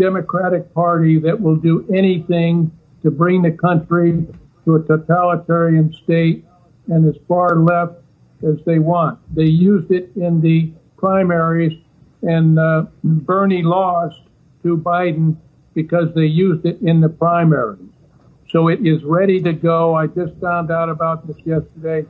Democratic 0.00 0.74
Party 0.74 1.20
that 1.20 1.40
will 1.40 1.54
do 1.54 1.86
anything 1.94 2.72
to 3.04 3.12
bring 3.12 3.42
the 3.42 3.52
country 3.52 4.26
to 4.64 4.74
a 4.74 4.82
totalitarian 4.82 5.94
state 6.02 6.44
and 6.88 7.08
as 7.08 7.14
far 7.28 7.60
left 7.60 7.94
as 8.42 8.56
they 8.66 8.80
want. 8.80 9.20
They 9.32 9.44
used 9.44 9.92
it 9.92 10.10
in 10.16 10.40
the 10.40 10.72
primaries, 10.96 11.80
and 12.22 12.58
uh, 12.58 12.86
Bernie 13.04 13.62
lost 13.62 14.22
to 14.64 14.76
Biden 14.76 15.36
because 15.74 16.12
they 16.16 16.26
used 16.26 16.66
it 16.66 16.80
in 16.82 17.00
the 17.00 17.08
primaries. 17.08 17.87
So 18.50 18.68
it 18.68 18.86
is 18.86 19.04
ready 19.04 19.42
to 19.42 19.52
go. 19.52 19.94
I 19.94 20.06
just 20.06 20.34
found 20.40 20.70
out 20.70 20.88
about 20.88 21.26
this 21.26 21.36
yesterday. 21.44 22.06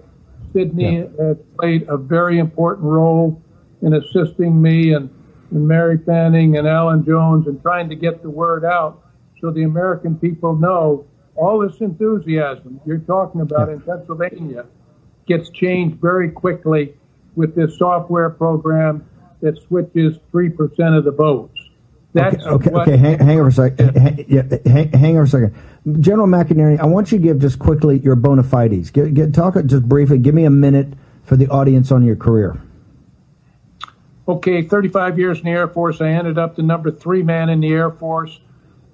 Sidney 0.52 0.98
yeah. 0.98 1.06
has 1.18 1.36
played 1.58 1.86
a 1.88 1.96
very 1.96 2.38
important 2.38 2.86
role 2.86 3.42
in 3.82 3.94
assisting 3.94 4.60
me 4.60 4.92
and, 4.92 5.10
and 5.50 5.66
Mary 5.66 5.98
Fanning 6.06 6.56
and 6.56 6.66
Alan 6.66 7.04
Jones 7.04 7.46
and 7.46 7.60
trying 7.62 7.88
to 7.88 7.96
get 7.96 8.22
the 8.22 8.30
word 8.30 8.64
out 8.64 9.02
so 9.40 9.50
the 9.50 9.64
American 9.64 10.16
people 10.16 10.56
know 10.56 11.06
all 11.36 11.60
this 11.60 11.80
enthusiasm 11.80 12.80
you're 12.84 12.98
talking 12.98 13.40
about 13.40 13.68
in 13.68 13.80
Pennsylvania 13.80 14.66
gets 15.26 15.50
changed 15.50 16.00
very 16.00 16.30
quickly 16.30 16.94
with 17.36 17.54
this 17.54 17.78
software 17.78 18.30
program 18.30 19.06
that 19.40 19.56
switches 19.62 20.18
3% 20.32 20.98
of 20.98 21.04
the 21.04 21.12
votes. 21.12 21.57
That's 22.14 22.36
okay, 22.36 22.46
okay, 22.46 22.70
what, 22.70 22.88
okay. 22.88 22.96
Hang, 22.96 23.18
hang 23.18 23.38
over 23.38 23.48
a 23.48 23.52
second. 23.52 23.96
Hang, 23.96 24.24
yeah, 24.28 24.42
hang, 24.64 24.92
hang 24.92 25.16
over 25.16 25.24
a 25.24 25.28
second. 25.28 26.02
General 26.02 26.26
McInerney, 26.26 26.78
I 26.80 26.86
want 26.86 27.12
you 27.12 27.18
to 27.18 27.24
give 27.24 27.38
just 27.38 27.58
quickly 27.58 27.98
your 27.98 28.16
bona 28.16 28.42
fides. 28.42 28.90
Get, 28.90 29.12
get, 29.14 29.34
talk 29.34 29.54
just 29.66 29.88
briefly. 29.88 30.18
Give 30.18 30.34
me 30.34 30.44
a 30.44 30.50
minute 30.50 30.94
for 31.24 31.36
the 31.36 31.48
audience 31.48 31.92
on 31.92 32.04
your 32.04 32.16
career. 32.16 32.60
Okay, 34.26 34.62
35 34.62 35.18
years 35.18 35.38
in 35.38 35.44
the 35.44 35.50
Air 35.50 35.68
Force. 35.68 36.00
I 36.00 36.08
ended 36.08 36.38
up 36.38 36.56
the 36.56 36.62
number 36.62 36.90
three 36.90 37.22
man 37.22 37.48
in 37.48 37.60
the 37.60 37.72
Air 37.72 37.90
Force 37.90 38.40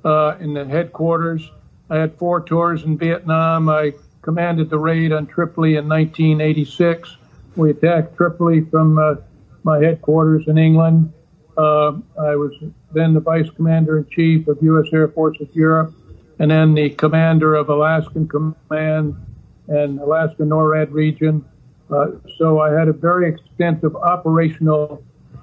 uh, 0.05 0.36
in 0.41 0.55
the 0.55 0.65
headquarters. 0.65 1.51
I 1.91 1.99
had 1.99 2.16
four 2.19 2.41
tours 2.41 2.82
in 2.82 2.99
Vietnam. 2.99 3.69
I 3.69 3.95
commanded 4.23 4.70
the 4.70 4.78
raid 4.78 5.12
on 5.12 5.27
Tripoli 5.27 5.77
in 5.77 5.89
1986. 5.89 7.16
We 7.57 7.70
attacked 7.70 8.16
Tripoli 8.16 8.62
from 8.62 8.99
uh, 8.99 9.16
my 9.62 9.78
headquarters 9.78 10.47
in 10.49 10.59
England. 10.59 11.12
Uh, 11.57 11.93
I 12.20 12.36
was 12.36 12.53
then 12.94 13.14
the 13.14 13.20
vice 13.20 13.50
commander 13.50 13.98
in 13.98 14.06
chief 14.08 14.48
of 14.48 14.58
U.S. 14.62 14.86
Air 14.92 15.08
Forces 15.08 15.48
Europe, 15.52 15.94
and 16.38 16.50
then 16.50 16.74
the 16.74 16.90
commander 16.90 17.54
of 17.54 17.68
Alaskan 17.68 18.28
Command 18.28 19.14
and 19.68 19.98
Alaska 20.00 20.42
NORAD 20.42 20.92
region. 20.92 21.44
Uh, 21.90 22.06
so 22.38 22.60
I 22.60 22.72
had 22.72 22.88
a 22.88 22.92
very 22.92 23.28
extensive 23.28 23.94
operational 23.96 25.02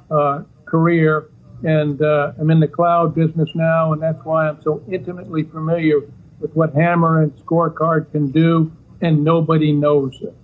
uh, 0.10 0.44
career, 0.66 1.30
and 1.64 2.02
uh, 2.02 2.34
I'm 2.40 2.50
in 2.52 2.60
the 2.60 2.68
cloud 2.68 3.16
business 3.16 3.50
now, 3.56 3.94
and 3.94 4.02
that's 4.02 4.24
why 4.24 4.50
I'm 4.50 4.62
so 4.64 4.84
intimately 4.92 5.44
familiar 5.44 6.02
with 6.40 6.54
what 6.54 6.74
Hammer 6.74 7.22
and 7.22 7.32
Scorecard 7.38 8.12
can 8.12 8.32
do, 8.32 8.72
and 9.02 9.24
nobody 9.24 9.72
knows 9.72 10.18
it. 10.22 10.36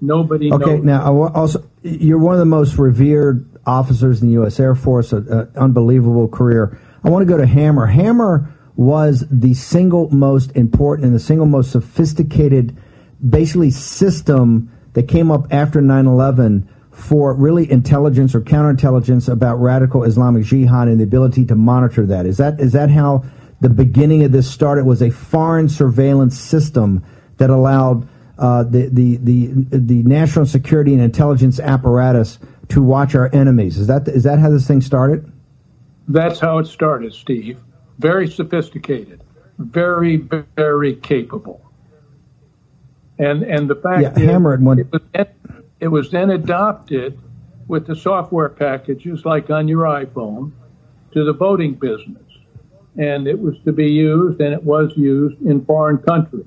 Nobody 0.00 0.52
okay, 0.52 0.76
knows. 0.76 0.84
now 0.84 1.28
also 1.34 1.64
you're 1.82 2.18
one 2.18 2.34
of 2.34 2.38
the 2.38 2.44
most 2.44 2.76
revered 2.76 3.48
officers 3.66 4.20
in 4.20 4.28
the 4.28 4.32
U.S. 4.34 4.60
Air 4.60 4.74
Force, 4.74 5.12
an 5.12 5.50
unbelievable 5.56 6.28
career. 6.28 6.78
I 7.02 7.10
want 7.10 7.26
to 7.26 7.30
go 7.30 7.38
to 7.38 7.46
Hammer. 7.46 7.86
Hammer 7.86 8.54
was 8.76 9.24
the 9.30 9.54
single 9.54 10.10
most 10.10 10.50
important 10.56 11.06
and 11.06 11.14
the 11.14 11.20
single 11.20 11.46
most 11.46 11.70
sophisticated, 11.70 12.76
basically, 13.28 13.70
system 13.70 14.70
that 14.94 15.08
came 15.08 15.30
up 15.30 15.52
after 15.52 15.80
9 15.80 16.06
11 16.06 16.68
for 16.90 17.34
really 17.34 17.70
intelligence 17.70 18.34
or 18.34 18.40
counterintelligence 18.40 19.28
about 19.28 19.56
radical 19.56 20.04
Islamic 20.04 20.44
jihad 20.44 20.88
and 20.88 21.00
the 21.00 21.04
ability 21.04 21.44
to 21.44 21.56
monitor 21.56 22.06
that. 22.06 22.24
Is 22.24 22.36
that 22.38 22.60
is 22.60 22.72
that 22.72 22.90
how 22.90 23.24
the 23.60 23.68
beginning 23.68 24.22
of 24.24 24.32
this 24.32 24.50
started? 24.50 24.84
Was 24.84 25.02
a 25.02 25.10
foreign 25.10 25.68
surveillance 25.68 26.38
system 26.38 27.04
that 27.38 27.50
allowed 27.50 28.08
uh, 28.38 28.62
the, 28.62 28.88
the 28.88 29.16
the 29.16 29.46
the 29.70 30.02
national 30.04 30.46
security 30.46 30.94
and 30.94 31.02
intelligence 31.02 31.58
apparatus 31.58 32.38
to 32.74 32.82
watch 32.82 33.14
our 33.14 33.32
enemies. 33.32 33.78
Is 33.78 33.86
that 33.86 34.08
is 34.08 34.24
that 34.24 34.40
how 34.40 34.50
this 34.50 34.66
thing 34.66 34.80
started? 34.80 35.30
That's 36.08 36.40
how 36.40 36.58
it 36.58 36.66
started, 36.66 37.14
Steve. 37.14 37.60
Very 38.00 38.28
sophisticated, 38.28 39.22
very 39.58 40.16
very 40.56 40.96
capable. 40.96 41.60
And 43.18 43.44
and 43.44 43.70
the 43.70 43.76
fact 43.76 44.02
yeah, 44.02 44.10
is, 44.10 44.18
hammered 44.18 44.62
one. 44.62 44.80
It 44.80 44.92
was, 44.92 45.02
then, 45.12 45.26
it 45.78 45.88
was 45.88 46.10
then 46.10 46.30
adopted 46.30 47.16
with 47.68 47.86
the 47.86 47.94
software 47.94 48.48
packages 48.48 49.24
like 49.24 49.50
on 49.50 49.68
your 49.68 49.84
iPhone 49.84 50.50
to 51.12 51.24
the 51.24 51.32
voting 51.32 51.74
business. 51.74 52.22
And 52.96 53.28
it 53.28 53.38
was 53.38 53.54
to 53.64 53.72
be 53.72 53.90
used, 53.90 54.40
and 54.40 54.52
it 54.52 54.62
was 54.64 54.92
used 54.96 55.40
in 55.42 55.64
foreign 55.64 55.98
countries. 55.98 56.46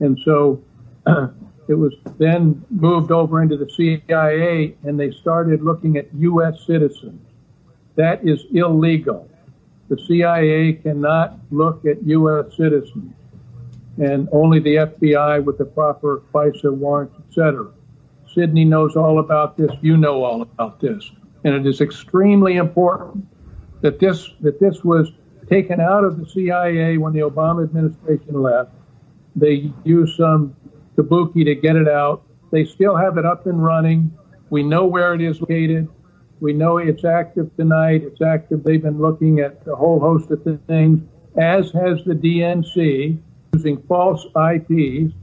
And 0.00 0.18
so 0.22 0.62
it 1.70 1.78
was 1.78 1.94
then 2.18 2.64
moved 2.68 3.12
over 3.12 3.40
into 3.40 3.56
the 3.56 3.70
CIA, 3.70 4.74
and 4.82 4.98
they 4.98 5.12
started 5.12 5.62
looking 5.62 5.96
at 5.96 6.12
U.S. 6.14 6.66
citizens. 6.66 7.20
That 7.94 8.26
is 8.26 8.44
illegal. 8.52 9.30
The 9.88 9.96
CIA 9.98 10.74
cannot 10.74 11.38
look 11.50 11.84
at 11.86 12.02
U.S. 12.02 12.56
citizens, 12.56 13.14
and 13.98 14.28
only 14.32 14.58
the 14.58 14.74
FBI 14.76 15.44
with 15.44 15.58
the 15.58 15.64
proper 15.64 16.22
FISA 16.32 16.74
warrants, 16.74 17.14
etc. 17.28 17.70
Sidney 18.34 18.64
knows 18.64 18.96
all 18.96 19.20
about 19.20 19.56
this. 19.56 19.70
You 19.80 19.96
know 19.96 20.24
all 20.24 20.42
about 20.42 20.80
this, 20.80 21.08
and 21.44 21.54
it 21.54 21.66
is 21.66 21.80
extremely 21.80 22.56
important 22.56 23.26
that 23.80 24.00
this 24.00 24.28
that 24.40 24.58
this 24.58 24.82
was 24.82 25.12
taken 25.48 25.80
out 25.80 26.02
of 26.02 26.18
the 26.18 26.26
CIA 26.26 26.96
when 26.98 27.12
the 27.12 27.20
Obama 27.20 27.62
administration 27.64 28.42
left. 28.42 28.70
They 29.36 29.72
used 29.84 30.16
some 30.16 30.56
kabuki 30.96 31.44
to 31.44 31.54
get 31.54 31.76
it 31.76 31.88
out. 31.88 32.22
They 32.50 32.64
still 32.64 32.96
have 32.96 33.18
it 33.18 33.24
up 33.24 33.46
and 33.46 33.62
running. 33.62 34.12
We 34.50 34.62
know 34.62 34.86
where 34.86 35.14
it 35.14 35.20
is 35.20 35.40
located. 35.40 35.88
We 36.40 36.52
know 36.52 36.78
it's 36.78 37.04
active 37.04 37.54
tonight. 37.56 38.02
It's 38.02 38.22
active. 38.22 38.64
They've 38.64 38.82
been 38.82 39.00
looking 39.00 39.40
at 39.40 39.60
a 39.66 39.76
whole 39.76 40.00
host 40.00 40.30
of 40.30 40.42
things, 40.66 41.00
as 41.36 41.70
has 41.72 42.02
the 42.04 42.14
DNC, 42.14 43.18
using 43.52 43.82
false 43.82 44.26
IPs. 44.34 45.14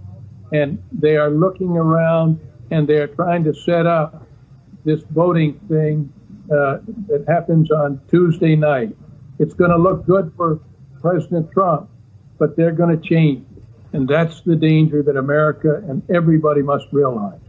And 0.54 0.82
they 0.92 1.18
are 1.18 1.30
looking 1.30 1.72
around 1.72 2.40
and 2.72 2.88
they 2.88 2.98
are 2.98 3.08
trying 3.08 3.44
to 3.46 3.54
set 3.54 3.86
up 3.86 4.28
this 4.86 5.02
voting 5.12 5.60
thing 5.68 6.14
uh, 6.52 6.78
that 7.08 7.26
happens 7.28 7.72
on 7.72 8.00
Tuesday 8.10 8.56
night. 8.56 8.96
It's 9.40 9.54
going 9.54 9.72
to 9.72 9.78
look 9.78 10.06
good 10.06 10.32
for 10.38 10.60
President 11.02 11.52
Trump, 11.52 11.90
but 12.38 12.56
they're 12.56 12.72
going 12.72 12.98
to 12.98 13.10
change 13.10 13.46
and 13.94 14.08
that's 14.08 14.42
the 14.42 14.56
danger 14.56 15.02
that 15.04 15.16
America 15.16 15.84
and 15.88 16.04
everybody 16.10 16.62
must 16.62 16.86
realize. 16.92 17.40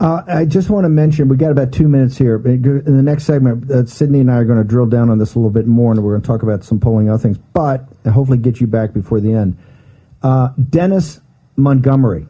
Uh, 0.00 0.22
I 0.26 0.44
just 0.46 0.68
want 0.68 0.84
to 0.84 0.88
mention 0.88 1.28
we 1.28 1.36
got 1.36 1.52
about 1.52 1.70
two 1.70 1.86
minutes 1.86 2.18
here. 2.18 2.34
In 2.44 2.96
the 2.96 3.02
next 3.02 3.22
segment, 3.22 3.70
uh, 3.70 3.86
Sidney 3.86 4.18
and 4.18 4.32
I 4.32 4.38
are 4.38 4.44
going 4.44 4.58
to 4.58 4.64
drill 4.64 4.86
down 4.86 5.10
on 5.10 5.18
this 5.18 5.36
a 5.36 5.38
little 5.38 5.50
bit 5.50 5.68
more, 5.68 5.92
and 5.92 6.02
we're 6.02 6.12
going 6.12 6.22
to 6.22 6.26
talk 6.26 6.42
about 6.42 6.64
some 6.64 6.80
polling 6.80 7.08
other 7.08 7.22
things, 7.22 7.38
but 7.52 7.86
hopefully 8.12 8.38
get 8.38 8.60
you 8.60 8.66
back 8.66 8.92
before 8.92 9.20
the 9.20 9.32
end. 9.32 9.56
Uh, 10.22 10.48
Dennis 10.70 11.20
Montgomery. 11.56 12.26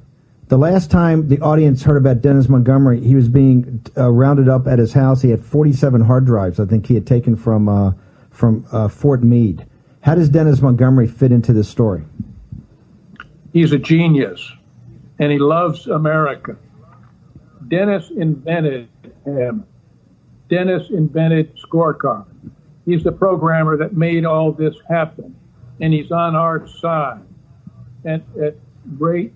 The 0.49 0.59
last 0.59 0.91
time 0.91 1.29
the 1.29 1.41
audience 1.41 1.83
heard 1.83 1.97
about 1.97 2.21
Dennis 2.21 2.47
Montgomery, 2.47 3.01
he 3.01 3.15
was 3.15 3.31
being 3.31 3.83
uh, 3.97 4.11
rounded 4.11 4.51
up 4.51 4.67
at 4.67 4.79
his 4.79 4.93
house. 4.93 5.23
He 5.23 5.31
had 5.31 5.43
47 5.43 6.03
hard 6.03 6.27
drives, 6.27 6.61
I 6.61 6.67
think 6.67 6.85
he 6.85 6.95
had 6.95 7.07
taken 7.07 7.37
from 7.37 7.71
uh, 7.71 7.93
from 8.31 8.67
uh, 8.71 8.89
Fort 8.89 9.23
Meade. 9.23 9.65
How 10.03 10.17
does 10.17 10.29
Dennis 10.29 10.61
Montgomery 10.61 11.07
fit 11.07 11.31
into 11.31 11.53
this 11.53 11.69
story? 11.69 12.03
He's 13.53 13.71
a 13.73 13.79
genius, 13.79 14.53
and 15.21 15.31
he 15.31 15.39
loves 15.39 15.87
America. 15.87 16.57
Dennis 17.69 18.11
invented 18.11 18.89
him. 19.25 19.65
Dennis 20.51 20.91
invented 20.91 21.57
Scorecard. 21.57 22.27
He's 22.85 23.05
the 23.05 23.13
programmer 23.13 23.77
that 23.77 23.97
made 23.97 24.25
all 24.25 24.51
this 24.51 24.75
happen, 24.89 25.37
and 25.81 25.93
he's 25.93 26.11
on 26.11 26.35
our 26.35 26.67
side 26.67 27.23
at, 28.05 28.23
at 28.43 28.57
great 28.99 29.33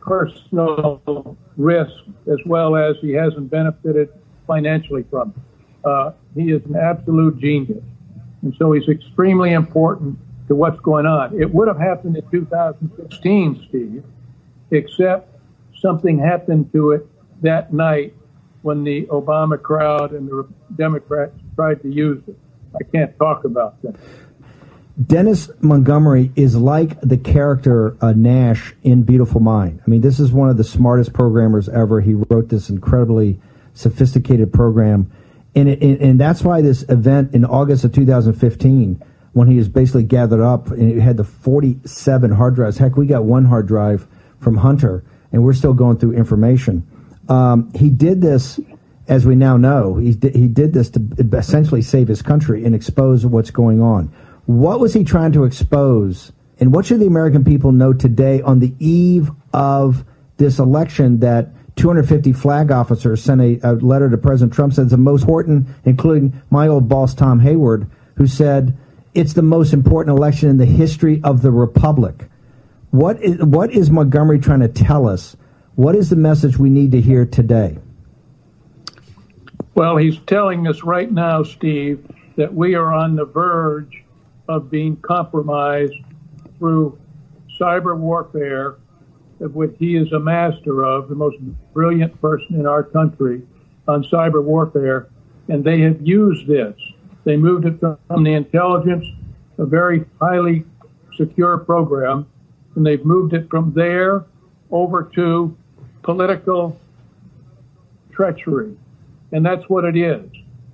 personal 0.00 1.36
risk, 1.56 1.92
as 2.30 2.38
well 2.46 2.76
as 2.76 2.96
he 3.00 3.10
hasn't 3.12 3.50
benefited 3.50 4.10
financially 4.46 5.04
from 5.10 5.34
it. 5.36 5.88
Uh, 5.88 6.12
he 6.36 6.52
is 6.52 6.64
an 6.66 6.76
absolute 6.76 7.40
genius. 7.40 7.82
And 8.44 8.54
so 8.58 8.72
he's 8.72 8.88
extremely 8.88 9.52
important 9.52 10.18
to 10.48 10.54
what's 10.54 10.78
going 10.80 11.06
on. 11.06 11.40
It 11.40 11.52
would 11.52 11.66
have 11.66 11.78
happened 11.78 12.16
in 12.16 12.30
2016, 12.30 13.66
Steve, 13.68 14.04
except 14.70 15.34
something 15.80 16.18
happened 16.18 16.70
to 16.72 16.92
it 16.92 17.06
that 17.42 17.72
night 17.72 18.14
when 18.60 18.84
the 18.84 19.06
Obama 19.06 19.60
crowd 19.60 20.12
and 20.12 20.28
the 20.28 20.46
Democrats 20.76 21.32
tried 21.56 21.80
to 21.82 21.88
use 21.90 22.22
it. 22.28 22.38
I 22.74 22.84
can't 22.84 23.16
talk 23.18 23.44
about 23.44 23.80
that. 23.82 23.96
Dennis 25.06 25.50
Montgomery 25.60 26.30
is 26.36 26.54
like 26.54 27.00
the 27.00 27.16
character 27.16 27.96
uh, 28.00 28.12
Nash 28.12 28.74
in 28.82 29.02
Beautiful 29.02 29.40
Mind. 29.40 29.80
I 29.84 29.90
mean, 29.90 30.02
this 30.02 30.20
is 30.20 30.30
one 30.30 30.50
of 30.50 30.56
the 30.56 30.64
smartest 30.64 31.12
programmers 31.12 31.68
ever. 31.68 32.00
He 32.00 32.14
wrote 32.14 32.48
this 32.48 32.68
incredibly 32.68 33.40
sophisticated 33.72 34.52
program 34.52 35.10
and, 35.54 35.68
it, 35.68 36.00
and 36.00 36.18
that's 36.18 36.42
why 36.42 36.60
this 36.60 36.82
event 36.88 37.34
in 37.34 37.44
August 37.44 37.84
of 37.84 37.92
2015, 37.92 39.02
when 39.32 39.48
he 39.48 39.56
was 39.56 39.68
basically 39.68 40.04
gathered 40.04 40.40
up 40.40 40.68
and 40.70 40.90
he 40.90 41.00
had 41.00 41.16
the 41.16 41.24
47 41.24 42.30
hard 42.30 42.54
drives. 42.54 42.78
Heck, 42.78 42.96
we 42.96 43.06
got 43.06 43.24
one 43.24 43.44
hard 43.44 43.66
drive 43.66 44.06
from 44.40 44.56
Hunter, 44.56 45.04
and 45.32 45.44
we're 45.44 45.52
still 45.52 45.74
going 45.74 45.98
through 45.98 46.12
information. 46.12 46.86
Um, 47.28 47.72
he 47.74 47.90
did 47.90 48.20
this, 48.20 48.60
as 49.08 49.26
we 49.26 49.34
now 49.34 49.56
know, 49.56 49.96
he 49.96 50.16
he 50.34 50.48
did 50.48 50.72
this 50.72 50.90
to 50.90 51.00
essentially 51.32 51.82
save 51.82 52.08
his 52.08 52.22
country 52.22 52.64
and 52.64 52.74
expose 52.74 53.24
what's 53.24 53.50
going 53.50 53.80
on. 53.80 54.12
What 54.46 54.80
was 54.80 54.92
he 54.92 55.04
trying 55.04 55.32
to 55.32 55.44
expose? 55.44 56.32
And 56.60 56.72
what 56.72 56.86
should 56.86 57.00
the 57.00 57.06
American 57.06 57.44
people 57.44 57.72
know 57.72 57.92
today 57.92 58.42
on 58.42 58.60
the 58.60 58.74
eve 58.78 59.30
of 59.52 60.04
this 60.36 60.58
election 60.58 61.20
that 61.20 61.50
250 61.76 62.32
flag 62.32 62.70
officers 62.70 63.22
sent 63.22 63.40
a, 63.40 63.58
a 63.62 63.72
letter 63.74 64.08
to 64.10 64.16
President 64.16 64.52
Trump. 64.52 64.72
Says 64.72 64.90
the 64.90 64.96
most 64.96 65.22
important, 65.22 65.66
including 65.84 66.40
my 66.50 66.68
old 66.68 66.88
boss 66.88 67.14
Tom 67.14 67.40
Hayward, 67.40 67.90
who 68.16 68.26
said 68.26 68.76
it's 69.14 69.34
the 69.34 69.42
most 69.42 69.72
important 69.72 70.16
election 70.16 70.48
in 70.48 70.56
the 70.56 70.66
history 70.66 71.20
of 71.24 71.42
the 71.42 71.50
republic. 71.50 72.28
What 72.90 73.20
is, 73.22 73.42
what 73.42 73.72
is 73.72 73.90
Montgomery 73.90 74.38
trying 74.38 74.60
to 74.60 74.68
tell 74.68 75.08
us? 75.08 75.36
What 75.74 75.96
is 75.96 76.10
the 76.10 76.16
message 76.16 76.58
we 76.58 76.70
need 76.70 76.92
to 76.92 77.00
hear 77.00 77.26
today? 77.26 77.78
Well, 79.74 79.96
he's 79.96 80.18
telling 80.20 80.68
us 80.68 80.84
right 80.84 81.10
now, 81.10 81.42
Steve, 81.42 82.06
that 82.36 82.54
we 82.54 82.76
are 82.76 82.92
on 82.92 83.16
the 83.16 83.24
verge 83.24 84.04
of 84.48 84.70
being 84.70 84.96
compromised 84.96 85.94
through 86.58 86.98
cyber 87.60 87.96
warfare, 87.96 88.76
of 89.40 89.54
which 89.54 89.74
he 89.78 89.96
is 89.96 90.12
a 90.12 90.18
master 90.18 90.84
of, 90.84 91.08
the 91.08 91.14
most 91.14 91.36
brilliant 91.72 92.20
person 92.20 92.56
in 92.56 92.66
our 92.66 92.82
country 92.82 93.42
on 93.88 94.04
cyber 94.04 94.42
warfare. 94.42 95.08
And 95.48 95.62
they 95.62 95.80
have 95.80 96.00
used 96.06 96.46
this. 96.46 96.74
They 97.24 97.36
moved 97.36 97.66
it 97.66 97.78
from 97.80 98.22
the 98.22 98.32
intelligence, 98.32 99.04
a 99.58 99.66
very 99.66 100.04
highly 100.20 100.64
secure 101.16 101.58
program, 101.58 102.26
and 102.74 102.86
they've 102.86 103.04
moved 103.04 103.34
it 103.34 103.48
from 103.48 103.72
there 103.72 104.24
over 104.70 105.04
to 105.14 105.56
political 106.02 106.78
treachery. 108.12 108.76
And 109.32 109.44
that's 109.44 109.68
what 109.68 109.84
it 109.84 109.96
is. 109.96 110.24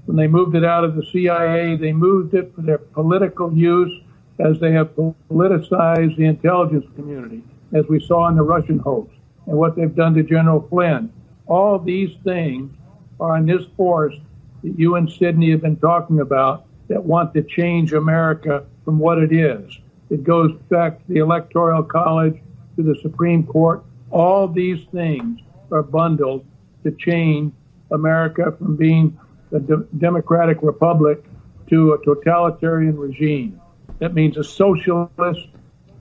When 0.07 0.16
they 0.16 0.27
moved 0.27 0.57
it 0.57 0.65
out 0.65 0.85
of 0.85 0.97
the 0.97 1.05
CIA, 1.07 1.77
they 1.77 1.93
moved 1.93 2.35
it 2.35 2.53
for 2.55 2.62
their 2.62 2.78
political 2.78 3.53
use 3.53 4.03
as 4.39 4.59
they 4.59 4.73
have 4.73 4.91
politicized 4.97 6.16
the 6.16 6.24
intelligence 6.24 6.87
community, 6.97 7.43
as 7.72 7.84
we 7.88 8.01
saw 8.01 8.28
in 8.28 8.36
the 8.36 8.42
Russian 8.42 8.78
hoax, 8.78 9.14
and 9.47 9.56
what 9.56 9.76
they've 9.76 9.94
done 9.94 10.14
to 10.14 10.22
General 10.22 10.66
Flynn. 10.68 11.12
All 11.47 11.78
these 11.78 12.10
things 12.24 12.72
are 13.18 13.36
in 13.36 13.47
this 13.47 13.64
force 13.76 14.14
that 14.62 14.78
you 14.78 14.97
and 14.97 15.10
Sidney 15.10 15.51
have 15.51 15.62
been 15.62 15.76
talking 15.76 16.20
about 16.20 16.66
that 16.88 17.02
want 17.05 17.34
to 17.34 17.42
change 17.42 17.92
America 17.92 18.64
from 18.84 18.98
what 18.98 19.18
it 19.18 19.32
is. 19.32 19.78
It 20.10 20.24
goes 20.24 20.52
back 20.68 20.98
to 20.98 21.12
the 21.12 21.20
Electoral 21.20 21.82
College, 21.82 22.40
to 22.76 22.82
the 22.82 22.98
Supreme 23.01 23.47
Court. 23.47 23.84
All 24.10 24.48
these 24.48 24.84
things 24.92 25.40
are 25.70 25.82
bundled 25.82 26.44
to 26.82 26.90
change 26.92 27.52
America 27.92 28.52
from 28.59 28.76
being 28.76 29.18
a 29.52 29.60
de- 29.60 29.84
democratic 29.98 30.59
republic 30.62 31.24
to 31.68 31.92
a 31.92 32.05
totalitarian 32.05 32.98
regime. 32.98 33.60
That 34.01 34.14
means 34.14 34.36
a 34.36 34.44
socialist 34.44 35.47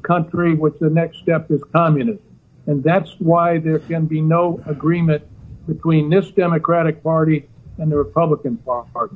country, 0.03 0.55
which 0.55 0.75
the 0.79 0.89
next 0.89 1.19
step 1.19 1.51
is 1.51 1.61
communism. 1.73 2.23
And 2.67 2.83
that's 2.83 3.15
why 3.19 3.57
there 3.57 3.79
can 3.79 4.05
be 4.05 4.21
no 4.21 4.61
agreement 4.67 5.23
between 5.67 6.09
this 6.09 6.29
Democratic 6.31 7.03
Party 7.03 7.47
and 7.77 7.91
the 7.91 7.97
Republican 7.97 8.57
Party. 8.57 9.15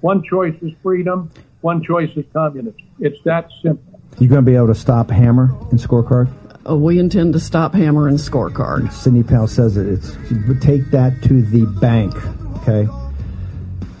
One 0.00 0.22
choice 0.22 0.54
is 0.62 0.72
freedom, 0.82 1.30
one 1.60 1.82
choice 1.82 2.10
is 2.16 2.24
communism. 2.32 2.80
It's 3.00 3.22
that 3.24 3.50
simple. 3.62 4.00
You 4.18 4.28
going 4.28 4.44
to 4.44 4.50
be 4.50 4.56
able 4.56 4.66
to 4.68 4.74
stop 4.74 5.10
Hammer 5.10 5.56
and 5.70 5.78
scorecard? 5.78 6.30
Uh, 6.68 6.76
we 6.76 6.98
intend 6.98 7.32
to 7.32 7.40
stop 7.40 7.74
Hammer 7.74 8.08
and 8.08 8.18
scorecard. 8.18 8.92
Sidney 8.92 9.22
Powell 9.22 9.48
says 9.48 9.76
it. 9.76 9.86
It's 9.86 10.12
take 10.64 10.90
that 10.90 11.20
to 11.22 11.42
the 11.42 11.66
bank. 11.80 12.14
Okay. 12.58 12.88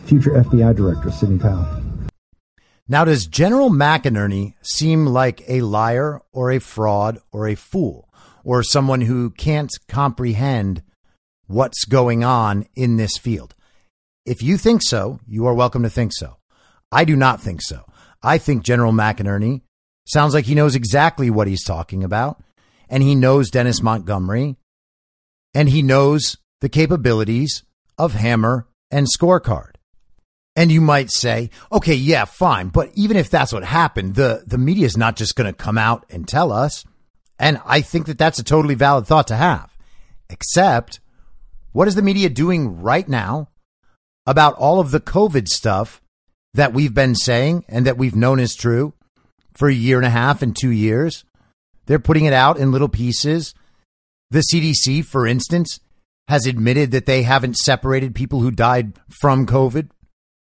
Future 0.04 0.30
FBI 0.30 0.76
director 0.76 1.10
Sidney 1.10 1.38
Powell. 1.38 1.81
Now, 2.92 3.06
does 3.06 3.26
General 3.26 3.70
McInerney 3.70 4.52
seem 4.60 5.06
like 5.06 5.42
a 5.48 5.62
liar 5.62 6.20
or 6.30 6.50
a 6.50 6.58
fraud 6.58 7.20
or 7.32 7.48
a 7.48 7.54
fool 7.54 8.12
or 8.44 8.62
someone 8.62 9.00
who 9.00 9.30
can't 9.30 9.70
comprehend 9.88 10.82
what's 11.46 11.86
going 11.86 12.22
on 12.22 12.66
in 12.74 12.98
this 12.98 13.16
field? 13.16 13.54
If 14.26 14.42
you 14.42 14.58
think 14.58 14.82
so, 14.84 15.20
you 15.26 15.46
are 15.46 15.54
welcome 15.54 15.84
to 15.84 15.88
think 15.88 16.12
so. 16.12 16.36
I 16.92 17.06
do 17.06 17.16
not 17.16 17.40
think 17.40 17.62
so. 17.62 17.86
I 18.22 18.36
think 18.36 18.62
General 18.62 18.92
McInerney 18.92 19.62
sounds 20.06 20.34
like 20.34 20.44
he 20.44 20.54
knows 20.54 20.74
exactly 20.74 21.30
what 21.30 21.48
he's 21.48 21.64
talking 21.64 22.04
about, 22.04 22.42
and 22.90 23.02
he 23.02 23.14
knows 23.14 23.48
Dennis 23.48 23.82
Montgomery, 23.82 24.58
and 25.54 25.70
he 25.70 25.80
knows 25.80 26.36
the 26.60 26.68
capabilities 26.68 27.62
of 27.96 28.12
Hammer 28.12 28.66
and 28.90 29.06
Scorecard. 29.06 29.71
And 30.54 30.70
you 30.70 30.80
might 30.80 31.10
say, 31.10 31.50
okay, 31.70 31.94
yeah, 31.94 32.26
fine. 32.26 32.68
But 32.68 32.90
even 32.94 33.16
if 33.16 33.30
that's 33.30 33.52
what 33.52 33.64
happened, 33.64 34.16
the, 34.16 34.44
the 34.46 34.58
media 34.58 34.84
is 34.84 34.96
not 34.96 35.16
just 35.16 35.34
going 35.34 35.50
to 35.50 35.56
come 35.56 35.78
out 35.78 36.04
and 36.10 36.28
tell 36.28 36.52
us. 36.52 36.84
And 37.38 37.60
I 37.64 37.80
think 37.80 38.06
that 38.06 38.18
that's 38.18 38.38
a 38.38 38.44
totally 38.44 38.74
valid 38.74 39.06
thought 39.06 39.28
to 39.28 39.36
have. 39.36 39.76
Except, 40.28 41.00
what 41.72 41.88
is 41.88 41.94
the 41.94 42.02
media 42.02 42.28
doing 42.28 42.82
right 42.82 43.08
now 43.08 43.48
about 44.26 44.54
all 44.56 44.78
of 44.78 44.90
the 44.90 45.00
COVID 45.00 45.48
stuff 45.48 46.02
that 46.54 46.74
we've 46.74 46.94
been 46.94 47.14
saying 47.14 47.64
and 47.68 47.86
that 47.86 47.96
we've 47.96 48.14
known 48.14 48.38
is 48.38 48.54
true 48.54 48.92
for 49.54 49.68
a 49.68 49.74
year 49.74 49.96
and 49.96 50.06
a 50.06 50.10
half 50.10 50.42
and 50.42 50.54
two 50.54 50.70
years? 50.70 51.24
They're 51.86 51.98
putting 51.98 52.26
it 52.26 52.32
out 52.34 52.58
in 52.58 52.72
little 52.72 52.88
pieces. 52.88 53.54
The 54.30 54.44
CDC, 54.52 55.04
for 55.04 55.26
instance, 55.26 55.80
has 56.28 56.46
admitted 56.46 56.90
that 56.90 57.06
they 57.06 57.22
haven't 57.22 57.56
separated 57.56 58.14
people 58.14 58.40
who 58.40 58.50
died 58.50 58.92
from 59.08 59.46
COVID 59.46 59.88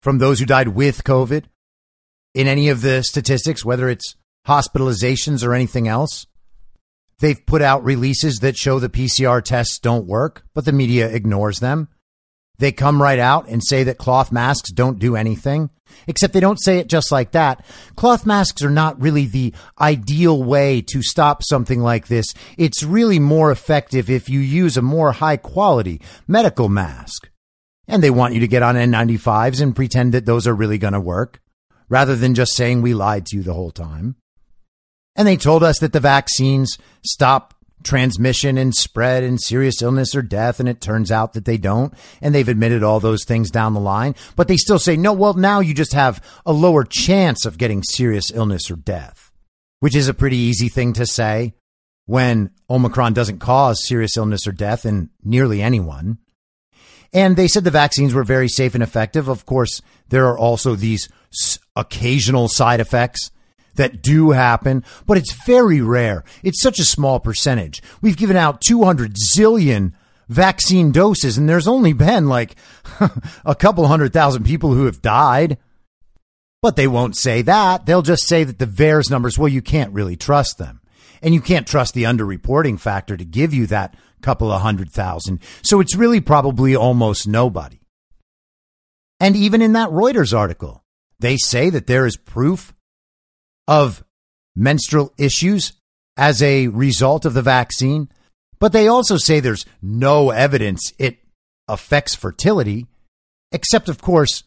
from 0.02 0.18
those 0.18 0.40
who 0.40 0.46
died 0.46 0.68
with 0.68 1.04
COVID 1.04 1.44
in 2.34 2.46
any 2.46 2.68
of 2.68 2.82
the 2.82 3.02
statistics, 3.02 3.64
whether 3.64 3.88
it's 3.88 4.16
hospitalizations 4.46 5.46
or 5.46 5.54
anything 5.54 5.88
else. 5.88 6.26
They've 7.20 7.46
put 7.46 7.62
out 7.62 7.84
releases 7.84 8.38
that 8.38 8.56
show 8.56 8.80
the 8.80 8.88
PCR 8.88 9.42
tests 9.42 9.78
don't 9.78 10.06
work, 10.06 10.44
but 10.54 10.64
the 10.64 10.72
media 10.72 11.08
ignores 11.08 11.60
them. 11.60 11.88
They 12.58 12.72
come 12.72 13.00
right 13.00 13.18
out 13.18 13.48
and 13.48 13.62
say 13.64 13.84
that 13.84 13.98
cloth 13.98 14.32
masks 14.32 14.70
don't 14.72 14.98
do 14.98 15.14
anything, 15.16 15.70
except 16.06 16.32
they 16.32 16.40
don't 16.40 16.60
say 16.60 16.78
it 16.78 16.88
just 16.88 17.12
like 17.12 17.32
that. 17.32 17.64
Cloth 17.96 18.26
masks 18.26 18.62
are 18.62 18.70
not 18.70 19.00
really 19.00 19.26
the 19.26 19.54
ideal 19.80 20.42
way 20.42 20.80
to 20.92 21.02
stop 21.02 21.42
something 21.42 21.80
like 21.80 22.08
this. 22.08 22.26
It's 22.58 22.82
really 22.82 23.18
more 23.18 23.52
effective 23.52 24.10
if 24.10 24.28
you 24.28 24.40
use 24.40 24.76
a 24.76 24.82
more 24.82 25.12
high 25.12 25.36
quality 25.36 26.00
medical 26.26 26.68
mask. 26.68 27.31
And 27.92 28.02
they 28.02 28.10
want 28.10 28.32
you 28.32 28.40
to 28.40 28.48
get 28.48 28.62
on 28.62 28.74
N95s 28.74 29.60
and 29.60 29.76
pretend 29.76 30.14
that 30.14 30.24
those 30.24 30.46
are 30.46 30.54
really 30.54 30.78
going 30.78 30.94
to 30.94 31.00
work 31.00 31.42
rather 31.90 32.16
than 32.16 32.34
just 32.34 32.56
saying 32.56 32.80
we 32.80 32.94
lied 32.94 33.26
to 33.26 33.36
you 33.36 33.42
the 33.42 33.52
whole 33.52 33.70
time. 33.70 34.16
And 35.14 35.28
they 35.28 35.36
told 35.36 35.62
us 35.62 35.78
that 35.80 35.92
the 35.92 36.00
vaccines 36.00 36.78
stop 37.04 37.52
transmission 37.84 38.56
and 38.56 38.74
spread 38.74 39.24
and 39.24 39.38
serious 39.38 39.82
illness 39.82 40.14
or 40.14 40.22
death. 40.22 40.58
And 40.58 40.70
it 40.70 40.80
turns 40.80 41.10
out 41.10 41.34
that 41.34 41.44
they 41.44 41.58
don't. 41.58 41.92
And 42.22 42.34
they've 42.34 42.48
admitted 42.48 42.82
all 42.82 42.98
those 42.98 43.26
things 43.26 43.50
down 43.50 43.74
the 43.74 43.80
line, 43.80 44.14
but 44.36 44.48
they 44.48 44.56
still 44.56 44.78
say, 44.78 44.96
no, 44.96 45.12
well, 45.12 45.34
now 45.34 45.60
you 45.60 45.74
just 45.74 45.92
have 45.92 46.24
a 46.46 46.52
lower 46.54 46.84
chance 46.84 47.44
of 47.44 47.58
getting 47.58 47.82
serious 47.82 48.30
illness 48.32 48.70
or 48.70 48.76
death, 48.76 49.30
which 49.80 49.94
is 49.94 50.08
a 50.08 50.14
pretty 50.14 50.38
easy 50.38 50.70
thing 50.70 50.94
to 50.94 51.04
say 51.04 51.52
when 52.06 52.52
Omicron 52.70 53.12
doesn't 53.12 53.40
cause 53.40 53.86
serious 53.86 54.16
illness 54.16 54.46
or 54.46 54.52
death 54.52 54.86
in 54.86 55.10
nearly 55.22 55.60
anyone. 55.60 56.16
And 57.12 57.36
they 57.36 57.48
said 57.48 57.64
the 57.64 57.70
vaccines 57.70 58.14
were 58.14 58.24
very 58.24 58.48
safe 58.48 58.74
and 58.74 58.82
effective. 58.82 59.28
Of 59.28 59.44
course, 59.44 59.82
there 60.08 60.26
are 60.28 60.38
also 60.38 60.74
these 60.74 61.08
occasional 61.76 62.48
side 62.48 62.80
effects 62.80 63.30
that 63.74 64.02
do 64.02 64.30
happen, 64.30 64.84
but 65.06 65.16
it's 65.16 65.32
very 65.46 65.80
rare. 65.80 66.24
It's 66.42 66.62
such 66.62 66.78
a 66.78 66.84
small 66.84 67.20
percentage. 67.20 67.82
We've 68.00 68.16
given 68.16 68.36
out 68.36 68.60
200 68.60 69.14
zillion 69.14 69.92
vaccine 70.28 70.92
doses, 70.92 71.38
and 71.38 71.48
there's 71.48 71.68
only 71.68 71.92
been 71.92 72.28
like 72.28 72.56
a 73.44 73.54
couple 73.54 73.86
hundred 73.86 74.12
thousand 74.12 74.44
people 74.44 74.74
who 74.74 74.86
have 74.86 75.02
died. 75.02 75.58
But 76.60 76.76
they 76.76 76.86
won't 76.86 77.16
say 77.16 77.42
that. 77.42 77.86
They'll 77.86 78.02
just 78.02 78.28
say 78.28 78.44
that 78.44 78.58
the 78.58 78.66
VAERS 78.66 79.10
numbers, 79.10 79.36
well, 79.36 79.48
you 79.48 79.62
can't 79.62 79.92
really 79.92 80.16
trust 80.16 80.58
them. 80.58 80.80
And 81.22 81.32
you 81.32 81.40
can't 81.40 81.66
trust 81.66 81.94
the 81.94 82.02
underreporting 82.02 82.78
factor 82.78 83.16
to 83.16 83.24
give 83.24 83.54
you 83.54 83.66
that 83.68 83.96
couple 84.20 84.50
of 84.50 84.60
hundred 84.62 84.90
thousand. 84.90 85.40
So 85.62 85.80
it's 85.80 85.96
really 85.96 86.20
probably 86.20 86.74
almost 86.76 87.28
nobody. 87.28 87.80
And 89.20 89.36
even 89.36 89.62
in 89.62 89.72
that 89.74 89.90
Reuters 89.90 90.36
article, 90.36 90.82
they 91.20 91.36
say 91.36 91.70
that 91.70 91.86
there 91.86 92.06
is 92.06 92.16
proof 92.16 92.74
of 93.68 94.04
menstrual 94.56 95.14
issues 95.16 95.72
as 96.16 96.42
a 96.42 96.68
result 96.68 97.24
of 97.24 97.34
the 97.34 97.42
vaccine, 97.42 98.08
but 98.58 98.72
they 98.72 98.88
also 98.88 99.16
say 99.16 99.38
there's 99.38 99.64
no 99.80 100.30
evidence 100.30 100.92
it 100.98 101.18
affects 101.68 102.14
fertility, 102.14 102.86
except, 103.52 103.88
of 103.88 104.02
course, 104.02 104.42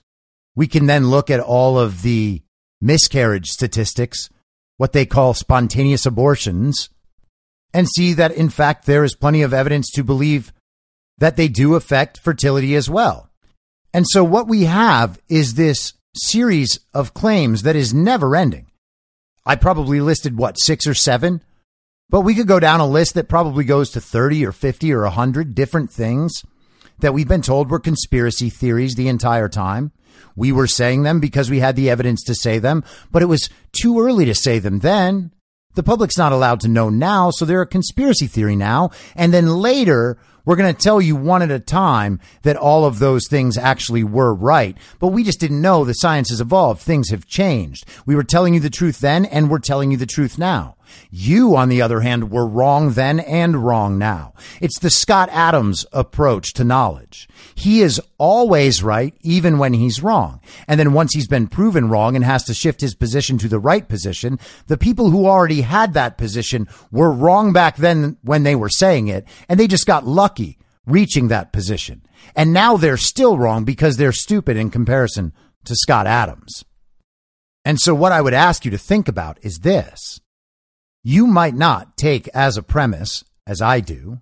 we 0.56 0.68
can 0.68 0.86
then 0.86 1.10
look 1.10 1.30
at 1.30 1.40
all 1.40 1.80
of 1.80 2.02
the 2.02 2.42
miscarriage 2.82 3.48
statistics, 3.48 4.30
what 4.78 4.94
they 4.94 5.06
call 5.06 5.34
spontaneous 5.34 6.06
abortions, 6.06 6.90
and 7.74 7.88
see 7.88 8.14
that, 8.14 8.32
in 8.32 8.50
fact, 8.50 8.86
there 8.86 9.04
is 9.04 9.16
plenty 9.16 9.42
of 9.42 9.54
evidence 9.54 9.90
to 9.92 10.04
believe 10.04 10.54
that 11.18 11.36
they 11.36 11.48
do 11.48 11.76
affect 11.76 12.20
fertility 12.20 12.76
as 12.76 12.90
well. 12.90 13.30
And 13.94 14.06
so, 14.08 14.24
what 14.24 14.48
we 14.48 14.64
have 14.64 15.20
is 15.30 15.54
this 15.54 15.94
series 16.16 16.80
of 16.94 17.14
claims 17.14 17.64
that 17.64 17.76
is 17.76 17.94
never 17.94 18.36
ending. 18.36 18.68
I 19.46 19.56
probably 19.56 20.02
listed 20.02 20.38
what, 20.38 20.60
six 20.60 20.88
or 20.88 20.94
seven 20.94 21.42
But 22.10 22.22
we 22.22 22.36
could 22.36 22.48
go 22.48 22.60
down 22.60 22.80
a 22.80 22.88
list 22.88 23.16
that 23.16 23.30
probably 23.30 23.64
goes 23.64 23.92
to 23.92 24.02
30 24.02 24.46
or 24.46 24.52
50 24.52 24.94
or 24.94 25.02
100 25.04 25.56
different 25.56 25.92
things 25.92 26.44
that 27.00 27.14
we've 27.14 27.28
been 27.28 27.42
told 27.42 27.70
were 27.70 27.80
conspiracy 27.80 28.50
theories 28.50 28.96
the 28.96 29.08
entire 29.08 29.50
time. 29.50 29.92
We 30.36 30.52
were 30.52 30.68
saying 30.68 31.04
them 31.04 31.20
because 31.20 31.50
we 31.50 31.60
had 31.60 31.76
the 31.76 31.90
evidence 31.90 32.24
to 32.24 32.36
say 32.36 32.60
them, 32.60 32.84
but 33.12 33.22
it 33.22 33.28
was 33.28 33.50
too 33.72 34.00
early 34.00 34.26
to 34.26 34.36
say 34.36 34.60
them 34.60 34.80
then. 34.80 35.32
The 35.76 35.84
public's 35.84 36.18
not 36.18 36.32
allowed 36.32 36.62
to 36.62 36.70
know 36.70 36.90
now, 36.90 37.32
so 37.32 37.44
they're 37.44 37.62
a 37.62 37.68
conspiracy 37.68 38.28
theory 38.28 38.56
now. 38.56 38.92
And 39.14 39.34
then 39.34 39.58
later, 39.58 40.18
we're 40.46 40.56
going 40.56 40.74
to 40.74 40.82
tell 40.82 41.02
you 41.02 41.16
one 41.16 41.42
at 41.42 41.52
a 41.52 41.60
time 41.60 42.20
that 42.44 42.56
all 42.56 42.86
of 42.86 43.00
those 43.00 43.28
things 43.28 43.58
actually 43.58 44.04
were 44.04 44.34
right. 44.34 44.78
But 45.00 45.08
we 45.10 45.24
just 45.24 45.40
didn't 45.40 45.62
know 45.62 45.84
the 45.84 45.94
science 45.94 46.30
has 46.30 46.40
evolved. 46.40 46.82
Things 46.82 47.10
have 47.10 47.28
changed. 47.28 47.86
We 48.06 48.16
were 48.16 48.24
telling 48.24 48.54
you 48.54 48.60
the 48.62 48.70
truth 48.70 49.00
then, 49.00 49.26
and 49.26 49.50
we're 49.50 49.60
telling 49.60 49.92
you 49.92 49.98
the 49.98 50.06
truth 50.06 50.38
now. 50.38 50.75
You, 51.10 51.56
on 51.56 51.70
the 51.70 51.82
other 51.82 52.02
hand, 52.02 52.32
were 52.32 52.48
wrong 52.48 52.92
then 52.94 53.20
and 53.20 53.66
wrong 53.66 53.98
now. 53.98 54.34
It's 54.62 54.80
the 54.80 54.90
Scott 54.90 55.30
Adams 55.32 55.86
approach 55.92 56.54
to 56.54 56.64
knowledge. 56.64 57.28
He 57.56 57.82
is 57.82 58.02
always 58.18 58.84
right, 58.84 59.14
even 59.22 59.58
when 59.58 59.74
he's 59.74 60.04
wrong. 60.04 60.42
And 60.68 60.80
then 60.80 60.94
once 60.94 61.14
he's 61.14 61.28
been 61.28 61.48
proven 61.48 61.90
wrong 61.90 62.16
and 62.16 62.26
has 62.26 62.44
to 62.46 62.54
shift 62.54 62.82
his 62.82 62.96
position 62.96 63.38
to 63.40 63.48
the 63.48 63.60
right 63.60 63.88
position, 63.88 64.40
the 64.68 64.78
people 64.78 65.10
who 65.10 65.26
already 65.26 65.62
had 65.62 65.94
that 65.94 66.18
position 66.18 66.68
were 66.92 67.12
wrong 67.12 67.54
back 67.54 67.78
then 67.78 68.18
when 68.22 68.44
they 68.44 68.56
were 68.56 68.70
saying 68.70 69.08
it, 69.08 69.28
and 69.50 69.60
they 69.60 69.68
just 69.68 69.86
got 69.86 70.06
lucky 70.08 70.58
reaching 70.86 71.28
that 71.28 71.52
position. 71.52 72.02
And 72.36 72.54
now 72.54 72.78
they're 72.78 72.98
still 72.98 73.38
wrong 73.38 73.66
because 73.66 73.98
they're 73.98 74.12
stupid 74.12 74.58
in 74.58 74.70
comparison 74.70 75.34
to 75.66 75.76
Scott 75.76 76.08
Adams. 76.08 76.64
And 77.64 77.80
so 77.80 77.96
what 77.96 78.12
I 78.12 78.22
would 78.22 78.34
ask 78.34 78.64
you 78.64 78.72
to 78.72 78.78
think 78.78 79.08
about 79.08 79.40
is 79.42 79.60
this 79.60 80.20
you 81.08 81.28
might 81.28 81.54
not 81.54 81.96
take 81.98 82.28
as 82.30 82.58
a 82.58 82.64
premise, 82.64 83.24
as 83.46 83.62
I 83.62 83.80
do, 83.80 84.22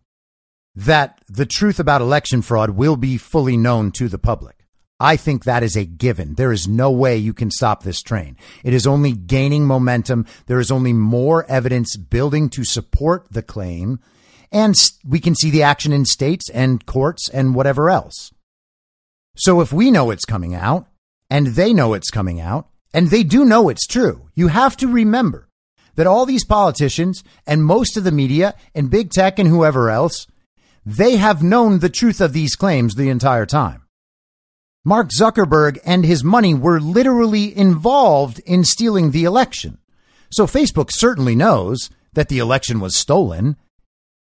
that 0.76 1.22
the 1.30 1.46
truth 1.46 1.80
about 1.80 2.02
election 2.02 2.42
fraud 2.42 2.72
will 2.72 2.98
be 2.98 3.16
fully 3.18 3.56
known 3.56 3.90
to 3.94 4.10
the 4.10 4.18
public. 4.18 4.66
I 5.00 5.16
think 5.16 5.46
that 5.46 5.64
is 5.64 5.78
a 5.78 5.86
given. 5.86 6.36
There 6.36 6.52
is 6.52 6.68
no 6.68 6.92
way 6.92 7.16
you 7.16 7.34
can 7.34 7.52
stop 7.52 7.84
this 7.84 8.02
train. 8.02 8.36
It 8.66 8.74
is 8.74 8.86
only 8.86 9.14
gaining 9.14 9.66
momentum. 9.66 10.26
There 10.48 10.60
is 10.60 10.72
only 10.72 10.92
more 10.92 11.46
evidence 11.50 11.96
building 11.96 12.50
to 12.50 12.66
support 12.66 13.28
the 13.32 13.42
claim. 13.42 14.02
And 14.52 14.76
we 15.08 15.22
can 15.22 15.36
see 15.36 15.52
the 15.52 15.64
action 15.64 15.94
in 15.94 16.04
states 16.04 16.50
and 16.50 16.86
courts 16.86 17.30
and 17.30 17.56
whatever 17.56 17.90
else. 17.90 18.34
So 19.38 19.62
if 19.62 19.72
we 19.72 19.90
know 19.90 20.12
it's 20.12 20.26
coming 20.26 20.54
out 20.54 20.88
and 21.30 21.48
they 21.48 21.74
know 21.74 21.94
it's 21.94 22.12
coming 22.12 22.42
out 22.42 22.68
and 22.94 23.08
they 23.08 23.24
do 23.24 23.46
know 23.46 23.70
it's 23.70 23.88
true, 23.88 24.30
you 24.36 24.50
have 24.50 24.76
to 24.78 24.88
remember 24.90 25.48
that 25.96 26.08
all 26.08 26.26
these 26.26 26.46
politicians 26.46 27.24
and 27.46 27.64
most 27.64 27.98
of 27.98 28.04
the 28.04 28.12
media 28.12 28.56
and 28.74 28.90
big 28.90 29.12
tech 29.12 29.40
and 29.40 29.48
whoever 29.48 29.90
else, 29.90 30.28
they 30.86 31.18
have 31.18 31.44
known 31.44 31.80
the 31.80 31.90
truth 31.90 32.20
of 32.20 32.34
these 32.34 32.56
claims 32.56 32.96
the 32.96 33.10
entire 33.10 33.46
time. 33.46 33.84
Mark 34.86 35.10
Zuckerberg 35.18 35.80
and 35.86 36.04
his 36.04 36.24
money 36.24 36.54
were 36.54 36.80
literally 36.80 37.56
involved 37.56 38.40
in 38.40 38.66
stealing 38.66 39.12
the 39.12 39.24
election. 39.24 39.78
So 40.30 40.46
Facebook 40.46 40.90
certainly 40.92 41.36
knows 41.36 41.90
that 42.14 42.28
the 42.28 42.40
election 42.40 42.80
was 42.80 42.98
stolen, 42.98 43.56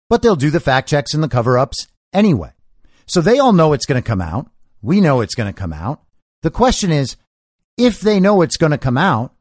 but 0.10 0.22
they'll 0.22 0.36
do 0.36 0.50
the 0.50 0.60
fact 0.60 0.88
checks 0.88 1.14
and 1.14 1.22
the 1.22 1.28
cover 1.28 1.58
ups 1.58 1.88
anyway. 2.14 2.52
So 3.06 3.22
they 3.22 3.38
all 3.38 3.54
know 3.54 3.74
it's 3.74 3.86
going 3.86 4.02
to 4.02 4.08
come 4.08 4.22
out. 4.22 4.50
We 4.82 5.02
know 5.02 5.22
it's 5.22 5.36
going 5.36 5.52
to 5.52 5.60
come 5.60 5.74
out. 5.74 6.02
The 6.42 6.52
question 6.52 6.92
is, 6.92 7.18
if 7.78 8.00
they 8.00 8.20
know 8.20 8.42
it's 8.42 8.58
going 8.58 8.72
to 8.72 8.78
come 8.78 8.98
out, 8.98 9.34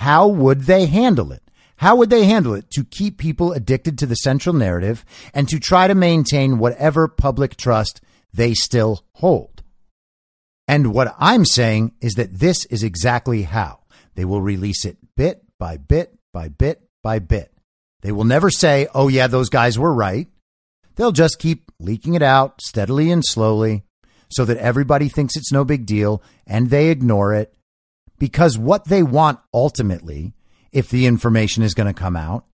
how 0.00 0.28
would 0.28 0.62
they 0.62 0.86
handle 0.86 1.30
it? 1.30 1.42
How 1.76 1.94
would 1.96 2.08
they 2.08 2.24
handle 2.24 2.54
it 2.54 2.70
to 2.70 2.84
keep 2.84 3.18
people 3.18 3.52
addicted 3.52 3.98
to 3.98 4.06
the 4.06 4.14
central 4.14 4.54
narrative 4.54 5.04
and 5.34 5.46
to 5.50 5.60
try 5.60 5.88
to 5.88 5.94
maintain 5.94 6.56
whatever 6.56 7.06
public 7.06 7.54
trust 7.54 8.00
they 8.32 8.54
still 8.54 9.04
hold? 9.16 9.62
And 10.66 10.94
what 10.94 11.14
I'm 11.18 11.44
saying 11.44 11.92
is 12.00 12.14
that 12.14 12.38
this 12.38 12.64
is 12.66 12.82
exactly 12.82 13.42
how 13.42 13.80
they 14.14 14.24
will 14.24 14.40
release 14.40 14.86
it 14.86 14.96
bit 15.18 15.42
by 15.58 15.76
bit 15.76 16.16
by 16.32 16.48
bit 16.48 16.80
by 17.02 17.18
bit. 17.18 17.52
They 18.00 18.10
will 18.10 18.24
never 18.24 18.48
say, 18.48 18.88
oh, 18.94 19.08
yeah, 19.08 19.26
those 19.26 19.50
guys 19.50 19.78
were 19.78 19.92
right. 19.92 20.28
They'll 20.96 21.12
just 21.12 21.38
keep 21.38 21.70
leaking 21.78 22.14
it 22.14 22.22
out 22.22 22.62
steadily 22.62 23.10
and 23.10 23.22
slowly 23.22 23.84
so 24.30 24.46
that 24.46 24.56
everybody 24.56 25.10
thinks 25.10 25.36
it's 25.36 25.52
no 25.52 25.62
big 25.62 25.84
deal 25.84 26.22
and 26.46 26.70
they 26.70 26.88
ignore 26.88 27.34
it 27.34 27.54
because 28.20 28.58
what 28.58 28.84
they 28.84 29.02
want 29.02 29.40
ultimately, 29.52 30.34
if 30.70 30.90
the 30.90 31.06
information 31.06 31.64
is 31.64 31.74
going 31.74 31.92
to 31.92 32.00
come 32.00 32.14
out, 32.14 32.44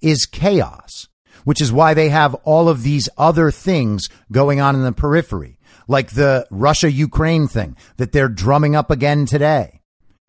is 0.00 0.26
chaos, 0.26 1.08
which 1.42 1.60
is 1.60 1.72
why 1.72 1.94
they 1.94 2.10
have 2.10 2.34
all 2.44 2.68
of 2.68 2.84
these 2.84 3.08
other 3.18 3.50
things 3.50 4.06
going 4.30 4.60
on 4.60 4.76
in 4.76 4.82
the 4.82 4.92
periphery, 4.92 5.58
like 5.88 6.10
the 6.10 6.46
Russia 6.50 6.92
Ukraine 6.92 7.48
thing 7.48 7.74
that 7.96 8.12
they're 8.12 8.28
drumming 8.28 8.76
up 8.76 8.90
again 8.90 9.24
today, 9.24 9.80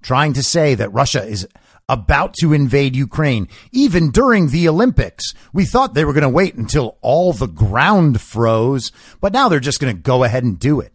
trying 0.02 0.34
to 0.34 0.42
say 0.42 0.74
that 0.76 0.94
Russia 0.94 1.24
is 1.24 1.48
about 1.90 2.34
to 2.36 2.54
invade 2.54 2.96
Ukraine. 2.96 3.50
Even 3.74 4.12
during 4.12 4.48
the 4.48 4.68
Olympics, 4.68 5.34
we 5.54 5.66
thought 5.66 5.94
they 5.94 6.06
were 6.06 6.14
going 6.14 6.24
to 6.24 6.30
wait 6.30 6.56
until 6.56 6.98
all 7.02 7.34
the 7.34 7.48
ground 7.48 8.22
froze, 8.22 8.94
but 9.20 9.34
now 9.34 9.50
they're 9.50 9.60
just 9.60 9.82
going 9.82 9.94
to 9.94 10.02
go 10.02 10.24
ahead 10.24 10.46
and 10.46 10.58
do 10.58 10.80
it. 10.80 10.94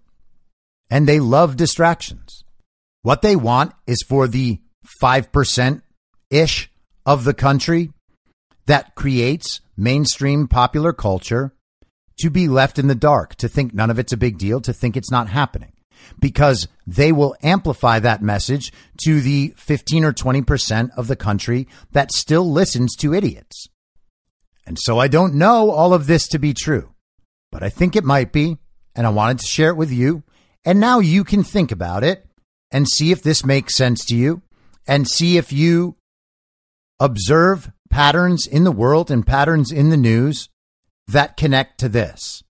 And 0.89 1.06
they 1.06 1.20
love 1.20 1.56
distractions. 1.56 2.44
What 3.02 3.22
they 3.22 3.36
want 3.36 3.72
is 3.86 4.05
for 4.06 4.28
the 4.28 4.60
5% 5.02 5.82
ish 6.31 6.70
of 7.06 7.24
the 7.24 7.35
country 7.35 7.93
that 8.66 8.94
creates 8.94 9.60
mainstream 9.77 10.47
popular 10.47 10.93
culture 10.93 11.55
to 12.18 12.31
be 12.31 12.47
left 12.47 12.78
in 12.78 12.86
the 12.86 12.94
dark, 12.94 13.35
to 13.36 13.48
think 13.48 13.72
none 13.72 13.90
of 13.90 13.98
it's 13.98 14.12
a 14.12 14.18
big 14.18 14.36
deal, 14.36 14.60
to 14.60 14.72
think 14.72 14.97
it's 14.97 15.10
not 15.10 15.28
happening. 15.28 15.72
Because 16.18 16.68
they 16.86 17.12
will 17.12 17.36
amplify 17.43 17.98
that 17.98 18.22
message 18.22 18.72
to 19.05 19.20
the 19.20 19.55
15 19.56 20.05
or 20.05 20.12
20% 20.12 20.90
of 20.97 21.09
the 21.09 21.16
country 21.16 21.68
that 21.93 22.12
still 22.12 22.51
listens 22.51 22.94
to 22.97 23.14
idiots. 23.14 23.66
And 24.66 24.78
so 24.78 24.98
I 24.98 25.09
don't 25.09 25.35
know 25.35 25.70
all 25.70 25.94
of 25.94 26.06
this 26.06 26.28
to 26.28 26.39
be 26.39 26.55
true, 26.55 26.94
but 27.51 27.62
I 27.62 27.70
think 27.70 27.97
it 27.97 28.05
might 28.05 28.32
be. 28.32 28.59
And 28.94 29.06
I 29.06 29.10
wanted 29.10 29.39
to 29.39 29.47
share 29.47 29.70
it 29.70 29.77
with 29.77 29.90
you. 29.90 30.22
And 30.64 30.81
now 30.81 30.98
you 30.98 31.24
can 31.24 31.43
think 31.43 31.72
about 31.72 32.05
it 32.05 32.27
and 32.70 32.88
see 32.88 33.10
if 33.10 33.22
this 33.22 33.44
makes 33.44 33.76
sense 33.76 34.05
to 34.06 34.16
you 34.16 34.42
and 34.86 35.09
see 35.09 35.36
if 35.36 35.52
you 35.52 35.97
observe 36.98 37.72
patterns 37.88 38.47
in 38.47 38.64
the 38.64 38.72
world 38.72 39.10
and 39.10 39.26
patterns 39.26 39.72
in 39.72 39.90
the 39.90 39.97
news 39.97 40.48
that 41.09 41.36
connect 41.36 41.78
to 41.80 41.88
this. 41.88 42.42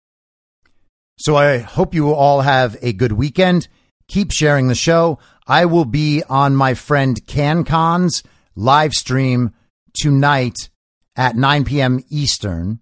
So 1.18 1.36
I 1.36 1.58
hope 1.58 1.94
you 1.94 2.12
all 2.12 2.42
have 2.42 2.76
a 2.82 2.92
good 2.92 3.12
weekend. 3.12 3.68
Keep 4.08 4.32
sharing 4.32 4.68
the 4.68 4.74
show. 4.74 5.18
I 5.46 5.66
will 5.66 5.84
be 5.84 6.22
on 6.28 6.56
my 6.56 6.74
friend 6.74 7.20
CannCon's 7.26 8.22
live 8.54 8.92
stream 8.92 9.54
tonight 9.94 10.70
at 11.16 11.36
9 11.36 11.64
p.m. 11.64 12.04
Eastern. 12.08 12.80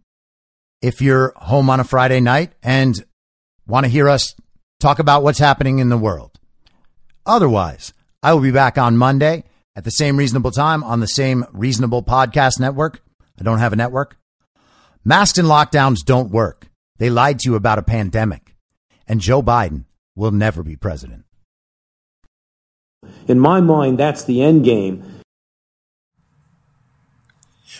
If 0.80 1.00
you're 1.00 1.32
home 1.36 1.70
on 1.70 1.80
a 1.80 1.84
Friday 1.84 2.20
night 2.20 2.52
and 2.62 3.04
want 3.66 3.84
to 3.84 3.90
hear 3.90 4.08
us 4.08 4.34
talk 4.80 5.00
about 5.00 5.22
what's 5.22 5.38
happening 5.38 5.80
in 5.80 5.88
the 5.88 5.98
world. 5.98 6.37
Otherwise, 7.28 7.92
I 8.22 8.32
will 8.32 8.40
be 8.40 8.50
back 8.50 8.78
on 8.78 8.96
Monday 8.96 9.44
at 9.76 9.84
the 9.84 9.90
same 9.90 10.16
reasonable 10.16 10.50
time 10.50 10.82
on 10.82 11.00
the 11.00 11.06
same 11.06 11.44
reasonable 11.52 12.02
podcast 12.02 12.58
network. 12.58 13.02
I 13.38 13.44
don't 13.44 13.58
have 13.58 13.74
a 13.74 13.76
network. 13.76 14.16
Masks 15.04 15.38
and 15.38 15.46
lockdowns 15.46 15.98
don't 16.04 16.30
work. 16.30 16.68
They 16.96 17.10
lied 17.10 17.40
to 17.40 17.50
you 17.50 17.54
about 17.54 17.78
a 17.78 17.82
pandemic. 17.82 18.56
And 19.06 19.20
Joe 19.20 19.42
Biden 19.42 19.84
will 20.16 20.32
never 20.32 20.62
be 20.62 20.74
president. 20.74 21.26
In 23.28 23.38
my 23.38 23.60
mind, 23.60 23.98
that's 23.98 24.24
the 24.24 24.42
end 24.42 24.64
game. 24.64 25.17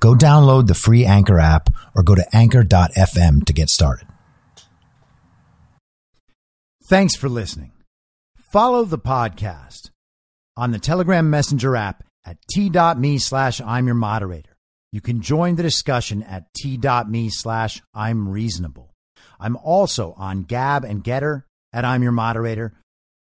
Go 0.00 0.14
download 0.14 0.66
the 0.66 0.74
free 0.74 1.04
Anchor 1.04 1.38
app 1.38 1.70
or 1.94 2.02
go 2.02 2.14
to 2.14 2.24
anchor.fm 2.36 3.44
to 3.44 3.52
get 3.52 3.68
started. 3.68 4.06
Thanks 6.86 7.16
for 7.16 7.28
listening. 7.28 7.72
Follow 8.52 8.84
the 8.84 8.98
podcast 8.98 9.90
on 10.56 10.70
the 10.70 10.78
Telegram 10.78 11.30
Messenger 11.30 11.76
app 11.76 12.04
at 12.24 12.36
t.me 12.48 13.18
slash 13.18 13.60
I'm 13.60 13.86
your 13.86 13.94
moderator. 13.94 14.56
You 14.92 15.00
can 15.00 15.20
join 15.22 15.56
the 15.56 15.62
discussion 15.62 16.22
at 16.22 16.52
t.me 16.54 17.30
slash 17.30 17.82
I'm 17.94 18.28
reasonable. 18.28 18.94
I'm 19.40 19.56
also 19.56 20.14
on 20.16 20.42
Gab 20.44 20.84
and 20.84 21.02
Gettr 21.02 21.44
at 21.72 21.84
I'm 21.84 22.02
your 22.02 22.12
moderator. 22.12 22.74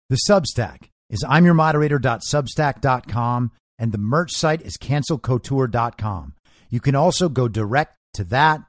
The 0.09 0.21
Substack 0.31 0.91
is 1.11 1.25
I'm 1.29 1.45
your 1.45 1.55
moderator.substack.com 1.55 3.51
and 3.79 3.93
the 3.93 3.99
merch 3.99 4.33
site 4.33 4.63
is 4.63 4.77
cancelcouture.com. 4.77 6.35
You 6.69 6.81
can 6.81 6.95
also 6.95 7.29
go 7.29 7.49
direct 7.49 7.97
to 8.15 8.23
that 8.25 8.61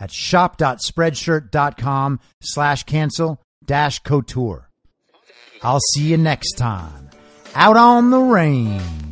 at 0.00 0.10
shop.spreadshirt.com 0.10 2.20
slash 2.40 2.82
cancel 2.84 3.42
dash 3.64 3.98
couture. 4.00 4.68
I'll 5.62 5.78
see 5.94 6.08
you 6.08 6.16
next 6.16 6.54
time 6.54 7.10
out 7.54 7.76
on 7.76 8.10
the 8.10 8.18
range. 8.18 9.11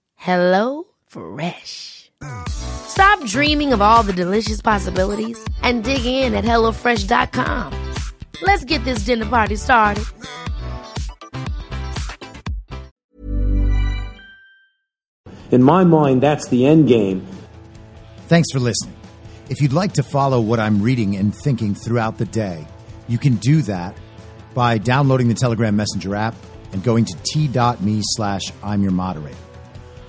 Hello 0.21 0.83
Fresh. 1.07 2.11
Stop 2.47 3.25
dreaming 3.25 3.73
of 3.73 3.81
all 3.81 4.03
the 4.03 4.13
delicious 4.13 4.61
possibilities 4.61 5.43
and 5.63 5.83
dig 5.83 6.05
in 6.05 6.35
at 6.35 6.43
HelloFresh.com. 6.43 7.73
Let's 8.43 8.63
get 8.63 8.83
this 8.83 8.99
dinner 8.99 9.25
party 9.25 9.55
started. 9.55 10.05
In 15.49 15.63
my 15.63 15.83
mind, 15.83 16.21
that's 16.21 16.47
the 16.49 16.67
end 16.67 16.87
game. 16.87 17.25
Thanks 18.27 18.51
for 18.51 18.59
listening. 18.59 18.99
If 19.49 19.59
you'd 19.59 19.73
like 19.73 19.93
to 19.93 20.03
follow 20.03 20.39
what 20.39 20.59
I'm 20.59 20.83
reading 20.83 21.17
and 21.17 21.33
thinking 21.33 21.73
throughout 21.73 22.19
the 22.19 22.25
day, 22.25 22.67
you 23.07 23.17
can 23.17 23.37
do 23.37 23.63
that 23.63 23.97
by 24.53 24.77
downloading 24.77 25.29
the 25.29 25.33
Telegram 25.33 25.75
Messenger 25.75 26.15
app 26.15 26.35
and 26.73 26.83
going 26.83 27.05
to 27.05 27.17
t.me 27.23 28.01
slash 28.03 28.43
I'm 28.61 28.83
your 28.83 28.91
moderator. 28.91 29.50